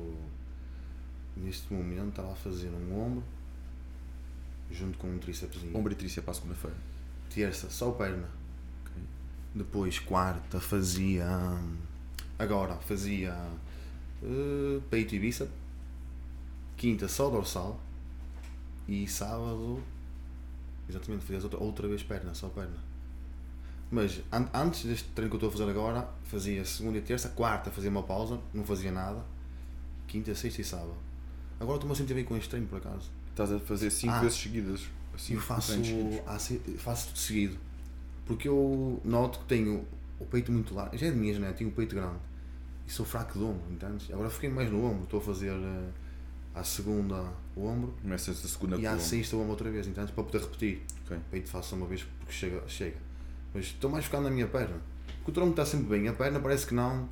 Neste 1.35 1.73
momento 1.73 2.09
estava 2.09 2.31
a 2.31 2.35
fazer 2.35 2.69
um 2.69 2.97
ombro 3.01 3.23
junto 4.71 4.97
com 4.97 5.07
um 5.07 5.17
tríceps. 5.17 5.61
Ombro 5.73 5.91
e 5.91 5.95
tríceps 5.95 6.29
a 6.29 6.33
segunda-feira. 6.33 6.77
Terça, 7.33 7.69
só 7.69 7.91
perna. 7.91 8.29
Ok. 8.85 9.03
Depois, 9.53 9.99
quarta, 9.99 10.59
fazia. 10.59 11.27
hum, 11.27 11.75
Agora, 12.37 12.75
fazia 12.75 13.35
peito 14.89 15.15
e 15.15 15.19
bíceps. 15.19 15.53
Quinta, 16.77 17.07
só 17.07 17.29
dorsal. 17.29 17.79
E 18.87 19.07
sábado, 19.07 19.81
exatamente, 20.87 21.23
fazia 21.25 21.41
outra, 21.43 21.59
outra 21.59 21.87
vez 21.87 22.03
perna, 22.03 22.33
só 22.33 22.49
perna. 22.49 22.77
Mas 23.89 24.21
an- 24.31 24.49
antes 24.53 24.83
deste 24.85 25.09
treino 25.09 25.29
que 25.29 25.35
eu 25.35 25.47
estou 25.47 25.49
a 25.49 25.51
fazer 25.51 25.69
agora, 25.69 26.07
fazia 26.25 26.63
segunda 26.65 26.97
e 26.97 27.01
terça, 27.01 27.29
quarta 27.29 27.71
fazia 27.71 27.89
uma 27.89 28.03
pausa, 28.03 28.39
não 28.53 28.63
fazia 28.63 28.91
nada. 28.91 29.23
Quinta, 30.07 30.33
sexta 30.35 30.61
e 30.61 30.63
sábado. 30.63 30.95
Agora 31.59 31.77
estou-me 31.77 31.93
a 31.93 31.95
sentir 31.95 32.13
bem 32.13 32.25
com 32.25 32.35
este 32.37 32.49
treino, 32.49 32.67
por 32.67 32.77
acaso. 32.77 33.09
Estás 33.29 33.51
a 33.51 33.59
fazer 33.59 33.89
5 33.89 34.13
Ah. 34.13 34.19
vezes 34.21 34.37
seguidas. 34.37 34.81
Cinco 35.17 35.41
faço, 35.41 35.67
treinos 35.67 35.87
seguidos. 35.87 36.19
ah, 36.27 36.77
faço 36.79 37.07
tudo 37.07 37.19
seguido. 37.19 37.57
Porque 38.25 38.47
eu 38.49 38.99
noto 39.05 39.39
que 39.39 39.45
tenho 39.45 39.85
o 40.19 40.25
peito 40.25 40.51
muito 40.51 40.73
largo. 40.75 40.97
Já 40.97 41.07
é 41.07 41.11
de 41.11 41.15
minhas, 41.17 41.39
né? 41.39 41.51
Tenho 41.53 41.69
o 41.69 41.73
peito 41.73 41.95
grande. 41.95 42.19
E 42.87 42.91
sou 42.91 43.05
fraco 43.05 43.37
de 43.37 43.43
ombro, 43.43 43.71
entendes? 43.71 44.11
Agora 44.11 44.29
fiquei 44.29 44.49
mais 44.49 44.71
no 44.71 44.83
ombro. 44.85 45.03
Estou 45.03 45.19
a 45.19 45.23
fazer 45.23 45.51
eh, 45.51 45.89
à 46.53 46.63
segunda 46.63 47.23
o 47.55 47.65
ombro 47.65 47.93
Começas 48.01 48.43
a 48.43 48.47
segunda 48.47 48.77
e 48.77 48.85
à 48.85 48.97
sexta 48.99 49.35
o 49.35 49.39
ombro 49.39 49.51
outra 49.51 49.69
vez, 49.71 49.87
entendes? 49.87 50.11
Para 50.11 50.23
poder 50.23 50.41
repetir. 50.43 50.83
Ok. 51.05 51.17
O 51.17 51.21
peito 51.31 51.49
faço 51.49 51.69
só 51.69 51.75
uma 51.75 51.87
vez 51.87 52.03
porque 52.19 52.33
chega. 52.33 52.63
chega. 52.67 52.97
Mas 53.53 53.65
estou 53.65 53.89
mais 53.89 54.05
focado 54.05 54.23
na 54.25 54.29
minha 54.29 54.47
perna. 54.47 54.77
Porque 55.17 55.31
o 55.31 55.33
tronco 55.33 55.51
está 55.51 55.65
sempre 55.65 55.87
bem. 55.97 56.07
A 56.07 56.13
perna 56.13 56.39
parece 56.39 56.67
que 56.67 56.73
não. 56.75 57.09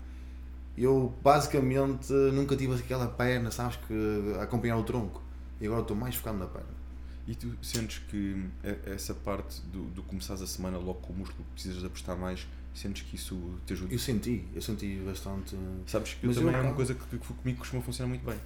Eu 0.78 1.14
basicamente 1.24 2.12
nunca 2.12 2.56
tive 2.56 2.74
aquela 2.76 3.08
perna, 3.08 3.52
sabes, 3.52 3.78
que 3.88 3.94
acompanhar 4.42 4.78
o 4.78 4.84
tronco. 4.84 5.22
E 5.62 5.66
agora 5.66 5.82
estou 5.82 5.96
mais 5.96 6.16
focado 6.16 6.38
na 6.40 6.48
perna. 6.48 6.84
E 7.28 7.36
tu 7.36 7.56
sentes 7.62 8.00
que 8.10 8.44
e- 8.64 8.90
essa 8.90 9.14
parte 9.14 9.62
do, 9.62 9.84
do 9.86 10.04
começares 10.04 10.42
a 10.42 10.48
semana 10.48 10.78
logo 10.78 11.00
com 11.00 11.14
o 11.14 11.16
músculo 11.16 11.44
que 11.46 11.52
precisas 11.54 11.80
de 11.80 11.86
apostar 11.86 12.18
mais, 12.18 12.46
sentes 12.74 13.04
que 13.04 13.16
isso 13.16 13.40
te 13.66 13.74
ajuda? 13.74 13.94
Eu 13.94 14.00
senti, 14.00 14.44
eu 14.54 14.62
senti 14.62 14.96
bastante. 15.06 15.56
Sabes 15.88 16.14
que 16.16 16.26
Mas 16.28 16.36
também 16.38 16.54
eu 16.54 16.60
é 16.60 16.64
uma 16.64 16.74
coisa 16.74 16.94
que, 16.94 17.18
que 17.18 17.34
comigo 17.34 17.60
costuma 17.60 17.82
funcionar 17.82 18.10
muito 18.10 18.26
bem. 18.26 18.38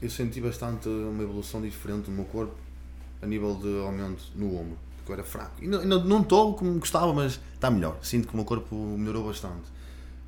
Eu 0.00 0.10
senti 0.10 0.40
bastante 0.40 0.88
uma 0.88 1.22
evolução 1.22 1.60
diferente 1.62 2.08
no 2.10 2.16
meu 2.16 2.24
corpo 2.26 2.54
a 3.20 3.26
nível 3.26 3.54
de 3.56 3.78
aumento 3.80 4.22
no 4.36 4.54
ombro, 4.56 4.78
porque 4.96 5.10
eu 5.10 5.14
era 5.14 5.24
fraco. 5.24 5.62
E 5.62 5.66
não- 5.66 6.20
estou 6.22 6.54
como 6.54 6.78
gostava, 6.78 7.12
mas 7.12 7.40
está 7.54 7.70
melhor. 7.70 7.98
Sinto 8.02 8.28
que 8.28 8.34
o 8.34 8.36
meu 8.36 8.44
corpo 8.44 8.74
melhorou 8.76 9.26
bastante. 9.26 9.64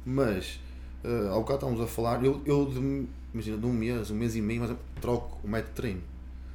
Mas, 0.04 0.58
eh, 1.04 1.28
ao 1.28 1.40
bocado 1.40 1.56
estávamos 1.58 1.80
a 1.80 1.86
falar, 1.86 2.24
eu, 2.24 2.42
eu 2.44 2.66
de, 2.66 3.06
imagina, 3.32 3.56
de 3.58 3.66
um 3.66 3.72
mês, 3.72 4.10
um 4.10 4.14
mês 4.16 4.34
e 4.34 4.40
meio, 4.42 4.62
mas 4.62 4.76
troco 5.00 5.38
o 5.44 5.48
método 5.48 5.68
de 5.70 5.74
treino. 5.76 6.00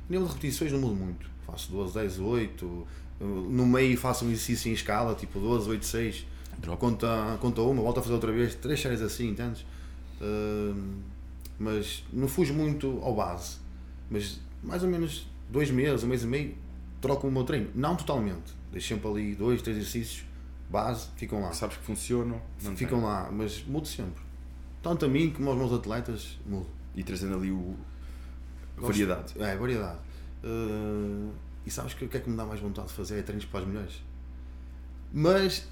A 0.10 0.12
nível 0.12 0.28
de 0.28 0.34
repetições 0.34 0.72
não 0.72 0.80
mudo 0.80 0.96
muito. 0.96 1.30
Faço 1.46 1.72
12, 1.72 1.94
10, 1.94 2.20
8. 2.20 2.88
eh, 3.22 3.24
No 3.24 3.66
meio 3.66 3.98
faço 3.98 4.26
um 4.26 4.30
exercício 4.30 4.70
em 4.70 4.74
escala, 4.74 5.16
tipo 5.16 5.40
12, 5.40 5.70
8, 5.70 5.86
6. 5.86 6.26
Drop. 6.60 6.80
Conta, 6.80 7.38
conta 7.42 7.62
uma, 7.62 7.82
volto 7.82 8.00
a 8.00 8.02
fazer 8.02 8.14
outra 8.14 8.32
vez, 8.32 8.56
três 8.56 8.80
séries 8.82 9.02
assim, 9.02 9.30
entendes? 9.30 9.66
Hum, 10.22 11.00
mas 11.60 12.04
não 12.12 12.28
fujo 12.28 12.54
muito 12.54 13.00
ao 13.04 13.16
base. 13.16 13.58
Mas 14.10 14.40
mais 14.64 14.84
ou 14.84 14.90
menos 14.90 15.28
dois 15.50 15.70
meses, 15.70 16.04
um 16.04 16.08
mês 16.08 16.24
e 16.24 16.28
meio, 16.28 16.56
troco 17.02 17.28
o 17.28 17.32
meu 17.32 17.44
treino. 17.44 17.70
Não 17.76 17.96
totalmente. 17.96 18.54
Deixo 18.72 18.88
sempre 18.90 19.08
ali 19.10 19.36
dois, 19.36 19.62
três 19.62 19.78
exercícios, 19.78 20.26
base, 20.70 21.08
ficam 21.16 21.42
lá. 21.42 21.52
Sabes 21.54 21.78
que 21.78 21.84
funcionam, 21.84 22.42
ficam 22.76 23.04
lá, 23.04 23.30
mas 23.32 23.64
mudo 23.66 23.88
sempre. 23.88 24.24
Tanto 24.82 25.06
a 25.06 25.08
mim 25.08 25.32
como 25.32 25.50
aos 25.50 25.58
meus 25.58 25.74
atletas, 25.74 26.38
mudo. 26.46 26.68
E 26.96 27.04
trazendo 27.04 27.36
ali 27.36 27.52
o 27.52 27.76
Gosto- 28.78 28.88
variedade. 28.88 29.34
É, 29.40 29.56
variedade. 29.56 30.00
Uh, 30.44 31.32
e 31.66 31.72
sabes 31.72 31.94
que 31.94 32.06
o 32.06 32.08
que 32.08 32.18
é 32.18 32.20
que 32.20 32.30
me 32.30 32.38
dá 32.38 32.46
mais 32.46 32.60
vontade 32.60 32.88
de 32.90 32.94
fazer? 32.94 33.20
É 33.20 33.22
treinos 33.22 33.46
para 33.46 33.62
as 33.62 33.68
mulheres. 33.68 34.02
Mas, 35.12 35.68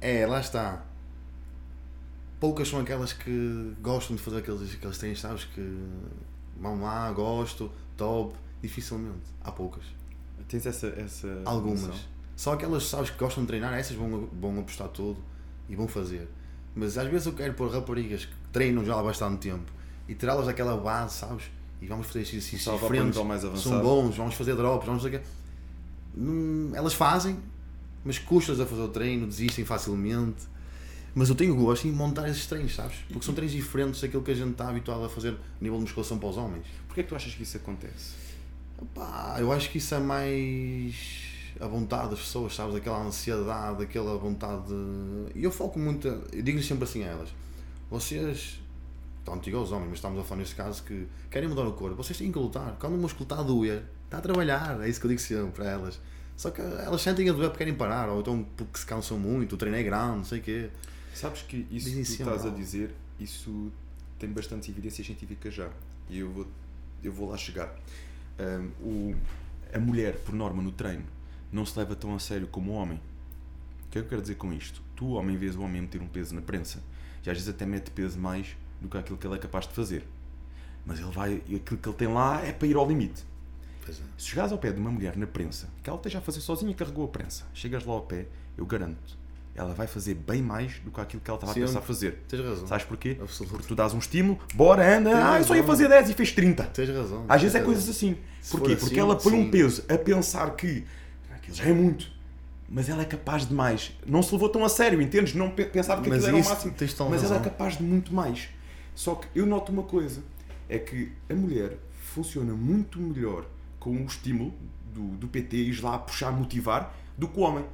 é, 0.00 0.26
lá 0.26 0.40
está. 0.40 0.84
Poucas 2.38 2.68
são 2.68 2.80
aquelas 2.80 3.12
que 3.12 3.74
gostam 3.80 4.16
de 4.16 4.22
fazer 4.22 4.38
aqueles, 4.38 4.74
aqueles 4.74 4.98
treinos, 4.98 5.20
sabes? 5.20 5.44
Que 5.44 5.82
vão 6.58 6.80
lá, 6.82 7.10
gosto, 7.12 7.70
top. 7.96 8.34
Dificilmente. 8.62 9.26
Há 9.42 9.52
poucas. 9.52 9.84
Tens 10.48 10.66
essa, 10.66 10.86
essa 10.88 11.42
Algumas. 11.44 11.82
noção? 11.82 12.00
Só 12.36 12.52
aquelas, 12.52 12.84
sabes, 12.86 13.10
que 13.10 13.18
gostam 13.18 13.44
de 13.44 13.48
treinar, 13.48 13.72
essas 13.74 13.96
vão, 13.96 14.28
vão 14.32 14.60
apostar 14.60 14.88
tudo 14.88 15.18
e 15.68 15.74
vão 15.74 15.88
fazer. 15.88 16.28
Mas 16.74 16.98
às 16.98 17.08
vezes 17.08 17.26
eu 17.26 17.32
quero 17.32 17.54
pôr 17.54 17.70
raparigas 17.70 18.26
que 18.26 18.34
treinam 18.52 18.84
já 18.84 18.98
há 18.98 19.02
bastante 19.02 19.38
tempo 19.48 19.72
e 20.06 20.14
tirá-las 20.14 20.46
daquela 20.46 20.76
base, 20.76 21.14
sabes? 21.14 21.44
E 21.80 21.86
vamos 21.86 22.06
fazer 22.06 22.20
exercícios 22.20 22.80
diferentes. 22.80 23.22
mais 23.22 23.42
São 23.60 23.80
bons, 23.80 24.16
vamos 24.16 24.34
fazer 24.34 24.54
drops, 24.54 24.86
vamos 24.86 25.02
fazer. 25.02 25.22
Hum, 26.16 26.72
elas 26.74 26.94
fazem, 26.94 27.38
mas 28.06 28.18
custas 28.20 28.60
a 28.60 28.64
fazer 28.64 28.82
o 28.82 28.88
treino, 28.88 29.26
desistem 29.26 29.64
facilmente. 29.64 30.46
Mas 31.12 31.28
eu 31.28 31.34
tenho 31.34 31.56
gosto 31.56 31.88
em 31.88 31.92
montar 31.92 32.28
esses 32.28 32.46
treinos, 32.46 32.74
sabes? 32.74 32.98
Porque 33.08 33.24
são 33.24 33.34
treinos 33.34 33.54
diferentes 33.54 34.00
daquilo 34.00 34.22
que 34.22 34.30
a 34.30 34.34
gente 34.34 34.52
está 34.52 34.68
habituado 34.68 35.04
a 35.04 35.08
fazer 35.08 35.30
a 35.32 35.62
nível 35.62 35.78
de 35.78 35.84
musculação 35.84 36.18
para 36.18 36.28
os 36.28 36.36
homens. 36.36 36.66
Porquê 36.86 37.00
é 37.00 37.02
que 37.02 37.08
tu 37.08 37.16
achas 37.16 37.34
que 37.34 37.42
isso 37.42 37.56
acontece? 37.56 38.12
Pá, 38.94 39.36
eu 39.40 39.50
acho 39.50 39.70
que 39.70 39.78
isso 39.78 39.94
é 39.94 39.98
mais 39.98 40.94
a 41.58 41.66
vontade 41.66 42.10
das 42.10 42.20
pessoas, 42.20 42.54
sabes? 42.54 42.76
Aquela 42.76 43.02
ansiedade, 43.02 43.82
aquela 43.82 44.16
vontade 44.18 44.68
de... 44.68 45.38
E 45.38 45.42
eu 45.42 45.50
foco 45.50 45.78
muito, 45.78 46.06
eu 46.06 46.42
digo-lhes 46.42 46.66
sempre 46.66 46.84
assim 46.84 47.02
a 47.02 47.08
elas: 47.08 47.30
vocês, 47.90 48.60
tanto 49.24 49.48
igual 49.48 49.64
aos 49.64 49.72
homens, 49.72 49.88
mas 49.88 49.98
estamos 49.98 50.20
a 50.20 50.22
falar 50.22 50.40
neste 50.40 50.54
caso 50.54 50.82
que 50.84 51.08
querem 51.30 51.48
mudar 51.48 51.66
o 51.66 51.72
corpo, 51.72 51.96
vocês 51.96 52.16
têm 52.16 52.30
que 52.30 52.38
lutar. 52.38 52.76
Quando 52.78 52.94
o 52.94 52.98
músculo 52.98 53.24
está 53.24 53.40
a 53.40 53.42
doer, 53.42 53.82
está 54.04 54.18
a 54.18 54.20
trabalhar, 54.20 54.80
é 54.82 54.88
isso 54.88 55.00
que 55.00 55.06
eu 55.06 55.08
digo 55.08 55.20
sempre 55.20 55.50
para 55.50 55.70
elas. 55.70 55.98
Só 56.36 56.50
que 56.50 56.60
elas 56.60 57.00
sentem 57.00 57.30
a 57.30 57.32
doer 57.32 57.48
porque 57.48 57.64
querem 57.64 57.74
parar, 57.74 58.08
ou 58.08 58.20
então 58.20 58.46
porque 58.56 58.78
se 58.78 58.84
cansam 58.84 59.18
muito, 59.18 59.54
o 59.54 59.58
treino 59.58 59.76
é 59.76 59.82
grande, 59.82 60.16
não 60.18 60.24
sei 60.24 60.40
o 60.40 60.42
quê. 60.42 60.70
Sabes 61.14 61.42
que 61.42 61.66
isso 61.70 61.90
que 61.90 62.04
sempre 62.04 62.34
estás 62.34 62.44
a 62.44 62.50
dizer, 62.50 62.94
isso 63.18 63.72
tem 64.18 64.28
bastantes 64.30 64.68
evidências 64.68 65.06
científicas 65.06 65.54
já. 65.54 65.70
E 66.10 66.18
eu 66.18 66.30
vou, 66.30 66.46
eu 67.02 67.12
vou 67.12 67.30
lá 67.30 67.38
chegar. 67.38 67.74
Ahm, 68.38 68.68
o, 68.82 69.16
a 69.72 69.78
mulher, 69.78 70.18
por 70.18 70.34
norma, 70.34 70.62
no 70.62 70.72
treino, 70.72 71.04
não 71.50 71.64
se 71.64 71.78
leva 71.78 71.96
tão 71.96 72.14
a 72.14 72.18
sério 72.18 72.46
como 72.46 72.72
o 72.72 72.74
homem. 72.74 73.00
O 73.86 73.90
que 73.90 73.98
é 73.98 74.02
que 74.02 74.06
eu 74.06 74.10
quero 74.10 74.20
dizer 74.20 74.34
com 74.34 74.52
isto? 74.52 74.82
Tu, 74.94 75.06
homem, 75.12 75.38
vês 75.38 75.56
o 75.56 75.62
homem 75.62 75.82
meter 75.82 76.02
um 76.02 76.06
peso 76.06 76.34
na 76.34 76.42
prensa. 76.42 76.82
E 77.24 77.30
às 77.30 77.36
vezes 77.36 77.48
até 77.48 77.64
mete 77.64 77.90
peso 77.90 78.18
mais 78.18 78.56
do 78.80 78.88
que 78.88 78.98
aquilo 78.98 79.16
que 79.16 79.26
ele 79.26 79.36
é 79.36 79.38
capaz 79.38 79.66
de 79.66 79.72
fazer. 79.72 80.06
Mas 80.84 81.00
ele 81.00 81.10
vai, 81.10 81.36
aquilo 81.36 81.78
que 81.78 81.88
ele 81.88 81.96
tem 81.96 82.08
lá 82.08 82.44
é 82.44 82.52
para 82.52 82.68
ir 82.68 82.76
ao 82.76 82.86
limite. 82.86 83.24
Pois 83.86 83.98
é. 83.98 84.02
Se 84.18 84.26
chegares 84.28 84.52
ao 84.52 84.58
pé 84.58 84.70
de 84.72 84.78
uma 84.80 84.90
mulher 84.90 85.16
na 85.16 85.26
prensa, 85.26 85.68
que 85.82 85.88
ela 85.88 85.96
esteja 85.96 86.18
a 86.18 86.20
fazer 86.20 86.40
sozinha, 86.40 86.74
carregou 86.74 87.04
a 87.06 87.08
prensa, 87.08 87.44
chegas 87.54 87.84
lá 87.86 87.94
ao 87.94 88.02
pé, 88.02 88.26
eu 88.58 88.66
garanto 88.66 89.24
ela 89.58 89.72
vai 89.72 89.86
fazer 89.86 90.12
bem 90.12 90.42
mais 90.42 90.78
do 90.80 90.90
que 90.90 91.00
aquilo 91.00 91.22
que 91.22 91.30
ela 91.30 91.38
estava 91.38 91.52
a 91.52 91.54
Sim, 91.54 91.60
pensar 91.62 91.80
fazer. 91.80 92.22
Tens 92.28 92.40
razão. 92.44 92.66
Sabes 92.66 92.84
porquê? 92.84 93.14
Porque 93.48 93.66
tu 93.66 93.74
dás 93.74 93.94
um 93.94 93.98
estímulo, 93.98 94.38
bora, 94.54 94.98
anda, 94.98 95.08
Tens 95.10 95.22
ah, 95.24 95.38
eu 95.38 95.44
só 95.44 95.54
ia 95.54 95.62
razão. 95.62 95.66
fazer 95.74 95.88
10 95.88 96.10
e 96.10 96.12
fez 96.12 96.32
30. 96.32 96.64
Tens 96.64 96.90
razão. 96.90 97.24
Às 97.26 97.40
vezes 97.40 97.54
é 97.54 97.60
coisas 97.62 97.86
razão. 97.86 97.94
assim. 98.10 98.18
Se 98.42 98.50
Porquê? 98.50 98.76
for 98.76 98.80
Porque 98.80 98.94
assim, 98.96 99.00
ela 99.00 99.16
põe 99.16 99.32
um 99.32 99.44
sim. 99.44 99.50
peso 99.50 99.82
a 99.88 99.96
pensar 99.96 100.54
que 100.56 100.84
"Ah, 101.32 101.36
aquilo 101.36 101.56
já 101.56 101.64
é 101.64 101.72
muito, 101.72 102.06
mas 102.68 102.90
ela 102.90 103.00
é 103.00 103.06
capaz 103.06 103.46
de 103.48 103.54
mais. 103.54 103.92
Não 104.06 104.22
se 104.22 104.30
levou 104.34 104.50
tão 104.50 104.62
a 104.62 104.68
sério, 104.68 105.00
entendes? 105.00 105.32
Não 105.32 105.48
pe- 105.48 105.64
pensava 105.64 106.02
que 106.02 106.10
Mas 106.10 106.18
aquilo 106.24 106.28
era 106.28 106.36
o 106.36 106.40
isso 106.40 106.50
máximo. 106.50 106.74
a 107.06 107.08
Mas 107.08 107.22
ela 107.24 107.34
é 107.34 107.38
razão. 107.38 107.42
capaz 107.50 107.78
de 107.78 107.82
muito 107.82 108.12
mais. 108.14 108.48
Só 108.94 109.14
que 109.14 109.26
eu 109.34 109.46
noto 109.46 109.72
uma 109.72 109.84
coisa: 109.84 110.22
é 110.68 110.78
que 110.78 111.12
a 111.30 111.34
mulher 111.34 111.78
funciona 112.02 112.52
muito 112.52 113.00
melhor 113.00 113.46
com 113.86 114.02
o 114.02 114.04
estímulo 114.06 114.52
do, 114.92 115.02
do 115.16 115.28
PT 115.28 115.56
e 115.56 115.80
lá 115.80 115.96
puxar, 115.96 116.32
motivar, 116.32 116.92
do 117.16 117.28
que 117.28 117.38
o 117.38 117.42
homem. 117.42 117.64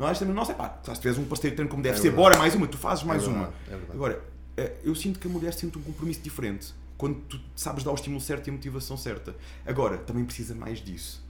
É 0.00 0.12
também, 0.14 0.34
nossa, 0.34 0.52
pá, 0.52 0.80
se 0.82 0.92
tiveres 0.94 1.18
um 1.18 1.24
parceiro 1.26 1.52
de 1.52 1.56
treino 1.56 1.70
como 1.70 1.80
deve 1.82 1.94
É 1.94 1.98
ser, 1.98 2.08
verdade. 2.08 2.22
bora 2.22 2.38
mais 2.38 2.54
uma, 2.56 2.66
tu 2.66 2.76
fazes 2.76 3.04
mais 3.04 3.22
É 3.22 3.26
uma. 3.28 3.52
é. 3.70 3.74
Agora, 3.92 4.20
eh, 4.56 4.72
eu 4.82 4.94
sinto 4.96 5.20
que 5.20 5.28
a 5.28 5.30
mulher 5.30 5.52
sente 5.54 5.78
um 5.78 5.82
compromisso 5.82 6.20
diferente 6.22 6.74
quando 6.98 7.16
tu 7.20 7.38
sabes 7.54 7.84
dar 7.84 7.92
o 7.92 7.94
estímulo 7.94 8.20
certo 8.20 8.48
e 8.48 8.50
a 8.50 8.52
motivação 8.54 8.96
certa. 8.96 9.36
Agora, 9.64 9.98
também 9.98 10.24
precisa 10.24 10.54
mais 10.56 10.80
disso. 10.80 11.22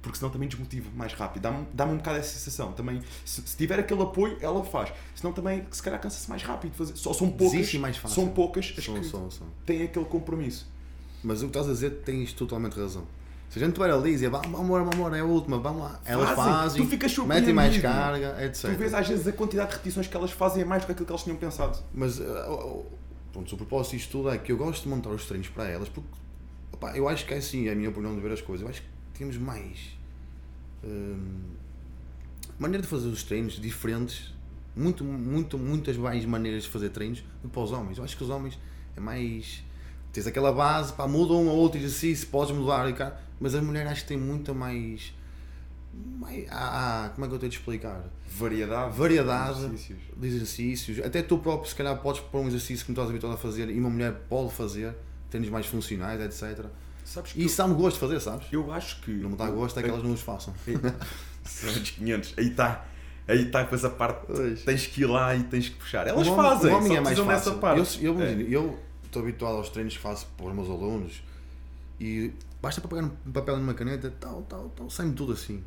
Porque 0.00 0.18
senão 0.18 0.30
também 0.30 0.48
desmotiva 0.48 0.88
mais 0.96 1.12
rápido. 1.12 1.42
Dá-me 1.42 1.66
dá 1.74 1.84
um 1.84 1.96
bocado 1.96 2.18
essa 2.18 2.30
sensação. 2.38 2.72
Também, 2.72 3.02
se, 3.24 3.42
se 3.42 3.56
tiver 3.56 3.78
aquele 3.78 4.00
apoio, 4.02 4.38
ela 4.40 4.64
faz. 4.64 4.92
Senão 5.14 5.32
também, 5.32 5.66
se 5.70 5.82
calhar, 5.82 6.00
cansa-se 6.00 6.30
mais 6.30 6.42
rápido. 6.44 6.74
Fazer. 6.74 6.96
Só 6.96 7.12
são 7.12 7.28
poucas. 7.30 7.74
Mais 7.74 7.96
fácil. 7.96 8.14
São 8.22 8.28
poucas 8.32 8.72
as 8.78 8.84
São, 8.84 8.94
que 8.94 9.04
são, 9.04 9.30
são. 9.30 9.46
têm 9.66 9.82
aquele 9.82 10.04
compromisso. 10.06 10.70
Mas 11.24 11.38
o 11.42 11.46
que 11.46 11.50
estás 11.50 11.68
a 11.68 11.72
dizer 11.72 11.90
tens 12.04 12.32
totalmente 12.32 12.78
razão. 12.78 13.04
Se 13.56 13.62
a 13.64 13.66
gente 13.66 13.74
tiver 13.74 13.90
ali 13.90 14.10
e 14.10 14.12
dizer, 14.12 14.28
vamos, 14.28 14.60
amor, 14.60 14.82
amor, 14.82 15.14
é 15.14 15.20
a 15.20 15.24
última, 15.24 15.58
vamos 15.58 15.80
lá. 15.80 15.98
Elas 16.04 16.28
Fazem. 16.28 16.44
fazem, 16.52 16.82
Tu 16.82 16.90
ficas 16.90 17.18
metem 17.20 17.54
mais 17.54 17.78
carga, 17.78 18.44
etc. 18.44 18.70
Tu 18.70 18.76
vês 18.76 18.92
às 18.92 19.08
vezes 19.08 19.26
a 19.26 19.32
quantidade 19.32 19.70
de 19.70 19.76
repetições 19.76 20.06
que 20.06 20.14
elas 20.14 20.30
fazem 20.30 20.60
é 20.60 20.64
mais 20.66 20.82
do 20.82 20.86
que 20.86 20.92
aquilo 20.92 21.06
que 21.06 21.12
elas 21.12 21.22
tinham 21.22 21.38
pensado. 21.38 21.78
Mas, 21.94 22.20
uh, 22.20 22.84
pronto, 23.32 23.50
o 23.50 23.56
propósito 23.56 23.96
disto 23.96 24.10
tudo 24.10 24.28
é 24.28 24.36
que 24.36 24.52
eu 24.52 24.58
gosto 24.58 24.82
de 24.82 24.90
montar 24.90 25.08
os 25.08 25.24
treinos 25.24 25.48
para 25.48 25.70
elas, 25.70 25.88
porque, 25.88 26.06
opá, 26.70 26.94
eu 26.98 27.08
acho 27.08 27.24
que 27.24 27.32
é 27.32 27.38
assim, 27.38 27.66
é 27.66 27.72
a 27.72 27.74
minha 27.74 27.88
opinião 27.88 28.14
de 28.14 28.20
ver 28.20 28.30
as 28.30 28.42
coisas, 28.42 28.62
eu 28.62 28.68
acho 28.68 28.82
que 28.82 28.88
temos 29.18 29.38
mais 29.38 29.96
hum, 30.84 31.40
maneira 32.58 32.82
de 32.82 32.88
fazer 32.88 33.08
os 33.08 33.22
treinos 33.22 33.58
diferentes, 33.58 34.34
muito, 34.76 35.02
muito, 35.02 35.56
muitas 35.56 35.96
mais 35.96 36.26
maneiras 36.26 36.64
de 36.64 36.68
fazer 36.68 36.90
treinos 36.90 37.20
do 37.42 37.48
que 37.48 37.54
para 37.54 37.62
os 37.62 37.72
homens. 37.72 37.96
Eu 37.96 38.04
acho 38.04 38.14
que 38.14 38.22
os 38.22 38.28
homens 38.28 38.58
é 38.94 39.00
mais. 39.00 39.64
Tens 40.16 40.26
aquela 40.26 40.52
base, 40.52 40.92
pá, 40.94 41.06
muda 41.06 41.34
um 41.34 41.48
ou 41.48 41.56
outro 41.56 41.78
exercício, 41.78 42.26
podes 42.28 42.54
mudar, 42.56 42.86
mas 43.38 43.54
as 43.54 43.62
mulheres 43.62 43.92
acho 43.92 44.02
que 44.02 44.08
têm 44.08 44.16
muita 44.16 44.52
mais. 44.54 45.12
mais 46.18 46.46
ah, 46.50 47.10
como 47.14 47.26
é 47.26 47.28
que 47.28 47.34
eu 47.34 47.38
tenho 47.38 47.50
de 47.50 47.56
explicar? 47.58 48.02
Variedade. 48.28 48.96
Variedade. 48.96 49.58
de 49.60 49.64
exercícios. 49.66 49.98
de 50.16 50.26
exercícios, 50.26 50.98
até 51.00 51.22
tu 51.22 51.38
próprio, 51.38 51.68
se 51.68 51.74
calhar, 51.74 51.96
podes 51.98 52.20
pôr 52.22 52.40
um 52.40 52.48
exercício 52.48 52.84
que 52.84 52.90
não 52.92 52.94
estás 52.94 53.10
habituado 53.10 53.34
a 53.34 53.36
fazer 53.38 53.68
e 53.70 53.78
uma 53.78 53.90
mulher 53.90 54.12
pode 54.28 54.52
fazer, 54.52 54.94
treinos 55.30 55.50
mais 55.50 55.66
funcionais, 55.66 56.20
etc. 56.20 56.66
Sabes 57.04 57.32
que 57.32 57.40
E 57.40 57.44
isso 57.44 57.56
dá-me 57.58 57.74
gosto 57.74 57.94
de 57.94 58.00
fazer, 58.00 58.20
sabes? 58.20 58.46
eu, 58.50 58.72
acho 58.72 59.00
que. 59.02 59.10
Não 59.12 59.30
me 59.30 59.36
dá 59.36 59.48
gosto 59.50 59.78
é 59.78 59.82
que 59.82 59.88
elas 59.88 60.02
não 60.02 60.12
os 60.12 60.20
façam. 60.22 60.52
Os 61.46 61.90
500. 61.90 62.34
Aí 62.36 62.48
está. 62.48 62.84
Aí 63.28 63.42
está 63.46 63.62
depois 63.62 63.84
a 63.84 63.90
parte. 63.90 64.26
Tens 64.64 64.86
que 64.86 65.02
ir 65.02 65.06
lá 65.06 65.34
e 65.36 65.44
tens 65.44 65.68
que 65.68 65.76
puxar. 65.76 66.06
Elas 66.06 66.26
O 66.26 66.34
fazem. 66.34 66.72
O 66.72 66.76
homem 66.76 66.96
é 66.96 67.00
mais 67.00 67.18
fácil. 67.18 67.58
parte. 67.58 68.04
Eu, 68.04 68.14
eu, 68.20 68.22
É. 68.22 68.32
eu 68.48 68.78
estou 69.16 69.22
habituado 69.22 69.56
aos 69.56 69.70
treinos 69.70 69.96
que 69.96 70.02
faço 70.02 70.26
para 70.36 70.46
os 70.46 70.54
meus 70.54 70.68
alunos 70.68 71.22
e 71.98 72.32
basta 72.60 72.80
para 72.80 72.90
pegar 72.90 73.02
um 73.04 73.32
papel 73.32 73.56
e 73.56 73.60
uma 73.60 73.74
caneta, 73.74 74.12
tal, 74.20 74.42
tal, 74.42 74.68
tal, 74.70 74.90
sai-me 74.90 75.14
tudo 75.14 75.32
assim. 75.32 75.64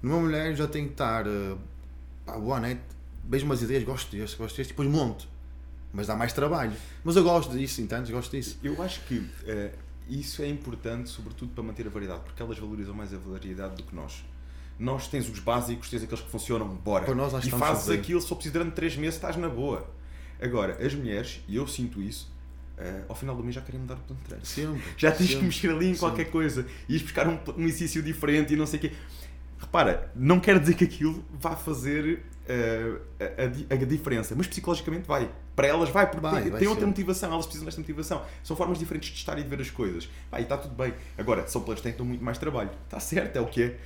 Numa 0.00 0.20
mulher 0.20 0.54
já 0.54 0.66
tenho 0.68 0.86
que 0.86 0.92
estar, 0.92 1.26
uh, 1.26 1.58
pá, 2.24 2.38
boa, 2.38 2.60
né? 2.60 2.80
Vejo 3.24 3.44
umas 3.44 3.62
ideias, 3.62 3.84
gosto 3.84 4.10
deste, 4.16 4.36
gosto 4.36 4.56
deste, 4.56 4.70
depois 4.70 4.88
monto. 4.88 5.28
Mas 5.92 6.06
dá 6.06 6.16
mais 6.16 6.32
trabalho. 6.32 6.72
Mas 7.04 7.16
eu 7.16 7.22
gosto 7.22 7.56
disso, 7.56 7.80
entendes? 7.80 8.10
Gosto 8.10 8.30
disso. 8.32 8.58
Eu 8.62 8.80
acho 8.82 9.00
que 9.02 9.28
eh, 9.44 9.72
isso 10.08 10.42
é 10.42 10.48
importante, 10.48 11.10
sobretudo 11.10 11.52
para 11.52 11.62
manter 11.62 11.86
a 11.86 11.90
variedade, 11.90 12.22
porque 12.24 12.42
elas 12.42 12.58
valorizam 12.58 12.94
mais 12.94 13.12
a 13.12 13.18
variedade 13.18 13.76
do 13.76 13.82
que 13.82 13.94
nós. 13.94 14.24
Nós 14.78 15.06
tens 15.06 15.28
os 15.28 15.38
básicos, 15.38 15.90
tens 15.90 16.02
aqueles 16.02 16.24
que 16.24 16.30
funcionam, 16.30 16.66
bora. 16.68 17.04
Para 17.04 17.14
nós, 17.14 17.32
e 17.44 17.50
fazes 17.50 17.90
aquilo, 17.90 18.20
for 18.20 18.36
preciso 18.36 18.54
durante 18.54 18.74
3 18.74 18.96
meses, 18.96 19.16
estás 19.16 19.36
na 19.36 19.48
boa. 19.48 19.88
Agora, 20.40 20.84
as 20.84 20.94
mulheres, 20.94 21.40
e 21.46 21.56
eu 21.56 21.68
sinto 21.68 22.02
isso, 22.02 22.32
eh, 22.78 23.02
ao 23.08 23.14
final 23.14 23.36
do 23.36 23.42
mês 23.42 23.54
já 23.54 23.60
querem 23.60 23.80
mudar 23.80 23.94
o 23.94 23.98
plano 23.98 24.20
de 24.20 24.26
treino. 24.28 24.44
Sempre. 24.46 24.82
Já 24.96 25.10
tens 25.10 25.26
que 25.26 25.32
sempre. 25.32 25.46
mexer 25.46 25.70
ali 25.70 25.86
em 25.86 25.94
Sempre. 25.94 25.98
qualquer 26.00 26.30
coisa 26.30 26.66
e 26.88 26.94
ires 26.94 27.02
buscar 27.02 27.28
um, 27.28 27.38
um 27.56 27.64
exercício 27.64 28.02
diferente 28.02 28.52
e 28.54 28.56
não 28.56 28.66
sei 28.66 28.78
o 28.78 28.82
quê. 28.82 28.92
Repara, 29.58 30.10
não 30.14 30.40
quer 30.40 30.58
dizer 30.58 30.74
que 30.74 30.84
aquilo 30.84 31.24
vá 31.32 31.54
fazer 31.54 32.22
eh, 32.48 32.96
a, 33.20 33.74
a 33.74 33.76
a 33.76 33.84
diferença, 33.84 34.34
mas 34.36 34.46
psicologicamente 34.46 35.06
vai. 35.06 35.30
Para 35.54 35.68
elas 35.68 35.90
vai, 35.90 36.06
porque 36.06 36.20
Vai, 36.20 36.42
tem, 36.42 36.50
vai 36.50 36.60
tem 36.60 36.68
outra 36.68 36.86
motivação, 36.86 37.32
elas 37.32 37.44
precisam 37.44 37.66
desta 37.66 37.80
motivação. 37.80 38.24
São 38.42 38.56
formas 38.56 38.78
diferentes 38.78 39.10
de 39.10 39.16
estar 39.16 39.38
e 39.38 39.42
de 39.42 39.48
ver 39.48 39.60
as 39.60 39.70
coisas. 39.70 40.08
Vai, 40.30 40.40
e 40.40 40.44
está 40.44 40.56
tudo 40.56 40.74
bem. 40.74 40.94
Agora, 41.16 41.46
são 41.46 41.62
planos 41.62 41.80
que 41.80 41.88
têm 41.88 41.96
que 41.96 42.02
muito 42.02 42.24
mais 42.24 42.38
trabalho. 42.38 42.70
Está 42.84 42.98
certo, 42.98 43.36
é 43.36 43.40
o 43.40 43.46
que 43.46 43.62
é. 43.62 43.78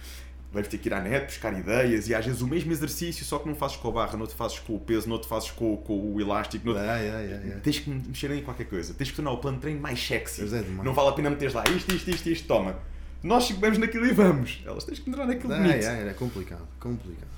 Vais 0.52 0.66
ter 0.68 0.78
que 0.78 0.88
ir 0.88 0.94
à 0.94 1.00
net, 1.00 1.26
buscar 1.26 1.52
ideias 1.58 2.08
e 2.08 2.14
às 2.14 2.24
vezes 2.24 2.40
o 2.40 2.46
mesmo 2.46 2.72
exercício, 2.72 3.24
só 3.24 3.38
que 3.38 3.48
não 3.48 3.54
fazes 3.54 3.76
com 3.76 3.88
a 3.88 3.90
barra, 3.90 4.16
não 4.16 4.26
te 4.26 4.34
fazes 4.34 4.58
com 4.58 4.74
o 4.74 4.80
peso, 4.80 5.08
não 5.08 5.20
te 5.20 5.26
fazes 5.26 5.50
com, 5.50 5.76
com 5.76 6.14
o 6.14 6.20
elástico. 6.20 6.66
Não 6.66 6.78
é, 6.78 7.04
é, 7.04 7.52
é. 7.54 7.60
Tens 7.62 7.80
que 7.80 7.90
mexer 7.90 8.30
em 8.30 8.42
qualquer 8.42 8.64
coisa. 8.64 8.94
Tens 8.94 9.10
que 9.10 9.16
tornar 9.16 9.32
o 9.32 9.38
plano 9.38 9.56
de 9.56 9.62
treino 9.62 9.80
mais 9.80 10.00
sexy. 10.00 10.42
É, 10.42 10.62
não 10.82 10.94
vale 10.94 11.10
a 11.10 11.12
pena 11.12 11.30
meteres 11.30 11.52
lá 11.52 11.64
isto, 11.68 11.94
isto, 11.94 12.10
isto, 12.10 12.30
isto, 12.30 12.48
toma. 12.48 12.78
Nós 13.22 13.50
vamos 13.50 13.78
naquilo 13.78 14.06
e 14.06 14.12
vamos. 14.12 14.62
Elas 14.64 14.84
tens 14.84 14.98
que 15.00 15.10
entrar 15.10 15.26
naquilo 15.26 15.54
bonito. 15.54 15.84
É, 15.84 16.04
é, 16.04 16.08
é 16.08 16.14
complicado, 16.14 16.66
complicado. 16.78 17.36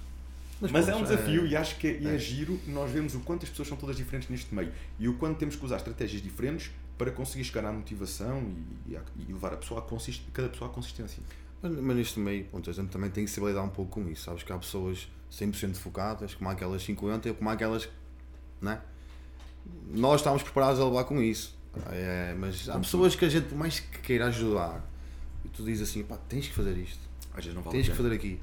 Mas, 0.60 0.72
pronto, 0.72 0.90
é 0.90 0.96
um 0.96 1.02
desafio 1.02 1.44
é- 1.44 1.48
e 1.48 1.56
acho 1.56 1.76
que 1.76 1.86
é, 1.86 2.04
é 2.04 2.14
é. 2.14 2.18
giro 2.18 2.58
nós 2.66 2.90
vemos 2.90 3.14
o 3.14 3.20
quanto 3.20 3.44
as 3.44 3.48
pessoas 3.48 3.68
são 3.68 3.76
todas 3.76 3.96
diferentes 3.96 4.28
neste 4.28 4.52
meio 4.52 4.72
e 4.98 5.08
o 5.08 5.14
quanto 5.14 5.38
temos 5.38 5.54
que 5.54 5.64
usar 5.64 5.76
estratégias 5.76 6.20
diferentes 6.20 6.70
para 6.96 7.12
conseguir 7.12 7.44
chegar 7.44 7.64
à 7.64 7.72
motivação 7.72 8.42
e, 8.86 8.92
e, 8.94 8.98
e 9.28 9.32
levar 9.32 9.52
a 9.52 9.56
pessoa 9.56 9.78
a 9.80 9.82
consist, 9.82 10.24
cada 10.32 10.48
pessoa 10.48 10.68
à 10.68 10.74
consistência. 10.74 11.22
Mas, 11.62 11.72
mas 11.72 11.96
neste 11.96 12.20
meio, 12.20 12.44
pronto, 12.44 12.70
a 12.70 12.72
gente 12.72 12.88
também 12.88 13.10
tem 13.10 13.24
que 13.24 13.30
se 13.30 13.40
lidar 13.40 13.62
um 13.62 13.68
pouco 13.68 14.00
com 14.00 14.08
isso. 14.08 14.24
Sabes 14.24 14.42
que 14.42 14.52
há 14.52 14.58
pessoas 14.58 15.08
100% 15.32 15.76
focadas, 15.76 16.34
como 16.34 16.48
aquelas 16.50 16.82
50 16.82 17.28
e 17.28 17.34
como 17.34 17.50
aquelas. 17.50 17.88
Né? 18.60 18.80
Nós 19.90 20.20
estamos 20.20 20.42
preparados 20.42 20.80
a 20.80 20.84
levar 20.84 21.04
com 21.04 21.20
isso. 21.20 21.56
É, 21.90 22.34
mas 22.38 22.68
há 22.68 22.78
pessoas 22.78 23.14
que 23.14 23.24
a 23.24 23.28
gente, 23.28 23.48
por 23.48 23.58
mais 23.58 23.80
que 23.80 23.98
queira 23.98 24.26
ajudar, 24.26 24.84
e 25.44 25.48
tu 25.48 25.62
dizes 25.64 25.88
assim: 25.88 26.02
pá, 26.02 26.16
tens 26.28 26.48
que 26.48 26.54
fazer 26.54 26.76
isto, 26.76 27.00
Às 27.30 27.44
vezes 27.44 27.54
não 27.54 27.62
vale 27.62 27.76
tens 27.76 27.88
que 27.88 27.94
fazer 27.94 28.12
aqui. 28.12 28.40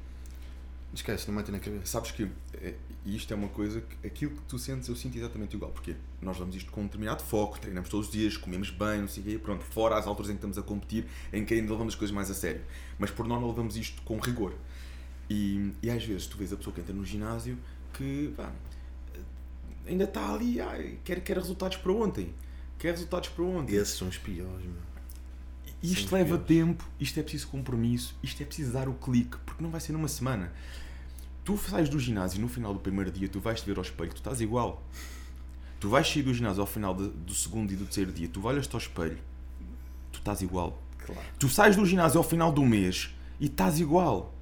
Esquece, 0.94 1.28
não 1.28 1.34
mete 1.34 1.50
na 1.50 1.58
cabeça. 1.58 1.86
Sabes 1.86 2.12
que 2.12 2.30
é, 2.54 2.74
e 3.06 3.14
isto 3.14 3.32
é 3.32 3.36
uma 3.36 3.48
coisa 3.48 3.80
que 3.80 4.04
aquilo 4.04 4.32
que 4.32 4.42
tu 4.42 4.58
sentes, 4.58 4.88
eu 4.88 4.96
sinto 4.96 5.16
exatamente 5.16 5.54
igual. 5.54 5.70
Porque 5.70 5.94
nós 6.20 6.36
damos 6.40 6.56
isto 6.56 6.72
com 6.72 6.80
um 6.80 6.84
determinado 6.86 7.22
foco, 7.22 7.56
treinamos 7.60 7.88
todos 7.88 8.08
os 8.08 8.12
dias, 8.12 8.36
comemos 8.36 8.68
bem, 8.68 9.02
não 9.02 9.06
sei 9.06 9.22
o 9.22 9.26
quê, 9.26 9.38
pronto, 9.38 9.62
fora 9.62 9.96
as 9.96 10.08
alturas 10.08 10.28
em 10.28 10.32
que 10.32 10.38
estamos 10.38 10.58
a 10.58 10.62
competir, 10.62 11.06
em 11.32 11.44
que 11.44 11.54
ainda 11.54 11.70
levamos 11.70 11.94
as 11.94 11.98
coisas 11.98 12.12
mais 12.12 12.28
a 12.32 12.34
sério. 12.34 12.62
Mas 12.98 13.12
por 13.12 13.28
norma 13.28 13.46
levamos 13.46 13.76
isto 13.76 14.02
com 14.02 14.18
rigor. 14.18 14.54
E, 15.30 15.72
e 15.80 15.88
às 15.88 16.04
vezes 16.04 16.26
tu 16.26 16.36
vês 16.36 16.52
a 16.52 16.56
pessoa 16.56 16.74
que 16.74 16.80
entra 16.80 16.92
no 16.92 17.04
ginásio 17.04 17.56
que 17.92 18.34
pá, 18.36 18.52
ainda 19.86 20.02
está 20.02 20.34
ali, 20.34 20.60
ai, 20.60 20.98
quer, 21.04 21.20
quer 21.22 21.36
resultados 21.36 21.76
para 21.76 21.92
ontem. 21.92 22.34
Quer 22.76 22.90
resultados 22.90 23.28
para 23.28 23.44
ontem. 23.44 23.76
Esses 23.76 23.96
são 23.96 24.08
os 24.08 24.18
piores, 24.18 24.64
meu. 24.64 24.82
E 25.80 25.92
Isto 25.92 26.12
leva 26.12 26.36
tempo, 26.38 26.84
isto 26.98 27.20
é 27.20 27.22
preciso 27.22 27.46
compromisso, 27.48 28.18
isto 28.20 28.42
é 28.42 28.46
preciso 28.46 28.72
dar 28.72 28.88
o 28.88 28.94
clique, 28.94 29.36
porque 29.46 29.62
não 29.62 29.70
vai 29.70 29.80
ser 29.80 29.92
numa 29.92 30.08
semana. 30.08 30.52
Tu 31.46 31.56
sais 31.56 31.88
do 31.88 31.98
ginásio 31.98 32.40
no 32.40 32.48
final 32.48 32.74
do 32.74 32.80
primeiro 32.80 33.10
dia, 33.10 33.28
tu 33.28 33.38
vais 33.38 33.60
te 33.60 33.66
ver 33.66 33.76
ao 33.78 33.82
espelho, 33.82 34.10
tu 34.10 34.16
estás 34.16 34.40
igual. 34.40 34.82
Tu 35.78 35.88
vais 35.88 36.06
sair 36.06 36.22
do 36.22 36.34
ginásio 36.34 36.60
ao 36.60 36.66
final 36.66 36.92
de- 36.92 37.08
do 37.08 37.32
segundo 37.34 37.72
e 37.72 37.76
do 37.76 37.84
terceiro 37.84 38.10
dia, 38.12 38.26
tu 38.28 38.44
olhas-te 38.44 38.74
ao 38.74 38.80
espelho, 38.80 39.18
tu 40.10 40.18
estás 40.18 40.42
igual. 40.42 40.82
Claro. 40.98 41.20
Tu 41.38 41.48
sais 41.48 41.76
do 41.76 41.86
ginásio 41.86 42.18
ao 42.18 42.24
final 42.24 42.50
do 42.50 42.64
mês 42.64 43.14
e 43.38 43.46
estás 43.46 43.78
igual. 43.78 44.34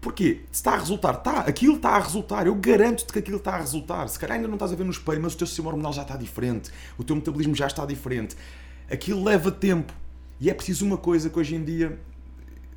Porquê? 0.00 0.40
Se 0.50 0.58
está 0.58 0.72
a 0.74 0.78
resultar, 0.78 1.14
está, 1.14 1.40
aquilo 1.42 1.76
está 1.76 1.90
a 1.90 2.00
resultar, 2.00 2.46
eu 2.48 2.54
garanto-te 2.56 3.12
que 3.12 3.20
aquilo 3.20 3.36
está 3.36 3.54
a 3.54 3.58
resultar. 3.58 4.08
Se 4.08 4.18
calhar 4.18 4.36
ainda 4.36 4.48
não 4.48 4.56
estás 4.56 4.72
a 4.72 4.74
ver 4.76 4.84
no 4.84 4.90
espelho, 4.90 5.22
mas 5.22 5.34
o 5.34 5.38
teu 5.38 5.46
sistema 5.46 5.68
hormonal 5.68 5.92
já 5.92 6.02
está 6.02 6.16
diferente, 6.16 6.70
o 6.98 7.04
teu 7.04 7.14
metabolismo 7.14 7.54
já 7.54 7.68
está 7.68 7.86
diferente. 7.86 8.36
Aquilo 8.90 9.22
leva 9.22 9.50
tempo. 9.52 9.92
E 10.40 10.50
é 10.50 10.54
preciso 10.54 10.84
uma 10.84 10.98
coisa 10.98 11.30
que 11.30 11.38
hoje 11.38 11.54
em 11.54 11.64
dia, 11.64 11.98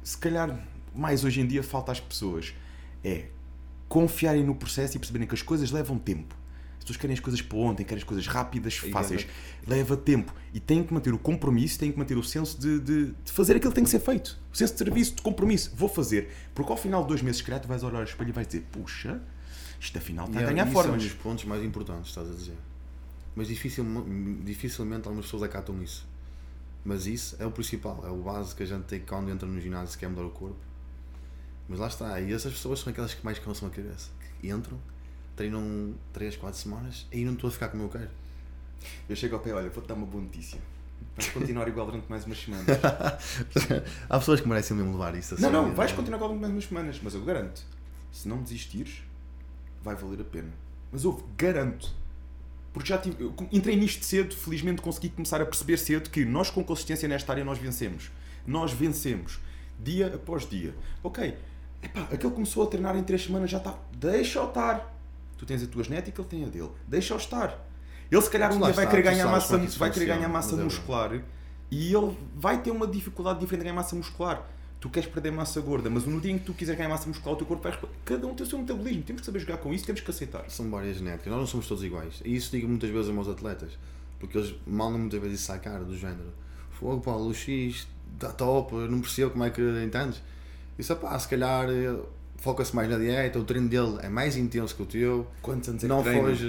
se 0.03 0.15
calhar 0.17 0.63
mais 0.95 1.23
hoje 1.25 1.41
em 1.41 1.47
dia, 1.47 1.63
falta 1.63 1.91
às 1.91 1.99
pessoas: 1.99 2.53
é 3.03 3.25
confiarem 3.87 4.43
no 4.43 4.55
processo 4.55 4.95
e 4.97 4.99
perceberem 4.99 5.27
que 5.27 5.33
as 5.35 5.41
coisas 5.41 5.71
levam 5.71 5.97
tempo. 5.97 6.35
As 6.77 6.83
pessoas 6.83 6.97
querem 7.01 7.13
as 7.15 7.19
coisas 7.19 7.41
para 7.41 7.57
ontem, 7.57 7.83
querem 7.83 7.97
as 8.01 8.03
coisas 8.07 8.27
rápidas, 8.27 8.77
fáceis. 8.77 9.25
leva- 9.67 9.75
Leva 9.75 9.97
tempo. 9.97 10.33
E 10.53 10.59
têm 10.59 10.83
que 10.83 10.93
manter 10.93 11.13
o 11.13 11.19
compromisso, 11.19 11.77
têm 11.77 11.91
que 11.91 11.97
manter 11.99 12.17
o 12.17 12.23
senso 12.23 12.59
de, 12.59 12.79
de, 12.79 13.05
de 13.25 13.31
fazer 13.31 13.55
aquilo 13.57 13.71
que 13.71 13.75
tem 13.75 13.83
que 13.83 13.89
ser 13.89 13.99
feito. 13.99 14.39
O 14.53 14.55
senso 14.57 14.71
de 14.73 14.79
serviço, 14.79 15.15
de 15.15 15.21
compromisso. 15.21 15.71
Vou 15.75 15.89
fazer. 15.89 16.31
Porque 16.55 16.71
ao 16.71 16.77
final 16.77 17.01
de 17.01 17.09
dois 17.09 17.21
meses, 17.21 17.41
calhar, 17.41 17.59
tu 17.61 17.67
vais 17.67 17.83
olhar 17.83 17.97
ao 17.97 18.03
espelho 18.03 18.29
e 18.29 18.31
vais 18.31 18.47
dizer: 18.47 18.65
puxa, 18.71 19.21
isto 19.81 19.97
afinal 19.97 20.27
está 20.27 20.39
E 20.39 20.43
a 20.43 20.47
ganhar 20.47 20.65
isso 20.67 20.77
é 20.79 20.81
um 20.81 20.97
dos 20.97 21.13
pontos 21.13 21.43
mais 21.43 21.61
importantes, 21.63 22.09
estás 22.09 22.29
a 22.29 22.33
dizer. 22.33 22.55
Mas 23.35 23.47
dificil, 23.49 23.85
dificilmente 24.43 25.07
algumas 25.07 25.25
pessoas 25.25 25.43
acatam 25.43 25.81
isso. 25.83 26.07
Mas 26.85 27.05
isso 27.05 27.35
é 27.39 27.45
o 27.45 27.51
principal, 27.51 28.01
é 28.05 28.09
o 28.09 28.17
base 28.21 28.55
que 28.55 28.63
a 28.63 28.65
gente 28.65 28.83
tem 28.85 29.01
quando 29.01 29.29
entra 29.29 29.47
no 29.47 29.59
ginásio 29.59 29.89
se 29.89 29.97
quer 29.97 30.07
mudar 30.09 30.23
o 30.23 30.29
corpo. 30.29 30.55
Mas 31.67 31.79
lá 31.79 31.87
está, 31.87 32.19
e 32.21 32.31
essas 32.31 32.53
pessoas 32.53 32.79
são 32.79 32.91
aquelas 32.91 33.13
que 33.13 33.23
mais 33.25 33.39
cansam 33.39 33.67
a 33.67 33.71
cabeça. 33.71 34.09
Que 34.39 34.49
entram, 34.49 34.79
treinam 35.35 35.93
3, 36.13 36.37
4 36.37 36.59
semanas 36.59 37.07
e 37.11 37.25
não 37.25 37.33
estou 37.33 37.49
a 37.49 37.51
ficar 37.51 37.69
como 37.69 37.83
eu 37.83 37.89
quero. 37.89 38.09
Eu 39.09 39.15
chego 39.15 39.35
ao 39.35 39.41
pé, 39.41 39.53
olha, 39.53 39.69
vou-te 39.69 39.87
dar 39.87 39.95
uma 39.95 40.05
boa 40.05 40.23
notícia. 40.23 40.59
Vais 41.15 41.29
continuar 41.31 41.67
igual 41.67 41.85
durante 41.87 42.07
mais 42.09 42.25
umas 42.25 42.37
semanas. 42.39 42.65
Há 44.09 44.19
pessoas 44.19 44.39
que 44.39 44.47
merecem 44.47 44.77
mesmo 44.77 44.91
levar 44.91 45.15
isso 45.15 45.35
a 45.35 45.39
Não, 45.39 45.51
não, 45.51 45.73
vais 45.73 45.91
né? 45.91 45.97
continuar 45.97 46.17
igual 46.17 46.29
durante 46.29 46.41
mais 46.41 46.53
umas 46.53 46.65
semanas. 46.65 46.99
Mas 47.01 47.13
eu 47.15 47.23
garanto, 47.23 47.61
se 48.11 48.27
não 48.27 48.41
desistires, 48.41 49.01
vai 49.83 49.95
valer 49.95 50.21
a 50.21 50.23
pena. 50.23 50.51
Mas 50.91 51.05
ouve, 51.05 51.23
garanto. 51.35 51.91
Porque 52.71 52.89
já 52.89 52.97
tive, 52.97 53.31
entrei 53.51 53.75
nisto 53.75 54.05
cedo, 54.05 54.35
felizmente 54.35 54.81
consegui 54.81 55.09
começar 55.09 55.41
a 55.41 55.45
perceber 55.45 55.77
cedo 55.77 56.09
que 56.09 56.23
nós 56.23 56.49
com 56.51 56.63
consistência 56.63 57.07
nesta 57.07 57.31
área 57.33 57.43
nós 57.43 57.57
vencemos. 57.57 58.11
Nós 58.45 58.71
vencemos. 58.71 59.39
Dia 59.79 60.13
após 60.13 60.47
dia. 60.47 60.75
Ok, 61.03 61.35
epá, 61.81 62.07
aquele 62.11 62.33
começou 62.33 62.63
a 62.63 62.67
treinar 62.67 62.95
em 62.95 63.03
3 63.03 63.23
semanas 63.23 63.49
já 63.49 63.57
está. 63.57 63.75
Deixa-o 63.93 64.47
estar. 64.47 64.93
Tu 65.37 65.45
tens 65.45 65.63
a 65.63 65.67
tua 65.67 65.83
genética, 65.83 66.21
ele 66.21 66.27
tem 66.27 66.43
a 66.45 66.47
dele. 66.47 66.71
Deixa-o 66.87 67.17
estar. 67.17 67.67
Ele 68.09 68.21
se 68.21 68.29
calhar 68.29 68.53
um 68.53 68.59
dia 68.59 68.73
vai 68.73 68.89
querer 68.89 69.01
ganhar 69.03 69.27
massa, 69.27 69.57
vai 69.57 69.91
querer 69.91 70.05
ganhar 70.05 70.29
massa 70.29 70.51
mas 70.53 70.61
é 70.61 70.63
muscular 70.63 71.21
e 71.69 71.93
ele 71.93 72.17
vai 72.35 72.61
ter 72.61 72.71
uma 72.71 72.87
dificuldade 72.87 73.39
diferente 73.39 73.63
de 73.63 73.65
ganhar 73.65 73.75
massa 73.75 73.95
muscular. 73.95 74.47
Tu 74.79 74.89
queres 74.89 75.09
perder 75.09 75.31
massa 75.31 75.59
gorda, 75.59 75.89
mas 75.89 76.05
no 76.05 76.21
dia 76.21 76.31
em 76.31 76.37
que 76.37 76.45
tu 76.45 76.53
quiseres 76.53 76.77
ganhar 76.77 76.89
massa 76.89 77.07
muscular, 77.07 77.33
o 77.33 77.37
teu 77.37 77.47
corpo 77.47 77.63
vai. 77.63 77.77
Cada 78.05 78.27
um 78.27 78.33
tem 78.33 78.45
o 78.45 78.49
seu 78.49 78.59
metabolismo. 78.59 79.03
Temos 79.03 79.21
que 79.21 79.25
saber 79.25 79.39
jogar 79.39 79.57
com 79.57 79.73
isso, 79.73 79.85
temos 79.85 80.01
que 80.01 80.09
aceitar. 80.09 80.49
São 80.49 80.69
várias 80.69 80.97
genéticas, 80.97 81.27
nós 81.27 81.39
não 81.39 81.47
somos 81.47 81.67
todos 81.67 81.83
iguais. 81.83 82.21
E 82.23 82.35
isso 82.35 82.51
digo 82.51 82.67
muitas 82.67 82.89
vezes 82.89 83.07
aos 83.07 83.15
meus 83.15 83.27
atletas, 83.27 83.71
porque 84.19 84.37
eles 84.37 84.55
mandam 84.65 84.99
muitas 84.99 85.19
vezes 85.19 85.41
isso 85.41 85.51
à 85.51 85.57
cara, 85.57 85.83
do 85.83 85.97
género: 85.97 86.31
Fogo, 86.71 87.01
Paulo, 87.01 87.27
o 87.29 87.33
X 87.33 87.87
está 88.13 88.31
top, 88.31 88.75
não 88.75 89.01
percebo 89.01 89.31
como 89.31 89.43
é 89.43 89.49
que 89.49 89.61
entendes. 89.83 90.21
Isso, 90.77 90.95
pá, 90.95 91.17
se 91.17 91.27
calhar 91.27 91.69
eh, 91.69 91.99
foca-se 92.37 92.75
mais 92.75 92.89
na 92.89 92.97
dieta, 92.97 93.39
o 93.39 93.43
treino 93.43 93.67
dele 93.67 93.97
é 94.01 94.09
mais 94.09 94.35
intenso 94.37 94.75
que 94.75 94.83
o 94.83 94.85
teu, 94.85 95.27
Quantos 95.41 95.69
anos 95.69 95.83
é 95.83 95.87
não 95.87 95.97
que 96.03 96.09
treina? 96.09 96.27
foge, 96.29 96.45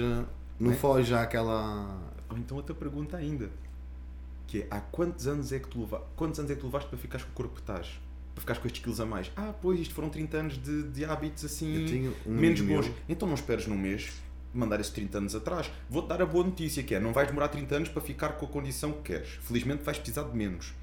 não 0.59 0.69
Né? 0.71 0.75
foge 0.75 1.13
àquela. 1.13 1.99
Ou 2.29 2.37
então 2.37 2.57
outra 2.57 2.75
pergunta 2.75 3.17
ainda. 3.17 3.49
Que 4.47 4.61
é, 4.63 4.67
há 4.71 4.79
quantos 4.79 5.27
anos 5.27 5.51
é 5.51 5.59
que 5.59 5.67
tu 5.67 5.79
leva... 5.81 6.03
quantos 6.15 6.39
anos 6.39 6.51
é 6.51 6.55
que 6.55 6.61
tu 6.61 6.65
levaste 6.67 6.89
para 6.89 6.97
ficares 6.97 7.23
com 7.25 7.31
o 7.31 7.35
corpo 7.35 7.53
que 7.55 7.61
estás? 7.61 7.99
Para 8.33 8.41
ficares 8.41 8.61
com 8.61 8.67
estes 8.67 8.81
quilos 8.83 8.99
a 8.99 9.05
mais? 9.05 9.31
Ah, 9.35 9.53
pois, 9.61 9.79
isto 9.79 9.93
foram 9.93 10.09
30 10.09 10.37
anos 10.37 10.57
de, 10.61 10.83
de 10.89 11.05
hábitos 11.05 11.45
assim 11.45 12.11
um 12.25 12.31
menos 12.31 12.61
bons. 12.61 12.85
meu- 12.87 12.95
Então 13.07 13.27
não 13.27 13.35
esperes 13.35 13.67
num 13.67 13.77
mês 13.77 14.11
mandar 14.53 14.79
esses 14.79 14.91
30 14.91 15.17
anos 15.19 15.35
atrás. 15.35 15.69
Vou-te 15.89 16.07
dar 16.07 16.21
a 16.21 16.25
boa 16.25 16.43
notícia 16.43 16.81
que 16.81 16.95
é, 16.95 16.99
não 16.99 17.13
vais 17.13 17.27
demorar 17.27 17.49
30 17.49 17.75
anos 17.75 17.89
para 17.89 18.01
ficar 18.01 18.29
com 18.33 18.45
a 18.45 18.49
condição 18.49 18.91
que 18.91 19.13
queres. 19.13 19.29
Felizmente 19.41 19.83
vais 19.83 19.97
precisar 19.99 20.23
de 20.23 20.35
menos. 20.35 20.73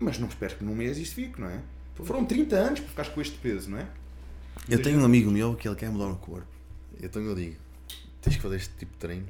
Mas 0.00 0.18
não 0.18 0.26
esperes 0.28 0.56
que 0.56 0.64
num 0.64 0.74
mês 0.74 0.98
isto 0.98 1.14
fique, 1.14 1.40
não 1.40 1.48
é? 1.48 1.60
Foram 2.04 2.24
30 2.24 2.56
anos 2.56 2.80
para 2.80 2.88
ficares 2.88 3.12
com 3.12 3.20
este 3.20 3.38
peso, 3.38 3.70
não 3.70 3.78
é? 3.78 3.88
Eu 4.68 4.82
tenho 4.82 5.00
um 5.00 5.04
amigo 5.04 5.30
meu 5.30 5.54
que 5.54 5.68
ele 5.68 5.76
quer 5.76 5.90
mudar 5.90 6.08
o 6.08 6.16
corpo. 6.16 6.48
Então 7.02 7.22
eu 7.22 7.34
digo: 7.34 7.56
tens 8.20 8.36
que 8.36 8.42
fazer 8.42 8.56
este 8.56 8.74
tipo 8.76 8.92
de 8.92 8.98
treino. 8.98 9.26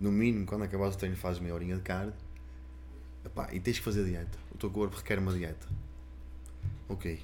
No 0.00 0.10
mínimo, 0.10 0.46
quando 0.46 0.62
acabares 0.62 0.94
o 0.94 0.98
treino, 0.98 1.16
fazes 1.16 1.40
meia 1.40 1.54
horinha 1.54 1.76
de 1.76 1.82
cardio. 1.82 2.14
Epá, 3.24 3.48
e 3.52 3.60
tens 3.60 3.78
que 3.78 3.84
fazer 3.84 4.04
dieta. 4.04 4.38
O 4.54 4.58
teu 4.58 4.70
corpo 4.70 4.96
requer 4.96 5.18
uma 5.18 5.32
dieta. 5.32 5.66
Ok. 6.88 7.20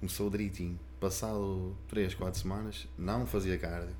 Começou 0.00 0.30
direitinho. 0.30 0.78
Passado 0.98 1.76
3, 1.88 2.14
4 2.14 2.40
semanas, 2.40 2.88
não 2.96 3.26
fazia 3.26 3.58
cardio. 3.58 3.94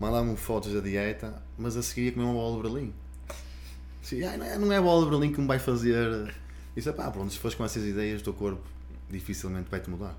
Mandava-me 0.00 0.36
fotos 0.36 0.72
da 0.72 0.80
dieta, 0.80 1.40
mas 1.56 1.76
a 1.76 1.82
seguir 1.82 2.06
ia 2.06 2.12
comer 2.12 2.24
uma 2.24 2.34
bola 2.34 2.56
de 2.56 2.62
Berlim. 2.62 2.94
Sim, 4.02 4.24
ai, 4.24 4.36
não, 4.36 4.46
é, 4.46 4.58
não 4.58 4.72
é 4.72 4.78
a 4.78 4.82
bola 4.82 5.04
de 5.04 5.10
Berlim 5.10 5.32
que 5.32 5.40
me 5.40 5.46
vai 5.46 5.58
fazer. 5.58 6.34
Isso 6.76 6.88
é 6.88 6.92
pá, 6.92 7.10
pronto, 7.10 7.32
se 7.32 7.38
fores 7.38 7.54
com 7.56 7.64
essas 7.64 7.84
ideias, 7.84 8.20
o 8.20 8.24
teu 8.24 8.32
corpo 8.34 8.62
dificilmente 9.08 9.68
vai-te 9.70 9.90
mudar. 9.90 10.16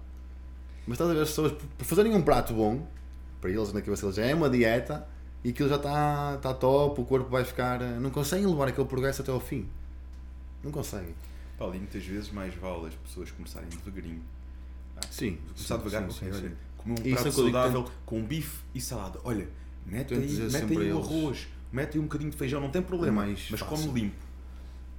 Mas 0.86 0.96
estás 0.96 1.10
a 1.10 1.14
ver 1.14 1.22
as 1.22 1.30
pessoas, 1.30 1.52
por 1.54 1.86
fazerem 1.86 2.14
um 2.16 2.22
prato 2.22 2.54
bom, 2.54 2.86
para 3.40 3.50
eles 3.50 3.72
na 3.72 3.82
cabeça 3.82 4.02
deles 4.04 4.16
já 4.16 4.26
é 4.26 4.36
uma 4.36 4.50
dieta 4.50 5.08
e 5.44 5.50
aquilo 5.50 5.70
já 5.70 5.76
está 5.78 6.38
tá 6.38 6.54
top, 6.54 7.02
o 7.02 7.06
corpo 7.06 7.30
vai 7.30 7.44
ficar. 7.46 7.80
Não 8.00 8.10
conseguem 8.10 8.46
levar 8.46 8.68
aquele 8.68 8.88
progresso 8.88 9.22
até 9.22 9.32
ao 9.32 9.40
fim. 9.40 9.68
Não 10.64 10.72
conseguem. 10.72 11.16
Pá, 11.58 11.66
ali 11.66 11.78
muitas 11.78 12.04
vezes 12.04 12.32
mais 12.32 12.54
vale 12.56 12.88
as 12.88 12.96
pessoas 12.96 13.32
começarem 13.32 13.70
devagarinho. 13.70 14.22
Ah, 14.98 15.02
Sim, 15.10 15.38
Começar 15.56 15.78
sim, 15.78 15.84
devagar, 15.84 16.12
sim, 16.12 16.34
sim, 16.34 16.52
comer 16.78 17.00
um 17.00 17.04
é 17.04 17.14
prato 17.14 17.30
digo, 17.30 17.42
saudável 17.44 17.92
com 18.06 18.22
bife 18.24 18.60
e 18.76 18.82
salada. 18.82 19.20
Olha, 19.24 19.48
mete 19.86 20.14
aí, 20.14 20.20
mete 20.20 20.78
aí 20.78 20.90
eles. 20.90 20.96
arroz, 20.96 21.48
mete 21.72 21.94
aí 21.96 22.00
um 22.00 22.04
bocadinho 22.04 22.30
de 22.30 22.38
feijão, 22.38 22.60
não 22.60 22.70
tem 22.70 22.82
problema, 22.82 23.24
É 23.26 23.28
mas 23.30 23.42
fácil. 23.60 23.66
come 23.88 24.02
limpo. 24.02 24.16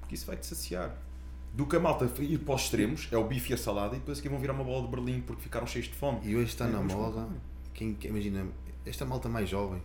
Porque 0.01 0.15
isso 0.15 0.27
vai-te 0.27 0.47
saciar. 0.47 0.97
Do 1.55 1.67
que 1.67 1.77
a 1.77 1.81
malta 1.81 2.11
ir 2.21 2.39
para 2.39 2.55
os 2.55 2.63
extremos, 2.63 3.09
é 3.13 3.17
o 3.17 3.25
bife 3.25 3.51
e 3.51 3.55
a 3.55 3.59
salada, 3.59 3.95
e 3.95 3.99
depois 3.99 4.19
aqui 4.19 4.29
vão 4.29 4.39
virar 4.39 4.55
uma 4.55 4.65
bola 4.65 4.83
de 4.87 4.89
Berlim 4.89 5.21
porque 5.21 5.43
ficaram 5.43 5.67
cheios 5.67 5.87
de 5.87 5.95
fome. 5.95 6.21
E 6.23 6.35
hoje 6.35 6.47
está 6.47 6.67
É, 6.67 6.71
na 6.71 6.81
moda. 6.81 7.29
Quem, 7.75 7.97
imagina, 8.05 8.47
esta 8.87 9.05
malta 9.05 9.29
mais 9.29 9.49
jovem. 9.49 9.83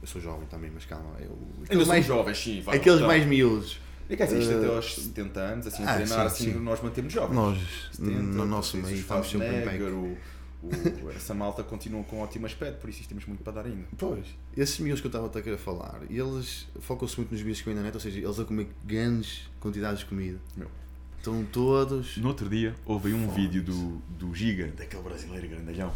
Eu 0.00 0.06
sou 0.06 0.20
jovem 0.20 0.46
também, 0.46 0.70
mas 0.72 0.84
calma. 0.86 1.10
Eu, 1.18 1.36
aqueles 1.64 1.86
mais 1.86 2.06
jovens, 2.06 2.38
sim. 2.38 2.60
vai, 2.62 2.76
aqueles 2.76 2.98
então. 2.98 3.08
mais 3.08 3.26
miúdos. 3.26 3.80
É 4.08 4.16
que 4.16 4.22
assim, 4.24 4.38
isto 4.40 4.52
até 4.52 4.66
Eh, 4.66 4.76
aos 4.76 4.94
70 4.94 5.40
anos, 5.40 5.66
assim, 5.68 5.84
ah, 5.84 5.94
treinar 5.94 6.30
sim, 6.30 6.44
assim, 6.48 6.52
sim. 6.52 6.58
nós 6.58 6.82
mantemos 6.82 7.12
jovens. 7.12 7.34
Nós, 7.34 7.58
70, 7.92 8.12
no 8.22 8.46
nosso 8.46 8.76
depois 8.76 8.92
meio, 8.92 8.96
os 8.96 9.00
estamos 9.02 9.30
sempre 9.30 9.76
em 9.76 9.82
o, 9.92 10.16
o, 10.62 11.10
essa 11.14 11.32
malta 11.32 11.62
continua 11.62 12.02
com 12.04 12.20
ótimo 12.20 12.44
aspecto, 12.46 12.80
por 12.80 12.90
isso 12.90 13.06
temos 13.08 13.24
muito 13.26 13.44
para 13.44 13.52
dar 13.52 13.66
ainda. 13.66 13.86
Pois, 13.96 14.26
esses 14.56 14.78
miúdos 14.80 15.00
que 15.00 15.06
eu 15.06 15.10
estava 15.10 15.26
a 15.26 15.42
querer 15.42 15.58
falar, 15.58 16.00
eles 16.10 16.66
focam-se 16.80 17.16
muito 17.18 17.30
nos 17.30 17.40
vídeos 17.40 17.60
que 17.60 17.66
vêm 17.66 17.74
na 17.74 17.82
net, 17.82 17.94
ou 17.94 18.00
seja, 18.00 18.18
eles 18.18 18.38
a 18.40 18.44
comer 18.44 18.68
grandes 18.84 19.48
quantidades 19.60 20.00
de 20.00 20.06
comida. 20.06 20.40
Meu. 20.56 20.68
Estão 21.20 21.44
todos. 21.44 22.16
No 22.16 22.28
outro 22.28 22.48
dia 22.48 22.74
houve 22.86 23.12
um 23.12 23.28
vídeo 23.28 23.62
do, 23.62 23.98
do 24.08 24.34
Giga, 24.34 24.68
daquele 24.68 25.02
brasileiro 25.02 25.48
grandalhão, 25.48 25.92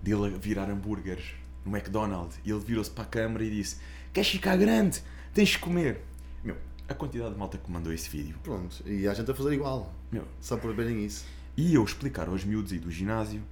dele 0.00 0.26
a 0.26 0.38
virar 0.38 0.70
hambúrgueres 0.70 1.34
no 1.64 1.76
McDonald's 1.76 2.38
e 2.44 2.50
ele 2.52 2.60
virou-se 2.60 2.88
para 2.88 3.02
a 3.02 3.06
câmara 3.08 3.42
e 3.42 3.50
disse: 3.50 3.78
Queres 4.12 4.28
ficar 4.30 4.56
grande? 4.56 5.02
Tens 5.34 5.48
de 5.48 5.58
comer. 5.58 6.02
Meu, 6.44 6.56
a 6.88 6.94
quantidade 6.94 7.32
de 7.32 7.38
malta 7.40 7.58
que 7.58 7.68
mandou 7.72 7.92
esse 7.92 8.08
vídeo. 8.08 8.36
Pronto, 8.44 8.84
e 8.86 9.08
há 9.08 9.12
gente 9.14 9.28
a 9.28 9.34
fazer 9.34 9.52
igual, 9.52 9.92
Meu, 10.12 10.28
só 10.40 10.56
por 10.56 10.72
verem 10.72 11.04
isso. 11.04 11.24
e 11.56 11.74
eu 11.74 11.82
explicar 11.82 12.28
aos 12.28 12.44
miúdos 12.44 12.70
aí 12.72 12.78
do 12.78 12.88
ginásio 12.88 13.42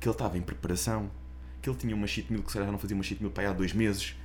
que 0.00 0.08
ele 0.08 0.12
estava 0.12 0.36
em 0.36 0.42
preparação, 0.42 1.08
que 1.62 1.70
ele 1.70 1.76
tinha 1.78 1.94
uma 1.94 2.08
cheat 2.08 2.32
meal 2.32 2.42
que 2.42 2.50
se 2.50 2.58
calhar 2.58 2.72
não 2.72 2.80
fazia 2.80 2.96
uma 2.96 3.04
cheat 3.04 3.22
meal 3.22 3.30
para 3.30 3.44
aí 3.44 3.48
há 3.48 3.52
dois 3.52 3.72
meses 3.72 4.16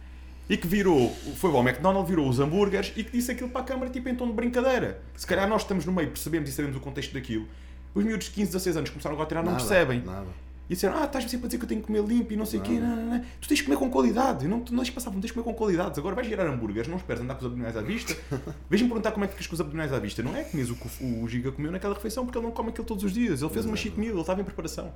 e 0.49 0.57
que 0.57 0.67
virou, 0.67 1.09
foi 1.35 1.51
ao 1.51 1.65
McDonald's, 1.65 2.09
virou 2.09 2.27
os 2.27 2.39
hambúrgueres 2.39 2.91
e 2.95 3.03
que 3.03 3.11
disse 3.11 3.31
aquilo 3.31 3.49
para 3.49 3.61
a 3.61 3.63
câmara 3.63 3.89
tipo 3.89 4.09
em 4.09 4.15
tom 4.15 4.27
de 4.27 4.33
brincadeira. 4.33 5.01
Se 5.15 5.25
calhar 5.25 5.47
nós 5.47 5.61
estamos 5.61 5.85
no 5.85 5.91
meio, 5.91 6.09
percebemos 6.09 6.49
e 6.49 6.51
sabemos 6.51 6.75
o 6.77 6.79
contexto 6.79 7.13
daquilo. 7.13 7.47
Os 7.95 8.03
miúdos 8.03 8.27
de 8.27 8.33
15, 8.33 8.51
16 8.51 8.77
anos 8.77 8.89
começaram 8.89 9.15
agora 9.15 9.27
a 9.27 9.29
treinar, 9.29 9.45
não 9.45 9.51
Nada, 9.53 9.65
percebem. 9.65 10.01
Nada. 10.01 10.27
E 10.69 10.75
disseram, 10.75 10.97
ah, 10.97 11.05
estás 11.05 11.29
sempre 11.29 11.45
a 11.45 11.47
dizer 11.47 11.57
que 11.57 11.65
eu 11.65 11.69
tenho 11.69 11.81
que 11.81 11.87
comer 11.87 12.03
limpo 12.03 12.31
e 12.31 12.37
não 12.37 12.45
sei 12.45 12.59
o 12.59 12.63
quê. 12.63 12.79
Não. 12.79 12.95
Não, 12.95 13.05
não. 13.17 13.25
Tu 13.39 13.47
tens 13.47 13.57
de 13.57 13.63
comer 13.63 13.77
com 13.77 13.89
qualidade. 13.89 14.47
Não, 14.47 14.61
tu 14.61 14.73
não 14.73 14.81
tens 14.81 14.93
de 14.93 15.33
comer 15.33 15.43
com 15.43 15.53
qualidade. 15.53 15.99
Agora 15.99 16.15
vais 16.15 16.27
gerar 16.27 16.47
hambúrgueres, 16.47 16.87
não 16.87 16.97
esperes 16.97 17.21
andar 17.21 17.35
com 17.35 17.41
os 17.41 17.45
abdominais 17.45 17.75
à 17.75 17.81
vista. 17.81 18.15
Vejam 18.69 18.87
perguntar 18.87 19.11
como 19.11 19.25
é 19.25 19.27
que 19.27 19.33
ficas 19.33 19.47
com 19.47 19.53
os 19.53 19.61
abdominais 19.61 19.91
à 19.91 19.99
vista. 19.99 20.23
Não 20.23 20.35
é 20.35 20.43
que 20.43 20.55
mesmo 20.55 20.75
o 20.75 20.77
que 20.77 21.03
o 21.03 21.27
Giga 21.27 21.51
comeu 21.51 21.71
naquela 21.71 21.93
refeição, 21.93 22.25
porque 22.25 22.37
ele 22.37 22.45
não 22.45 22.53
come 22.53 22.69
aquilo 22.69 22.87
todos 22.87 23.03
os 23.03 23.11
dias. 23.11 23.41
Ele 23.41 23.51
fez 23.51 23.65
uma 23.65 23.75
cheat 23.75 23.99
meal, 23.99 24.13
ele 24.13 24.21
estava 24.21 24.41
em 24.41 24.43
preparação. 24.45 24.93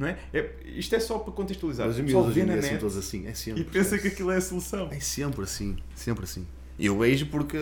Não 0.00 0.06
é? 0.08 0.18
é 0.32 0.50
isto 0.64 0.94
é 0.94 0.98
só 1.00 1.18
para 1.18 1.32
contextualizar. 1.34 1.86
Mas 1.86 1.96
os 1.96 2.02
miúdos 2.02 2.34
na 2.36 2.44
net 2.56 2.78
todos 2.78 2.96
assim, 2.96 3.26
é 3.26 3.34
sempre. 3.34 3.60
e 3.60 3.64
pensa 3.64 3.90
que 3.90 3.94
esquece. 3.96 4.08
aquilo 4.14 4.30
é 4.30 4.36
a 4.36 4.40
solução. 4.40 4.88
É 4.90 4.98
sempre 4.98 5.42
assim, 5.42 5.76
sempre 5.94 6.24
assim. 6.24 6.46
Eu 6.78 6.98
vejo 6.98 7.26
porque 7.26 7.58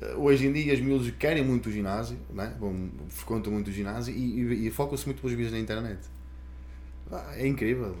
eh, 0.00 0.14
hoje 0.16 0.46
em 0.46 0.52
dia 0.52 0.72
os 0.72 0.80
miúdos 0.80 1.10
querem 1.18 1.44
muito 1.44 1.68
o 1.68 1.72
ginásio? 1.72 2.16
Vão, 2.60 2.88
frequentam 3.08 3.52
muito 3.52 3.68
o 3.68 3.72
ginásio 3.72 4.14
e, 4.14 4.40
e, 4.40 4.66
e 4.68 4.70
focam-se 4.70 5.04
muito 5.04 5.20
pelos 5.20 5.36
vídeos 5.36 5.52
na 5.52 5.58
internet. 5.58 5.98
Ah, 7.10 7.34
É 7.36 7.46
incrível. 7.46 7.94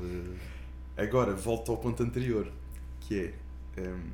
Agora, 0.96 1.34
volto 1.34 1.72
ao 1.72 1.78
ponto 1.78 2.00
anterior, 2.04 2.50
que 3.00 3.32
é, 3.76 3.82
hum, 3.82 4.10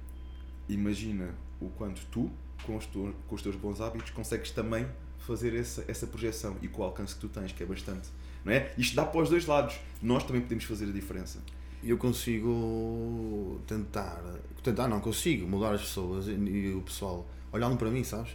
imagina 0.68 1.34
o 1.60 1.68
quanto 1.68 2.00
tu, 2.10 2.30
com 2.64 2.76
os, 2.76 2.86
tu- 2.86 3.14
com 3.28 3.34
os 3.34 3.42
teus 3.42 3.56
bons 3.56 3.80
hábitos, 3.80 4.10
consegues 4.10 4.50
também 4.50 4.86
fazer 5.18 5.54
essa, 5.54 5.84
essa 5.86 6.06
projeção 6.06 6.56
e 6.62 6.68
com 6.68 6.80
o 6.80 6.84
alcance 6.86 7.14
que 7.14 7.20
tu 7.20 7.28
tens, 7.28 7.52
que 7.52 7.62
é 7.62 7.66
bastante. 7.66 8.08
Não 8.44 8.52
é? 8.52 8.72
Isto 8.76 8.96
dá 8.96 9.04
para 9.04 9.22
os 9.22 9.28
dois 9.28 9.46
lados. 9.46 9.76
Nós 10.02 10.24
também 10.24 10.42
podemos 10.42 10.64
fazer 10.64 10.86
a 10.86 10.92
diferença. 10.92 11.40
Eu 11.82 11.96
consigo 11.96 13.60
tentar, 13.66 14.22
tentar 14.62 14.88
não, 14.88 15.00
consigo 15.00 15.46
mudar 15.46 15.72
as 15.72 15.80
pessoas 15.80 16.26
e, 16.28 16.74
o 16.76 16.82
pessoal 16.82 17.26
olhando 17.52 17.76
para 17.76 17.90
mim, 17.90 18.04
sabes? 18.04 18.32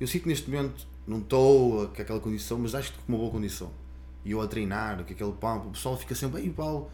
Eu 0.00 0.06
sinto 0.06 0.28
neste 0.28 0.50
momento 0.50 0.86
não 1.08 1.20
estou 1.20 1.88
com 1.88 2.02
aquela 2.02 2.20
condição, 2.20 2.58
mas 2.58 2.74
acho 2.74 2.92
que 2.92 2.98
com 2.98 3.12
uma 3.12 3.18
boa 3.18 3.30
condição. 3.30 3.70
E 4.24 4.32
eu 4.32 4.42
a 4.42 4.46
treinar, 4.46 4.96
com 4.96 5.12
aquele 5.12 5.32
pump, 5.32 5.68
o 5.68 5.70
pessoal 5.70 5.96
fica 5.96 6.14
sempre, 6.14 6.42
ei 6.42 6.50
Paulo, 6.50 6.90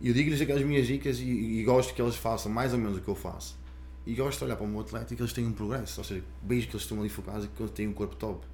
e 0.00 0.08
eu 0.08 0.14
digo-lhes 0.14 0.40
aquelas 0.40 0.62
minhas 0.62 0.86
dicas 0.86 1.18
e, 1.18 1.24
e 1.24 1.64
gosto 1.64 1.92
que 1.92 2.00
eles 2.00 2.14
façam 2.14 2.52
mais 2.52 2.72
ou 2.72 2.78
menos 2.78 2.98
o 2.98 3.00
que 3.00 3.08
eu 3.08 3.14
faço. 3.14 3.58
E 4.06 4.14
gosto 4.14 4.38
de 4.38 4.44
olhar 4.44 4.56
para 4.56 4.64
o 4.64 4.68
meu 4.68 4.80
atleta 4.80 5.12
e 5.12 5.16
que 5.16 5.22
eles 5.22 5.32
têm 5.32 5.44
um 5.44 5.52
progresso, 5.52 6.00
ou 6.00 6.04
seja, 6.04 6.22
vejo 6.44 6.68
que 6.68 6.74
eles 6.74 6.82
estão 6.82 7.00
ali 7.00 7.08
focados 7.08 7.46
e 7.46 7.48
que 7.48 7.60
eles 7.60 7.72
têm 7.72 7.88
um 7.88 7.92
corpo 7.92 8.14
top. 8.14 8.46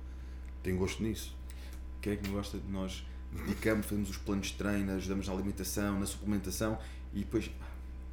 Tenho 0.62 0.78
gosto 0.78 1.02
nisso. 1.02 1.36
Quem 2.00 2.14
é 2.14 2.16
que 2.16 2.30
gosta 2.30 2.58
de 2.58 2.72
nós? 2.72 3.04
Dedicamos, 3.32 3.86
fazemos 3.86 4.10
os 4.10 4.16
planos 4.18 4.48
de 4.48 4.54
treino, 4.54 4.92
ajudamos 4.92 5.26
na 5.26 5.32
alimentação, 5.32 5.98
na 5.98 6.06
suplementação 6.06 6.78
e 7.14 7.20
depois 7.20 7.50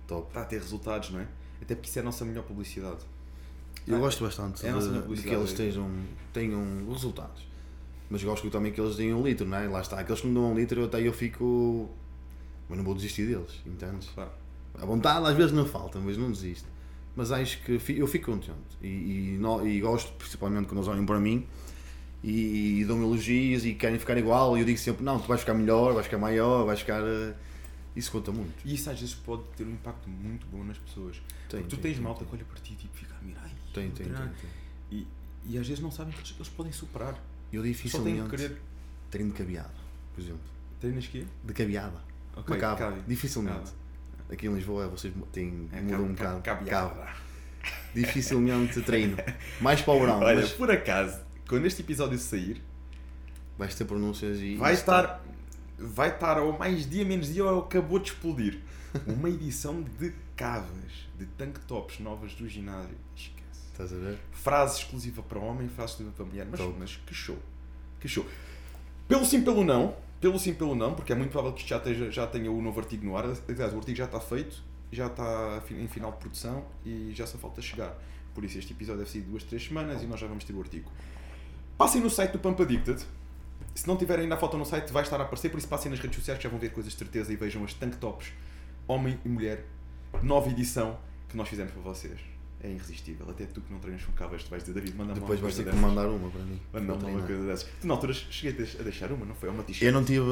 Top. 0.08 0.28
está 0.30 0.42
a 0.42 0.46
ter 0.46 0.60
resultados, 0.60 1.10
não 1.12 1.20
é? 1.20 1.28
Até 1.62 1.76
porque 1.76 1.90
isso 1.90 2.00
é 2.00 2.02
a 2.02 2.06
nossa 2.06 2.24
melhor 2.24 2.44
publicidade. 2.44 3.00
Eu 3.86 3.98
Ah, 3.98 4.00
gosto 4.00 4.24
bastante 4.24 4.66
é 4.66 4.72
de, 4.72 5.16
de 5.16 5.22
que 5.24 5.30
eles 5.30 5.50
é. 5.50 5.52
estejam, 5.52 5.90
tenham 6.32 6.64
resultados. 6.92 7.48
Mas 8.10 8.24
gosto 8.24 8.50
também 8.50 8.72
que 8.72 8.80
eles 8.82 8.96
deem 8.96 9.14
um 9.14 9.22
litro, 9.24 9.46
não 9.48 9.58
é? 9.58 9.68
Lá 9.68 9.82
está, 9.82 10.00
aqueles 10.00 10.22
que 10.22 10.28
me 10.28 10.34
dão 10.34 10.52
um 10.52 10.56
litro, 10.56 10.84
até 10.86 11.00
eu 11.02 11.14
fico. 11.14 11.90
Mas 12.68 12.78
não 12.78 12.86
vou 12.86 12.96
desistir 12.96 13.26
deles, 13.28 13.62
entendes? 13.66 14.10
Claro. 14.10 14.32
A 14.80 14.86
vontade 14.86 15.26
às 15.28 15.36
vezes 15.36 15.52
não 15.52 15.66
falta, 15.66 16.00
mas 16.00 16.18
não 16.18 16.32
desisto. 16.32 16.68
Mas 17.16 17.32
acho 17.32 17.62
que 17.64 17.74
eu 17.98 18.08
fico 18.08 18.32
contente 18.32 18.54
e, 18.82 18.88
e, 18.88 19.40
e 19.68 19.82
gosto, 19.82 20.14
principalmente 20.14 20.68
quando 20.68 20.78
eles 20.78 20.88
olham 20.88 21.06
para 21.06 21.20
mim 21.20 21.46
e, 22.24 22.84
dão-me 22.86 23.04
elogios 23.04 23.66
e 23.66 23.74
querem 23.74 23.98
ficar 24.00 24.18
igual. 24.18 24.58
E 24.58 24.62
eu 24.62 24.66
digo 24.66 24.78
sempre: 24.80 25.04
não, 25.04 25.20
tu 25.20 25.28
vais 25.28 25.40
ficar 25.42 25.54
melhor, 25.54 25.94
vais 25.94 26.06
ficar 26.06 26.18
maior, 26.18 26.66
vais 26.66 26.80
ficar. 26.80 27.02
eh, 27.02 27.34
Isso 27.96 28.12
conta 28.12 28.32
muito. 28.32 28.54
E 28.66 28.74
isso 28.76 28.90
às 28.90 29.00
vezes 29.00 29.16
pode 29.16 29.44
ter 29.58 29.64
um 29.66 29.72
impacto 29.72 30.10
muito 30.10 30.46
bom 30.48 30.64
nas 30.64 30.78
pessoas. 30.78 31.22
Tem, 31.50 31.64
tu 31.64 31.70
tem, 31.70 31.80
tens 31.80 31.94
tem, 31.96 32.02
malta 32.04 32.24
que 32.26 32.34
olha 32.36 32.46
para 32.46 32.60
ti 32.62 32.74
e 32.74 32.76
tipo, 32.76 32.96
fica 32.98 33.16
a 33.20 33.24
mirar. 33.26 33.42
"Ai, 33.44 33.52
Tem, 33.74 33.90
tem, 33.90 33.92
tem. 33.92 34.06
treinar." 34.08 34.34
tem. 34.40 34.50
E, 35.00 35.08
e 35.48 35.58
às 35.58 35.68
vezes 35.68 35.82
não 35.82 35.92
sabem 35.92 36.14
que 36.14 36.20
eles, 36.20 36.34
eles 36.36 36.50
podem 36.50 36.72
superar. 36.72 37.16
Eu 37.52 37.64
dificilmente 37.64 38.24
que 38.30 38.36
querer. 38.38 38.62
treino 39.10 39.32
de 39.32 39.38
cabeada, 39.38 39.74
por 40.14 40.22
exemplo. 40.22 40.42
Treinas 40.80 41.08
quê? 41.08 41.26
De 41.44 41.54
cabeada. 41.54 41.98
Ok, 42.36 42.54
Uma 42.56 42.58
cava. 42.62 42.78
cabe. 42.78 43.02
Dificilmente. 43.08 43.58
Cava. 43.58 43.74
Aqui 44.32 44.48
em 44.48 44.54
Lisboa 44.54 44.88
vocês 44.88 45.12
têm, 45.34 45.68
É, 45.74 45.82
mudam 45.82 46.04
um 46.06 46.14
cabe- 46.16 46.36
bocado. 46.38 46.42
cabe- 46.44 46.70
cabeada. 46.70 47.12
Dificilmente 47.94 48.82
treino. 48.82 49.18
Mais 49.60 49.82
para 49.82 49.94
o 49.94 50.00
verão, 50.00 50.20
Olha, 50.22 50.42
mas 50.42 50.52
por 50.52 50.70
acaso, 50.70 51.20
quando 51.50 51.66
este 51.66 51.82
episódio 51.82 52.18
sair, 52.20 52.62
vais 53.58 53.74
ter 53.74 53.84
pronúncias 53.84 54.38
e. 54.40 54.56
vai 54.56 54.74
e 54.74 54.76
estar, 54.76 55.26
vai 55.80 56.10
estar 56.10 56.38
ao 56.38 56.58
mais 56.58 56.88
dia, 56.88 57.04
menos 57.04 57.34
dia, 57.34 57.44
ou 57.44 57.62
acabou 57.62 57.98
de 57.98 58.12
explodir. 58.12 58.62
Uma 59.08 59.30
edição 59.30 59.82
de 59.82 60.14
cavas, 60.36 61.08
de 61.18 61.26
tank 61.26 61.58
tops 61.68 62.00
novas 62.00 62.34
do 62.36 62.48
ginásio. 62.48 62.96
Esquece. 63.16 63.68
Estás 63.72 63.92
a 63.92 63.98
ver? 63.98 64.20
Frase 64.32 64.80
exclusiva 64.80 65.24
para 65.24 65.40
homem, 65.40 65.68
frase 65.68 65.94
exclusiva 65.94 66.16
para 66.16 66.26
mulher. 66.26 66.48
Mas, 66.50 66.60
Top. 66.60 66.76
mas 66.78 66.96
que 66.96 67.14
show. 67.14 67.38
Que 68.00 68.08
show. 68.08 68.26
Pelo 69.08 69.26
sim, 69.26 69.44
pelo 69.44 69.64
não. 69.64 69.96
Pelo 70.22 70.38
sim, 70.38 70.54
pelo 70.54 70.76
não, 70.76 70.94
porque 70.94 71.14
é 71.14 71.16
muito 71.16 71.32
provável 71.32 71.54
que 71.54 71.62
isto 71.62 71.70
já, 71.70 71.78
esteja, 71.78 72.12
já 72.12 72.28
tenha 72.28 72.52
o 72.52 72.62
novo 72.62 72.80
artigo 72.80 73.06
no 73.06 73.18
ar. 73.18 73.26
Aliás, 73.26 73.74
o 73.74 73.78
artigo 73.78 73.98
já 73.98 74.06
está 74.06 74.20
feito, 74.20 74.62
já 74.92 75.08
está 75.08 75.64
em 75.72 75.88
final 75.88 76.12
de 76.12 76.18
produção 76.18 76.66
e 76.86 77.12
já 77.14 77.26
só 77.26 77.38
falta 77.38 77.62
chegar. 77.62 77.96
Por 78.34 78.44
isso, 78.44 78.58
este 78.58 78.74
episódio 78.74 79.00
deve 79.00 79.12
ser 79.12 79.22
de 79.22 79.26
duas, 79.28 79.44
três 79.44 79.66
semanas 79.66 80.04
e 80.04 80.08
nós 80.08 80.20
já 80.20 80.28
vamos 80.28 80.44
ter 80.44 80.54
o 80.54 80.60
artigo. 80.60 80.92
Passem 81.80 82.02
no 82.02 82.10
site 82.10 82.34
do 82.34 82.40
Pump 82.40 82.62
Addicted. 82.62 83.02
Se 83.74 83.88
não 83.88 83.96
tiverem 83.96 84.24
ainda 84.24 84.36
a 84.36 84.38
foto 84.38 84.58
no 84.58 84.66
site, 84.66 84.92
vai 84.92 85.02
estar 85.02 85.18
a 85.18 85.24
aparecer. 85.24 85.48
Por 85.48 85.60
isso, 85.60 85.68
passem 85.70 85.90
nas 85.90 86.02
redes 86.02 86.18
sociais 86.18 86.38
que 86.38 86.44
já 86.44 86.50
vão 86.50 86.60
ver 86.60 86.74
coisas 86.74 86.92
de 86.92 87.00
certeza 87.00 87.32
e 87.32 87.38
vejam 87.38 87.64
as 87.64 87.74
tank 87.74 87.96
tops, 87.96 88.34
homem 88.86 89.18
e 89.24 89.30
mulher, 89.30 89.64
nova 90.22 90.50
edição 90.50 91.00
que 91.30 91.38
nós 91.38 91.48
fizemos 91.48 91.72
para 91.72 91.82
vocês. 91.82 92.20
É 92.62 92.70
irresistível. 92.70 93.30
Até 93.30 93.46
tu 93.46 93.62
que 93.62 93.72
não 93.72 93.80
treinas 93.80 94.04
com 94.04 94.12
cabas, 94.12 94.44
tu 94.44 94.50
vais 94.50 94.62
dizer, 94.62 94.74
David, 94.74 94.94
manda-me 94.98 95.20
Depois 95.22 95.40
uma 95.40 95.44
vais 95.50 95.56
ter 95.56 95.70
que 95.70 95.76
mandar 95.78 96.08
uma 96.10 96.30
para 96.30 96.42
mim. 96.42 96.60
Manda-me 96.74 97.06
uma 97.14 97.22
coisa 97.26 97.46
dessas. 97.46 97.70
Tu 97.80 97.88
na 97.88 97.94
altura 97.94 98.14
cheguei 98.14 98.66
a 98.80 98.84
deixar 98.84 99.12
uma, 99.14 99.26
não 99.26 99.34
foi? 99.34 99.48
É 99.48 99.52
uma 99.54 99.64
t-shirt. 99.64 99.88
Eu 99.88 99.94
não 99.94 100.04
tive 100.04 100.26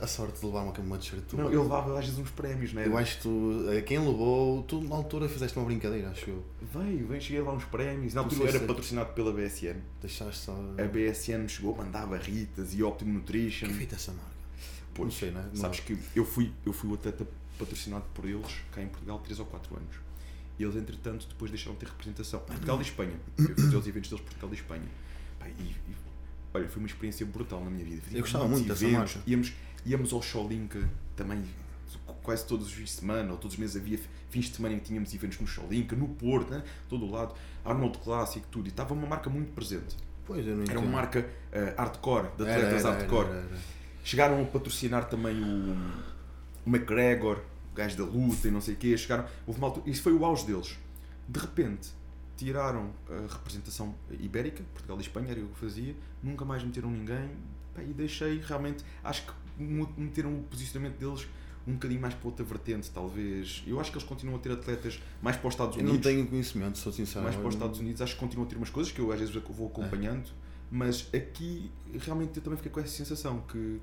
a 0.00 0.06
sorte 0.06 0.40
de 0.40 0.44
levar 0.46 0.62
uma 0.62 0.72
cama 0.72 0.98
de 0.98 1.06
shirt. 1.06 1.22
Tu- 1.26 1.36
Não, 1.38 1.50
eu 1.50 1.62
levava 1.62 1.98
às 1.98 2.04
vezes 2.04 2.18
uns 2.20 2.30
prémios, 2.30 2.74
não 2.74 2.82
é? 2.82 2.86
Eu 2.86 2.98
acho 2.98 3.16
que 3.16 3.22
tu, 3.22 3.64
a 3.78 3.80
quem 3.80 3.98
levou, 3.98 4.62
tu 4.64 4.82
na 4.82 4.94
altura 4.94 5.26
fizeste 5.26 5.56
uma 5.58 5.64
brincadeira, 5.64 6.10
acho 6.10 6.28
eu. 6.28 6.44
Veio, 6.60 7.06
veio, 7.06 7.20
cheguei 7.22 7.40
lá 7.40 7.52
uns 7.54 7.64
prémios. 7.64 8.12
Na 8.12 8.20
altura 8.20 8.50
era 8.50 8.60
patrocinado 8.60 9.12
pela 9.14 9.32
BSN. 9.32 9.76
Deixaste 10.02 10.44
só. 10.44 10.52
A 10.78 10.84
BSN 10.86 11.48
chegou, 11.48 11.74
mandava 11.74 12.18
Ritas 12.18 12.74
e 12.74 12.82
Optimum 12.82 13.14
Nutrition. 13.14 13.68
Quem 13.68 13.76
feita 13.76 13.94
essa 13.94 14.12
marca? 14.12 14.30
Pois, 14.92 15.06
não 15.14 15.18
sei, 15.18 15.30
né? 15.30 15.48
Não. 15.54 15.56
Sabes 15.56 15.80
que 15.80 15.96
eu 16.14 16.26
fui, 16.26 16.52
eu 16.66 16.74
fui 16.74 16.90
o 16.90 16.94
atleta 16.94 17.26
patrocinado 17.58 18.04
por 18.12 18.26
eles 18.26 18.52
cá 18.72 18.82
em 18.82 18.88
Portugal 18.88 19.18
3 19.20 19.40
ou 19.40 19.46
4 19.46 19.76
anos. 19.76 19.96
E 20.60 20.62
eles, 20.62 20.76
entretanto, 20.76 21.26
depois 21.26 21.50
deixaram 21.50 21.72
de 21.72 21.80
ter 21.80 21.88
representação. 21.88 22.38
Portugal 22.40 22.78
e 22.78 22.82
Espanha. 22.82 23.16
Eu 23.72 23.78
os 23.78 23.86
eventos 23.88 24.10
deles 24.10 24.22
Portugal 24.22 24.50
e 24.50 24.54
Espanha. 24.54 24.88
E, 25.58 25.62
e, 25.62 25.96
olha, 26.52 26.68
foi 26.68 26.82
uma 26.82 26.86
experiência 26.86 27.24
brutal 27.24 27.64
na 27.64 27.70
minha 27.70 27.82
vida. 27.82 28.02
Eu 28.12 28.20
gostava 28.20 28.46
muito 28.46 28.68
dessa 28.68 28.84
eventos. 28.84 29.14
marca. 29.14 29.30
Íamos, 29.30 29.54
íamos 29.86 30.12
ao 30.12 30.20
Sholinka 30.20 30.86
também 31.16 31.42
quase 32.22 32.44
todos 32.44 32.66
os 32.66 32.72
fins 32.74 32.84
de 32.84 32.90
semana, 32.90 33.32
ou 33.32 33.38
todos 33.38 33.54
os 33.54 33.58
meses 33.58 33.74
havia 33.74 33.98
fins 34.28 34.50
de 34.50 34.56
semana 34.56 34.74
em 34.74 34.78
que 34.78 34.84
tínhamos 34.84 35.14
eventos 35.14 35.40
no 35.40 35.46
Sholinka, 35.46 35.96
no 35.96 36.08
Porto, 36.08 36.50
né? 36.50 36.62
todo 36.90 37.06
o 37.06 37.10
lado, 37.10 37.34
Arnold 37.64 37.96
Classic, 37.96 38.46
tudo. 38.48 38.66
E 38.66 38.68
estava 38.68 38.92
uma 38.92 39.06
marca 39.06 39.30
muito 39.30 39.52
presente. 39.54 39.96
Pois, 40.26 40.46
eu 40.46 40.56
não 40.56 40.64
Era 40.64 40.78
uma 40.78 40.90
marca 40.90 41.26
eh, 41.52 41.74
hardcore, 41.76 42.28
de 42.36 42.42
Era, 42.44 42.52
atletas 42.52 42.84
era, 42.84 42.94
hardcore. 42.94 43.28
era, 43.28 43.38
era. 43.38 43.58
Chegaram 44.04 44.42
a 44.42 44.44
patrocinar 44.44 45.08
também 45.08 45.42
o, 45.42 45.74
o 46.66 46.70
McGregor, 46.70 47.40
gajo 47.74 47.96
da 47.96 48.04
luta 48.04 48.48
e 48.48 48.50
não 48.50 48.60
sei 48.60 48.74
o 48.74 48.76
quê. 48.76 48.96
Chegaram, 48.96 49.26
houve 49.46 49.58
uma 49.58 49.68
altura, 49.68 49.88
isso 49.90 50.02
foi 50.02 50.12
o 50.12 50.24
auge 50.24 50.46
deles. 50.46 50.78
De 51.28 51.38
repente, 51.38 51.90
tiraram 52.36 52.90
a 53.08 53.32
representação 53.32 53.94
ibérica, 54.18 54.62
Portugal 54.72 54.98
e 54.98 55.02
Espanha, 55.02 55.30
era 55.30 55.40
eu 55.40 55.48
que 55.48 55.58
fazia, 55.58 55.94
nunca 56.22 56.44
mais 56.44 56.64
meteram 56.64 56.90
ninguém 56.90 57.30
pá, 57.74 57.82
e 57.82 57.92
deixei 57.92 58.40
realmente, 58.40 58.82
acho 59.04 59.26
que 59.26 59.32
meteram 59.96 60.34
o 60.34 60.42
posicionamento 60.44 60.96
deles 60.98 61.26
um 61.66 61.74
bocadinho 61.74 62.00
mais 62.00 62.14
para 62.14 62.26
outra 62.26 62.44
vertente, 62.44 62.90
talvez. 62.90 63.62
Eu 63.66 63.78
acho 63.78 63.90
que 63.92 63.98
eles 63.98 64.08
continuam 64.08 64.38
a 64.38 64.40
ter 64.40 64.50
atletas 64.50 64.98
mais 65.22 65.36
para 65.36 65.48
os 65.48 65.54
Estados 65.54 65.76
Eu 65.76 65.82
Unidos. 65.82 66.04
não 66.06 66.12
tenho 66.12 66.26
conhecimento, 66.26 66.78
sou 66.78 66.90
sincero. 66.90 67.22
mais 67.22 67.36
para 67.36 67.46
os 67.46 67.54
Eu 67.54 67.58
Estados 67.58 67.78
Unidos, 67.78 68.00
acho 68.00 68.14
que 68.14 68.20
continuam 68.20 68.46
a 68.46 68.50
ter 68.50 68.56
umas 68.56 68.70
coisas 68.70 68.90
que 68.90 68.98
eu 69.00 69.12
às 69.12 69.20
vezes 69.20 69.34
vou 69.34 69.68
acompanhando, 69.68 70.30
mas 70.70 71.06
aqui 71.14 71.70
realmente 72.00 72.38
eu 72.38 72.42
também 72.42 72.56
fiquei 72.56 72.72
com 72.72 72.80
essa 72.80 72.88
sensação 72.88 73.42
que 73.42 73.80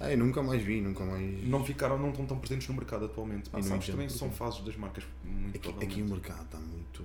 Eu 0.00 0.18
nunca 0.18 0.42
mais 0.42 0.62
vi, 0.62 0.80
nunca 0.80 1.04
mais. 1.04 1.44
não 1.48 1.64
ficaram, 1.64 1.98
não 1.98 2.10
estão 2.10 2.24
tão 2.24 2.38
presentes 2.38 2.68
no 2.68 2.74
mercado 2.74 3.06
atualmente. 3.06 3.50
Não 3.52 3.62
sabes, 3.62 3.86
também 3.88 4.08
são 4.08 4.30
fases 4.30 4.60
das 4.64 4.76
marcas 4.76 5.04
muito 5.24 5.56
Aqui, 5.56 5.84
aqui 5.84 6.02
o 6.02 6.06
mercado 6.06 6.44
está 6.44 6.58
muito. 6.58 7.04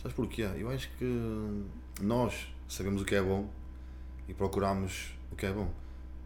Sabes 0.00 0.16
porquê? 0.16 0.42
Eu 0.56 0.70
acho 0.70 0.88
que 0.96 1.64
nós 2.00 2.48
sabemos 2.68 3.02
o 3.02 3.04
que 3.04 3.14
é 3.14 3.22
bom 3.22 3.50
e 4.26 4.32
procuramos 4.32 5.12
o 5.30 5.36
que 5.36 5.44
é 5.44 5.52
bom. 5.52 5.70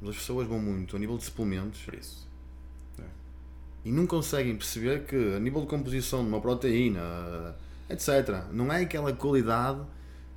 Mas 0.01 0.11
as 0.11 0.17
pessoas 0.17 0.47
vão 0.47 0.59
muito 0.59 0.95
a 0.95 0.99
nível 0.99 1.17
de 1.17 1.25
suplementos 1.25 1.81
Preço. 1.83 2.29
e 3.85 3.91
não 3.91 4.07
conseguem 4.07 4.57
perceber 4.57 5.05
que 5.05 5.35
a 5.35 5.41
nível 5.41 5.63
de 5.63 5.67
composição 5.67 6.23
de 6.23 6.29
uma 6.29 6.41
proteína, 6.41 7.57
etc., 7.89 8.45
não 8.53 8.73
é 8.73 8.83
aquela 8.83 9.13
qualidade 9.13 9.81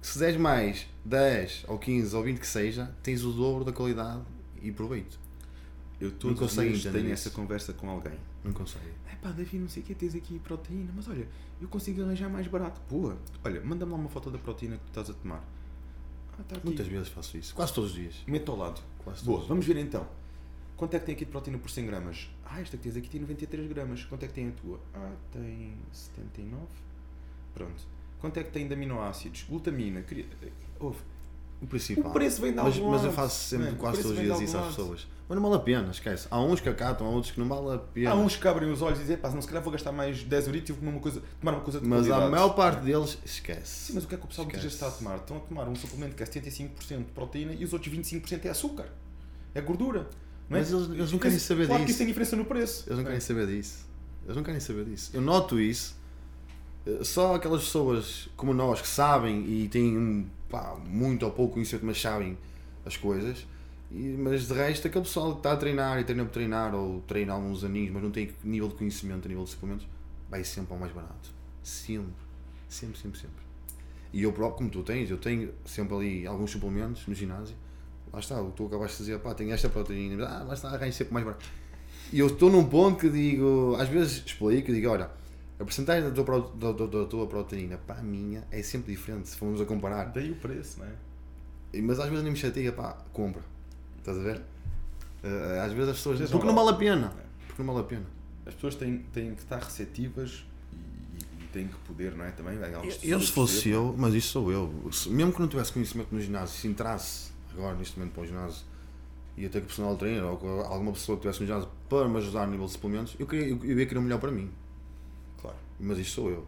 que 0.01 0.07
se 0.07 0.19
deres 0.19 0.37
mais 0.37 0.87
10 1.03 1.65
ou 1.67 1.77
15 1.79 2.15
ou 2.15 2.23
20 2.23 2.39
que 2.39 2.47
seja, 2.47 2.91
tens 3.01 3.23
o 3.23 3.31
dobro 3.31 3.63
da 3.63 3.71
qualidade 3.71 4.21
e 4.61 4.71
proveito. 4.71 5.24
Eu 6.05 6.11
todos 6.11 6.39
os 6.39 6.47
conseguem 6.47 6.73
dias 6.73 6.93
tenho 6.93 7.11
essa 7.11 7.29
conversa 7.29 7.73
com 7.73 7.89
alguém. 7.89 8.17
Não 8.43 8.53
conseguem. 8.53 8.91
É 9.11 9.15
pá, 9.15 9.31
Davi, 9.31 9.57
não 9.57 9.67
sei 9.67 9.83
o 9.83 9.85
que, 9.85 9.95
tens 9.95 10.15
aqui 10.15 10.39
proteína, 10.39 10.91
mas 10.95 11.07
olha, 11.07 11.27
eu 11.61 11.67
consigo 11.67 12.03
arranjar 12.03 12.29
mais 12.29 12.47
barato. 12.47 12.81
Boa, 12.89 13.17
olha, 13.43 13.61
manda-me 13.61 13.91
lá 13.91 13.97
uma 13.97 14.09
foto 14.09 14.29
da 14.29 14.37
proteína 14.37 14.77
que 14.77 14.83
tu 14.83 14.87
estás 14.89 15.09
a 15.09 15.13
tomar. 15.13 15.43
Ah, 16.37 16.41
aqui. 16.41 16.61
Muitas 16.63 16.87
vezes 16.87 17.07
faço 17.09 17.37
isso. 17.37 17.55
Quase 17.55 17.73
todos 17.73 17.91
os 17.91 17.95
dias. 17.95 18.23
Mete 18.27 18.49
ao 18.49 18.57
lado. 18.57 18.81
Quase 19.03 19.23
Boa, 19.23 19.45
vamos 19.45 19.65
ver 19.65 19.77
então. 19.77 20.07
Quanto 20.75 20.93
é 20.93 20.99
que 20.99 21.05
tem 21.05 21.15
aqui 21.15 21.25
de 21.25 21.31
proteína 21.31 21.57
por 21.57 21.69
100 21.69 21.85
gramas? 21.85 22.29
Ah, 22.45 22.59
esta 22.59 22.75
que 22.75 22.83
tens 22.83 22.97
aqui 22.97 23.09
tem 23.09 23.21
93 23.21 23.67
gramas. 23.69 24.03
Quanto 24.03 24.23
é 24.23 24.27
que 24.27 24.33
tem 24.33 24.49
a 24.49 24.51
tua? 24.51 24.79
Ah, 24.93 25.13
tem 25.31 25.73
79. 25.91 26.65
Pronto. 27.53 27.87
Quanto 28.19 28.37
é 28.37 28.43
que 28.43 28.51
tem 28.51 28.67
de 28.67 28.73
aminoácidos? 28.73 29.45
Glutamina. 29.47 30.01
Queria... 30.01 30.25
Ouve. 30.79 30.99
O 31.61 31.67
principal. 31.67 32.11
O 32.11 32.13
preço 32.13 32.41
vem 32.41 32.51
de 32.51 32.57
mas, 32.57 32.77
mas 32.77 33.03
eu 33.05 33.11
faço 33.13 33.43
sempre 33.49 33.71
quase 33.75 34.01
todos 34.01 34.17
os 34.17 34.23
dias 34.23 34.39
isso 34.41 34.57
às 34.57 34.67
pessoas. 34.67 35.07
Mas 35.27 35.35
não 35.35 35.41
vale 35.43 35.55
a 35.55 35.59
pena, 35.65 35.89
esquece. 35.89 36.27
Há 36.29 36.39
uns 36.39 36.59
que 36.59 36.69
acatam, 36.69 37.07
há 37.07 37.09
outros 37.09 37.31
que 37.31 37.39
não 37.39 37.47
vale 37.47 37.75
a 37.75 37.79
pena. 37.79 38.11
Há 38.11 38.15
uns 38.15 38.35
que 38.35 38.47
abrem 38.47 38.69
os 38.71 38.81
olhos 38.83 38.99
e 38.99 39.01
dizem, 39.01 39.17
pá, 39.17 39.29
não 39.31 39.41
se 39.41 39.47
calhar 39.47 39.63
vou 39.63 39.71
gastar 39.71 39.91
mais 39.91 40.21
10 40.23 40.45
euritos 40.47 40.69
e 40.69 40.73
vou 40.73 40.79
comer 40.81 40.91
uma 40.91 40.99
coisa, 41.01 41.23
tomar 41.39 41.53
uma 41.53 41.61
coisa 41.61 41.79
de 41.79 41.87
Mas 41.87 41.99
qualidade. 42.01 42.25
a 42.25 42.29
maior 42.29 42.49
parte 42.49 42.81
deles 42.83 43.17
esquece. 43.25 43.87
Sim, 43.87 43.93
mas 43.95 44.03
o 44.03 44.07
que 44.07 44.13
é 44.15 44.17
que 44.19 44.23
o 44.25 44.27
pessoal 44.27 44.45
muitas 44.45 44.61
vezes 44.61 44.75
está 44.75 44.87
a 44.87 44.91
tomar? 44.91 45.15
Estão 45.15 45.37
a 45.37 45.39
tomar 45.39 45.67
um 45.67 45.75
suplemento 45.75 46.15
que 46.15 46.21
é 46.21 46.25
75% 46.27 46.97
de 46.97 47.03
proteína 47.05 47.53
e 47.53 47.63
os 47.63 47.73
outros 47.73 47.91
25% 47.91 48.45
é 48.45 48.49
açúcar. 48.49 48.87
É 49.55 49.61
gordura. 49.61 50.01
É? 50.01 50.03
Mas 50.49 50.71
eles- 50.71 50.89
eles 50.89 51.11
não 51.11 51.17
querem 51.17 51.39
saber 51.39 51.65
claro 51.65 51.79
que 51.81 51.85
disso. 51.87 51.91
isso 51.95 51.97
tem 51.99 52.07
diferença 52.07 52.35
no 52.35 52.45
preço. 52.45 52.83
Eles 52.85 52.97
não 52.97 53.01
é? 53.01 53.05
querem 53.05 53.19
saber 53.19 53.47
disso. 53.47 53.85
Eles 54.25 54.35
não 54.35 54.43
querem 54.43 54.59
saber 54.59 54.85
disso. 54.85 55.09
Eu 55.13 55.21
noto 55.21 55.59
isso. 55.59 55.95
Eh, 56.85 57.03
Só 57.03 57.33
aquelas 57.33 57.63
pessoas 57.63 58.29
como 58.35 58.53
nós 58.53 58.79
que 58.81 58.87
sabem 58.87 59.43
e 59.47 59.67
têm 59.69 59.97
um, 59.97 60.27
pá, 60.49 60.75
muito 60.85 61.25
ou 61.25 61.31
pouco 61.31 61.53
conhecimento, 61.53 61.85
mas 61.85 62.01
sabem 62.01 62.37
as 62.85 62.97
coisas. 62.97 63.45
E, 63.91 64.15
mas 64.17 64.47
de 64.47 64.53
resto, 64.53 64.87
aquele 64.87 65.03
pessoal 65.03 65.33
que 65.33 65.39
está 65.39 65.53
a 65.53 65.57
treinar 65.57 65.99
e 65.99 66.03
treina 66.03 66.25
por 66.25 66.31
treinar 66.31 66.73
ou 66.73 67.01
treina 67.01 67.33
há 67.33 67.37
uns 67.37 67.63
aninhos, 67.63 67.91
mas 67.91 68.03
não 68.03 68.11
tem 68.11 68.31
nível 68.43 68.67
de 68.67 68.75
conhecimento, 68.75 69.25
a 69.25 69.29
nível 69.29 69.43
de 69.43 69.49
suplementos, 69.51 69.87
vai 70.29 70.43
sempre 70.43 70.73
ao 70.73 70.79
mais 70.79 70.91
barato. 70.91 71.29
Sempre. 71.63 72.13
Sempre, 72.67 72.99
sempre, 72.99 73.19
sempre. 73.19 73.45
E 74.11 74.23
eu 74.23 74.31
próprio, 74.31 74.57
como 74.57 74.69
tu 74.69 74.83
tens, 74.83 75.09
eu 75.09 75.17
tenho 75.17 75.53
sempre 75.65 75.95
ali 75.95 76.27
alguns 76.27 76.51
suplementos 76.51 77.05
no 77.07 77.13
ginásio. 77.13 77.55
Lá 78.11 78.19
está, 78.19 78.41
o 78.41 78.51
que 78.51 78.57
tu 78.57 78.65
acabaste 78.67 78.97
de 78.97 79.03
dizer, 79.03 79.19
pá, 79.19 79.33
tenho 79.33 79.51
esta 79.51 79.67
proteína, 79.67 80.25
ah, 80.25 80.43
lá 80.43 80.53
está, 80.53 80.69
arranjo 80.69 80.93
sempre 80.93 81.13
mais 81.13 81.25
barato. 81.25 81.45
E 82.13 82.19
eu 82.19 82.27
estou 82.27 82.49
num 82.49 82.63
ponto 82.65 82.99
que 82.99 83.09
digo, 83.09 83.75
às 83.77 83.89
vezes 83.89 84.23
explico, 84.25 84.71
digo, 84.71 84.89
olha, 84.89 85.09
a 85.59 85.63
porcentagem 85.63 86.09
da 86.09 86.23
tua, 86.23 86.51
da, 86.55 86.71
da- 86.71 86.85
da 86.85 87.05
tua 87.05 87.27
proteína 87.27 87.77
para 87.77 87.99
a 87.99 88.03
minha 88.03 88.43
é 88.51 88.61
sempre 88.61 88.91
diferente, 88.93 89.29
se 89.29 89.37
formos 89.37 89.59
a 89.61 89.65
comparar. 89.65 90.05
Daí 90.05 90.31
o 90.31 90.35
preço, 90.35 90.79
não 90.79 90.85
é? 90.87 90.91
E- 91.73 91.81
Mas 91.81 91.99
às 91.99 92.07
vezes 92.09 92.23
nem 92.23 92.33
me 92.33 92.37
chateia, 92.37 92.71
pá, 92.71 92.97
compra. 93.13 93.41
Estás 93.99 94.17
a 94.17 94.21
ver? 94.21 94.41
Eh, 95.23 95.59
Às 95.65 95.71
vezes 95.73 95.89
as 95.89 95.97
pessoas 95.97 96.29
porque 96.29 96.45
não 96.45 96.53
vale. 96.55 96.69
a 96.69 96.73
pena. 96.73 97.13
É. 97.17 97.23
Porque 97.47 97.63
não 97.63 97.73
vale 97.73 97.85
a 97.85 97.89
pena. 97.89 98.05
As 98.45 98.53
pessoas 98.53 98.75
têm, 98.75 98.99
têm 99.13 99.33
que 99.33 99.41
estar 99.41 99.57
receptivas 99.59 100.45
e, 100.71 100.75
e- 100.75 101.43
e 101.45 101.47
têm 101.51 101.67
que 101.67 101.75
poder, 101.87 102.13
não 102.15 102.25
é? 102.25 102.31
Também. 102.31 102.57
Eu, 103.01 103.19
se 103.19 103.31
fosse 103.31 103.69
eu, 103.69 103.95
mas 103.97 104.13
isso 104.13 104.27
sou 104.29 104.51
eu, 104.51 104.71
mesmo 105.07 105.33
que 105.33 105.39
não 105.39 105.47
tivesse 105.47 105.71
conhecimento 105.71 106.09
no 106.13 106.19
ginásio, 106.21 106.55
se 106.59 106.67
entrasse 106.67 107.31
agora 107.53 107.75
neste 107.75 107.97
momento 107.97 108.13
para 108.13 108.23
o 108.23 108.25
ginásio 108.27 108.63
ia 109.37 109.49
ter 109.49 109.61
que 109.61 109.67
personal 109.67 109.95
trainer 109.97 110.23
ou 110.23 110.61
alguma 110.61 110.91
pessoa 110.93 111.17
que 111.17 111.27
estivesse 111.27 111.39
no 111.41 111.47
ginásio 111.47 111.69
para 111.89 112.07
me 112.07 112.17
ajudar 112.17 112.43
a 112.43 112.47
nível 112.47 112.65
de 112.67 112.71
suplementos, 112.73 113.15
eu, 113.19 113.25
queria, 113.25 113.47
eu, 113.49 113.59
eu 113.65 113.79
ia 113.79 113.85
querer 113.85 113.99
o 113.99 114.01
melhor 114.03 114.19
para 114.19 114.31
mim. 114.31 114.49
Mas 115.79 115.97
isso 115.99 116.11
sou 116.11 116.29
eu. 116.29 116.47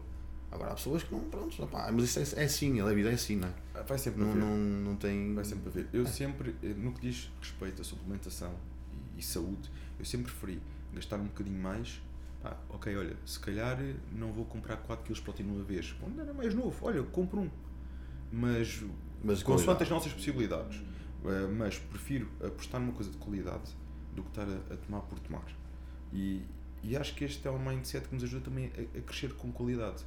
Agora 0.50 0.70
há 0.70 0.74
pessoas 0.74 1.02
que 1.02 1.12
não, 1.12 1.20
pronto, 1.24 1.62
opá, 1.62 1.92
mas 1.92 2.04
isso 2.04 2.36
é, 2.36 2.42
é 2.42 2.44
assim, 2.46 2.80
a 2.80 2.86
vida 2.86 3.10
é 3.10 3.14
assim, 3.14 3.36
não 3.36 3.48
é? 3.48 3.82
Vai 3.82 3.98
sempre 3.98 4.22
Não, 4.22 4.30
haver. 4.30 4.40
não, 4.40 4.56
não 4.56 4.96
tem. 4.96 5.34
Vai 5.34 5.44
sempre 5.44 5.68
haver. 5.68 5.88
Eu 5.92 6.06
sempre, 6.06 6.54
eh, 6.62 6.68
no 6.74 6.92
que 6.92 7.02
diz 7.02 7.30
respeito 7.40 7.82
a 7.82 7.84
suplementação 7.84 8.54
e, 9.16 9.20
e 9.20 9.22
saúde, 9.22 9.70
eu 9.98 10.04
sempre 10.06 10.32
preferi 10.32 10.62
gastar 10.94 11.16
um 11.18 11.24
bocadinho 11.26 11.60
mais. 11.60 12.00
Pá, 12.42 12.56
ok, 12.70 12.96
olha, 12.96 13.14
se 13.26 13.38
calhar 13.38 13.78
eh, 13.78 13.94
não 14.12 14.32
vou 14.32 14.46
comprar 14.46 14.78
4 14.78 15.04
kg 15.04 15.12
de 15.14 15.20
proteína 15.20 15.52
uma 15.52 15.64
vez. 15.64 15.92
Quando 16.00 16.18
era 16.18 16.32
mais 16.32 16.54
novo, 16.54 16.74
olha, 16.86 17.02
compro 17.02 17.40
um. 17.40 17.50
Mas, 18.32 18.82
Mas 19.22 19.42
consoante 19.42 19.82
as 19.82 19.90
nossas 19.90 20.12
possibilidades. 20.14 20.80
Eh, 21.26 21.46
mas 21.48 21.78
prefiro 21.78 22.26
apostar 22.42 22.80
numa 22.80 22.92
coisa 22.94 23.10
de 23.10 23.18
qualidade 23.18 23.70
do 24.16 24.22
que 24.22 24.28
estar 24.30 24.46
a, 24.48 24.74
a 24.74 24.76
tomar 24.78 25.00
por 25.02 25.18
tomar. 25.18 25.44
E, 26.10 26.42
e 26.82 26.96
acho 26.96 27.14
que 27.14 27.24
este 27.24 27.46
é 27.46 27.50
um 27.50 27.58
mindset 27.58 28.08
que 28.08 28.14
nos 28.14 28.24
ajuda 28.24 28.44
também 28.44 28.70
a, 28.76 28.98
a 28.98 29.02
crescer 29.02 29.32
com 29.34 29.50
qualidade. 29.52 30.02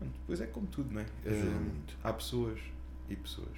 Depois 0.00 0.40
é 0.40 0.46
como 0.46 0.66
tudo, 0.66 0.92
não 0.92 1.00
é? 1.00 1.06
Ajuda 1.24 1.46
Eh, 1.46 1.60
muito. 1.60 1.96
Há 2.02 2.12
pessoas 2.12 2.58
e 3.08 3.14
pessoas. 3.16 3.56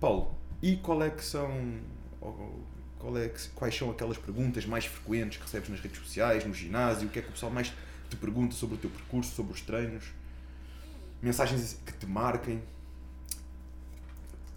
Paulo, 0.00 0.34
e 0.62 0.76
qual 0.76 1.02
é 1.02 1.10
que 1.10 1.24
são. 1.24 1.80
Qual 2.98 3.18
é 3.18 3.28
que, 3.28 3.48
quais 3.48 3.76
são 3.76 3.90
aquelas 3.90 4.16
perguntas 4.16 4.64
mais 4.64 4.86
frequentes 4.86 5.36
que 5.38 5.44
recebes 5.44 5.68
nas 5.68 5.80
redes 5.80 5.98
sociais, 5.98 6.44
no 6.46 6.54
ginásio? 6.54 7.08
O 7.08 7.10
que 7.10 7.18
é 7.18 7.22
que 7.22 7.28
o 7.28 7.32
pessoal 7.32 7.52
mais 7.52 7.72
te 8.08 8.16
pergunta 8.16 8.54
sobre 8.54 8.76
o 8.76 8.78
teu 8.78 8.88
percurso, 8.90 9.34
sobre 9.34 9.52
os 9.52 9.60
treinos? 9.60 10.04
Mensagens 11.20 11.78
que 11.84 11.92
te 11.92 12.06
marquem. 12.06 12.62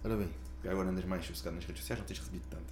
Ora 0.04 0.16
bem, 0.16 0.30
Agora 0.70 0.90
andas 0.90 1.06
mais 1.06 1.26
sossegado 1.26 1.56
nas 1.56 1.66
redes 1.66 1.82
sociais, 1.82 2.00
não 2.00 2.08
tens 2.08 2.20
recebido 2.20 2.44
tantas. 2.50 2.66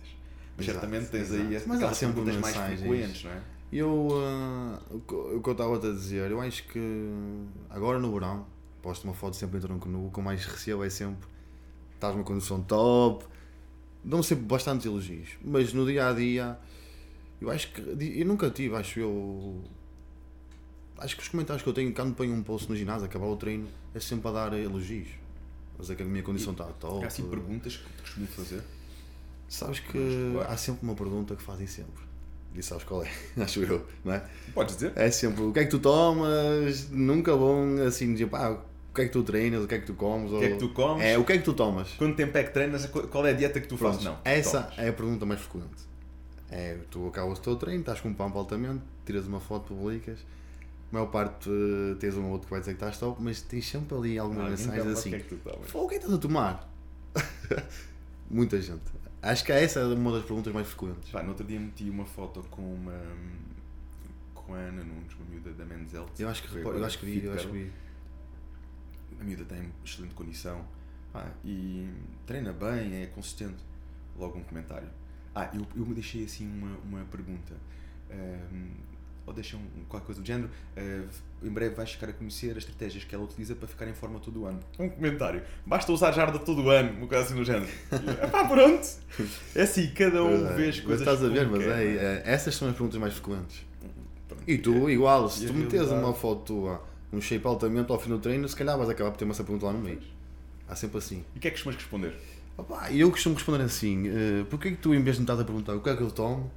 Mas 0.55 0.67
Exato, 0.67 0.85
certamente 0.85 1.09
tens 1.11 1.31
exato. 1.31 1.41
aí 1.41 1.63
Mas 1.67 1.77
aquelas 1.77 1.99
perguntas 1.99 2.35
mais 2.37 2.55
frequentes, 2.55 3.23
não 3.23 3.31
é? 3.31 3.41
Eu, 3.77 4.09
ah, 4.13 4.79
o 4.91 4.99
que- 4.99 5.13
eu 5.49 5.51
estava 5.51 5.75
a 5.75 5.79
dizer, 5.79 6.29
eu 6.31 6.39
acho 6.41 6.67
que 6.67 6.79
agora 7.69 7.99
no 7.99 8.11
verão, 8.13 8.45
posto 8.81 9.05
uma 9.05 9.13
foto 9.13 9.35
sempre 9.35 9.57
em 9.57 9.61
tronco 9.61 9.87
nu, 9.89 10.07
o 10.07 10.11
que 10.11 10.19
eu 10.19 10.23
mais 10.23 10.45
recebo 10.45 10.83
é 10.83 10.89
sempre 10.89 11.27
estás 11.95 12.13
numa 12.15 12.25
condição 12.25 12.61
top, 12.61 13.25
dão 14.03 14.21
sempre 14.21 14.43
bastantes 14.45 14.85
elogios, 14.85 15.29
mas 15.43 15.73
no 15.73 15.85
dia 15.85 16.09
a 16.09 16.13
dia, 16.13 16.59
eu 17.39 17.49
acho 17.49 17.71
que, 17.71 17.81
eu 17.81 18.25
nunca 18.25 18.49
tive, 18.49 18.75
acho 18.75 18.99
eu, 18.99 19.61
acho 20.97 21.15
que 21.15 21.21
os 21.21 21.29
comentários 21.29 21.63
que 21.63 21.69
eu 21.69 21.73
tenho 21.73 21.93
quando 21.93 22.13
ponho 22.13 22.33
um 22.33 22.43
post 22.43 22.69
no 22.69 22.75
ginásio, 22.75 23.05
acabar 23.05 23.27
o 23.27 23.35
treino, 23.37 23.67
é 23.93 23.99
sempre 23.99 24.27
a 24.27 24.31
dar 24.31 24.53
elogios. 24.53 25.07
Mas 25.77 25.89
é 25.89 25.95
que 25.95 26.03
a 26.03 26.05
minha 26.05 26.21
condição 26.23 26.51
está 26.51 26.65
top. 26.65 27.03
Há 27.03 27.07
assim 27.07 27.23
perguntas 27.29 27.77
que 27.77 27.83
te 27.93 28.01
costumo 28.01 28.27
fazer. 28.27 28.61
Sabes 29.47 29.79
que 29.79 29.97
há 30.47 30.55
sempre 30.57 30.83
uma 30.83 30.93
pergunta 30.95 31.35
que 31.35 31.41
fazem 31.41 31.65
sempre. 31.67 32.03
E 32.55 32.61
sabes 32.61 32.83
qual 32.83 33.03
é? 33.03 33.09
Acho 33.41 33.61
eu, 33.63 33.85
não 34.05 34.13
é? 34.13 34.23
Podes 34.53 34.75
dizer? 34.75 34.91
É 34.95 35.09
sempre 35.09 35.41
o 35.43 35.51
que 35.51 35.59
é 35.59 35.63
que 35.65 35.71
tu 35.71 35.79
tomas, 35.79 36.89
nunca 36.91 37.35
vão 37.35 37.81
assim 37.87 38.13
dizer 38.13 38.27
pá, 38.27 38.49
o 38.51 38.93
que 38.93 39.01
é 39.01 39.05
que 39.05 39.11
tu 39.11 39.23
treinas, 39.23 39.63
o 39.63 39.67
que 39.67 39.73
é 39.75 39.79
que 39.79 39.85
tu 39.87 39.95
comes. 39.95 40.31
O 40.31 40.37
que 40.39 40.45
é 40.45 40.49
que 40.51 40.57
tu 40.59 40.69
comes? 40.69 41.03
É, 41.03 41.17
o 41.17 41.23
que 41.25 41.33
é 41.33 41.37
que 41.39 41.43
tu 41.43 41.53
tomas. 41.53 41.89
Quanto 41.93 42.15
tempo 42.15 42.37
é 42.37 42.43
que 42.43 42.51
treinas? 42.53 42.85
Qual 42.85 43.25
é 43.25 43.31
a 43.31 43.33
dieta 43.33 43.59
que 43.59 43.67
tu 43.67 43.75
Pronto, 43.77 43.93
fazes? 43.93 44.05
Não. 44.05 44.17
essa 44.23 44.61
Tomas. 44.63 44.77
é 44.79 44.89
a 44.89 44.93
pergunta 44.93 45.25
mais 45.25 45.41
frequente. 45.41 45.83
É, 46.51 46.77
tu 46.91 47.07
acabas 47.07 47.39
o 47.39 47.41
teu 47.41 47.55
treino, 47.55 47.79
estás 47.79 47.99
com 47.99 48.09
um 48.09 48.13
pampo 48.13 48.37
altamente, 48.37 48.83
tiras 49.05 49.25
uma 49.25 49.39
foto, 49.39 49.73
publicas. 49.73 50.19
A 50.91 50.93
maior 50.95 51.07
parte 51.07 51.49
eh, 51.49 51.95
tens 51.99 52.15
um 52.15 52.25
ou 52.25 52.33
outro 52.33 52.45
que 52.45 52.51
vai 52.51 52.59
dizer 52.59 52.73
que 52.73 52.75
estás 52.77 52.99
top, 52.99 53.19
mas 53.19 53.41
tens 53.41 53.67
sempre 53.67 53.97
ali 53.97 54.19
algumas 54.19 54.51
mensagens 54.51 54.85
assim. 54.85 55.09
O 55.09 55.11
que 55.13 55.15
é 55.15 55.19
que 55.21 55.35
tu 55.35 55.37
tomas? 55.37 55.71
"Pô, 55.71 55.79
O 55.85 55.87
que 55.87 55.95
é 55.95 55.97
que 55.97 56.03
estás 56.05 56.19
a 56.19 56.21
tomar? 56.21 56.69
Muita 58.29 58.61
gente. 58.61 58.81
Acho 59.23 59.45
que 59.45 59.53
essa 59.53 59.79
é 59.79 59.85
uma 59.85 60.11
das 60.11 60.25
perguntas 60.25 60.53
mais 60.53 60.67
frequentes. 60.67 61.09
Pá, 61.09 61.23
no 61.23 61.29
outro 61.29 61.45
dia 61.45 61.57
meti 61.57 61.89
uma 61.89 62.05
foto 62.05 62.43
com 62.51 62.61
uma. 62.61 62.99
com 64.35 64.53
a 64.53 64.57
Ana 64.57 64.83
Nunes, 64.83 65.13
uma 65.15 65.25
miúda 65.29 65.53
da 65.53 65.63
Menzel. 65.63 66.05
Eu 66.19 66.27
acho 66.27 66.43
que, 66.43 66.57
eu 66.57 66.85
acho 66.85 66.99
que 66.99 67.05
vi, 67.05 67.23
eu 67.23 67.33
acho 67.33 67.47
que 67.47 67.53
vi. 67.53 67.71
A 69.19 69.23
miúda 69.23 69.45
tem 69.45 69.71
excelente 69.85 70.13
condição 70.13 70.65
pá, 71.13 71.31
e 71.45 71.87
treina 72.25 72.51
bem, 72.51 73.01
é 73.01 73.05
consistente. 73.07 73.63
Logo 74.17 74.37
um 74.37 74.43
comentário. 74.43 74.89
Ah, 75.33 75.49
eu, 75.53 75.65
eu 75.73 75.85
me 75.85 75.93
deixei 75.93 76.25
assim 76.25 76.45
uma, 76.45 76.77
uma 76.79 77.05
pergunta. 77.05 77.55
Ahm, 78.11 78.75
ou 79.25 79.33
deixa 79.33 79.55
um, 79.57 79.61
qualquer 79.87 80.05
coisa 80.05 80.21
do 80.21 80.27
género. 80.27 80.49
ah, 80.77 81.03
em 81.43 81.49
breve 81.49 81.75
vais 81.75 81.91
ficar 81.91 82.09
a 82.09 82.13
conhecer 82.13 82.51
as 82.51 82.57
estratégias 82.57 83.03
que 83.03 83.13
ela 83.13 83.23
utiliza 83.23 83.53
para 83.55 83.67
ficar 83.67 83.87
em 83.87 83.93
forma 83.93 84.19
todo 84.19 84.41
o 84.41 84.45
ano. 84.45 84.59
Um 84.79 84.89
comentário. 84.89 85.41
Basta 85.65 85.91
usar 85.91 86.11
jarda 86.13 86.39
todo 86.39 86.63
o 86.63 86.69
ano, 86.69 86.97
uma 86.97 87.07
coisa 87.07 87.23
assim 87.23 87.35
do 87.35 87.43
género. 87.43 87.67
Pá, 88.31 88.45
pronto. 88.45 88.87
É 89.53 89.61
assim, 89.63 89.87
cada 89.91 90.23
um 90.23 90.47
é, 90.47 90.53
vê 90.55 90.69
as 90.69 90.77
mas 90.77 90.85
coisas 90.85 91.01
estás 91.01 91.23
a 91.23 91.27
ver, 91.27 91.47
mas 91.47 91.61
é, 91.63 91.83
é? 91.83 91.95
é, 91.95 92.23
essas 92.25 92.55
são 92.55 92.67
as 92.69 92.73
perguntas 92.73 92.99
mais 92.99 93.13
frequentes. 93.13 93.65
Pronto. 94.27 94.43
E 94.47 94.57
tu, 94.57 94.89
igual, 94.89 95.29
se 95.29 95.43
E 95.43 95.47
tu 95.47 95.53
metes 95.53 95.73
realidade? 95.73 96.01
uma 96.01 96.13
foto 96.13 96.43
tua, 96.45 96.83
um 97.11 97.19
shape 97.19 97.45
altamente 97.45 97.91
ao 97.91 97.99
fim 97.99 98.09
do 98.09 98.19
treino, 98.19 98.47
se 98.47 98.55
calhar 98.55 98.77
vais 98.77 98.89
acabar 98.89 99.11
por 99.11 99.17
ter 99.17 99.29
essa 99.29 99.43
pergunta 99.43 99.65
lá 99.65 99.73
no 99.73 99.79
meio. 99.79 99.99
Há 100.67 100.75
sempre 100.75 100.97
assim. 100.97 101.23
E 101.35 101.37
o 101.37 101.41
que 101.41 101.47
é 101.47 101.51
que 101.51 101.57
costumas 101.57 101.75
responder? 101.75 102.13
Opa, 102.57 102.91
eu 102.91 103.11
costumo 103.11 103.35
responder 103.35 103.63
assim: 103.63 104.07
uh, 104.07 104.45
porquê 104.45 104.71
que 104.71 104.77
tu, 104.77 104.93
em 104.93 105.01
vez 105.03 105.17
de 105.17 105.21
me 105.21 105.23
estás 105.25 105.39
a 105.39 105.43
perguntar 105.43 105.75
o 105.75 105.81
que 105.81 105.89
é 105.89 105.95
que 105.95 106.01
eu 106.01 106.11
tomo, 106.11 106.49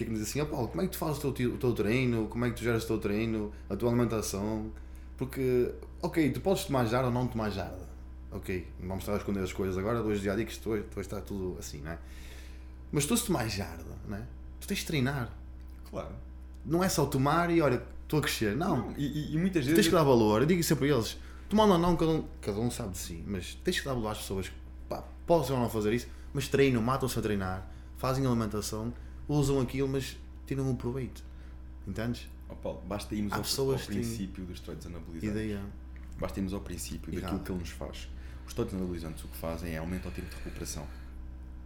que 0.00 0.04
é 0.04 0.06
que 0.06 0.12
me 0.12 0.18
diz 0.18 0.28
assim, 0.28 0.40
ó 0.40 0.44
Paulo, 0.46 0.68
como 0.68 0.80
é 0.82 0.84
que 0.86 0.92
tu 0.92 0.98
fazes 0.98 1.22
o 1.24 1.32
teu, 1.32 1.54
o 1.54 1.56
teu 1.58 1.72
treino, 1.72 2.26
como 2.28 2.44
é 2.44 2.50
que 2.50 2.56
tu 2.56 2.62
geras 2.64 2.84
o 2.84 2.86
teu 2.86 2.98
treino, 2.98 3.52
a 3.68 3.76
tua 3.76 3.88
alimentação? 3.90 4.70
Porque, 5.16 5.70
ok, 6.02 6.30
tu 6.30 6.40
podes 6.40 6.64
tomar 6.64 6.86
jarda 6.86 7.08
ou 7.08 7.12
não 7.12 7.26
tomar 7.26 7.50
jarda, 7.50 7.88
ok, 8.32 8.66
não 8.80 8.88
vamos 8.88 9.02
estar 9.04 9.14
a 9.14 9.16
esconder 9.18 9.40
as 9.42 9.52
coisas 9.52 9.76
agora, 9.76 10.00
hoje 10.02 10.22
dia 10.22 10.32
a 10.32 10.36
dia 10.36 10.44
que 10.46 10.52
isto 10.52 10.70
hoje, 10.70 10.84
hoje 10.96 11.00
está 11.00 11.20
tudo 11.20 11.56
assim, 11.58 11.80
não 11.82 11.90
é? 11.92 11.98
Mas 12.90 13.04
tu 13.06 13.16
se 13.16 13.26
tomares 13.26 13.52
jarda, 13.52 13.84
não 14.08 14.16
é? 14.16 14.22
Tu 14.60 14.66
tens 14.66 14.78
de 14.80 14.86
treinar, 14.86 15.30
Claro. 15.90 16.10
não 16.64 16.82
é 16.82 16.88
só 16.88 17.04
tomar 17.06 17.50
e 17.50 17.60
olha, 17.60 17.82
estou 18.02 18.18
a 18.18 18.22
crescer, 18.22 18.56
não. 18.56 18.76
Não, 18.88 18.94
e, 18.96 19.34
e- 19.34 19.38
muitas 19.38 19.62
Tu 19.64 19.68
vezes. 19.68 19.74
tens 19.74 19.88
que 19.88 19.94
dar 19.94 20.02
valor, 20.04 20.40
eu 20.42 20.46
digo 20.46 20.62
sempre 20.62 20.90
a 20.90 20.94
eles, 20.94 21.16
tomando 21.48 21.72
ou 21.74 21.78
não, 21.78 21.96
cada 21.96 22.10
um, 22.12 22.24
cada 22.40 22.58
um 22.58 22.70
sabe 22.70 22.92
de 22.92 22.98
si, 22.98 23.22
mas 23.26 23.54
tens 23.62 23.78
que 23.78 23.84
dar 23.84 23.92
valor 23.94 24.08
às 24.08 24.18
pessoas 24.18 24.50
pá, 24.88 25.04
possam 25.26 25.56
ou 25.56 25.62
não 25.62 25.68
fazer 25.70 25.92
isso, 25.92 26.08
mas 26.32 26.48
treinam, 26.48 26.80
matam-se 26.82 27.18
a 27.18 27.22
treinar, 27.22 27.70
fazem 27.98 28.24
alimentação, 28.26 28.92
usam 29.30 29.60
aquilo, 29.60 29.88
mas 29.88 30.16
tiram 30.46 30.68
um 30.68 30.74
proveito. 30.74 31.22
Entendes? 31.86 32.28
Oh, 32.48 32.54
Paulo, 32.56 32.82
basta 32.86 33.14
irmos 33.14 33.32
Há 33.32 33.36
ao, 33.36 33.70
ao 33.72 33.78
princípio 33.78 34.44
dos 34.44 34.56
esteroides 34.56 34.86
anabolizantes. 34.86 35.28
Ideia. 35.30 35.62
Basta 36.18 36.38
irmos 36.40 36.52
ao 36.52 36.60
princípio 36.60 37.12
Errado. 37.12 37.22
daquilo 37.22 37.44
que 37.44 37.52
ele 37.52 37.60
nos 37.60 37.70
faz. 37.70 38.08
Os 38.44 38.48
esteroides 38.48 38.74
anabolizantes 38.76 39.24
o 39.24 39.28
que 39.28 39.36
fazem 39.36 39.72
é 39.74 39.78
aumentar 39.78 40.08
o 40.08 40.12
tempo 40.12 40.28
de 40.28 40.36
recuperação. 40.36 40.86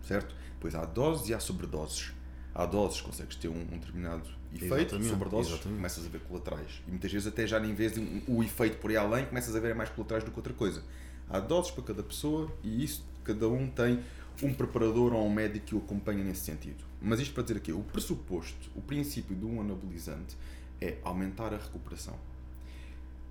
Certo? 0.07 0.35
Pois 0.61 0.74
há 0.74 0.85
doses 0.85 1.28
e 1.28 1.35
há 1.35 1.41
sobredoses. 1.41 2.12
Há 2.55 2.66
doses, 2.66 3.01
consegues 3.01 3.35
ter 3.36 3.49
um, 3.49 3.61
um 3.61 3.78
determinado 3.78 4.28
efeito, 4.55 4.74
Exatamente, 4.74 5.09
sobredoses, 5.09 5.53
exatamente. 5.53 5.77
começas 5.78 6.07
a 6.07 6.09
ver 6.09 6.20
colaterais. 6.20 6.82
E 6.86 6.91
muitas 6.91 7.11
vezes 7.11 7.27
até 7.27 7.47
já 7.47 7.59
nem 7.59 7.74
vês 7.74 7.97
um- 7.99 8.20
o 8.28 8.43
efeito 8.45 8.77
por 8.78 8.91
aí 8.91 8.97
além, 8.97 9.27
começas 9.27 9.57
a 9.57 9.61
ver 9.61 9.74
mais 9.74 9.89
colaterais 9.91 10.23
do 10.23 10.31
que 10.31 10.36
outra 10.39 10.53
coisa. 10.53 10.82
Há 11.28 11.41
doses 11.41 11.73
para 11.73 11.82
cada 11.82 12.03
pessoa 12.03 12.53
e 12.62 12.85
isso, 12.85 13.05
cada 13.24 13.49
um 13.49 13.69
tem 13.69 14.01
um 14.43 14.52
preparador 14.52 15.12
ou 15.12 15.27
um 15.27 15.32
médico 15.32 15.66
que 15.66 15.74
o 15.74 15.78
acompanha 15.78 16.23
nesse 16.24 16.40
sentido. 16.43 16.85
Mas 17.01 17.20
isto 17.20 17.32
para 17.35 17.43
dizer 17.44 17.56
aqui, 17.59 17.73
o 17.73 17.81
pressuposto, 17.81 18.70
o 18.74 18.81
princípio 18.81 19.36
de 19.36 19.44
um 19.44 19.61
anabolizante 19.61 20.36
é 20.81 20.97
aumentar 21.05 21.52
a 21.55 21.59
recuperação. 21.59 22.19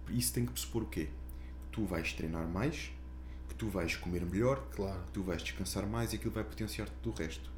Isso 0.09 0.33
tem 0.33 0.45
que 0.45 0.51
pressupor 0.51 0.83
o 0.83 0.85
quê? 0.87 1.05
Que 1.05 1.69
tu 1.71 1.85
vais 1.85 2.13
treinar 2.13 2.47
mais, 2.47 2.91
que 3.49 3.55
tu 3.55 3.67
vais 3.67 3.95
comer 3.95 4.25
melhor, 4.25 4.63
Claro. 4.75 4.99
que 5.05 5.11
tu 5.11 5.23
vais 5.23 5.41
descansar 5.41 5.85
mais 5.87 6.13
e 6.13 6.15
aquilo 6.15 6.33
vai 6.33 6.43
potenciar-te 6.43 6.93
do 7.01 7.11
resto. 7.11 7.51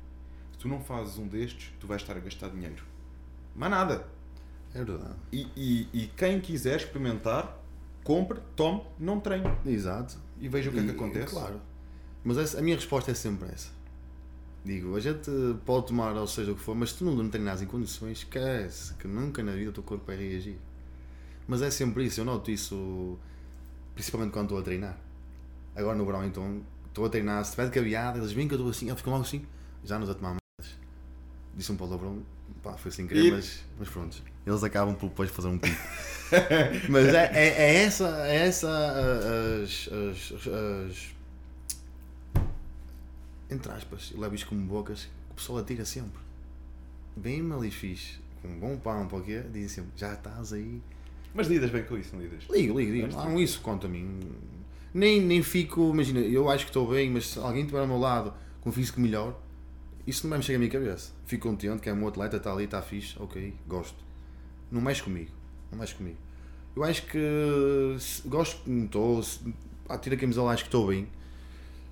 Se 0.54 0.58
tu 0.60 0.68
não 0.68 0.80
fazes 0.80 1.18
um 1.18 1.28
destes, 1.28 1.72
tu 1.80 1.88
vais 1.88 2.02
estar 2.02 2.16
a 2.16 2.20
gastar 2.20 2.50
dinheiro. 2.50 2.84
Mas 3.56 3.70
nada. 3.70 4.08
É 4.74 4.84
verdade. 4.84 5.16
E, 5.32 5.48
e, 5.56 5.90
e 5.94 6.08
quem 6.18 6.40
quiser 6.42 6.78
experimentar, 6.78 7.58
compre, 8.04 8.40
tome, 8.56 8.84
não 9.00 9.20
treine. 9.20 9.50
Exato. 9.66 10.18
E 10.40 10.50
veja 10.50 10.70
o 10.70 10.74
que 10.74 10.80
é 10.80 10.84
que 10.84 10.90
E- 10.90 10.92
acontece. 10.92 11.34
Claro. 11.34 11.62
Mas 12.26 12.56
a 12.56 12.62
minha 12.62 12.76
resposta 12.76 13.12
é 13.12 13.14
sempre 13.14 13.48
essa. 13.50 13.70
Digo, 14.66 14.96
a 14.96 15.00
gente 15.00 15.30
pode 15.66 15.88
tomar, 15.88 16.14
ou 16.16 16.28
seja, 16.28 16.52
o 16.52 16.56
que 16.56 16.62
for, 16.62 16.76
mas 16.76 16.90
se 16.92 16.98
tu 16.98 17.06
não 17.06 17.30
treinas 17.30 17.62
em 17.62 17.68
condições, 17.68 18.20
esquece 18.20 18.96
que 18.96 19.08
nunca 19.08 19.44
na 19.44 19.52
vida 19.54 19.70
o 19.70 19.74
teu 19.74 19.84
corpo 19.84 20.06
vai 20.08 20.18
reagir. 20.18 20.58
Mas 21.48 21.62
é 21.62 21.70
sempre 21.70 22.06
isso, 22.06 22.20
eu 22.22 22.26
noto 22.26 22.50
isso 22.52 23.18
principalmente 23.94 24.32
quando 24.34 24.46
estou 24.48 24.60
a 24.60 24.64
treinar. 24.64 24.98
Agora 25.76 25.98
no 25.98 26.06
verão, 26.06 26.26
então, 26.26 26.62
estou 26.88 27.06
a 27.06 27.10
treinar, 27.10 27.46
se 27.46 27.52
tiver 27.52 27.66
de 27.68 27.72
cabeada, 27.72 28.18
eles 28.20 28.32
vêm 28.32 28.48
que 28.48 28.56
eu 28.56 28.58
estou 28.58 28.72
assim, 28.72 28.90
eu 28.90 28.96
fico 28.96 29.10
logo 29.12 29.24
assim, 29.24 29.46
já 29.84 30.00
nos 30.00 30.10
a 30.10 30.16
tomar 30.16 30.32
mais. 30.32 30.76
Disse 31.56 31.72
um 31.72 31.78
palavrão, 31.78 32.24
pá, 32.64 32.74
foi 32.74 32.92
sem 32.92 33.08
querer, 33.08 33.26
E- 33.26 33.32
mas, 33.32 33.64
mas 33.80 33.90
pronto. 33.90 34.22
Eles 34.46 34.64
acabam 34.64 34.96
por 34.96 35.10
depois 35.10 35.30
fazer 35.32 35.48
um 35.48 35.58
pico. 35.58 35.76
mas 36.90 37.06
é, 37.08 37.32
é, 37.34 37.48
é 37.48 37.76
essa, 37.86 38.28
é 38.28 38.36
essa 38.48 38.70
a- 38.70 39.64
as, 39.64 39.90
as, 39.92 40.48
as, 40.48 41.15
entre 43.56 43.72
aspas, 43.72 44.12
eu 44.14 44.20
levo 44.20 44.36
isto 44.36 44.48
como 44.48 44.62
bocas, 44.66 45.08
o 45.32 45.34
pessoal 45.34 45.60
atira 45.60 45.86
sempre. 45.86 46.22
Bem 47.16 47.42
mal 47.42 47.64
e 47.64 47.72
fixe, 47.72 48.20
com 48.42 48.50
um 48.50 48.60
bom 48.60 48.78
pão, 48.78 49.08
para 49.08 49.18
o 49.18 49.24
quê? 49.24 49.42
Dizem 49.52 49.70
sempre, 49.70 49.92
já 49.96 50.14
estás 50.14 50.54
aí. 50.54 50.82
Mas 51.34 51.48
lidas 51.48 51.70
bem 51.72 51.84
com 51.84 51.98
isso, 51.98 52.16
não 52.16 52.22
lidas? 52.22 52.44
Ligo, 52.50 52.80
ligo, 52.80 52.92
ligo. 52.92 53.08
Não, 53.08 53.40
isso 53.40 53.62
conta 53.62 53.88
a 53.88 53.90
mim. 53.90 54.20
Nem, 54.94 55.22
nem 55.22 55.42
fico, 55.42 55.92
imagina, 55.92 56.20
eu 56.20 56.50
acho 56.50 56.66
que 56.66 56.70
estou 56.70 56.88
bem, 56.88 57.10
mas 57.10 57.28
se 57.28 57.40
alguém 57.40 57.62
estiver 57.62 57.80
ao 57.80 57.88
meu 57.88 57.98
lado 57.98 58.34
com 58.62 58.70
um 58.70 58.74
físico 58.74 59.02
melhor, 59.02 59.40
isso 60.08 60.24
não 60.24 60.30
vai 60.30 60.40
mexer 60.40 60.56
a 60.56 60.60
minha 60.60 60.72
cabeça. 60.72 61.12
Fico 61.26 61.50
contente 61.50 61.82
que 61.82 61.90
é 61.90 61.94
um 61.94 62.08
atleta, 62.08 62.38
está 62.38 62.54
ali, 62.54 62.66
está 62.66 62.82
fixe, 62.82 63.16
ok, 63.20 63.54
gosto. 63.68 63.98
Não 64.72 64.82
mexe 64.82 65.04
comigo, 65.04 65.32
não 65.72 65.80
mexe 65.80 65.96
comigo. 65.96 66.18
Eu 66.76 66.84
acho 66.84 67.06
que 67.08 67.98
gosto 68.26 68.64
como 68.64 68.86
estou, 68.86 69.22
tiro 70.02 70.16
a 70.16 70.18
camisola, 70.18 70.52
acho 70.52 70.64
que 70.64 70.68
estou 70.68 70.88
bem. 70.88 71.08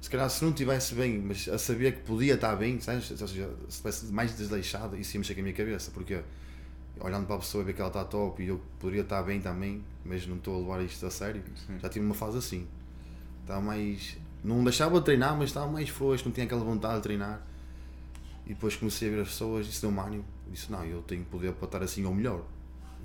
Se 0.03 0.09
calhar 0.09 0.29
se 0.29 0.43
não 0.43 0.51
estivesse 0.51 0.93
bem, 0.95 1.17
mas 1.17 1.47
a 1.47 1.57
saber 1.57 1.93
que 1.93 2.01
podia 2.01 2.33
estar 2.33 2.57
bem, 2.57 2.77
sabes? 2.81 3.09
ou 3.09 3.17
seja, 3.25 3.49
se 3.69 3.69
estivesse 3.69 4.11
mais 4.11 4.35
desleixado, 4.35 4.97
isso 4.97 5.15
ia 5.15 5.19
mexer 5.21 5.33
com 5.33 5.39
a 5.39 5.43
minha 5.43 5.55
cabeça, 5.55 5.91
porque 5.91 6.21
olhando 6.99 7.25
para 7.25 7.37
a 7.37 7.39
pessoa 7.39 7.61
e 7.63 7.67
ver 7.67 7.73
que 7.73 7.79
ela 7.79 7.87
está 7.87 8.03
top 8.03 8.43
e 8.43 8.47
eu 8.47 8.59
poderia 8.81 9.03
estar 9.03 9.23
bem 9.23 9.39
também, 9.39 9.81
mas 10.03 10.27
não 10.27 10.35
estou 10.35 10.57
a 10.57 10.59
levar 10.59 10.83
isto 10.83 11.05
a 11.05 11.09
sério. 11.09 11.41
Sim. 11.55 11.79
Já 11.81 11.87
tive 11.87 12.05
uma 12.05 12.13
fase 12.13 12.37
assim. 12.37 12.67
Estava 13.43 13.61
mais. 13.61 14.17
Não 14.43 14.61
deixava 14.61 14.99
de 14.99 15.05
treinar, 15.05 15.37
mas 15.37 15.51
estava 15.51 15.71
mais 15.71 15.87
frouxo, 15.87 16.25
não 16.25 16.33
tinha 16.33 16.47
aquela 16.47 16.65
vontade 16.65 16.97
de 16.97 17.03
treinar. 17.03 17.41
E 18.45 18.49
depois 18.49 18.75
comecei 18.75 19.07
a 19.07 19.11
ver 19.11 19.21
as 19.21 19.29
pessoas, 19.29 19.67
isso 19.67 19.83
deu-me 19.83 19.99
ânimo. 20.01 20.25
Disse, 20.51 20.69
não, 20.69 20.83
eu 20.83 21.01
tenho 21.03 21.23
poder 21.23 21.53
para 21.53 21.65
estar 21.65 21.81
assim 21.81 22.03
ou 22.03 22.13
melhor. 22.13 22.43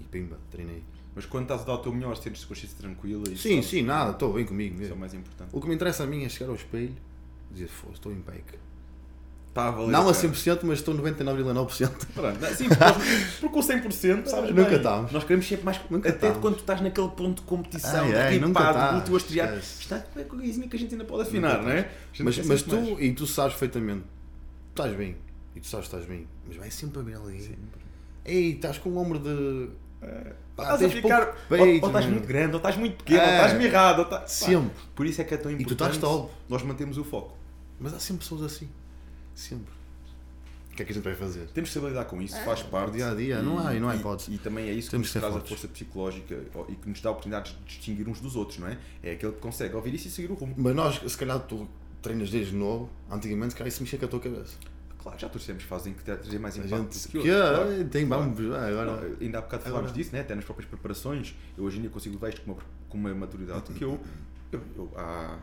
E 0.00 0.02
pimba, 0.02 0.36
treinei. 0.50 0.82
Mas 1.18 1.26
quando 1.26 1.42
estás 1.42 1.62
a 1.62 1.64
dar 1.64 1.72
o 1.72 1.78
teu 1.78 1.92
melhor, 1.92 2.16
sentes-te 2.16 2.46
consciência 2.46 2.78
tranquila 2.78 3.24
e 3.28 3.36
Sim, 3.36 3.60
sim, 3.60 3.82
nada, 3.82 4.12
estou 4.12 4.34
bem 4.34 4.44
comigo 4.44 4.74
Isso 4.76 4.84
é 4.84 4.86
o 4.86 4.88
mesmo. 4.90 5.00
mais 5.00 5.14
importante. 5.14 5.48
O 5.52 5.60
que 5.60 5.66
me 5.66 5.74
interessa 5.74 6.04
a 6.04 6.06
mim 6.06 6.22
é 6.22 6.28
chegar 6.28 6.48
ao 6.48 6.54
espelho 6.54 6.94
e 7.50 7.54
dizer, 7.54 7.66
foda 7.66 7.94
estou 7.94 8.12
em 8.12 8.20
peca. 8.20 8.56
Está 9.48 9.66
a 9.66 9.70
valer 9.72 9.90
Não 9.90 10.08
a 10.08 10.14
pena. 10.14 10.32
100%, 10.32 10.60
mas 10.62 10.78
estou 10.78 10.94
99,9%. 10.94 12.06
Pronto, 12.14 12.40
não, 12.40 12.48
sim, 12.54 12.68
porque, 13.40 13.58
o 13.58 13.60
100% 13.60 14.26
sabes 14.26 14.54
Nunca 14.54 14.76
estamos. 14.76 15.10
Nós 15.10 15.24
queremos 15.24 15.48
sempre 15.48 15.64
mais. 15.64 15.80
Nunca 15.90 16.08
até 16.08 16.30
quando 16.30 16.54
tu 16.54 16.60
estás 16.60 16.80
naquele 16.80 17.08
ponto 17.08 17.42
de 17.42 17.48
competição, 17.48 18.04
Ai, 18.04 18.14
ai, 18.14 18.38
ripado, 18.38 19.00
do 19.00 19.04
teu 19.04 19.14
a 19.14 19.18
estrear. 19.18 19.56
Está 19.56 20.04
é 20.14 20.22
coisinha 20.22 20.68
que 20.68 20.76
a 20.76 20.78
gente 20.78 20.92
ainda 20.92 21.04
pode 21.04 21.22
afinar, 21.22 21.60
não 21.64 21.70
é? 21.70 21.80
A 21.80 22.22
Mas, 22.22 22.38
mas 22.46 22.60
sempre 22.60 22.62
tu, 22.62 22.80
mais. 22.92 23.02
e 23.02 23.12
tu 23.12 23.26
sabes 23.26 23.54
perfeitamente, 23.54 24.04
estás 24.70 24.94
bem, 24.96 25.16
e 25.56 25.60
tu 25.60 25.66
sabes 25.66 25.88
que 25.88 25.96
estás 25.96 26.08
bem, 26.08 26.28
mas 26.46 26.56
vai 26.56 26.70
sempre 26.70 27.00
haver 27.00 27.16
ali. 27.16 27.58
Ei, 28.24 28.52
estás 28.52 28.78
com 28.78 28.90
um 28.90 28.98
ombro 28.98 29.18
de. 29.18 29.68
Pá, 30.56 30.74
Estás 30.74 30.82
a 30.84 30.88
ficar. 30.88 31.28
ou, 31.28 31.34
peito, 31.58 31.82
ou 31.84 31.88
estás 31.90 32.06
muito 32.06 32.26
grande, 32.26 32.50
ou 32.52 32.56
estás 32.58 32.76
muito 32.76 32.96
pequeno, 32.98 33.20
ou 33.22 33.28
É. 33.28 33.34
estás 33.36 33.58
mirrado. 33.58 33.98
Ou 34.00 34.04
tá- 34.04 34.20
pá, 34.20 34.26
Sempre. 34.26 34.70
Por 34.94 35.06
isso 35.06 35.20
é 35.20 35.24
que 35.24 35.34
é 35.34 35.36
tão 35.36 35.50
tu 35.54 35.62
importante. 35.62 35.94
estás 35.94 35.98
top. 35.98 36.32
Nós 36.48 36.62
mantemos 36.62 36.98
o 36.98 37.04
foco. 37.04 37.36
Mas 37.80 37.94
há 37.94 38.00
sempre 38.00 38.22
pessoas 38.22 38.42
assim. 38.42 38.68
Sempre. 39.34 39.72
O 40.72 40.76
que 40.78 40.82
é 40.82 40.84
que 40.84 40.92
a 40.92 40.94
gente 40.94 41.04
vai 41.04 41.14
fazer? 41.16 41.48
Temos 41.48 41.70
que 41.70 41.74
saber 41.74 41.88
lidar 41.88 42.04
com 42.04 42.22
isso, 42.22 42.36
faz 42.44 42.62
parte. 42.62 42.92
dia 42.92 43.10
a 43.10 43.14
dia, 43.14 43.42
não 43.42 43.58
há- 43.58 43.72
não 43.74 43.88
há 43.88 43.96
e- 43.96 43.98
hipótese. 43.98 44.32
E, 44.32 44.38
também 44.38 44.68
é 44.68 44.72
isso 44.72 44.86
que 44.88 44.92
Temos 44.92 45.06
nos 45.06 45.12
que 45.12 45.12
ser 45.14 45.20
traz 45.20 45.34
a 45.36 45.40
força 45.40 45.66
psicológica 45.66 46.40
e 46.68 46.74
que 46.76 46.88
nos 46.88 47.00
dá 47.00 47.08
a 47.08 47.12
oportunidade 47.12 47.52
de 47.52 47.64
distinguir 47.64 48.08
uns 48.08 48.20
dos 48.20 48.36
outros, 48.36 48.58
não 48.60 48.68
é? 48.68 48.78
É 49.02 49.12
aquele 49.12 49.32
que 49.32 49.40
consegue 49.40 49.74
ouvir 49.74 49.94
isso 49.94 50.06
e 50.06 50.10
seguir 50.12 50.30
o 50.30 50.34
rumo. 50.34 50.54
Mas 50.56 50.74
nós, 50.76 51.00
se 51.10 51.16
calhar, 51.18 51.40
tu 51.40 51.68
treinas 52.00 52.30
desde 52.30 52.54
novo, 52.54 52.88
antigamente, 53.10 53.54
calhar 53.56 53.66
isso 53.68 53.82
mexia 53.82 53.98
com 53.98 54.04
a 54.04 54.08
tua 54.08 54.20
cabeça. 54.20 54.54
Claro, 55.08 55.20
já 55.20 55.28
torcemos 55.28 55.62
fazem 55.64 55.92
que 55.94 56.02
trazer 56.02 56.38
mais 56.38 56.56
impacto 56.56 56.92
gente. 56.94 57.08
Que, 57.08 57.22
claro. 57.22 57.84
tem, 57.90 58.06
Claro. 58.06 58.22
vamos. 58.24 58.54
agora. 58.56 58.84
Não, 59.08 59.16
ainda 59.20 59.38
há 59.38 59.40
bocado 59.42 59.62
falámos 59.64 59.92
disso, 59.92 60.12
né? 60.12 60.20
até 60.20 60.34
nas 60.34 60.44
próprias 60.44 60.68
preparações. 60.68 61.34
Eu 61.56 61.64
hoje 61.64 61.78
em 61.78 61.80
dia 61.82 61.90
consigo 61.90 62.14
levar 62.14 62.28
isto 62.28 62.42
com 62.42 62.52
uma, 62.52 62.60
com 62.88 62.98
uma 62.98 63.14
maturidade 63.14 63.72
que 63.72 63.82
eu, 63.84 63.98
eu, 64.52 64.60
eu 64.76 64.92
há, 64.96 65.38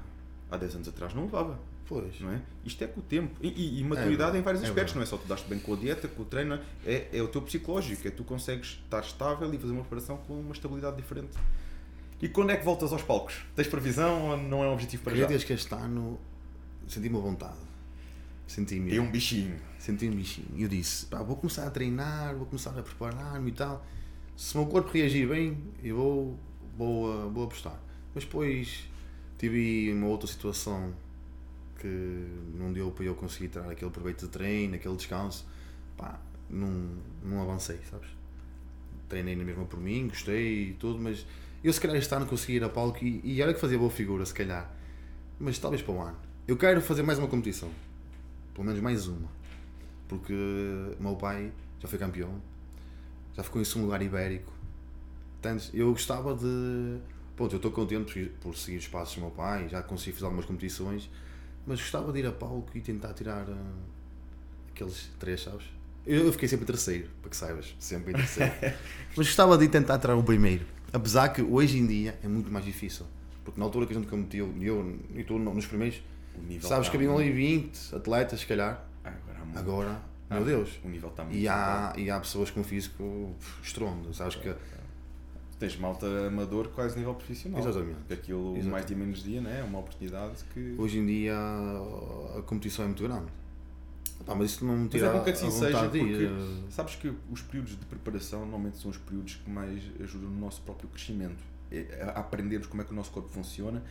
há 0.52 0.58
10 0.58 0.76
anos 0.76 0.88
atrás 0.88 1.14
não 1.14 1.24
levava. 1.26 1.58
Pois. 1.88 2.20
Não 2.20 2.32
é? 2.32 2.42
Isto 2.64 2.84
é 2.84 2.88
com 2.88 3.00
o 3.00 3.04
tempo. 3.04 3.36
E, 3.42 3.48
e- 3.48 3.80
e 3.80 3.84
maturidade 3.84 4.10
verdade, 4.10 4.38
em 4.40 4.42
vários 4.42 4.64
é 4.64 4.66
aspectos, 4.68 4.94
verdade. 4.94 4.96
não 4.96 5.04
é 5.04 5.06
só 5.06 5.18
tu 5.18 5.28
daste 5.28 5.48
bem 5.48 5.60
com 5.60 5.74
a 5.74 5.76
dieta, 5.78 6.08
com 6.08 6.22
o 6.24 6.26
treino, 6.26 6.60
é, 6.86 7.08
é 7.14 7.22
o 7.22 7.28
teu 7.28 7.42
psicológico, 7.44 8.08
é 8.08 8.12
tu 8.12 8.24
consegues 8.24 8.80
estar 8.84 9.02
estável 9.02 9.54
e 9.54 9.58
fazer 9.58 9.72
uma 9.72 9.82
preparação 9.82 10.18
com 10.18 10.34
uma 10.40 10.52
estabilidade 10.54 10.96
diferente. 10.98 11.38
E 12.22 12.28
quando 12.30 12.50
é 12.52 12.58
que 12.58 12.66
voltas 12.66 12.92
aos 12.92 13.04
palcos? 13.04 13.36
Tens 13.56 13.68
previsão 13.68 14.30
ou 14.32 14.38
não 14.38 14.64
é 14.64 14.68
um 14.68 14.74
objetivo 14.74 15.04
para 15.04 15.12
já? 15.12 15.16
Queria 15.18 15.28
desde 15.28 15.46
que 15.46 15.54
este 15.54 15.76
ano 15.76 16.20
senti-me 16.88 17.18
à 17.18 17.20
vontade. 17.20 17.58
Senti-me. 18.48 18.92
Tem 18.92 19.00
um 19.00 19.10
bichinho. 19.10 19.56
Senti 19.80 20.08
um 20.08 20.16
bichinho. 20.16 20.48
E 20.56 20.64
eu 20.64 20.70
disse, 20.70 21.06
pá, 21.08 21.22
vou 21.22 21.36
começar 21.36 21.66
a 21.66 21.72
treinar, 21.72 22.36
vou 22.36 22.46
começar 22.46 22.78
a 22.78 22.82
preparar-me 22.84 23.50
e 23.50 23.54
tal. 23.54 23.86
Se 24.36 24.56
o 24.56 24.62
meu 24.62 24.68
corpo 24.68 24.92
reagir 24.92 25.28
bem, 25.28 25.58
eu 25.84 25.96
vou, 25.96 26.40
vou, 26.78 27.12
ah, 27.12 27.28
vou 27.28 27.46
apostar. 27.46 27.80
Mas 28.14 28.26
depois 28.26 28.86
tive 29.38 29.92
uma 29.94 30.08
outra 30.08 30.28
situação 30.28 30.94
que 31.80 31.88
não 32.54 32.72
deu 32.72 32.92
para 32.92 33.06
eu 33.06 33.16
conseguir 33.16 33.50
tirar 33.50 33.70
aquele 33.70 33.92
proveito 33.92 34.26
de 34.26 34.32
treino, 34.32 34.76
aquele 34.76 34.96
descanso. 34.96 35.46
Pá, 35.98 36.20
não, 36.50 36.98
não 37.24 37.42
avancei, 37.42 37.80
sabes? 37.90 38.10
Treinei 39.10 39.36
na 39.36 39.44
mesma 39.44 39.66
por 39.66 39.80
mim, 39.80 40.08
gostei 40.08 40.70
e 40.70 40.74
tudo, 40.74 41.00
mas 41.00 41.26
eu 41.64 41.72
se 41.72 41.80
calhar 41.80 41.98
este 41.98 42.14
ano 42.14 42.26
consegui 42.26 42.54
ir 42.58 42.64
a 42.64 42.70
palco 42.70 43.04
e, 43.04 43.22
e 43.24 43.42
era 43.42 43.54
que 43.54 43.60
fazia 43.60 43.78
boa 43.78 43.90
figura, 43.90 44.26
se 44.26 44.34
calhar. 44.34 44.72
Mas 45.40 45.58
talvez 45.58 45.82
para 45.82 45.94
o 45.94 46.02
ano. 46.02 46.18
Eu 46.48 46.58
quero 46.58 46.82
fazer 46.82 47.04
mais 47.04 47.20
uma 47.20 47.28
competição. 47.28 47.70
Pelo 48.56 48.66
menos 48.66 48.82
mais 48.82 49.06
uma. 49.06 49.30
Porque 50.08 50.34
o 50.34 51.04
meu 51.04 51.16
pai 51.16 51.52
já 51.80 51.88
foi 51.88 52.00
campeão, 52.00 52.42
já 53.36 53.44
ficou 53.44 53.62
em 53.62 53.66
segundo 53.66 53.86
lugar 53.86 54.02
ibérico. 54.02 54.52
Portanto, 55.42 55.70
eu 55.74 55.92
gostava 55.92 56.34
de. 56.34 57.00
Pronto, 57.36 57.54
eu 57.54 57.58
estou 57.58 57.72
contente 57.72 58.32
por, 58.40 58.56
seguir 58.56 58.78
os 58.78 58.88
passos 58.88 59.16
do 59.16 59.22
meu 59.22 59.32
pai, 59.32 59.68
já 59.68 59.84
consegui 59.84 60.14
fazer 60.14 60.26
algumas 60.26 60.46
competições, 60.46 61.10
mas 61.68 61.82
gostava 61.82 62.14
de 62.14 62.20
ir 62.20 62.26
a 62.26 62.32
palco 62.32 62.72
e 62.74 62.80
tentar 62.80 63.14
tirar 63.14 63.46
ah, 63.50 63.74
aqueles 64.72 65.12
três, 65.20 65.42
sabes? 65.42 65.66
Eu, 66.08 66.28
eu 66.28 66.32
fiquei 66.32 66.48
sempre 66.48 66.64
em 66.64 66.68
terceiro, 66.68 67.10
para 67.22 67.30
que 67.30 67.36
saibas, 67.36 67.76
sempre 67.78 68.14
em 68.14 68.16
terceiro. 68.16 68.54
mas 69.18 69.28
gostava 69.28 69.58
de 69.58 69.68
tentar 69.68 70.00
tirar 70.00 70.16
o 70.16 70.24
primeiro. 70.24 70.66
Apesar 70.94 71.28
que 71.30 71.42
hoje 71.42 71.78
em 71.78 71.86
dia 71.86 72.18
é 72.24 72.28
muito 72.28 72.50
mais 72.50 72.64
difícil. 72.64 73.06
Porque 73.44 73.60
na 73.60 73.66
altura 73.66 73.86
que 73.86 73.92
a 73.92 73.96
gente 73.96 74.08
competiu, 74.08 74.56
eu 74.62 74.98
e 75.14 75.24
tu 75.24 75.38
nos 75.38 75.66
primeiros, 75.66 76.02
O 76.38 76.42
nível 76.44 76.68
sabes 76.70 76.88
tá 76.88 76.92
que 76.92 76.98
haviam 76.98 77.18
ali 77.18 77.32
20 77.32 77.96
atletas, 77.96 78.40
se 78.42 78.46
calhar. 78.46 78.86
Agora, 79.04 79.40
há 79.42 79.46
muito. 79.46 79.60
Agora, 79.60 80.02
Ah, 80.30 80.36
meu 80.36 80.46
Deus. 80.46 80.70
O 80.84 80.90
nível 80.90 81.10
está 81.10 81.24
muito 81.24 81.38
E 81.38 81.48
há, 81.48 81.94
e 81.98 82.10
há 82.10 82.20
pessoas 82.20 82.50
com 82.52 82.64
físico 82.64 83.36
estrondo, 83.64 84.14
sabes 84.14 84.36
que. 84.36 84.54
Tens 85.58 85.78
malta 85.78 86.06
amador 86.28 86.68
quase 86.68 86.98
nível 86.98 87.16
profissional. 87.16 87.62
Exatamente. 87.62 87.98
Aquilo 88.12 88.42
Exatamente. 88.58 88.70
mais 88.72 88.86
dia 88.86 88.98
menos 88.98 89.24
dia 89.24 89.42
né? 89.42 89.60
é 89.62 89.64
uma 89.64 89.80
oportunidade 89.80 90.44
que. 90.54 90.76
Hoje 90.78 91.00
em 91.00 91.06
dia 91.06 91.34
a 92.38 92.42
competição 92.42 92.84
é 92.84 92.88
muito 92.90 93.04
grande. 93.04 93.28
Pá, 94.26 94.36
mas 94.36 94.52
isso 94.52 94.66
não 94.66 94.74
me 94.76 94.82
Mas 94.84 94.92
tira 94.92 95.08
é 95.08 95.14
bom 95.14 95.24
que 95.24 95.30
a 95.30 95.34
assim 95.34 95.52
seja, 95.52 95.80
porque 95.86 95.98
ir. 95.98 96.32
sabes 96.70 96.96
que 96.96 97.14
os 97.32 97.42
períodos 97.42 97.72
de 97.78 97.86
preparação 97.86 98.40
normalmente 98.42 98.78
são 98.78 98.90
os 98.92 98.98
períodos 98.98 99.36
que 99.36 99.50
mais 99.50 99.82
ajudam 100.02 100.30
no 100.30 100.40
nosso 100.40 100.62
próprio 100.62 100.90
crescimento. 100.90 101.42
É, 101.72 102.04
a 102.16 102.20
aprendermos 102.20 102.68
como 102.68 102.82
é 102.82 102.86
que 102.86 102.92
o 102.92 102.96
nosso 102.96 103.12
corpo 103.12 103.30
funciona, 103.30 103.82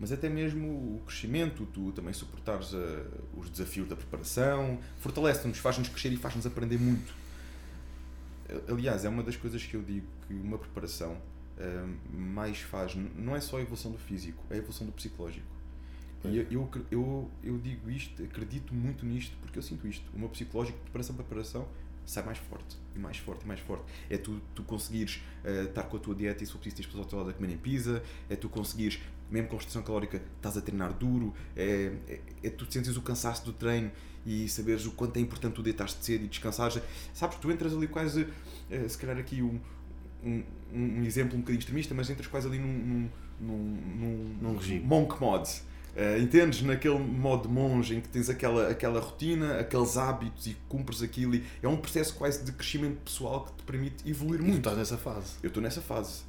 mas 0.00 0.10
até 0.10 0.28
mesmo 0.28 0.66
o 0.96 1.02
crescimento, 1.06 1.66
tu 1.66 1.92
também 1.92 2.14
suportares 2.14 2.72
eh, 2.72 3.04
os 3.36 3.50
desafios 3.50 3.86
da 3.86 3.94
preparação, 3.94 4.78
fortalece-nos, 4.98 5.58
faz-nos 5.58 5.88
crescer 5.88 6.10
e 6.10 6.16
faz-nos 6.16 6.46
aprender 6.46 6.78
muito. 6.78 7.14
Aliás, 8.66 9.04
é 9.04 9.08
uma 9.08 9.22
das 9.22 9.36
coisas 9.36 9.62
que 9.62 9.74
eu 9.74 9.82
digo 9.82 10.06
que 10.26 10.34
uma 10.34 10.58
preparação 10.58 11.16
eh, 11.58 11.84
mais 12.10 12.58
faz, 12.60 12.96
não 13.14 13.36
é 13.36 13.40
só 13.40 13.58
a 13.58 13.60
evolução 13.60 13.92
do 13.92 13.98
físico, 13.98 14.42
é 14.48 14.54
a 14.54 14.56
evolução 14.56 14.86
do 14.86 14.92
psicológico. 14.92 15.46
E 16.24 16.36
eu, 16.36 16.68
eu, 16.90 17.30
eu, 17.42 17.58
digo 17.58 17.90
isto, 17.90 18.22
acredito 18.22 18.74
muito 18.74 19.06
nisto, 19.06 19.34
porque 19.40 19.58
eu 19.58 19.62
sinto 19.62 19.86
isto. 19.86 20.04
O 20.14 20.18
meu 20.18 20.28
psicológico, 20.28 20.76
de 20.78 20.84
preparação 20.84 21.14
para 21.14 21.24
preparação, 21.24 21.68
sai 22.04 22.24
mais 22.24 22.38
forte, 22.38 22.76
e 22.94 22.98
mais 22.98 23.16
forte, 23.18 23.44
e 23.44 23.48
mais 23.48 23.60
forte. 23.60 23.84
É 24.08 24.18
tu, 24.18 24.40
tu 24.54 24.62
conseguires 24.62 25.22
eh, 25.44 25.64
estar 25.64 25.84
com 25.84 25.96
a 25.96 26.00
tua 26.00 26.14
dieta 26.14 26.42
e 26.42 26.46
se 26.46 26.52
for 26.52 26.58
preciso, 26.58 26.76
tens 26.76 26.86
pessoas 26.86 27.04
ao 27.04 27.08
teu 27.08 27.18
lado 27.18 27.30
a 27.30 27.32
comerem 27.32 27.56
pizza, 27.56 28.02
é 28.28 28.36
tu 28.36 28.48
conseguires, 28.48 28.98
mesmo 29.30 29.48
com 29.48 29.56
restrição 29.56 29.82
calórica, 29.82 30.20
estás 30.36 30.56
a 30.56 30.60
treinar 30.60 30.92
duro, 30.92 31.32
é, 31.56 31.92
é, 32.08 32.20
é 32.44 32.50
tu 32.50 32.70
sentes 32.70 32.96
o 32.96 33.02
cansaço 33.02 33.44
do 33.44 33.52
treino 33.52 33.90
e 34.26 34.48
saberes 34.48 34.86
o 34.86 34.92
quanto 34.92 35.16
é 35.16 35.20
importante 35.20 35.54
tu 35.54 35.62
deitares-te 35.62 36.04
cedo 36.04 36.24
e 36.24 36.28
descansares. 36.28 36.80
Sabes, 37.14 37.38
tu 37.38 37.50
entras 37.50 37.72
ali 37.72 37.86
quase, 37.86 38.26
eh, 38.70 38.88
se 38.88 38.98
calhar 38.98 39.16
aqui 39.16 39.42
um, 39.42 39.58
um, 40.22 40.42
um 40.72 41.04
exemplo 41.04 41.36
um 41.36 41.40
bocadinho 41.40 41.60
extremista, 41.60 41.94
mas 41.94 42.10
entras 42.10 42.26
quase 42.26 42.46
ali 42.46 42.58
num, 42.58 42.68
num, 42.68 43.08
num, 43.40 44.36
num, 44.40 44.56
regime. 44.56 44.80
monk 44.80 45.20
mod. 45.20 45.48
Eh, 45.96 46.18
entendes? 46.18 46.62
Naquele 46.62 46.98
modo 46.98 47.48
monge 47.48 47.96
em 47.96 48.00
que 48.00 48.08
tens 48.08 48.28
aquela, 48.28 48.68
aquela 48.68 49.00
rotina, 49.00 49.58
aqueles 49.58 49.96
hábitos 49.96 50.46
e 50.46 50.56
cumpres 50.68 51.02
aquilo. 51.02 51.34
E 51.34 51.44
é 51.62 51.68
um 51.68 51.76
processo 51.76 52.14
quase 52.14 52.44
de 52.44 52.52
crescimento 52.52 52.98
pessoal 53.04 53.44
que 53.46 53.52
te 53.54 53.62
permite 53.64 54.08
evoluir 54.08 54.40
E 54.40 54.44
tu 54.44 54.46
muito. 54.46 54.58
estás 54.58 54.76
nessa 54.76 54.98
fase. 54.98 55.32
Eu 55.42 55.48
estou 55.48 55.62
nessa 55.62 55.80
fase. 55.80 56.22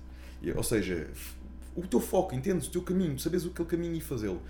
Ou 0.55 0.63
seja, 0.63 1.07
o 1.75 1.87
teu 1.87 1.99
foco, 1.99 2.35
entendes? 2.35 2.67
O 2.67 2.71
teu 2.71 2.81
caminho, 2.81 3.17
sabes 3.19 3.45
aquele 3.45 3.67
caminho 3.67 3.95
e 3.95 4.01
fazê-lo. 4.01 4.41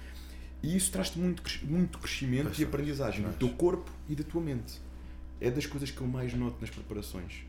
E 0.64 0.76
isso 0.76 0.92
traz-te 0.92 1.18
muito, 1.18 1.42
muito 1.64 1.98
crescimento 2.00 2.44
Pois 2.46 2.56
e 2.56 2.66
traz, 2.66 2.70
aprendizagem 2.74 3.24
do 3.26 3.34
teu 3.34 3.50
corpo 3.50 3.92
e 4.08 4.16
da 4.16 4.24
tua 4.24 4.42
mente. 4.42 4.80
É 5.40 5.50
das 5.50 5.66
coisas 5.66 5.90
que 5.90 6.00
eu 6.02 6.08
mais 6.08 6.34
noto 6.34 6.58
nas 6.62 6.70
preparações. 6.70 7.44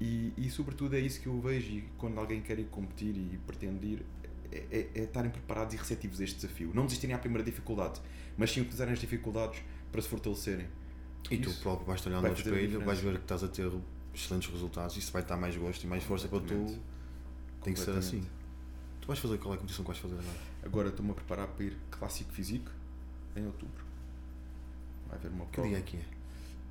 E, 0.00 0.32
e 0.36 0.50
sobretudo 0.50 0.96
é 0.96 1.00
isso 1.00 1.20
que 1.20 1.26
eu 1.28 1.40
vejo 1.40 1.70
e 1.72 1.84
quando 1.96 2.18
alguém 2.18 2.40
quer 2.42 2.58
ir 2.58 2.64
competir 2.66 3.16
e 3.16 3.38
pretende 3.46 3.86
ir, 3.86 4.06
é, 4.50 4.64
é- 4.70 4.90
é 4.94 5.04
estarem 5.04 5.30
preparados 5.30 5.74
e 5.74 5.76
receptivos 5.78 6.20
a 6.20 6.24
este 6.24 6.36
desafio. 6.36 6.70
Não 6.74 6.84
desistirem 6.84 7.14
à 7.14 7.18
primeira 7.18 7.44
dificuldade, 7.44 8.00
mas 8.36 8.50
sim 8.50 8.60
utilizarem 8.60 8.92
as 8.92 8.98
dificuldades 8.98 9.62
para 9.90 10.02
se 10.02 10.08
fortalecerem. 10.08 10.66
E 11.30 11.38
tu 11.38 11.50
Isso 11.50 11.60
próprio 11.62 11.86
vais-te 11.86 12.08
olhando 12.08 12.22
vai 12.22 12.32
a 12.32 12.34
espelho, 12.34 12.80
vais 12.84 12.98
ver 12.98 13.14
que 13.16 13.22
estás 13.22 13.44
a 13.44 13.48
ter 13.48 13.70
excelentes 14.12 14.50
resultados. 14.50 14.96
Isso 14.96 15.12
vai 15.12 15.22
dar 15.22 15.36
mais 15.36 15.56
gosto 15.56 15.84
e 15.84 15.86
mais 15.86 16.02
força 16.02 16.26
para 16.28 16.40
tu. 16.40 16.76
Tem 17.62 17.72
que 17.72 17.78
ser 17.80 17.92
assim. 17.92 18.24
Tu 19.02 19.06
vais 19.08 19.18
fazer 19.18 19.36
qual 19.38 19.52
é 19.52 19.56
a 19.56 19.58
competição 19.60 19.84
que 19.84 19.90
vais 19.90 19.98
fazer 20.00 20.14
agora? 20.14 20.38
Agora 20.64 20.88
estou-me 20.88 21.10
a 21.10 21.14
preparar 21.14 21.48
para 21.48 21.64
ir 21.64 21.76
Clássico 21.90 22.32
Físico 22.32 22.70
em 23.36 23.44
outubro. 23.44 23.84
Vai 25.08 25.18
haver 25.18 25.30
uma 25.32 25.44
Que 25.46 25.52
prova. 25.52 25.68
dia 25.68 25.78
é 25.78 25.82
que 25.82 25.96
é? 25.96 26.04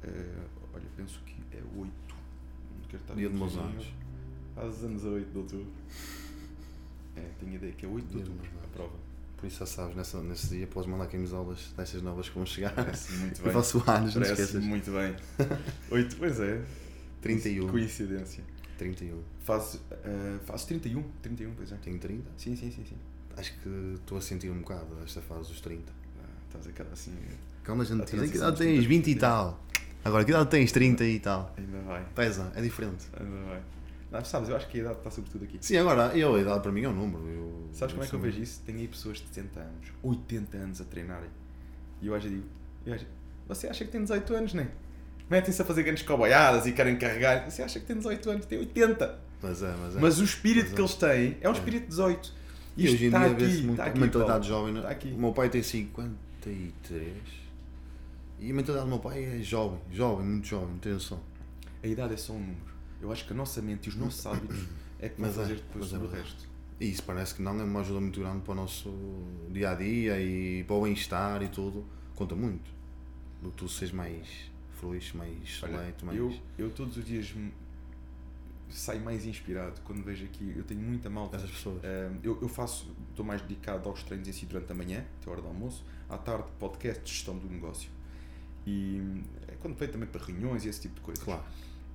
Eh, 0.03 0.35
olha, 0.73 0.85
penso 0.97 1.19
que 1.25 1.35
é 1.55 1.61
8. 1.61 1.75
Não 1.77 2.87
quero 2.89 3.03
estar 3.03 3.13
Dia 3.15 3.29
de 3.29 3.35
meus 3.35 3.55
anos. 3.57 3.85
Faz 4.55 4.83
anos 4.83 5.05
a 5.05 5.09
8 5.09 5.29
de 5.31 5.37
outubro. 5.37 5.67
É, 7.15 7.29
tenho 7.39 7.53
ideia 7.55 7.73
que 7.73 7.85
é 7.85 7.89
8 7.89 8.05
de 8.07 8.13
Dia 8.13 8.23
de 8.23 8.29
outubro 8.29 8.51
meus 8.53 8.63
a 8.65 8.67
prova. 8.69 8.95
Por 9.37 9.47
isso 9.47 9.59
já 9.59 9.65
sabes, 9.65 9.95
nessa, 9.95 10.21
nesse 10.21 10.47
dia 10.49 10.67
podes 10.67 10.89
mandar 10.89 11.07
camisolas 11.07 11.73
dessas 11.75 12.01
novas 12.01 12.29
que 12.29 12.35
vão 12.35 12.45
chegar. 12.45 12.73
Parece 12.73 13.11
muito 13.13 13.39
Eu 13.41 13.43
bem. 13.45 13.53
faço 13.53 13.83
anos, 13.89 14.15
não 14.15 14.21
esqueças. 14.21 14.63
muito 14.63 14.91
bem. 14.91 15.15
8, 15.91 16.15
pois 16.15 16.39
é. 16.39 16.63
31. 17.21 17.67
Coincidência. 17.69 18.43
31. 18.81 19.21
Faz, 19.41 19.79
eh, 19.91 20.39
faz 20.43 20.65
31. 20.65 21.03
31, 21.21 21.53
pois 21.55 21.71
é. 21.71 21.75
Tenho 21.75 21.99
30. 21.99 22.23
Sim, 22.35 22.55
sim, 22.55 22.71
sim. 22.71 22.83
sim. 22.83 22.95
Acho 23.37 23.53
que 23.59 23.69
estou 23.95 24.17
a 24.17 24.21
sentir 24.21 24.49
um 24.49 24.59
bocado 24.59 24.97
esta 25.03 25.21
fase 25.21 25.49
dos 25.49 25.61
30. 25.61 25.91
Ah, 25.91 26.25
estás 26.47 26.67
a 26.67 26.71
cara 26.71 26.89
assim. 26.91 27.13
Quando 27.63 27.81
a 27.81 27.85
gente 27.85 28.03
diz, 28.03 28.31
que 28.31 28.37
idade 28.37 28.57
tens? 28.57 28.79
30 28.79 28.87
20 28.87 29.07
e 29.07 29.15
tal. 29.15 29.59
Agora, 30.03 30.25
que 30.25 30.31
idade 30.31 30.49
tens? 30.49 30.71
30 30.71 31.05
e 31.05 31.19
tal. 31.19 31.53
Ainda 31.55 31.79
vai. 31.81 32.03
Pesa, 32.15 32.51
é 32.55 32.61
diferente. 32.61 33.05
Ainda 33.19 33.45
vai. 33.45 33.61
Não, 34.11 34.25
sabes, 34.25 34.49
eu 34.49 34.55
acho 34.55 34.67
que 34.67 34.79
a 34.79 34.81
idade 34.81 34.97
está 34.97 35.11
sobretudo 35.11 35.45
aqui. 35.45 35.57
Sim, 35.61 35.77
agora, 35.77 36.17
eu, 36.17 36.35
a 36.35 36.41
idade 36.41 36.61
para 36.61 36.71
mim 36.71 36.83
é 36.83 36.89
um 36.89 36.95
número. 36.95 37.25
Eu, 37.27 37.69
Sabes 37.71 37.93
como 37.93 38.03
é 38.03 38.07
que 38.07 38.13
eu 38.13 38.19
vejo 38.19 38.41
isso? 38.41 38.61
Tem 38.65 38.75
aí 38.75 38.87
pessoas 38.87 39.19
de 39.19 39.27
70 39.27 39.59
anos, 39.59 39.87
80 40.03 40.57
anos 40.57 40.81
a 40.81 40.85
treinarem. 40.85 41.29
E 42.01 42.07
eu 42.07 42.15
vezes 42.15 42.29
digo, 42.29 42.43
eu 42.85 42.93
vezes, 42.93 43.07
Você 43.47 43.67
acha 43.67 43.85
que 43.85 43.91
tem 43.91 44.01
18 44.01 44.33
anos, 44.33 44.53
não 44.53 44.63
é? 44.63 44.67
Metem-se 45.29 45.61
a 45.61 45.65
fazer 45.65 45.83
grandes 45.83 46.03
coboiadas 46.03 46.65
e 46.65 46.71
querem 46.71 46.97
carregar. 46.97 47.49
Você 47.49 47.61
acha 47.61 47.79
que 47.79 47.85
tem 47.85 47.97
18 47.97 48.29
anos, 48.29 48.45
tem 48.45 48.59
80. 48.59 49.19
Mas 49.41 49.63
é, 49.63 49.73
mas 49.81 49.95
é. 49.95 49.99
Mas 49.99 50.19
o 50.19 50.23
espírito 50.23 50.63
Mas 50.65 50.73
é. 50.73 50.75
que 50.75 50.81
eles 50.81 50.95
têm 50.95 51.37
é 51.41 51.49
um 51.49 51.53
espírito 51.53 51.83
de 51.83 51.89
18. 51.89 52.33
E 52.77 52.87
hoje 52.87 53.05
em 53.05 53.09
dia 53.09 53.29
vê-se 53.33 53.61
muito 53.63 53.81
aqui, 53.81 53.99
mentalidade 53.99 54.49
Paulo. 54.49 54.65
jovem. 54.65 54.77
Está 54.77 54.89
aqui. 54.89 55.11
O 55.11 55.19
meu 55.19 55.33
pai 55.33 55.49
tem 55.49 55.61
53 55.61 57.41
e 58.41 58.49
a 58.49 58.53
mentalidade 58.55 58.89
do 58.89 58.89
meu 58.89 58.99
pai 58.99 59.23
é 59.23 59.43
jovem, 59.43 59.79
jovem, 59.91 60.25
muito 60.25 60.47
jovem, 60.47 60.69
não 60.69 60.79
tem 60.79 60.93
noção. 60.93 61.19
A 61.83 61.87
idade 61.87 62.15
é 62.15 62.17
só 62.17 62.33
um 62.33 62.39
número. 62.39 62.71
Eu 62.99 63.11
acho 63.11 63.23
que 63.27 63.33
a 63.33 63.35
nossa 63.35 63.61
mente 63.61 63.85
e 63.85 63.89
os 63.89 63.95
nossos 63.95 64.25
hábitos 64.25 64.65
é 64.99 65.09
que 65.09 65.21
vão 65.21 65.29
é, 65.29 65.33
fazer 65.33 65.55
depois 65.55 65.75
mas 65.75 65.85
é 65.85 65.89
sobre 65.89 66.07
o 66.07 66.09
resto. 66.09 66.49
E 66.79 66.89
isso 66.89 67.03
parece 67.03 67.35
que 67.35 67.41
não 67.43 67.59
é 67.59 67.63
uma 67.63 67.81
ajuda 67.81 68.01
muito 68.01 68.19
grande 68.19 68.41
para 68.41 68.53
o 68.53 68.55
nosso 68.55 68.91
dia 69.51 69.69
a 69.69 69.75
dia 69.75 70.19
e 70.19 70.63
para 70.63 70.75
o 70.75 70.81
bem-estar 70.81 71.43
e 71.43 71.49
tudo. 71.49 71.85
Conta 72.15 72.33
muito. 72.35 72.71
Do 73.43 73.51
que 73.51 73.57
tu 73.57 73.69
seres 73.69 73.93
mais 73.93 74.50
feliz, 74.81 75.13
mais 75.13 75.61
Olha, 75.63 75.93
mais. 76.03 76.17
eu, 76.17 76.33
eu 76.57 76.71
todos 76.71 76.97
os 76.97 77.05
dias 77.05 77.33
saio 78.69 79.01
mais 79.01 79.25
inspirado 79.25 79.79
quando 79.81 80.03
vejo 80.03 80.25
aqui. 80.25 80.53
Eu 80.55 80.63
tenho 80.63 80.81
muita 80.81 81.09
malta. 81.09 81.37
Essas 81.37 81.51
pessoas. 81.51 81.81
Um, 81.83 82.19
eu, 82.23 82.39
eu 82.41 82.47
faço, 82.47 82.95
estou 83.09 83.25
mais 83.25 83.41
dedicado 83.41 83.87
aos 83.87 84.03
treinos 84.03 84.27
em 84.27 84.31
si 84.31 84.45
durante 84.45 84.71
a 84.71 84.75
manhã, 84.75 85.05
até 85.19 85.29
a 85.29 85.33
hora 85.33 85.41
do 85.41 85.47
almoço, 85.47 85.85
à 86.09 86.17
tarde 86.17 86.49
podcast 86.59 87.03
de 87.03 87.11
gestão 87.11 87.37
do 87.37 87.47
negócio. 87.47 87.89
E 88.65 89.01
é 89.47 89.55
quando 89.55 89.75
veio 89.75 89.91
também 89.91 90.07
para 90.07 90.23
reuniões 90.23 90.65
e 90.65 90.69
esse 90.69 90.81
tipo 90.81 90.95
de 90.95 91.01
coisas. 91.01 91.23
Claro. 91.23 91.43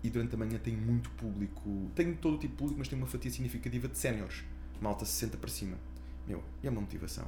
E 0.03 0.11
durante 0.11 0.35
a 0.35 0.39
manhã 0.39 0.59
tenho 0.59 0.79
muito 0.79 1.11
público, 1.11 1.91
tenho 1.95 2.17
todo 2.17 2.35
o 2.35 2.39
tipo 2.39 2.53
de 2.53 2.59
público, 2.59 2.79
mas 2.79 2.89
tenho 2.89 3.01
uma 3.01 3.09
fatia 3.09 3.31
significativa 3.31 3.89
de 3.89 3.99
séniores, 3.99 4.45
malta 4.81 5.05
60 5.05 5.37
para 5.39 5.49
cima. 5.49 5.77
Meu, 6.27 6.43
é 6.63 6.71
uma 6.71 6.81
motivação. 6.81 7.27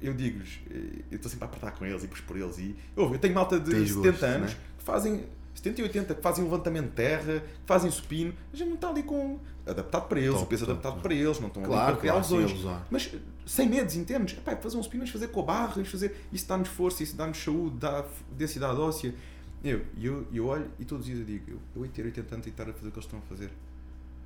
Eu 0.00 0.14
digo-lhes, 0.14 0.60
eh, 0.70 1.02
eu 1.10 1.16
estou 1.16 1.30
sempre 1.30 1.44
a 1.44 1.48
apertar 1.48 1.72
com 1.72 1.84
eles 1.84 2.02
e 2.04 2.08
pus 2.08 2.20
por 2.20 2.36
eles 2.36 2.58
e 2.58 2.74
ouve, 2.96 3.16
eu 3.16 3.18
tenho 3.18 3.34
malta 3.34 3.60
de 3.60 3.70
Tens 3.70 3.88
70 3.90 4.10
gosto, 4.10 4.24
anos 4.24 4.50
né? 4.54 4.60
que 4.78 4.84
fazem 4.84 5.24
70 5.54 5.80
e 5.80 5.84
80, 5.84 6.14
que 6.14 6.22
fazem 6.22 6.44
levantamento 6.44 6.86
de 6.86 6.92
terra, 6.92 7.40
que 7.40 7.66
fazem 7.66 7.90
supino, 7.90 8.32
a 8.52 8.56
gente 8.56 8.68
não 8.68 8.76
está 8.76 8.88
ali 8.88 9.02
com 9.02 9.38
adaptado 9.66 10.08
para 10.08 10.18
eles, 10.18 10.32
Top, 10.32 10.44
o 10.44 10.46
peso 10.46 10.64
top, 10.64 10.70
adaptado 10.72 10.92
top. 10.94 11.02
para 11.02 11.14
eles, 11.14 11.38
não 11.40 11.48
estão 11.48 11.62
ali 11.62 11.70
Claro, 11.72 11.92
para 11.92 12.00
criar 12.00 12.12
claro, 12.14 12.26
lesões. 12.34 12.50
abusar. 12.52 12.86
Mas 12.90 13.10
eh, 13.12 13.18
sem 13.44 13.68
medos, 13.68 13.94
entendes? 13.94 14.38
Epá, 14.38 14.56
fazer 14.56 14.78
um 14.78 14.82
supino, 14.82 15.00
vamos 15.02 15.10
fazer 15.12 15.28
com 15.28 15.40
a 15.40 15.44
barra, 15.44 15.74
vamos 15.74 15.90
fazer. 15.90 16.16
Isso 16.32 16.48
dá-nos 16.48 16.68
força, 16.68 17.02
isso 17.02 17.14
dá-nos 17.16 17.36
saúde, 17.36 17.76
dá 17.76 18.06
densidade 18.38 18.80
óssea. 18.80 19.14
Eu, 19.62 19.82
eu, 20.00 20.26
eu 20.32 20.46
olho 20.46 20.70
e 20.78 20.84
todos 20.86 21.04
os 21.06 21.12
dias 21.12 21.18
eu 21.18 21.26
digo: 21.26 21.50
eu, 21.50 21.58
eu 21.76 21.84
hei 21.84 21.90
ter 21.90 22.06
80 22.06 22.34
anos 22.34 22.46
e 22.46 22.50
estar 22.50 22.62
a 22.68 22.72
fazer 22.72 22.88
o 22.88 22.90
que 22.90 22.96
eles 22.98 23.04
estão 23.04 23.18
a 23.18 23.22
fazer. 23.22 23.50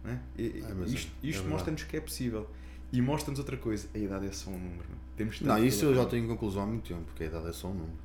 É? 0.04 0.18
E- 0.38 0.62
É, 0.68 0.74
mas 0.74 0.92
é- 0.92 0.94
isto 0.94 1.10
é 1.10 1.26
isto 1.26 1.32
verdade. 1.32 1.48
mostra-nos 1.48 1.82
que 1.82 1.96
é 1.96 2.00
possível. 2.00 2.48
E 2.92 3.02
mostra-nos 3.02 3.40
outra 3.40 3.56
coisa: 3.56 3.88
a 3.92 3.98
idade 3.98 4.26
é 4.26 4.30
só 4.32 4.50
um 4.50 4.58
número. 4.58 4.84
Não, 4.88 5.03
Temos 5.16 5.40
Não, 5.40 5.64
isso 5.64 5.84
eu 5.84 5.94
já 5.94 6.04
tenho 6.06 6.26
conclusão 6.26 6.62
há 6.64 6.66
muito 6.66 6.88
tempo, 6.88 7.02
porque 7.06 7.24
a 7.24 7.26
idade 7.26 7.48
é 7.48 7.52
só 7.52 7.68
um 7.68 7.74
número. 7.74 8.04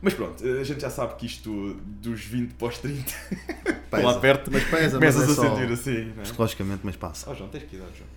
Mas 0.00 0.14
pronto, 0.14 0.44
a 0.44 0.64
gente 0.64 0.80
já 0.80 0.90
sabe 0.90 1.14
que 1.14 1.26
isto 1.26 1.74
dos 1.74 2.24
20 2.24 2.54
para 2.54 2.68
os 2.68 2.78
30 2.78 3.12
Pesa, 3.88 4.02
lá 4.02 4.18
perto, 4.18 4.50
mas 4.50 4.64
pesa, 4.64 4.98
mas 4.98 5.14
começas 5.14 5.28
é 5.28 5.32
a 5.32 5.34
só 5.34 5.56
sentir 5.56 5.72
assim. 5.72 6.04
Não 6.06 6.22
é? 6.22 6.22
psicologicamente, 6.22 6.80
mas 6.82 6.96
passa. 6.96 7.30
Oh, 7.30 7.34
João, 7.34 7.50
tens 7.50 7.64
que 7.64 7.76
idade, 7.76 7.92
João? 7.98 8.08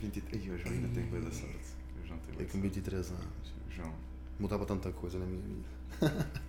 23. 0.00 0.44
Ih, 0.44 0.50
o 0.50 0.58
João 0.58 0.74
ainda 0.74 0.88
tem 0.88 1.04
boa 1.04 1.20
da 1.20 1.30
sorte. 1.30 1.56
O 2.02 2.06
João 2.06 2.18
tem 2.20 2.34
Eu 2.34 2.36
bué 2.36 2.44
com 2.44 2.58
da 2.58 2.62
23 2.62 3.10
anos. 3.10 3.24
João. 3.70 3.94
Mudava 4.38 4.64
tanta 4.64 4.92
coisa 4.92 5.18
na 5.18 5.26
minha 5.26 5.42
vida. 5.42 6.26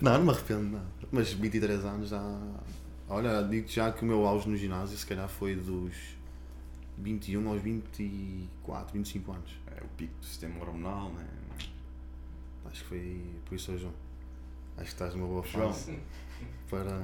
Não, 0.00 0.18
não 0.18 0.24
me 0.24 0.30
arrependo 0.30 0.62
nada. 0.62 0.86
Mas 1.10 1.32
23 1.32 1.84
anos 1.84 2.08
já. 2.08 2.40
Olha, 3.08 3.42
digo 3.42 3.68
já 3.68 3.92
que 3.92 4.02
o 4.02 4.06
meu 4.06 4.26
auge 4.26 4.48
no 4.48 4.56
ginásio 4.56 4.96
se 4.96 5.04
calhar 5.04 5.28
foi 5.28 5.54
dos 5.54 5.92
21 7.02 7.48
aos 7.48 7.60
24, 7.60 8.92
25 8.92 9.32
anos. 9.32 9.58
É 9.66 9.82
o 9.82 9.88
pico 9.96 10.14
do 10.18 10.24
sistema 10.24 10.60
hormonal, 10.60 11.10
né? 11.12 11.26
Acho 12.64 12.82
que 12.82 12.88
foi 12.88 13.20
por 13.44 13.54
isso, 13.54 13.76
João. 13.76 13.92
Acho 14.76 14.84
que 14.86 14.92
estás 14.92 15.14
numa 15.14 15.26
boa 15.26 15.42
fase 15.42 15.98
para 16.70 16.98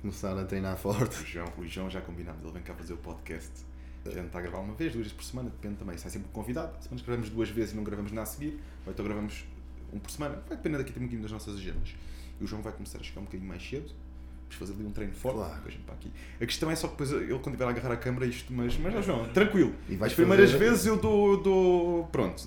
começar 0.00 0.36
a 0.36 0.44
treinar 0.44 0.76
forte. 0.76 1.22
O 1.22 1.26
João, 1.26 1.52
o 1.58 1.66
João 1.66 1.88
já 1.88 2.00
combinámos, 2.00 2.42
ele 2.42 2.52
vem 2.52 2.62
cá 2.62 2.74
fazer 2.74 2.94
o 2.94 2.96
podcast. 2.96 3.64
A 4.04 4.10
gente 4.10 4.26
está 4.26 4.40
a 4.40 4.42
gravar 4.42 4.58
uma 4.58 4.74
vez, 4.74 4.92
duas 4.92 5.04
vezes 5.06 5.12
por 5.12 5.22
semana, 5.22 5.48
depende 5.48 5.76
também. 5.76 5.96
Se 5.96 6.06
é 6.08 6.10
sempre 6.10 6.28
convidado, 6.32 6.82
semanas 6.82 7.06
gravamos 7.06 7.30
duas 7.30 7.48
vezes 7.50 7.72
e 7.72 7.76
não 7.76 7.84
gravamos 7.84 8.10
nada 8.10 8.22
a 8.22 8.26
seguir, 8.26 8.58
ou 8.84 8.92
então 8.92 9.04
gravamos 9.04 9.44
um 9.92 10.00
por 10.00 10.10
semana. 10.10 10.42
Vai 10.48 10.56
depender 10.56 10.78
daqui 10.78 10.90
um 10.90 10.94
bocadinho 10.94 11.22
das 11.22 11.30
nossas 11.30 11.54
agendas. 11.54 11.94
E 12.40 12.42
o 12.42 12.46
João 12.46 12.62
vai 12.62 12.72
começar 12.72 12.98
a 12.98 13.02
chegar 13.02 13.20
um 13.20 13.24
bocadinho 13.24 13.48
mais 13.48 13.62
cedo. 13.62 13.92
Vamos 14.52 14.70
fazer 14.70 14.72
ali 14.72 14.84
um 14.88 14.92
treino 14.92 15.12
forte. 15.14 15.36
Claro. 15.36 15.54
depois 15.56 15.74
para 15.76 15.94
aqui. 15.94 16.12
A 16.40 16.46
questão 16.46 16.70
é 16.70 16.76
só 16.76 16.86
que 16.88 16.92
depois 17.02 17.12
ele, 17.12 17.38
quando 17.38 17.52
tiver 17.54 17.64
a 17.64 17.70
agarrar 17.70 17.92
a 17.92 17.96
câmera, 17.96 18.26
isto, 18.26 18.52
mas, 18.52 18.76
mas 18.78 18.94
ó, 18.94 19.02
João, 19.02 19.28
tranquilo. 19.30 19.74
E 19.88 19.94
As 20.00 20.12
primeiras 20.12 20.50
fazer- 20.52 20.64
vezes 20.70 20.86
eu 20.86 20.96
dou, 20.98 21.42
dou. 21.42 22.04
Pronto, 22.06 22.44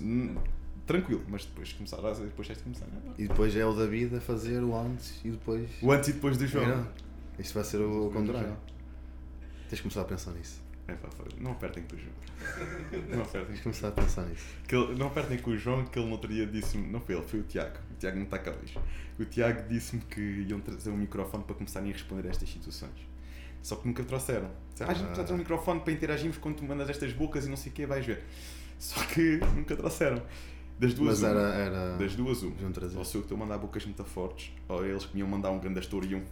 tranquilo, 0.86 1.22
mas 1.28 1.44
depois 1.44 1.72
começar 1.72 1.96
a 1.98 2.00
depois 2.12 2.46
tens 2.48 2.58
de 2.58 2.62
começar. 2.64 2.86
não 2.86 3.10
é? 3.12 3.14
E 3.18 3.26
depois 3.28 3.56
é 3.56 3.64
o 3.66 3.72
David 3.74 4.16
a 4.16 4.20
fazer 4.20 4.62
o 4.62 4.74
antes 4.76 5.20
e 5.24 5.30
depois. 5.30 5.68
O 5.82 5.90
antes 5.92 6.08
e 6.08 6.12
depois 6.12 6.36
do 6.36 6.46
João. 6.46 6.64
Era. 6.64 6.86
Isto 7.38 7.54
vai 7.54 7.64
ser 7.64 7.78
o 7.80 8.10
contrário. 8.12 8.48
João. 8.48 8.56
Tens 9.68 9.76
de 9.76 9.82
começar 9.82 10.02
a 10.02 10.04
pensar 10.04 10.30
nisso. 10.32 10.62
É 10.88 10.92
pá, 10.94 11.08
não 11.40 11.52
apertem 11.52 11.82
com 11.82 11.96
o 11.96 11.98
João. 11.98 13.06
Não 13.08 13.22
apertem 13.22 13.56
começar 13.56 13.88
a 13.88 13.90
pensar 13.90 14.22
nisso. 14.26 14.46
Que 14.68 14.76
ele- 14.76 14.94
não 14.94 15.08
apertem 15.08 15.38
com 15.38 15.50
o 15.50 15.56
João, 15.58 15.84
que 15.84 15.98
ele 15.98 16.06
no 16.06 16.12
outro 16.12 16.32
dia 16.32 16.46
disse-me, 16.46 16.86
não 16.88 17.00
foi 17.00 17.16
ele, 17.16 17.24
foi 17.26 17.40
o 17.40 17.42
Tiago. 17.42 17.76
O 17.90 17.94
Tiago 17.98 18.16
não 18.16 18.24
está 18.24 18.38
cá 18.38 18.52
hoje. 18.52 18.78
O 19.18 19.24
Tiago 19.24 19.68
disse-me 19.68 20.02
que 20.02 20.20
iam 20.20 20.60
trazer 20.60 20.90
um 20.90 20.96
microfone 20.96 21.42
para 21.44 21.54
começarem 21.56 21.90
a 21.90 21.92
responder 21.92 22.26
a 22.28 22.30
estas 22.30 22.48
situações. 22.48 22.92
Só 23.62 23.74
que 23.76 23.88
nunca 23.88 24.04
trouxeram. 24.04 24.46
Ah, 24.46 24.84
a 24.84 24.86
gente 24.94 24.98
precisa 24.98 25.14
trazer 25.14 25.32
um 25.32 25.38
microfone 25.38 25.80
para 25.80 25.92
interagirmos 25.92 26.38
quando 26.38 26.56
tu 26.56 26.64
mandas 26.64 26.88
estas 26.88 27.12
bocas 27.12 27.46
e 27.46 27.48
não 27.48 27.56
sei 27.56 27.72
o 27.72 27.74
que, 27.74 27.84
vais 27.86 28.06
ver. 28.06 28.22
Só 28.78 29.02
que 29.06 29.40
nunca 29.56 29.74
trouxeram. 29.74 30.22
Das 30.78 30.92
duas, 30.92 31.20
Mas 31.22 31.32
uma. 31.32 31.40
era. 31.40 31.54
era... 31.54 31.96
Das 31.96 32.14
duas, 32.14 32.42
uma. 32.42 32.52
Ou 32.96 33.04
sou 33.04 33.20
eu 33.20 33.22
que 33.22 33.32
estou 33.32 33.36
a 33.36 33.38
mandar 33.38 33.56
bocas 33.58 33.84
muito 33.86 34.04
fortes, 34.04 34.50
ou 34.68 34.84
eles 34.84 35.06
que 35.06 35.14
me 35.14 35.20
iam 35.20 35.28
mandar 35.28 35.50
um 35.50 35.58
grande 35.58 35.78
astor 35.78 36.04
e 36.04 36.08
iam 36.08 36.22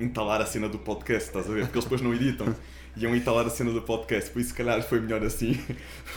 entalar 0.00 0.40
a 0.40 0.46
cena 0.46 0.68
do 0.68 0.78
podcast, 0.78 1.28
estás 1.28 1.48
a 1.48 1.52
ver? 1.54 1.60
Porque 1.62 1.76
eles 1.78 1.84
depois 1.84 2.00
não 2.00 2.12
editam. 2.12 2.52
Iam 2.96 3.14
entalar 3.14 3.46
a 3.46 3.50
cena 3.50 3.70
do 3.72 3.82
podcast, 3.82 4.30
por 4.30 4.40
isso 4.40 4.50
se 4.50 4.56
calhar 4.56 4.82
foi 4.82 5.00
melhor 5.00 5.22
assim. 5.22 5.54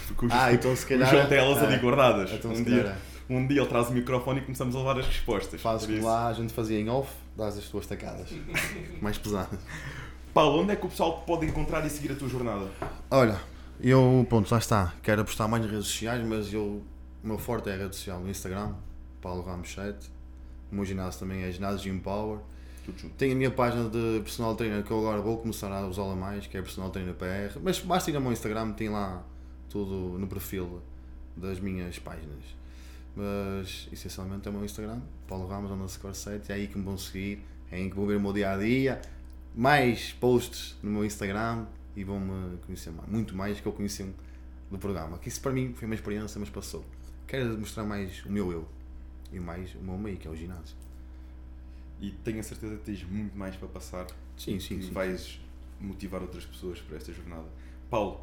Porque 0.07 0.25
os, 0.25 0.31
Ah, 0.31 0.51
então 0.53 0.75
se 0.75 0.85
calhar. 0.85 1.07
o 1.07 1.11
João 1.11 1.27
tem 1.27 1.37
elas 1.37 1.61
ali 1.61 1.75
é. 1.75 1.77
guardadas. 1.77 2.31
Então 2.31 2.51
um, 2.51 2.55
se 2.55 2.63
dia, 2.63 2.77
calhar. 2.83 2.97
um 3.29 3.45
dia 3.47 3.59
ele 3.61 3.69
traz 3.69 3.89
o 3.89 3.93
microfone 3.93 4.39
e 4.39 4.43
começamos 4.43 4.75
a 4.75 4.79
levar 4.79 4.97
as 4.97 5.05
respostas. 5.05 5.61
Fazes 5.61 5.85
como 5.85 6.05
lá, 6.07 6.27
a 6.27 6.33
gente 6.33 6.53
fazia 6.53 6.79
em 6.79 6.89
off, 6.89 7.11
dás 7.37 7.55
as 7.57 7.65
tuas 7.65 7.85
tacadas. 7.85 8.29
Mais 9.01 9.17
pesadas. 9.17 9.59
Paulo, 10.33 10.61
onde 10.63 10.71
é 10.71 10.75
que 10.75 10.85
o 10.85 10.89
pessoal 10.89 11.21
pode 11.27 11.45
encontrar 11.45 11.85
e 11.85 11.89
seguir 11.89 12.13
a 12.13 12.15
tua 12.15 12.29
jornada? 12.29 12.65
Olha, 13.11 13.39
eu, 13.81 14.25
pronto, 14.29 14.49
lá 14.51 14.57
está. 14.57 14.93
Quero 15.03 15.21
apostar 15.21 15.47
mais 15.49 15.61
nas 15.63 15.71
redes 15.71 15.87
sociais, 15.87 16.25
mas 16.25 16.53
eu, 16.53 16.81
o 17.23 17.27
meu 17.27 17.37
forte 17.37 17.69
é 17.69 17.73
a 17.73 17.77
rede 17.77 17.95
social 17.95 18.19
no 18.19 18.29
Instagram, 18.29 18.75
Paulo 19.21 19.41
Ramos 19.41 19.73
7. 19.73 20.09
O 20.71 20.75
meu 20.75 20.85
ginásio 20.85 21.19
também 21.19 21.43
é 21.43 21.51
Ginásio 21.51 21.79
Gym 21.79 21.99
Power. 21.99 22.39
Tenho 23.17 23.33
a 23.33 23.35
minha 23.35 23.51
página 23.51 23.89
de 23.89 24.21
personal 24.21 24.55
trainer 24.55 24.83
que 24.83 24.91
eu 24.91 24.99
agora 24.99 25.21
vou 25.21 25.37
começar 25.37 25.71
a 25.71 25.87
usá-la 25.87 26.15
mais, 26.15 26.47
que 26.47 26.57
é 26.57 26.61
personal 26.61 26.89
trainer 26.89 27.13
PR. 27.13 27.59
Mas 27.61 27.79
basta 27.79 28.09
ir 28.09 28.15
ao 28.15 28.21
meu 28.21 28.31
Instagram, 28.31 28.71
tem 28.71 28.89
lá 28.89 29.23
tudo 29.69 30.17
no 30.17 30.27
perfil 30.27 30.81
das 31.35 31.59
minhas 31.59 31.99
páginas. 31.99 32.43
Mas 33.15 33.87
essencialmente 33.91 34.47
é 34.47 34.51
o 34.51 34.53
meu 34.53 34.63
Instagram, 34.63 35.01
Paulo 35.27 35.47
Ramos 35.47 35.71
underscore 35.71 36.15
7, 36.15 36.51
é 36.51 36.55
aí 36.55 36.67
que 36.67 36.77
me 36.77 36.83
vão 36.83 36.97
seguir, 36.97 37.43
é 37.71 37.77
aí 37.77 37.89
que 37.89 37.95
vão 37.95 38.05
ver 38.05 38.17
o 38.17 38.21
meu 38.21 38.33
dia 38.33 38.51
a 38.51 38.57
dia. 38.57 39.01
Mais 39.55 40.13
posts 40.13 40.77
no 40.81 40.91
meu 40.91 41.03
Instagram 41.03 41.65
e 41.95 42.03
vão-me 42.03 42.57
conhecer 42.65 42.91
mais, 42.91 43.09
muito 43.09 43.35
mais 43.35 43.59
que 43.59 43.67
eu 43.67 43.73
conheci 43.73 44.05
do 44.71 44.77
programa. 44.77 45.17
Que 45.17 45.27
isso 45.27 45.41
para 45.41 45.51
mim 45.51 45.73
foi 45.75 45.85
uma 45.85 45.95
experiência, 45.95 46.39
mas 46.39 46.49
passou. 46.49 46.85
Quero 47.29 47.57
mostrar 47.59 47.83
mais 47.83 48.25
o 48.25 48.31
meu 48.31 48.51
eu 48.51 48.67
e 49.31 49.39
mais 49.39 49.73
o 49.75 49.79
meu 49.79 49.97
meio, 49.97 50.17
que 50.17 50.27
é 50.27 50.31
o 50.31 50.35
ginásio. 50.35 50.75
E 52.01 52.11
tenho 52.23 52.39
a 52.39 52.43
certeza 52.43 52.75
que 52.77 52.83
tens 52.83 53.03
muito 53.03 53.37
mais 53.37 53.55
para 53.55 53.67
passar. 53.67 54.07
Sim, 54.35 54.59
sim, 54.59 54.79
que 54.79 54.85
sim. 54.85 54.91
vais 54.91 55.39
motivar 55.79 56.21
outras 56.21 56.45
pessoas 56.45 56.79
para 56.81 56.97
esta 56.97 57.13
jornada. 57.13 57.45
Paulo, 57.89 58.21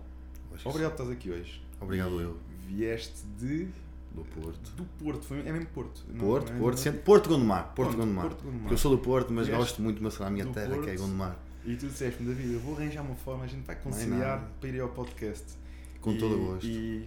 obrigado 0.65 0.93
por 0.97 1.03
estás 1.03 1.11
aqui 1.11 1.31
hoje. 1.31 1.63
Obrigado 1.81 2.21
E 2.21 2.25
eu. 2.25 2.37
Vieste 2.67 3.25
de. 3.39 3.69
Do 4.13 4.25
Porto. 4.25 4.71
Do 4.73 4.85
Porto, 4.99 5.23
foi, 5.25 5.41
é 5.47 5.53
mesmo 5.53 5.67
Porto. 5.69 6.03
Porto, 6.19 6.49
não 6.51 6.57
é- 6.57 6.61
Porto, 6.61 6.79
é- 6.79 6.81
sempre, 6.81 7.01
Porto 7.03 7.29
Gondomar, 7.29 7.65
Porto 7.75 7.75
Pronto, 7.91 7.97
Gondomar. 7.99 8.25
Porto 8.29 8.45
Gondomar. 8.45 8.73
Eu 8.73 8.79
sou 8.79 8.97
do 8.97 9.03
Porto, 9.03 9.33
mas 9.33 9.47
Vieste 9.47 9.61
gosto 9.63 9.83
muito 9.83 9.99
de 9.99 10.03
mostrar 10.03 10.27
a 10.27 10.31
minha 10.31 10.47
terra, 10.47 10.73
que 10.79 10.91
é 10.91 10.95
Porto. 10.95 10.99
Gondomar. 11.01 11.37
E 11.67 11.77
tu 11.77 11.87
disseste-me, 11.87 12.29
David, 12.35 12.55
eu 12.55 12.61
vou 12.61 12.75
arranjar 12.77 13.03
uma 13.03 13.15
forma, 13.15 13.45
a 13.45 13.47
gente 13.47 13.65
vai 13.67 13.77
conciliar 13.77 14.39
nada. 14.41 14.51
para 14.59 14.69
ir 14.71 14.81
ao 14.81 14.89
podcast. 14.89 15.45
Com 16.01 16.13
E- 16.13 16.19
todo 16.19 16.35
o 16.35 16.47
gosto. 16.47 16.67
E, 16.67 17.07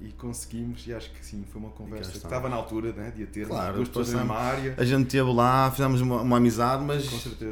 e 0.00 0.12
conseguimos, 0.12 0.86
e 0.86 0.94
acho 0.94 1.10
que 1.10 1.24
sim, 1.24 1.44
foi 1.50 1.60
uma 1.60 1.70
conversa 1.70 2.10
que 2.10 2.16
estava 2.18 2.48
na 2.48 2.56
altura 2.56 2.92
né, 2.92 3.12
de 3.14 3.22
a 3.22 3.26
ter 3.26 3.46
Claro, 3.46 3.76
duas 3.76 3.88
pessoas 3.88 4.12
na 4.12 4.18
mesma 4.18 4.36
área. 4.36 4.74
A 4.76 4.84
gente 4.84 5.06
esteve 5.06 5.32
lá, 5.32 5.70
fizemos 5.70 6.00
uma, 6.00 6.22
uma 6.22 6.36
amizade, 6.36 6.84
mas 6.84 7.08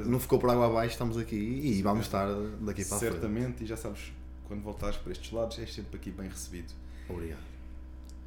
não 0.07 0.21
ficou 0.21 0.39
por 0.39 0.51
água 0.51 0.67
abaixo, 0.67 0.93
estamos 0.93 1.17
aqui 1.17 1.37
e 1.37 1.83
vamos 1.83 2.07
estar 2.07 2.27
daqui 2.61 2.85
para 2.85 2.97
a 2.97 2.99
frente. 2.99 3.13
Certamente, 3.13 3.65
e 3.65 3.67
já 3.67 3.77
sabes, 3.77 4.13
quando 4.47 4.63
voltares 4.63 4.97
para 4.97 5.13
estes 5.13 5.33
lados, 5.33 5.59
és 5.59 5.73
sempre 5.73 5.97
aqui 5.97 6.11
bem 6.11 6.29
recebido. 6.29 6.73
Obrigado. 7.09 7.55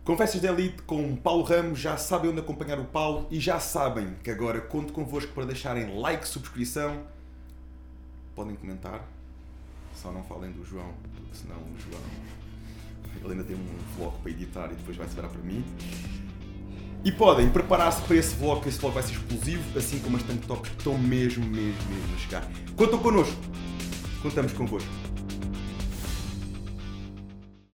Conversas 0.03 0.39
de 0.39 0.47
Elite 0.47 0.81
com 0.83 1.15
Paulo 1.17 1.43
Ramos, 1.43 1.79
já 1.79 1.97
sabem 1.97 2.31
onde 2.31 2.39
acompanhar 2.39 2.79
o 2.79 2.85
Paulo 2.85 3.27
e 3.29 3.39
já 3.39 3.59
sabem 3.59 4.15
que 4.23 4.31
agora 4.31 4.61
conto 4.61 4.93
convosco 4.93 5.33
para 5.33 5.45
deixarem 5.45 5.99
like, 5.99 6.27
subscrição. 6.27 7.03
Podem 8.33 8.55
comentar, 8.55 9.05
só 9.93 10.11
não 10.11 10.23
falem 10.23 10.51
do 10.51 10.63
João, 10.63 10.93
porque 11.01 11.35
senão 11.35 11.57
o 11.57 11.75
João 11.77 12.01
ele 13.25 13.33
ainda 13.33 13.43
tem 13.43 13.55
um 13.55 13.97
vlog 13.97 14.15
para 14.21 14.31
editar 14.31 14.65
e 14.71 14.75
depois 14.75 14.97
vai 14.97 15.07
se 15.07 15.15
virar 15.15 15.29
para 15.29 15.41
mim. 15.41 15.63
E 17.03 17.11
podem 17.11 17.49
preparar-se 17.49 18.01
para 18.01 18.15
esse 18.15 18.35
vlog, 18.35 18.61
que 18.61 18.69
esse 18.69 18.79
vlog 18.79 18.93
vai 18.93 19.03
ser 19.03 19.13
explosivo, 19.13 19.77
assim 19.77 19.99
como 19.99 20.17
as 20.17 20.23
tank 20.23 20.41
que 20.41 20.69
estão 20.69 20.97
mesmo, 20.97 21.45
mesmo, 21.45 21.89
mesmo 21.89 22.15
a 22.15 22.17
chegar. 22.19 22.51
Contam 22.75 22.99
connosco. 22.99 23.37
Contamos 24.21 24.51
convosco. 24.53 25.06